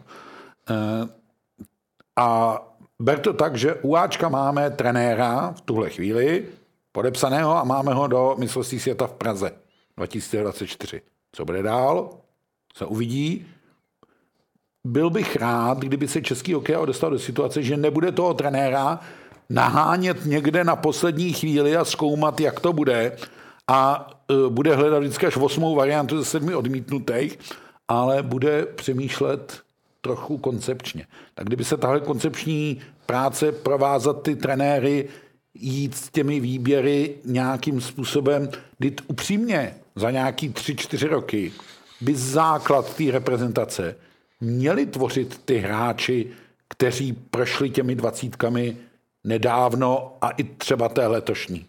E, 0.70 1.08
a 2.16 2.58
ber 2.98 3.18
to 3.18 3.32
tak, 3.32 3.56
že 3.56 3.74
u 3.74 3.96
Ačka 3.96 4.28
máme 4.28 4.70
trenéra 4.70 5.52
v 5.52 5.60
tuhle 5.60 5.90
chvíli, 5.90 6.44
podepsaného 6.92 7.56
a 7.56 7.64
máme 7.64 7.94
ho 7.94 8.06
do 8.06 8.34
mistrovství 8.38 8.80
světa 8.80 9.06
v 9.06 9.12
Praze 9.12 9.52
2024. 9.96 11.02
Co 11.32 11.44
bude 11.44 11.62
dál? 11.62 12.10
Se 12.76 12.86
uvidí. 12.86 13.46
Byl 14.84 15.10
bych 15.10 15.36
rád, 15.36 15.78
kdyby 15.78 16.08
se 16.08 16.22
český 16.22 16.54
hokej 16.54 16.76
dostal 16.84 17.10
do 17.10 17.18
situace, 17.18 17.62
že 17.62 17.76
nebude 17.76 18.12
toho 18.12 18.34
trenéra 18.34 19.00
nahánět 19.50 20.24
někde 20.24 20.64
na 20.64 20.76
poslední 20.76 21.32
chvíli 21.32 21.76
a 21.76 21.84
zkoumat, 21.84 22.40
jak 22.40 22.60
to 22.60 22.72
bude 22.72 23.16
a 23.68 24.10
bude 24.48 24.74
hledat 24.74 24.98
vždycky 24.98 25.26
až 25.26 25.36
osmou 25.36 25.74
variantu 25.74 26.18
ze 26.18 26.24
sedmi 26.24 26.54
odmítnutých, 26.54 27.38
ale 27.88 28.22
bude 28.22 28.66
přemýšlet 28.66 29.60
trochu 30.00 30.38
koncepčně. 30.38 31.06
Tak 31.34 31.46
kdyby 31.46 31.64
se 31.64 31.76
tahle 31.76 32.00
koncepční 32.00 32.80
práce 33.06 33.52
provázat 33.52 34.22
ty 34.22 34.36
trenéry, 34.36 35.08
jít 35.54 35.94
s 35.96 36.10
těmi 36.10 36.40
výběry 36.40 37.14
nějakým 37.24 37.80
způsobem, 37.80 38.48
kdy 38.78 38.96
upřímně 39.06 39.74
za 39.96 40.10
nějaký 40.10 40.48
tři, 40.48 40.76
čtyři 40.76 41.08
roky 41.08 41.52
by 42.00 42.14
základ 42.14 42.96
té 42.96 43.10
reprezentace 43.10 43.96
měli 44.40 44.86
tvořit 44.86 45.40
ty 45.44 45.58
hráči, 45.58 46.26
kteří 46.68 47.12
prošli 47.12 47.70
těmi 47.70 47.94
dvacítkami 47.94 48.76
nedávno 49.24 50.16
a 50.20 50.30
i 50.30 50.44
třeba 50.44 50.88
té 50.88 51.06
letošní. 51.06 51.66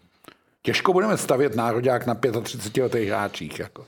Těžko 0.62 0.92
budeme 0.92 1.16
stavět 1.16 1.56
nároďák 1.56 2.06
na 2.06 2.14
35 2.42 2.82
letých 2.82 3.08
hráčích. 3.08 3.58
Jako. 3.58 3.84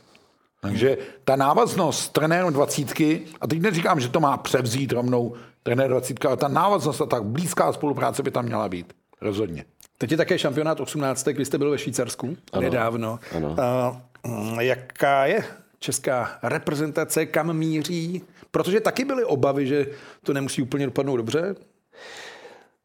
Takže 0.61 0.97
ta 1.25 1.37
návaznost 1.37 2.13
trenérem 2.13 2.53
dvacítky, 2.53 3.23
a 3.41 3.47
teď 3.47 3.61
neříkám, 3.61 4.01
že 4.01 4.09
to 4.09 4.21
má 4.21 4.37
převzít 4.37 4.93
rovnou 4.93 5.35
trenér 5.63 5.91
dvacítka, 5.91 6.29
ale 6.29 6.37
ta 6.37 6.49
návaznost 6.49 7.01
a 7.01 7.07
tak 7.07 7.25
blízká 7.25 7.73
spolupráce 7.73 8.23
by 8.23 8.31
tam 8.31 8.45
měla 8.45 8.69
být. 8.69 8.93
Rozhodně. 9.21 9.65
Teď 9.99 10.11
je 10.11 10.17
také 10.17 10.39
šampionát 10.39 10.81
18. 10.81 11.27
Vy 11.27 11.45
jste 11.45 11.59
byl 11.59 11.71
ve 11.71 11.79
Švýcarsku 11.79 12.37
ano. 12.53 12.63
nedávno. 12.63 13.19
Ano. 13.37 13.57
A, 13.61 13.97
mm, 14.27 14.61
jaká 14.61 15.27
je 15.27 15.45
česká 15.79 16.39
reprezentace, 16.43 17.27
kam 17.27 17.53
míří? 17.53 18.23
Protože 18.51 18.81
taky 18.81 19.05
byly 19.05 19.25
obavy, 19.25 19.67
že 19.67 19.87
to 20.23 20.33
nemusí 20.33 20.63
úplně 20.63 20.87
dopadnout 20.87 21.17
dobře. 21.17 21.55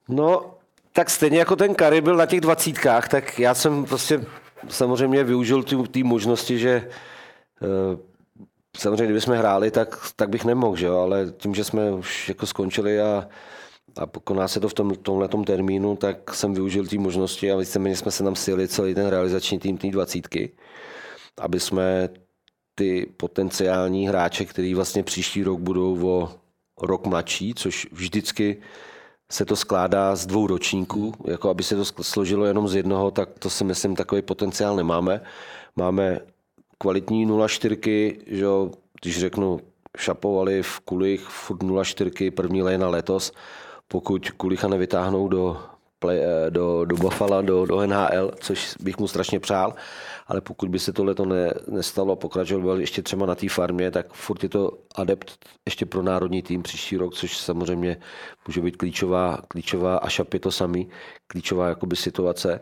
No, 0.10 0.57
tak 0.98 1.10
stejně 1.10 1.40
jako 1.40 1.56
ten 1.56 1.76
Kary 1.76 2.02
byl 2.02 2.16
na 2.16 2.26
těch 2.26 2.42
dvacítkách, 2.42 3.10
tak 3.10 3.40
já 3.40 3.54
jsem 3.54 3.86
prostě 3.86 4.26
samozřejmě 4.70 5.24
využil 5.24 5.64
ty 5.92 6.04
možnosti, 6.04 6.60
že 6.60 6.90
eh, 7.62 7.98
samozřejmě, 8.78 9.06
kdybychom 9.06 9.36
hráli, 9.36 9.72
tak, 9.72 10.00
tak 10.16 10.30
bych 10.30 10.46
nemohl, 10.46 10.76
že 10.76 10.86
jo? 10.86 10.98
ale 10.98 11.32
tím, 11.38 11.56
že 11.56 11.64
jsme 11.64 11.92
už 11.92 12.30
jako 12.30 12.46
skončili 12.46 13.02
a, 13.02 13.28
a 13.98 14.20
koná 14.24 14.48
se 14.48 14.60
to 14.60 14.70
v 14.70 14.74
tom, 14.74 14.96
tomhle 14.96 15.30
termínu, 15.46 15.96
tak 15.96 16.34
jsem 16.34 16.54
využil 16.54 16.88
ty 16.88 16.98
možnosti 16.98 17.52
a 17.52 17.58
víceméně 17.58 17.96
jsme 17.96 18.12
se 18.12 18.24
nám 18.24 18.36
sjeli 18.36 18.68
celý 18.68 18.96
ten 18.96 19.08
realizační 19.08 19.60
tým 19.60 19.78
té 19.78 19.88
dvacítky, 19.88 20.52
aby 21.38 21.60
jsme 21.60 22.10
ty 22.76 23.14
potenciální 23.18 24.08
hráče, 24.08 24.46
který 24.46 24.74
vlastně 24.74 25.04
příští 25.04 25.44
rok 25.44 25.60
budou 25.60 26.08
o 26.08 26.32
rok 26.82 27.06
mladší, 27.06 27.54
což 27.54 27.88
vždycky 27.92 28.58
se 29.32 29.46
to 29.46 29.56
skládá 29.56 30.16
z 30.16 30.26
dvou 30.26 30.48
ročníků, 30.48 31.14
jako 31.28 31.50
aby 31.50 31.64
se 31.64 31.76
to 31.76 31.86
složilo 32.04 32.46
jenom 32.46 32.68
z 32.68 32.76
jednoho, 32.76 33.12
tak 33.12 33.30
to 33.40 33.50
si 33.50 33.64
myslím 33.64 33.96
takový 33.96 34.22
potenciál 34.22 34.76
nemáme. 34.76 35.22
Máme 35.76 36.20
kvalitní 36.78 37.28
0,4, 37.28 38.20
že 38.28 38.46
když 39.02 39.20
řeknu 39.20 39.60
šapovali 39.98 40.64
v 40.64 40.80
Kulich 40.80 41.22
furt 41.22 41.64
0,4 41.64 42.32
první 42.32 42.62
lejna 42.62 42.88
letos, 42.90 43.32
pokud 43.88 44.32
Kulicha 44.32 44.68
nevytáhnou 44.68 45.28
do, 45.28 45.58
play, 46.00 46.20
eh, 46.20 46.52
do, 46.52 46.86
do 46.86 46.96
Buffalo, 46.96 47.42
do, 47.42 47.66
do 47.66 47.88
NHL, 47.88 48.32
což 48.40 48.76
bych 48.80 48.98
mu 48.98 49.08
strašně 49.08 49.40
přál, 49.40 49.74
ale 50.28 50.42
pokud 50.42 50.70
by 50.70 50.80
se 50.80 50.94
tohle 50.94 51.16
ne, 51.26 51.54
nestalo 51.68 52.14
a 52.14 52.16
pokračoval 52.16 52.80
ještě 52.80 53.02
třeba 53.02 53.26
na 53.26 53.36
té 53.36 53.50
farmě, 53.50 53.92
tak 53.92 54.14
furt 54.14 54.44
je 54.44 54.50
to 54.50 54.72
adept 54.96 55.46
ještě 55.66 55.86
pro 55.86 56.02
národní 56.02 56.42
tým 56.42 56.64
příští 56.64 56.98
rok, 56.98 57.16
což 57.16 57.38
samozřejmě 57.38 57.98
může 58.48 58.62
být 58.62 58.78
klíčová, 58.78 59.42
klíčová 59.48 59.98
a 59.98 60.10
šap 60.10 60.34
je 60.34 60.40
to 60.40 60.52
samý, 60.52 60.90
klíčová 61.28 61.68
jakoby 61.68 61.96
situace. 61.96 62.60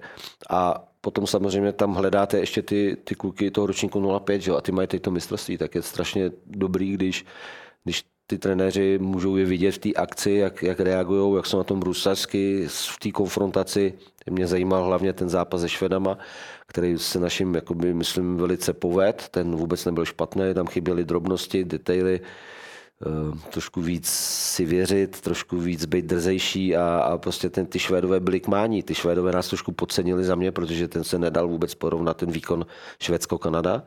A 0.49 0.87
potom 1.01 1.27
samozřejmě 1.27 1.71
tam 1.71 1.93
hledáte 1.93 2.39
ještě 2.39 2.61
ty, 2.61 2.97
ty 3.03 3.15
kluky 3.15 3.51
toho 3.51 3.67
ročníku 3.67 4.19
05, 4.19 4.41
že? 4.41 4.51
a 4.51 4.61
ty 4.61 4.71
mají 4.71 4.87
teď 4.87 5.01
to 5.01 5.11
mistrovství, 5.11 5.57
tak 5.57 5.75
je 5.75 5.81
strašně 5.81 6.31
dobrý, 6.45 6.93
když, 6.93 7.25
když 7.83 8.03
ty 8.27 8.37
trenéři 8.37 8.99
můžou 9.01 9.35
je 9.35 9.45
vidět 9.45 9.71
v 9.71 9.77
té 9.77 9.93
akci, 9.93 10.31
jak, 10.31 10.63
jak 10.63 10.79
reagují, 10.79 11.35
jak 11.35 11.45
jsou 11.45 11.57
na 11.57 11.63
tom 11.63 11.79
brusařsky, 11.79 12.67
v 12.67 12.99
té 12.99 13.11
konfrontaci. 13.11 13.93
Mě 14.29 14.47
zajímal 14.47 14.83
hlavně 14.83 15.13
ten 15.13 15.29
zápas 15.29 15.61
se 15.61 15.69
Švedama, 15.69 16.17
který 16.75 16.99
se 16.99 17.19
naším, 17.19 17.55
jakoby, 17.55 17.93
myslím, 17.93 18.37
velice 18.37 18.73
poved. 18.73 19.27
Ten 19.31 19.55
vůbec 19.55 19.85
nebyl 19.85 20.05
špatný, 20.05 20.53
tam 20.53 20.67
chyběly 20.67 21.05
drobnosti, 21.05 21.63
detaily, 21.63 22.19
eh, 22.21 23.49
trošku 23.51 23.81
víc 23.81 24.07
si 24.55 24.65
věřit, 24.65 25.21
trošku 25.21 25.57
víc 25.57 25.85
být 25.85 26.05
drzejší 26.05 26.75
a, 26.75 26.97
a 26.97 27.17
prostě 27.17 27.49
ten, 27.49 27.65
ty 27.65 27.79
Švédové 27.79 28.19
byli 28.19 28.39
kmání. 28.39 28.83
Ty 28.83 28.95
Švédové 28.95 29.31
nás 29.31 29.47
trošku 29.47 29.71
podcenili 29.71 30.23
za 30.23 30.35
mě, 30.35 30.51
protože 30.51 30.87
ten 30.87 31.03
se 31.03 31.19
nedal 31.19 31.47
vůbec 31.47 31.75
porovnat 31.75 32.17
ten 32.17 32.31
výkon 32.31 32.65
Švédsko-Kanada 32.99 33.83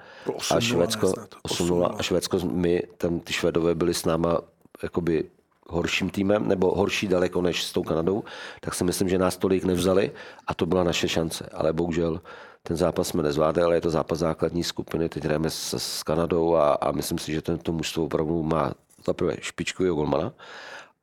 a 0.50 0.60
Švédsko 0.60 1.12
8 1.42 1.84
a 1.98 2.02
Švédsko 2.02 2.38
my, 2.52 2.82
tam 2.96 3.20
ty 3.20 3.32
Švédové 3.32 3.74
byli 3.74 3.94
s 3.94 4.04
náma 4.04 4.40
jakoby 4.82 5.24
horším 5.68 6.10
týmem, 6.10 6.48
nebo 6.48 6.74
horší 6.74 7.08
daleko 7.08 7.42
než 7.42 7.64
s 7.64 7.72
tou 7.72 7.82
Kanadou, 7.82 8.24
tak 8.60 8.74
si 8.74 8.84
myslím, 8.84 9.08
že 9.08 9.18
nás 9.18 9.36
tolik 9.36 9.64
nevzali 9.64 10.10
a 10.46 10.54
to 10.54 10.66
byla 10.66 10.84
naše 10.84 11.08
šance. 11.08 11.48
Ale 11.52 11.72
bohužel 11.72 12.20
ten 12.68 12.76
zápas 12.76 13.08
jsme 13.08 13.22
nezvládli, 13.22 13.62
ale 13.62 13.76
je 13.76 13.80
to 13.80 13.90
zápas 13.90 14.18
základní 14.18 14.64
skupiny. 14.64 15.08
Teď 15.08 15.24
hrajeme 15.24 15.50
s, 15.50 15.74
s 15.74 16.02
Kanadou 16.02 16.54
a, 16.54 16.72
a 16.72 16.92
myslím 16.92 17.18
si, 17.18 17.32
že 17.32 17.42
tento 17.42 17.72
mužstvo 17.72 18.04
opravdu 18.04 18.42
má 18.42 18.72
za 19.06 19.12
prvé 19.12 19.36
špičku 19.40 19.84
golmana 19.84 20.32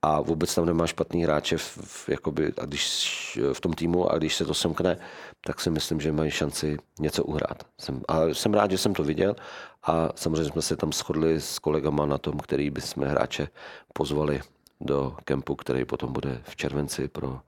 a 0.01 0.21
vůbec 0.21 0.55
tam 0.55 0.65
nemá 0.65 0.87
špatný 0.87 1.23
hráče 1.23 1.57
v, 1.57 1.77
v, 1.83 2.09
jakoby, 2.09 2.53
a 2.61 2.65
když, 2.65 3.39
v 3.53 3.61
tom 3.61 3.73
týmu 3.73 4.11
a 4.11 4.17
když 4.17 4.35
se 4.35 4.45
to 4.45 4.53
semkne, 4.53 4.97
tak 5.45 5.59
si 5.59 5.69
myslím, 5.69 6.01
že 6.01 6.11
mají 6.11 6.31
šanci 6.31 6.77
něco 6.99 7.23
uhrát. 7.23 7.63
Jsem, 7.81 8.01
a 8.07 8.21
jsem 8.27 8.53
rád, 8.53 8.71
že 8.71 8.77
jsem 8.77 8.93
to 8.93 9.03
viděl 9.03 9.35
a 9.83 10.09
samozřejmě 10.15 10.45
jsme 10.45 10.61
se 10.61 10.75
tam 10.75 10.93
shodli 10.93 11.41
s 11.41 11.59
kolegama 11.59 12.05
na 12.05 12.17
tom, 12.17 12.39
který 12.39 12.69
bychom 12.69 13.03
hráče 13.03 13.47
pozvali 13.93 14.41
do 14.81 15.15
kempu, 15.25 15.55
který 15.55 15.85
potom 15.85 16.13
bude 16.13 16.41
v 16.43 16.55
červenci 16.55 17.07
pro 17.07 17.39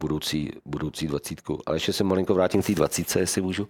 budoucí, 0.00 0.52
budoucí 0.64 1.06
dvacítku. 1.06 1.60
Ale 1.66 1.76
ještě 1.76 1.92
se 1.92 2.04
malinko 2.04 2.34
vrátím 2.34 2.62
k 2.62 2.66
té 2.66 2.74
dvacítce, 2.74 3.20
jestli 3.20 3.42
můžu. 3.42 3.68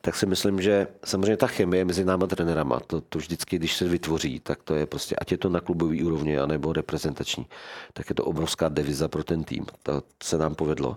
Tak 0.00 0.16
si 0.16 0.26
myslím, 0.26 0.62
že 0.62 0.86
samozřejmě 1.04 1.36
ta 1.36 1.46
chemie 1.46 1.84
mezi 1.84 2.04
náma 2.04 2.26
trenérama, 2.26 2.80
to, 2.80 3.00
to 3.00 3.18
vždycky, 3.18 3.58
když 3.58 3.76
se 3.76 3.88
vytvoří, 3.88 4.40
tak 4.40 4.62
to 4.62 4.74
je 4.74 4.86
prostě, 4.86 5.16
ať 5.16 5.32
je 5.32 5.38
to 5.38 5.48
na 5.48 5.60
klubový 5.60 6.04
úrovni, 6.04 6.38
anebo 6.38 6.72
reprezentační, 6.72 7.46
tak 7.92 8.08
je 8.08 8.14
to 8.14 8.24
obrovská 8.24 8.68
deviza 8.68 9.08
pro 9.08 9.24
ten 9.24 9.44
tým. 9.44 9.66
To 9.82 10.02
se 10.22 10.38
nám 10.38 10.54
povedlo 10.54 10.96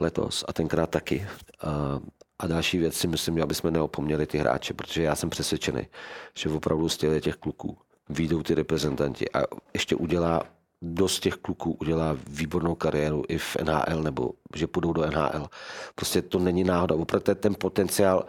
letos 0.00 0.44
a 0.48 0.52
tenkrát 0.52 0.90
taky. 0.90 1.26
A, 1.60 2.00
a 2.38 2.46
další 2.46 2.78
věc 2.78 2.94
si 2.94 3.06
myslím, 3.08 3.42
aby 3.42 3.54
jsme 3.54 3.70
neopomněli 3.70 4.26
ty 4.26 4.38
hráče, 4.38 4.74
protože 4.74 5.02
já 5.02 5.14
jsem 5.14 5.30
přesvědčený, 5.30 5.86
že 6.38 6.48
opravdu 6.48 6.88
z 6.88 6.98
těch 7.20 7.36
kluků 7.36 7.78
výjdou 8.08 8.42
ty 8.42 8.54
reprezentanti 8.54 9.32
a 9.32 9.42
ještě 9.74 9.96
udělá 9.96 10.42
dost 10.82 11.20
těch 11.20 11.34
kluků 11.34 11.76
udělá 11.80 12.16
výbornou 12.28 12.74
kariéru 12.74 13.22
i 13.28 13.38
v 13.38 13.56
NHL, 13.56 14.02
nebo 14.02 14.30
že 14.54 14.66
půjdou 14.66 14.92
do 14.92 15.06
NHL. 15.06 15.46
Prostě 15.94 16.22
to 16.22 16.38
není 16.38 16.64
náhoda. 16.64 16.94
Opravdu 16.94 17.34
ten 17.34 17.54
potenciál 17.58 18.26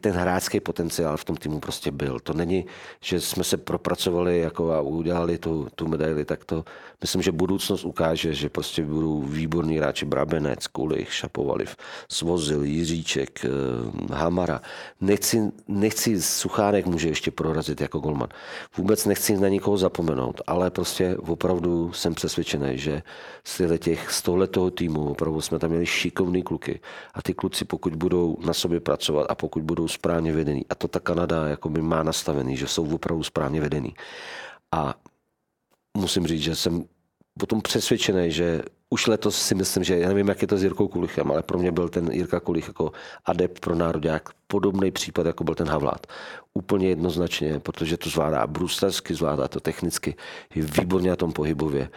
ten 0.00 0.14
hráčský 0.14 0.60
potenciál 0.60 1.16
v 1.16 1.24
tom 1.24 1.36
týmu 1.36 1.60
prostě 1.60 1.90
byl. 1.90 2.20
To 2.20 2.32
není, 2.32 2.66
že 3.00 3.20
jsme 3.20 3.44
se 3.44 3.56
propracovali 3.56 4.38
jako 4.38 4.72
a 4.72 4.80
udělali 4.80 5.38
tu, 5.38 5.68
tu 5.74 5.88
medaili, 5.88 6.24
tak 6.24 6.44
to 6.44 6.64
myslím, 7.00 7.22
že 7.22 7.32
budoucnost 7.32 7.84
ukáže, 7.84 8.34
že 8.34 8.48
prostě 8.48 8.84
budou 8.84 9.22
výborní 9.22 9.78
hráči 9.78 10.06
Brabenec, 10.06 10.66
Kulich, 10.66 11.12
Šapovaliv, 11.12 11.76
Svozil, 12.10 12.64
Jiříček, 12.64 13.44
eh, 13.44 13.48
Hamara. 14.14 14.60
Nechci, 15.00 15.52
nechci 15.68 16.22
Suchánek 16.22 16.86
může 16.86 17.08
ještě 17.08 17.30
prorazit 17.30 17.80
jako 17.80 17.98
golman. 17.98 18.28
Vůbec 18.76 19.06
nechci 19.06 19.36
na 19.36 19.48
nikoho 19.48 19.78
zapomenout, 19.78 20.40
ale 20.46 20.70
prostě 20.70 21.16
opravdu 21.16 21.92
jsem 21.92 22.14
přesvědčený, 22.14 22.78
že 22.78 23.02
z 23.44 23.78
těch, 23.78 24.12
z 24.12 24.22
tohletoho 24.22 24.70
týmu 24.70 25.10
opravdu 25.10 25.40
jsme 25.40 25.58
tam 25.58 25.70
měli 25.70 25.86
šikovný 25.86 26.42
kluky 26.42 26.80
a 27.14 27.22
ty 27.22 27.34
kluci, 27.34 27.64
pokud 27.64 27.96
budou 27.96 28.36
na 28.46 28.52
sobě 28.52 28.80
pracovat 28.80 29.26
a 29.30 29.34
pokud 29.34 29.62
budou 29.62 29.88
správně 29.88 30.32
vedený. 30.32 30.62
A 30.70 30.74
to 30.74 30.88
ta 30.88 31.00
Kanada 31.00 31.46
jako 31.48 31.68
by 31.68 31.82
má 31.82 32.02
nastavený, 32.02 32.56
že 32.56 32.66
jsou 32.66 32.94
opravdu 32.94 33.22
správně 33.22 33.60
vedený. 33.60 33.94
A 34.72 34.94
musím 35.98 36.26
říct, 36.26 36.42
že 36.42 36.56
jsem 36.56 36.84
potom 37.38 37.60
přesvědčený, 37.60 38.32
že 38.32 38.62
už 38.90 39.06
letos 39.06 39.42
si 39.42 39.54
myslím, 39.54 39.84
že 39.84 39.98
já 39.98 40.08
nevím, 40.08 40.28
jak 40.28 40.42
je 40.42 40.48
to 40.48 40.58
s 40.58 40.62
Jirkou 40.62 40.88
Kulichem, 40.88 41.30
ale 41.30 41.42
pro 41.42 41.58
mě 41.58 41.72
byl 41.72 41.88
ten 41.88 42.12
Jirka 42.12 42.40
Kulich 42.40 42.68
jako 42.68 42.92
adept 43.24 43.60
pro 43.60 43.74
národák 43.74 44.28
podobný 44.48 44.90
případ, 44.90 45.26
jako 45.26 45.44
byl 45.44 45.54
ten 45.54 45.68
Havlát. 45.68 46.06
Úplně 46.54 46.88
jednoznačně, 46.88 47.60
protože 47.60 47.96
to 47.96 48.10
zvládá 48.10 48.46
bruslarsky, 48.46 49.14
zvládá 49.14 49.48
to 49.48 49.60
technicky, 49.60 50.14
je 50.54 50.62
výborně 50.62 51.10
na 51.10 51.16
tom 51.16 51.32
pohybově, 51.32 51.88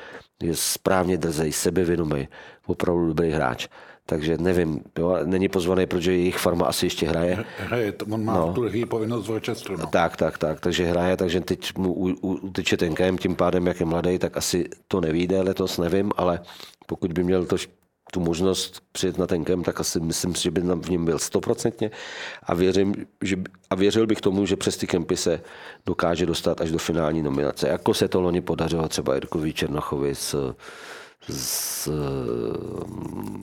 je 0.44 0.56
správně 0.56 1.18
drzej, 1.18 1.52
sebevědomý, 1.52 2.28
opravdu 2.68 3.07
dobrý 3.07 3.32
hráč 3.32 3.68
takže 4.11 4.38
nevím, 4.38 4.80
jo, 4.99 5.18
není 5.26 5.48
pozvaný, 5.48 5.86
protože 5.86 6.11
jejich 6.11 6.38
farma 6.38 6.65
asi 6.65 6.86
ještě 6.86 7.07
hraje. 7.07 7.44
Hraje, 7.57 7.94
on 8.11 8.26
má 8.26 8.34
no. 8.34 8.53
tu 8.53 8.88
povinnost 8.90 9.28
v 9.28 9.32
Rochesteru. 9.32 9.78
No. 9.78 9.88
Tak, 9.88 10.18
tak, 10.18 10.38
tak, 10.38 10.60
takže 10.60 10.86
hraje, 10.86 11.18
takže 11.18 11.41
teď 11.41 11.78
mu 11.78 11.94
uteče 12.22 12.78
ten 12.78 12.95
KM, 12.95 13.18
tím 13.18 13.36
pádem, 13.36 13.68
jak 13.68 13.80
je 13.80 13.86
mladý, 13.86 14.19
tak 14.19 14.38
asi 14.38 14.69
to 14.88 15.02
nevíde 15.02 15.41
letos, 15.41 15.78
nevím, 15.78 16.11
ale 16.18 16.40
pokud 16.86 17.14
by 17.14 17.23
měl 17.23 17.45
to 17.45 17.56
tu 18.12 18.20
možnost 18.20 18.82
přijet 18.92 19.18
na 19.18 19.28
ten 19.28 19.44
kemp, 19.44 19.66
tak 19.66 19.80
asi 19.80 20.00
myslím 20.00 20.36
že 20.36 20.52
by 20.52 20.62
v 20.62 20.90
něm 20.90 21.06
byl 21.06 21.20
stoprocentně 21.20 21.92
a, 22.44 22.54
věřím, 22.54 22.96
že, 23.22 23.36
a 23.70 23.76
věřil 23.76 24.08
bych 24.08 24.22
tomu, 24.22 24.46
že 24.46 24.56
přes 24.56 24.78
ty 24.78 24.88
kempy 24.88 25.18
se 25.18 25.42
dokáže 25.86 26.26
dostat 26.26 26.62
až 26.62 26.72
do 26.72 26.78
finální 26.78 27.22
nominace. 27.22 27.68
Jako 27.68 27.94
se 27.94 28.08
to 28.08 28.22
loni 28.22 28.42
podařilo 28.42 28.88
třeba 28.88 29.16
Jirkovi 29.16 29.54
Černochovi 29.54 30.16
s 30.16 30.56
s 31.30 31.89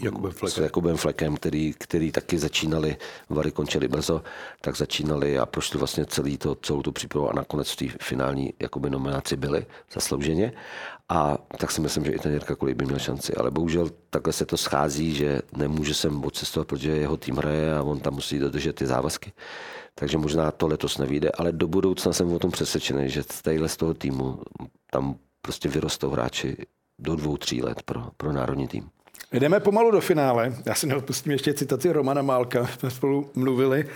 Jakubem 0.02 0.32
Flekem, 0.32 0.62
s 0.62 0.64
Jakubem 0.64 0.96
Flekem 0.96 1.36
který, 1.36 1.74
který 1.78 2.12
taky 2.12 2.38
začínali, 2.38 2.96
Vary 3.28 3.50
končili 3.50 3.88
brzo, 3.88 4.22
tak 4.60 4.76
začínali 4.76 5.38
a 5.38 5.46
prošli 5.46 5.78
vlastně 5.78 6.06
celý 6.06 6.38
to, 6.38 6.55
celou 6.55 6.82
tu 6.82 6.92
přípravu 6.92 7.30
a 7.30 7.32
nakonec 7.32 7.70
v 7.70 7.76
té 7.76 7.86
finální 8.00 8.52
jakoby 8.62 8.90
nominaci 8.90 9.36
byli 9.36 9.66
zaslouženě. 9.92 10.52
A 11.09 11.38
tak 11.59 11.70
si 11.70 11.80
myslím, 11.80 12.05
že 12.05 12.12
i 12.12 12.18
ten 12.18 12.32
Jirka 12.32 12.55
Kulej 12.55 12.74
by 12.74 12.84
měl 12.84 12.98
šanci, 12.98 13.34
ale 13.34 13.50
bohužel 13.50 13.90
takhle 14.10 14.32
se 14.32 14.46
to 14.46 14.56
schází, 14.56 15.14
že 15.14 15.40
nemůže 15.56 15.94
sem 15.94 16.24
odcestovat, 16.24 16.68
protože 16.68 16.90
jeho 16.90 17.16
tým 17.16 17.36
hraje 17.36 17.74
a 17.74 17.82
on 17.82 18.00
tam 18.00 18.14
musí 18.14 18.38
dodržet 18.38 18.72
ty 18.72 18.86
závazky. 18.86 19.32
Takže 19.94 20.18
možná 20.18 20.50
to 20.50 20.66
letos 20.66 20.98
nevíde, 20.98 21.30
ale 21.30 21.52
do 21.52 21.68
budoucna 21.68 22.12
jsem 22.12 22.32
o 22.32 22.38
tom 22.38 22.50
přesvědčený, 22.50 23.10
že 23.10 23.22
z 23.22 23.42
z 23.66 23.76
toho 23.76 23.94
týmu 23.94 24.38
tam 24.90 25.16
prostě 25.42 25.68
vyrostou 25.68 26.10
hráči 26.10 26.56
do 26.99 27.16
dvou, 27.16 27.37
tří 27.37 27.62
let 27.62 27.83
pro, 27.83 28.03
pro 28.16 28.33
národní 28.33 28.69
tým. 28.69 28.91
Jdeme 29.33 29.61
pomalu 29.61 29.91
do 29.91 30.01
finále. 30.01 30.55
Já 30.66 30.75
si 30.75 30.87
neodpustím 30.87 31.33
ještě 31.33 31.55
citaci 31.55 31.93
Romana 31.93 32.23
Málka. 32.23 32.66
Jsme 32.66 32.91
spolu 32.91 33.31
mluvili, 33.35 33.89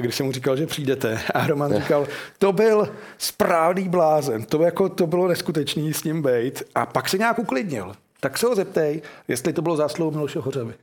když 0.00 0.14
jsem 0.14 0.26
mu 0.26 0.32
říkal, 0.32 0.56
že 0.56 0.66
přijdete. 0.66 1.20
A 1.34 1.46
Roman 1.46 1.74
říkal, 1.82 2.06
to 2.38 2.52
byl 2.52 2.88
správný 3.18 3.88
blázen. 3.88 4.44
To, 4.44 4.62
jako, 4.62 4.88
to 4.88 5.06
bylo 5.06 5.28
neskutečný 5.28 5.94
s 5.94 6.04
ním 6.04 6.22
být. 6.22 6.62
A 6.74 6.86
pak 6.86 7.08
se 7.08 7.18
nějak 7.18 7.38
uklidnil. 7.38 7.92
Tak 8.20 8.38
se 8.38 8.46
ho 8.46 8.54
zeptej, 8.54 9.02
jestli 9.28 9.52
to 9.52 9.62
bylo 9.62 9.76
zásluhou 9.76 10.10
Miloše 10.10 10.38
Hořavy. 10.38 10.74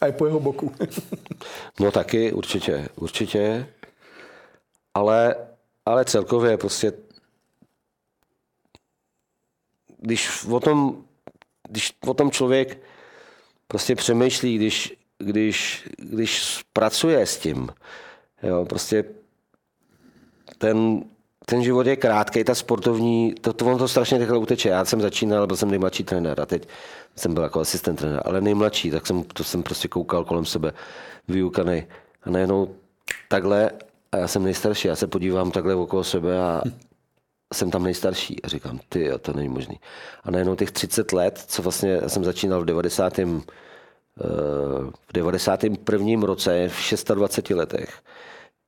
A 0.00 0.06
je 0.06 0.12
po 0.12 0.26
jeho 0.26 0.40
boku. 0.40 0.72
No 1.80 1.90
taky, 1.90 2.32
určitě, 2.32 2.88
určitě. 2.96 3.66
Ale, 4.94 5.34
ale 5.86 6.04
celkově 6.04 6.56
prostě 6.56 6.92
když 9.98 10.44
o 10.50 10.60
tom, 10.60 11.04
když 11.68 11.92
o 12.06 12.14
tom 12.14 12.30
člověk 12.30 12.78
prostě 13.68 13.94
přemýšlí, 13.94 14.56
když, 14.56 14.94
když, 15.18 15.88
když 15.96 16.64
pracuje 16.72 17.26
s 17.26 17.38
tím, 17.38 17.68
jo, 18.42 18.64
prostě 18.68 19.04
ten, 20.58 21.04
ten 21.46 21.62
život 21.62 21.86
je 21.86 21.96
krátký, 21.96 22.44
ta 22.44 22.54
sportovní, 22.54 23.34
to, 23.40 23.52
to, 23.52 23.66
on 23.66 23.78
to 23.78 23.88
strašně 23.88 24.18
rychle 24.18 24.38
uteče. 24.38 24.68
Já 24.68 24.84
jsem 24.84 25.00
začínal, 25.00 25.46
byl 25.46 25.56
jsem 25.56 25.70
nejmladší 25.70 26.04
trenér 26.04 26.40
a 26.40 26.46
teď 26.46 26.68
jsem 27.16 27.34
byl 27.34 27.42
jako 27.42 27.60
asistent 27.60 27.98
trenér, 27.98 28.22
ale 28.24 28.40
nejmladší, 28.40 28.90
tak 28.90 29.06
jsem, 29.06 29.22
to 29.22 29.44
jsem 29.44 29.62
prostě 29.62 29.88
koukal 29.88 30.24
kolem 30.24 30.44
sebe, 30.44 30.72
vyukaný. 31.28 31.86
A 32.22 32.30
najednou 32.30 32.74
takhle, 33.28 33.70
a 34.12 34.16
já 34.16 34.28
jsem 34.28 34.44
nejstarší, 34.44 34.88
já 34.88 34.96
se 34.96 35.06
podívám 35.06 35.50
takhle 35.50 35.74
okolo 35.74 36.04
sebe 36.04 36.38
a 36.38 36.62
jsem 37.54 37.70
tam 37.70 37.82
nejstarší. 37.82 38.42
A 38.42 38.48
říkám, 38.48 38.80
ty 38.88 39.04
jo, 39.04 39.18
to 39.18 39.32
není 39.32 39.48
možný. 39.48 39.80
A 40.24 40.30
najednou 40.30 40.54
těch 40.54 40.70
30 40.70 41.12
let, 41.12 41.44
co 41.46 41.62
vlastně 41.62 42.00
jsem 42.06 42.24
začínal 42.24 42.62
v 42.62 42.64
90. 42.64 43.18
Eh, 44.20 44.90
v 45.08 45.12
91. 45.12 46.26
roce, 46.26 46.68
v 46.68 47.04
26 47.14 47.54
letech, 47.54 48.02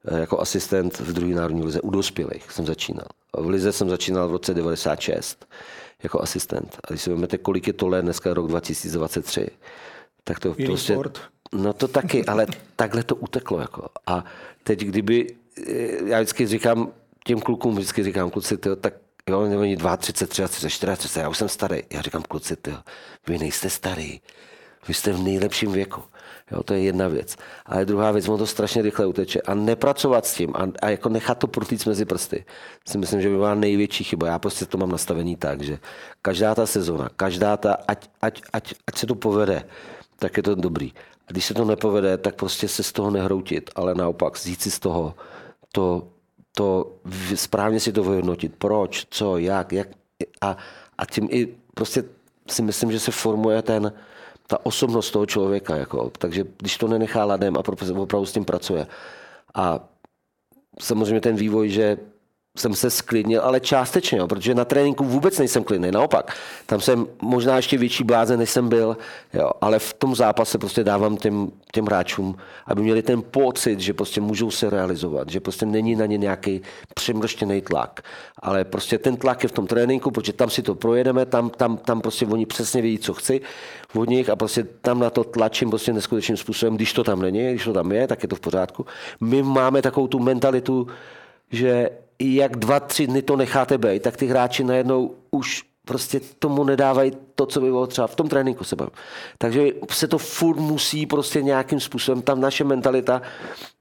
eh, 0.09 0.21
jako 0.21 0.41
asistent 0.41 1.01
v 1.01 1.13
druhé 1.13 1.35
národní 1.35 1.65
lize 1.65 1.81
u 1.81 1.91
dospělých 1.91 2.53
jsem 2.53 2.67
začínal. 2.67 3.07
V 3.37 3.49
lize 3.49 3.73
jsem 3.73 3.91
začínal 3.91 4.29
v 4.29 4.33
roce 4.33 4.55
96 4.55 5.47
jako 6.03 6.23
asistent. 6.23 6.79
A 6.85 6.93
když 6.93 7.03
si 7.03 7.11
vezmete, 7.11 7.39
kolik 7.39 7.67
je 7.67 7.73
to 7.73 7.89
let, 7.89 8.03
dneska 8.03 8.35
rok 8.35 8.49
2023, 8.49 9.47
tak 10.25 10.39
to 10.39 10.55
Jiný 10.59 10.67
prostě... 10.67 10.93
sport. 10.93 11.21
No 11.53 11.73
to 11.73 11.89
taky, 11.89 12.25
ale 12.25 12.47
takhle 12.77 13.03
to 13.03 13.17
uteklo. 13.17 13.61
Jako. 13.61 13.89
A 14.07 14.25
teď, 14.65 14.81
kdyby, 14.81 15.27
eh, 15.67 15.73
já 16.05 16.19
vždycky 16.19 16.47
říkám 16.47 16.93
těm 17.25 17.41
klukům, 17.41 17.75
vždycky 17.75 18.05
říkám, 18.05 18.31
kluci, 18.31 18.59
tyjo, 18.59 18.77
tak 18.77 18.95
jo, 19.29 19.41
oni 19.41 19.77
2, 19.77 19.97
30, 19.97 20.27
33, 20.27 20.69
34, 20.69 21.21
já 21.21 21.29
už 21.29 21.39
jsem 21.39 21.49
starý. 21.49 21.83
Já 21.91 22.01
říkám, 22.01 22.23
kluci, 22.23 22.57
tyjo, 22.57 22.79
vy 23.29 23.39
nejste 23.39 23.71
starý, 23.71 24.21
vy 24.89 24.95
jste 24.95 25.13
v 25.13 25.23
nejlepším 25.23 25.73
věku. 25.73 26.03
Jo, 26.53 26.63
to 26.63 26.75
je 26.75 26.81
jedna 26.81 27.09
věc. 27.09 27.37
Ale 27.67 27.85
druhá 27.85 28.11
věc, 28.11 28.29
ono 28.29 28.39
to 28.39 28.47
strašně 28.47 28.83
rychle 28.83 29.07
uteče. 29.07 29.41
A 29.41 29.55
nepracovat 29.55 30.27
s 30.27 30.35
tím 30.35 30.53
a, 30.57 30.67
a 30.83 30.89
jako 30.89 31.09
nechat 31.09 31.39
to 31.39 31.47
protýct 31.47 31.87
mezi 31.87 32.05
prsty, 32.05 32.45
si 32.89 32.99
myslím, 32.99 33.23
že 33.23 33.29
by 33.29 33.37
byla 33.37 33.55
největší 33.55 34.05
chyba. 34.05 34.27
Já 34.27 34.39
prostě 34.39 34.67
to 34.67 34.79
mám 34.79 34.91
nastavení 34.91 35.37
tak, 35.37 35.63
že 35.63 35.79
každá 36.23 36.55
ta 36.55 36.67
sezona, 36.67 37.09
každá 37.17 37.57
ta, 37.57 37.77
ať, 37.89 38.11
ať, 38.23 38.43
ať, 38.53 38.75
ať 38.87 38.99
se 38.99 39.07
to 39.07 39.15
povede, 39.15 39.65
tak 40.19 40.37
je 40.37 40.43
to 40.43 40.55
dobrý. 40.55 40.93
A 41.29 41.33
když 41.33 41.45
se 41.45 41.55
to 41.55 41.65
nepovede, 41.65 42.19
tak 42.19 42.35
prostě 42.35 42.69
se 42.69 42.83
z 42.83 42.93
toho 42.93 43.11
nehroutit, 43.11 43.71
ale 43.75 43.95
naopak 43.95 44.35
vzít 44.35 44.63
si 44.63 44.71
z 44.71 44.79
toho 44.79 45.15
to, 45.73 46.09
to 46.61 46.93
správně 47.35 47.81
si 47.81 47.93
to 47.93 48.05
vyhodnotit. 48.05 48.53
Proč, 48.59 49.07
co, 49.11 49.39
jak, 49.39 49.73
jak 49.73 49.89
a, 50.41 50.57
a 50.99 51.07
tím 51.07 51.29
i 51.31 51.49
prostě 51.75 52.05
si 52.49 52.63
myslím, 52.63 52.93
že 52.93 53.01
se 53.01 53.11
formuje 53.11 53.63
ten, 53.63 53.93
ta 54.47 54.67
osobnost 54.67 55.11
toho 55.11 55.27
člověka. 55.27 55.77
Jako. 55.77 56.11
Takže 56.19 56.45
když 56.59 56.77
to 56.77 56.89
nenechá 56.89 57.25
ladem 57.25 57.57
a 57.57 57.65
opravdu 57.97 58.27
s 58.27 58.33
tím 58.33 58.45
pracuje. 58.45 58.87
A 59.55 59.89
samozřejmě 60.81 61.21
ten 61.21 61.37
vývoj, 61.37 61.69
že 61.69 61.97
jsem 62.61 62.75
se 62.75 62.91
sklidnil, 62.91 63.41
ale 63.41 63.61
částečně, 63.61 64.19
jo, 64.19 64.29
protože 64.29 64.55
na 64.55 64.65
tréninku 64.65 65.05
vůbec 65.05 65.39
nejsem 65.39 65.65
klidný, 65.65 65.91
naopak. 65.91 66.37
Tam 66.67 66.81
jsem 66.81 67.07
možná 67.23 67.57
ještě 67.57 67.79
větší 67.79 68.05
blázen, 68.05 68.39
než 68.39 68.51
jsem 68.51 68.69
byl, 68.69 68.97
jo, 69.35 69.51
ale 69.61 69.79
v 69.79 69.95
tom 69.95 70.15
zápase 70.15 70.59
prostě 70.59 70.85
dávám 70.85 71.17
těm, 71.17 71.51
těm 71.73 71.87
hráčům, 71.87 72.37
aby 72.67 72.83
měli 72.83 73.03
ten 73.03 73.23
pocit, 73.23 73.81
že 73.81 73.95
prostě 73.95 74.21
můžou 74.21 74.51
se 74.51 74.71
realizovat, 74.71 75.31
že 75.31 75.41
prostě 75.41 75.67
není 75.67 75.97
na 75.97 76.07
ně 76.07 76.19
nějaký 76.19 76.63
přemrštěný 76.95 77.61
tlak, 77.61 78.01
ale 78.39 78.65
prostě 78.65 78.99
ten 78.99 79.17
tlak 79.17 79.43
je 79.43 79.49
v 79.49 79.53
tom 79.53 79.67
tréninku, 79.67 80.11
protože 80.11 80.33
tam 80.33 80.51
si 80.51 80.63
to 80.63 80.75
projedeme, 80.75 81.27
tam, 81.27 81.51
tam, 81.51 81.77
tam 81.77 82.01
prostě 82.01 82.27
oni 82.27 82.47
přesně 82.47 82.83
vědí, 82.83 82.99
co 82.99 83.15
chci 83.15 83.41
od 83.95 84.09
nich 84.09 84.31
a 84.31 84.37
prostě 84.37 84.67
tam 84.81 84.99
na 84.99 85.11
to 85.11 85.25
tlačím 85.25 85.71
prostě 85.71 85.93
neskutečným 85.93 86.37
způsobem, 86.37 86.77
když 86.77 86.93
to 86.93 87.05
tam 87.05 87.23
není, 87.23 87.51
když 87.51 87.65
to 87.65 87.73
tam 87.73 87.93
je, 87.93 88.07
tak 88.07 88.23
je 88.23 88.29
to 88.29 88.37
v 88.37 88.41
pořádku. 88.41 88.87
My 89.21 89.43
máme 89.43 89.83
takovou 89.83 90.07
tu 90.07 90.19
mentalitu, 90.19 90.87
že 91.51 91.91
jak 92.21 92.57
dva, 92.57 92.81
tři 92.81 93.07
dny 93.07 93.23
to 93.23 93.37
necháte 93.37 93.79
být, 93.79 94.03
tak 94.03 94.17
ty 94.17 94.27
hráči 94.27 94.65
najednou 94.65 95.15
už 95.31 95.70
prostě 95.91 96.21
tomu 96.39 96.65
nedávají 96.65 97.13
to, 97.35 97.47
co 97.47 97.61
by 97.61 97.67
bylo 97.67 97.87
třeba 97.87 98.07
v 98.07 98.15
tom 98.15 98.29
tréninku 98.29 98.65
se 98.65 98.77
bavím. 98.77 98.91
Takže 99.39 99.69
se 99.91 100.09
to 100.09 100.19
furt 100.19 100.57
musí 100.57 101.07
prostě 101.07 101.43
nějakým 101.43 101.81
způsobem, 101.81 102.23
tam 102.23 102.41
naše 102.41 102.65
mentalita 102.65 103.23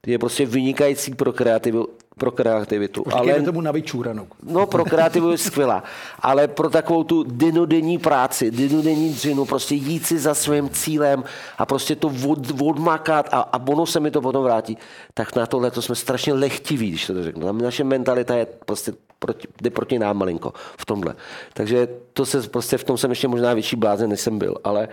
je 0.06 0.18
prostě 0.18 0.46
vynikající 0.46 1.14
pro 1.14 1.32
kreativitu, 1.32 1.88
pro 2.18 2.30
kreativitu. 2.30 3.04
Říkejme 3.06 3.32
ale... 3.32 3.42
tomu 3.42 3.60
na 3.60 3.70
vyčúranou. 3.70 4.26
No, 4.42 4.66
pro 4.66 4.84
kreativu 4.84 5.30
je 5.30 5.38
skvělá, 5.38 5.82
ale 6.20 6.48
pro 6.48 6.70
takovou 6.70 7.04
tu 7.04 7.22
denodenní 7.22 7.98
práci, 7.98 8.50
denodenní 8.50 9.12
dřinu, 9.12 9.44
prostě 9.44 9.74
jít 9.74 10.06
si 10.06 10.18
za 10.18 10.34
svým 10.34 10.70
cílem 10.70 11.24
a 11.58 11.66
prostě 11.66 11.96
to 11.96 12.12
od, 12.28 12.60
odmakat 12.60 13.28
a, 13.32 13.40
a 13.40 13.66
ono 13.66 13.86
se 13.86 14.00
mi 14.00 14.10
to 14.10 14.20
potom 14.20 14.44
vrátí, 14.44 14.78
tak 15.14 15.36
na 15.36 15.46
tohle 15.46 15.70
to 15.70 15.82
jsme 15.82 15.94
strašně 15.94 16.32
lehtiví, 16.34 16.88
když 16.88 17.06
to 17.06 17.22
řeknu. 17.22 17.52
Naše 17.52 17.84
mentalita 17.84 18.34
je 18.34 18.46
prostě 18.66 18.92
proti, 19.20 19.48
jde 19.62 19.70
proti 19.70 19.98
nám 19.98 20.18
malinko 20.18 20.52
v 20.78 20.86
tomhle. 20.86 21.16
Takže 21.52 21.88
to 22.12 22.26
se 22.26 22.42
prostě 22.42 22.78
v 22.78 22.84
tom 22.84 22.98
jsem 22.98 23.10
ještě 23.10 23.28
možná 23.28 23.54
větší 23.54 23.76
blázen, 23.76 24.10
než 24.10 24.20
jsem 24.20 24.38
byl, 24.38 24.54
ale, 24.64 24.88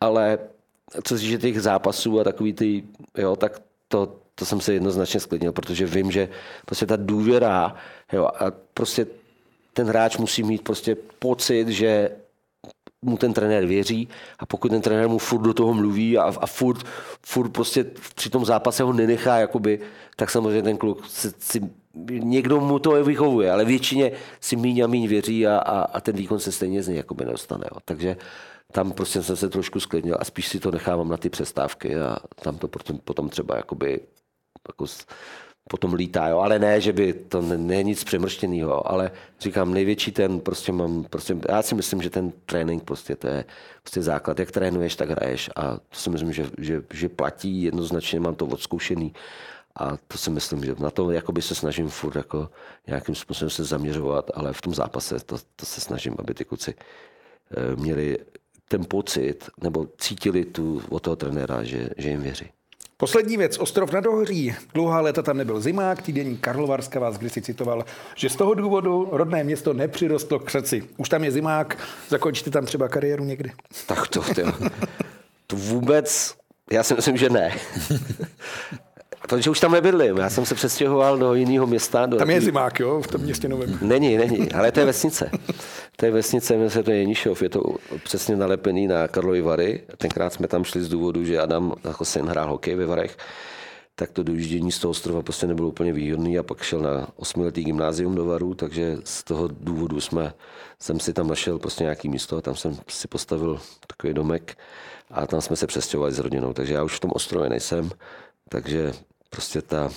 ale 0.00 0.38
co 1.02 1.14
se 1.14 1.20
týče 1.20 1.38
těch 1.38 1.62
zápasů 1.62 2.20
a 2.20 2.24
takový 2.24 2.52
ty, 2.52 2.84
jo, 3.18 3.36
tak 3.36 3.62
to, 3.88 4.16
to 4.34 4.44
jsem 4.44 4.60
se 4.60 4.72
jednoznačně 4.72 5.20
sklidnil, 5.20 5.52
protože 5.52 5.86
vím, 5.86 6.10
že 6.10 6.28
prostě 6.66 6.86
ta 6.86 6.96
důvěra, 6.96 7.74
jo, 8.12 8.24
a 8.24 8.52
prostě 8.74 9.06
ten 9.72 9.86
hráč 9.86 10.16
musí 10.16 10.42
mít 10.42 10.62
prostě 10.62 10.96
pocit, 11.18 11.68
že 11.68 12.10
mu 13.02 13.16
ten 13.16 13.32
trenér 13.32 13.66
věří 13.66 14.08
a 14.38 14.46
pokud 14.46 14.68
ten 14.68 14.82
trenér 14.82 15.08
mu 15.08 15.18
furt 15.18 15.42
do 15.42 15.54
toho 15.54 15.74
mluví 15.74 16.18
a, 16.18 16.22
a 16.22 16.46
furt, 16.46 16.86
furt 17.26 17.48
prostě 17.48 17.84
při 18.14 18.30
tom 18.30 18.44
zápase 18.44 18.82
ho 18.82 18.92
nenechá, 18.92 19.36
jakoby, 19.36 19.80
tak 20.16 20.30
samozřejmě 20.30 20.62
ten 20.62 20.76
kluk 20.76 21.06
si, 21.06 21.32
si 21.38 21.60
někdo 22.08 22.60
mu 22.60 22.78
to 22.78 23.04
vychovuje, 23.04 23.52
ale 23.52 23.64
většině 23.64 24.12
si 24.40 24.56
míň 24.56 24.80
a 24.80 24.86
míň 24.86 25.08
věří 25.08 25.46
a, 25.46 25.58
a, 25.58 25.82
a 25.82 26.00
ten 26.00 26.16
výkon 26.16 26.38
se 26.38 26.52
stejně 26.52 26.82
z 26.82 26.88
něj 26.88 26.96
jakoby 26.96 27.24
nedostane. 27.24 27.64
Jo. 27.74 27.80
Takže 27.84 28.16
tam 28.72 28.92
prostě 28.92 29.22
jsem 29.22 29.36
se 29.36 29.48
trošku 29.48 29.80
sklidnil 29.80 30.16
a 30.20 30.24
spíš 30.24 30.48
si 30.48 30.60
to 30.60 30.70
nechávám 30.70 31.08
na 31.08 31.16
ty 31.16 31.30
přestávky 31.30 31.96
a 31.96 32.16
tam 32.42 32.58
to 32.58 32.68
potom, 32.68 32.98
potom 32.98 33.28
třeba 33.28 33.56
jakoby 33.56 34.00
jako 34.68 34.86
potom 35.70 35.94
lítá, 35.94 36.28
jo. 36.28 36.38
ale 36.38 36.58
ne, 36.58 36.80
že 36.80 36.92
by 36.92 37.12
to 37.12 37.42
ne, 37.42 37.58
ne 37.58 37.82
nic 37.82 38.04
přemrštěného, 38.04 38.90
ale 38.90 39.10
říkám, 39.40 39.74
největší 39.74 40.12
ten 40.12 40.40
prostě 40.40 40.72
mám, 40.72 41.04
prostě, 41.04 41.36
já 41.48 41.62
si 41.62 41.74
myslím, 41.74 42.02
že 42.02 42.10
ten 42.10 42.32
trénink 42.46 42.84
prostě 42.84 43.16
to 43.16 43.26
je 43.26 43.44
prostě 43.82 44.02
základ, 44.02 44.38
jak 44.38 44.50
trénuješ, 44.50 44.96
tak 44.96 45.10
hraješ 45.10 45.50
a 45.56 45.76
to 45.76 45.96
si 45.96 46.10
myslím, 46.10 46.32
že, 46.32 46.46
že, 46.58 46.82
že 46.92 47.08
platí, 47.08 47.62
jednoznačně 47.62 48.20
mám 48.20 48.34
to 48.34 48.46
odzkoušený 48.46 49.14
a 49.76 49.96
to 50.08 50.18
si 50.18 50.30
myslím, 50.30 50.64
že 50.64 50.74
na 50.78 50.90
to 50.90 51.10
jakoby 51.10 51.42
se 51.42 51.54
snažím 51.54 51.88
furt 51.88 52.16
jako 52.16 52.50
nějakým 52.86 53.14
způsobem 53.14 53.50
se 53.50 53.64
zaměřovat, 53.64 54.30
ale 54.34 54.52
v 54.52 54.60
tom 54.60 54.74
zápase 54.74 55.20
to, 55.20 55.36
to 55.56 55.66
se 55.66 55.80
snažím, 55.80 56.14
aby 56.18 56.34
ty 56.34 56.44
kluci 56.44 56.74
eh, 56.74 57.76
měli 57.76 58.18
ten 58.68 58.84
pocit 58.84 59.50
nebo 59.62 59.86
cítili 59.98 60.44
tu 60.44 60.82
od 60.88 61.02
toho 61.02 61.16
trenéra, 61.16 61.64
že, 61.64 61.90
že 61.96 62.08
jim 62.08 62.22
věří. 62.22 62.50
Poslední 62.96 63.36
věc, 63.36 63.58
Ostrov 63.58 63.92
nad 63.92 64.06
Ohří. 64.06 64.54
Dlouhá 64.74 65.00
léta 65.00 65.22
tam 65.22 65.36
nebyl 65.36 65.60
zimák, 65.60 66.02
týdenní 66.02 66.36
Karlovarska 66.36 67.00
vás 67.00 67.18
kdysi 67.18 67.42
citoval, 67.42 67.84
že 68.14 68.28
z 68.28 68.36
toho 68.36 68.54
důvodu 68.54 69.08
rodné 69.12 69.44
město 69.44 69.72
nepřirostlo 69.72 70.38
k 70.38 70.50
řeci. 70.50 70.88
Už 70.96 71.08
tam 71.08 71.24
je 71.24 71.30
zimák, 71.30 71.78
zakončíte 72.08 72.50
tam 72.50 72.66
třeba 72.66 72.88
kariéru 72.88 73.24
někdy. 73.24 73.52
Tak 73.86 74.08
to, 74.08 74.22
to, 74.34 74.42
to 75.46 75.56
vůbec, 75.56 76.34
já 76.72 76.82
si 76.82 76.94
myslím, 76.94 77.16
že 77.16 77.30
ne. 77.30 77.54
Protože 79.28 79.50
už 79.50 79.60
tam 79.60 79.72
nebydlím. 79.72 80.16
Já 80.16 80.30
jsem 80.30 80.46
se 80.46 80.54
přestěhoval 80.54 81.18
do 81.18 81.34
jiného 81.34 81.66
města. 81.66 82.06
Do 82.06 82.16
Tam 82.16 82.30
je 82.30 82.40
zimák, 82.40 82.80
jo, 82.80 83.00
v 83.00 83.06
tom 83.06 83.20
městě 83.20 83.48
novém. 83.48 83.78
Není, 83.82 84.16
není, 84.16 84.52
ale 84.52 84.72
to 84.72 84.80
je 84.80 84.86
vesnice. 84.86 85.30
To 85.96 86.06
je 86.06 86.12
vesnice, 86.12 86.54
jmenuje 86.54 86.70
se 86.70 86.82
to 86.82 86.90
Jenišov, 86.90 87.42
je 87.42 87.48
to 87.48 87.62
přesně 88.04 88.36
nalepený 88.36 88.86
na 88.86 89.08
Karlovy 89.08 89.42
Vary. 89.42 89.82
Tenkrát 89.98 90.32
jsme 90.32 90.48
tam 90.48 90.64
šli 90.64 90.82
z 90.82 90.88
důvodu, 90.88 91.24
že 91.24 91.40
Adam 91.40 91.72
jako 91.84 92.04
syn 92.04 92.26
hrál 92.26 92.50
hokej 92.50 92.74
ve 92.74 92.86
Varech, 92.86 93.16
tak 93.94 94.10
to 94.10 94.22
dojíždění 94.22 94.72
z 94.72 94.78
toho 94.78 94.90
ostrova 94.90 95.22
prostě 95.22 95.46
nebylo 95.46 95.68
úplně 95.68 95.92
výhodný 95.92 96.38
a 96.38 96.42
pak 96.42 96.62
šel 96.62 96.80
na 96.80 97.08
osmiletý 97.16 97.64
gymnázium 97.64 98.14
do 98.14 98.24
Varu, 98.24 98.54
takže 98.54 98.96
z 99.04 99.24
toho 99.24 99.48
důvodu 99.48 100.00
jsme, 100.00 100.32
jsem 100.80 101.00
si 101.00 101.12
tam 101.12 101.28
našel 101.28 101.58
prostě 101.58 101.84
nějaký 101.84 102.08
místo 102.08 102.36
a 102.36 102.40
tam 102.40 102.56
jsem 102.56 102.78
si 102.88 103.08
postavil 103.08 103.60
takový 103.86 104.14
domek 104.14 104.56
a 105.10 105.26
tam 105.26 105.40
jsme 105.40 105.56
se 105.56 105.66
přestěhovali 105.66 106.12
s 106.12 106.18
rodinou, 106.18 106.52
takže 106.52 106.74
já 106.74 106.82
už 106.82 106.96
v 106.96 107.00
tom 107.00 107.10
ostrově 107.14 107.50
nejsem, 107.50 107.90
takže 108.48 108.92
prostě 109.34 109.62
ta 109.62 109.90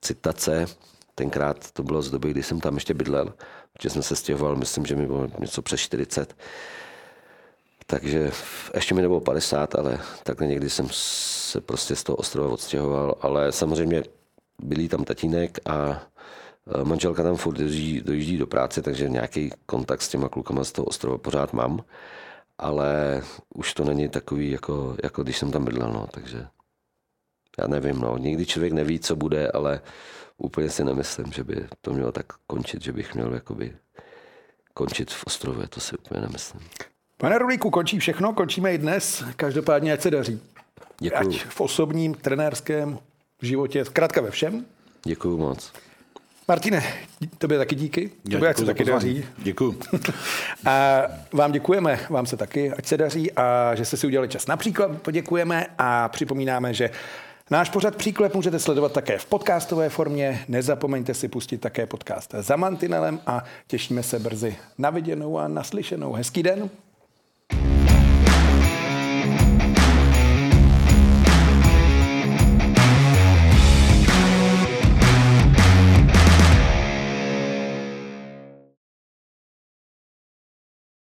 citace, 0.00 0.66
tenkrát 1.14 1.70
to 1.70 1.82
bylo 1.82 2.02
z 2.02 2.10
doby, 2.10 2.30
kdy 2.30 2.42
jsem 2.42 2.60
tam 2.60 2.74
ještě 2.74 2.94
bydlel, 2.94 3.34
protože 3.72 3.90
jsem 3.90 4.02
se 4.02 4.16
stěhoval, 4.16 4.56
myslím, 4.56 4.86
že 4.86 4.96
mi 4.96 5.06
bylo 5.06 5.28
něco 5.38 5.62
přes 5.62 5.80
40, 5.80 6.36
takže 7.86 8.30
ještě 8.74 8.94
mi 8.94 9.02
nebylo 9.02 9.20
50, 9.20 9.74
ale 9.74 9.98
takhle 10.22 10.46
někdy 10.46 10.70
jsem 10.70 10.88
se 10.90 11.60
prostě 11.60 11.96
z 11.96 12.02
toho 12.02 12.16
ostrova 12.16 12.48
odstěhoval, 12.48 13.14
ale 13.20 13.52
samozřejmě 13.52 14.02
byli 14.62 14.88
tam 14.88 15.04
tatínek 15.04 15.58
a 15.66 16.02
e, 16.80 16.84
manželka 16.84 17.22
tam 17.22 17.36
furt 17.36 17.54
dojíždí, 17.54 18.00
dojíždí 18.00 18.38
do 18.38 18.46
práce, 18.46 18.82
takže 18.82 19.08
nějaký 19.08 19.50
kontakt 19.66 20.02
s 20.02 20.08
těma 20.08 20.28
klukama 20.28 20.64
z 20.64 20.72
toho 20.72 20.86
ostrova 20.86 21.18
pořád 21.18 21.52
mám, 21.52 21.84
ale 22.58 23.22
už 23.54 23.74
to 23.74 23.84
není 23.84 24.08
takový, 24.08 24.50
jako, 24.50 24.96
jako 25.02 25.22
když 25.22 25.38
jsem 25.38 25.50
tam 25.50 25.64
bydlel, 25.64 25.92
no, 25.92 26.06
takže 26.10 26.46
já 27.58 27.66
nevím, 27.66 27.98
no, 28.00 28.18
nikdy 28.18 28.46
člověk 28.46 28.72
neví, 28.72 28.98
co 29.00 29.16
bude, 29.16 29.50
ale 29.50 29.80
úplně 30.38 30.70
si 30.70 30.84
nemyslím, 30.84 31.32
že 31.32 31.44
by 31.44 31.66
to 31.80 31.92
mělo 31.92 32.12
tak 32.12 32.26
končit, 32.46 32.82
že 32.82 32.92
bych 32.92 33.14
měl 33.14 33.34
jakoby 33.34 33.72
končit 34.74 35.10
v 35.10 35.24
ostrově, 35.26 35.68
to 35.68 35.80
si 35.80 35.96
úplně 35.96 36.20
nemyslím. 36.20 36.60
Pane 37.16 37.38
Rulíku, 37.38 37.70
končí 37.70 37.98
všechno, 37.98 38.32
končíme 38.32 38.74
i 38.74 38.78
dnes. 38.78 39.24
Každopádně, 39.36 39.92
ať 39.92 40.00
se 40.00 40.10
daří. 40.10 40.40
Děkuju. 41.00 41.30
Ať 41.30 41.44
v 41.44 41.60
osobním, 41.60 42.14
trenérském 42.14 42.98
životě, 43.42 43.84
zkrátka 43.84 44.20
ve 44.20 44.30
všem. 44.30 44.64
Děkuju 45.04 45.38
moc. 45.38 45.72
Martine, 46.48 46.82
tobě 47.38 47.58
taky 47.58 47.74
díky. 47.74 48.10
Já 48.28 48.36
Tobě, 48.38 48.48
ať 48.50 48.56
se 48.58 48.64
taky 48.64 48.84
pozvání. 48.84 49.14
daří. 49.14 49.24
Děkuju. 49.38 49.78
A 50.66 51.02
vám 51.32 51.52
děkujeme, 51.52 52.00
vám 52.10 52.26
se 52.26 52.36
taky, 52.36 52.70
ať 52.72 52.86
se 52.86 52.96
daří 52.96 53.32
a 53.32 53.74
že 53.74 53.84
jste 53.84 53.96
si 53.96 54.06
udělali 54.06 54.28
čas. 54.28 54.46
Například 54.46 55.02
poděkujeme 55.02 55.66
a 55.78 56.08
připomínáme, 56.08 56.74
že 56.74 56.90
Náš 57.52 57.70
pořad 57.70 57.96
Příklep 57.96 58.34
můžete 58.34 58.58
sledovat 58.58 58.92
také 58.92 59.18
v 59.18 59.26
podcastové 59.26 59.88
formě. 59.88 60.44
Nezapomeňte 60.48 61.14
si 61.14 61.28
pustit 61.28 61.58
také 61.58 61.86
podcast 61.86 62.34
za 62.38 62.56
Mantinelem 62.56 63.20
a 63.26 63.44
těšíme 63.66 64.02
se 64.02 64.18
brzy 64.18 64.56
na 64.78 64.90
viděnou 64.90 65.38
a 65.38 65.48
naslyšenou. 65.48 66.12
Hezký 66.12 66.42
den. 66.42 66.70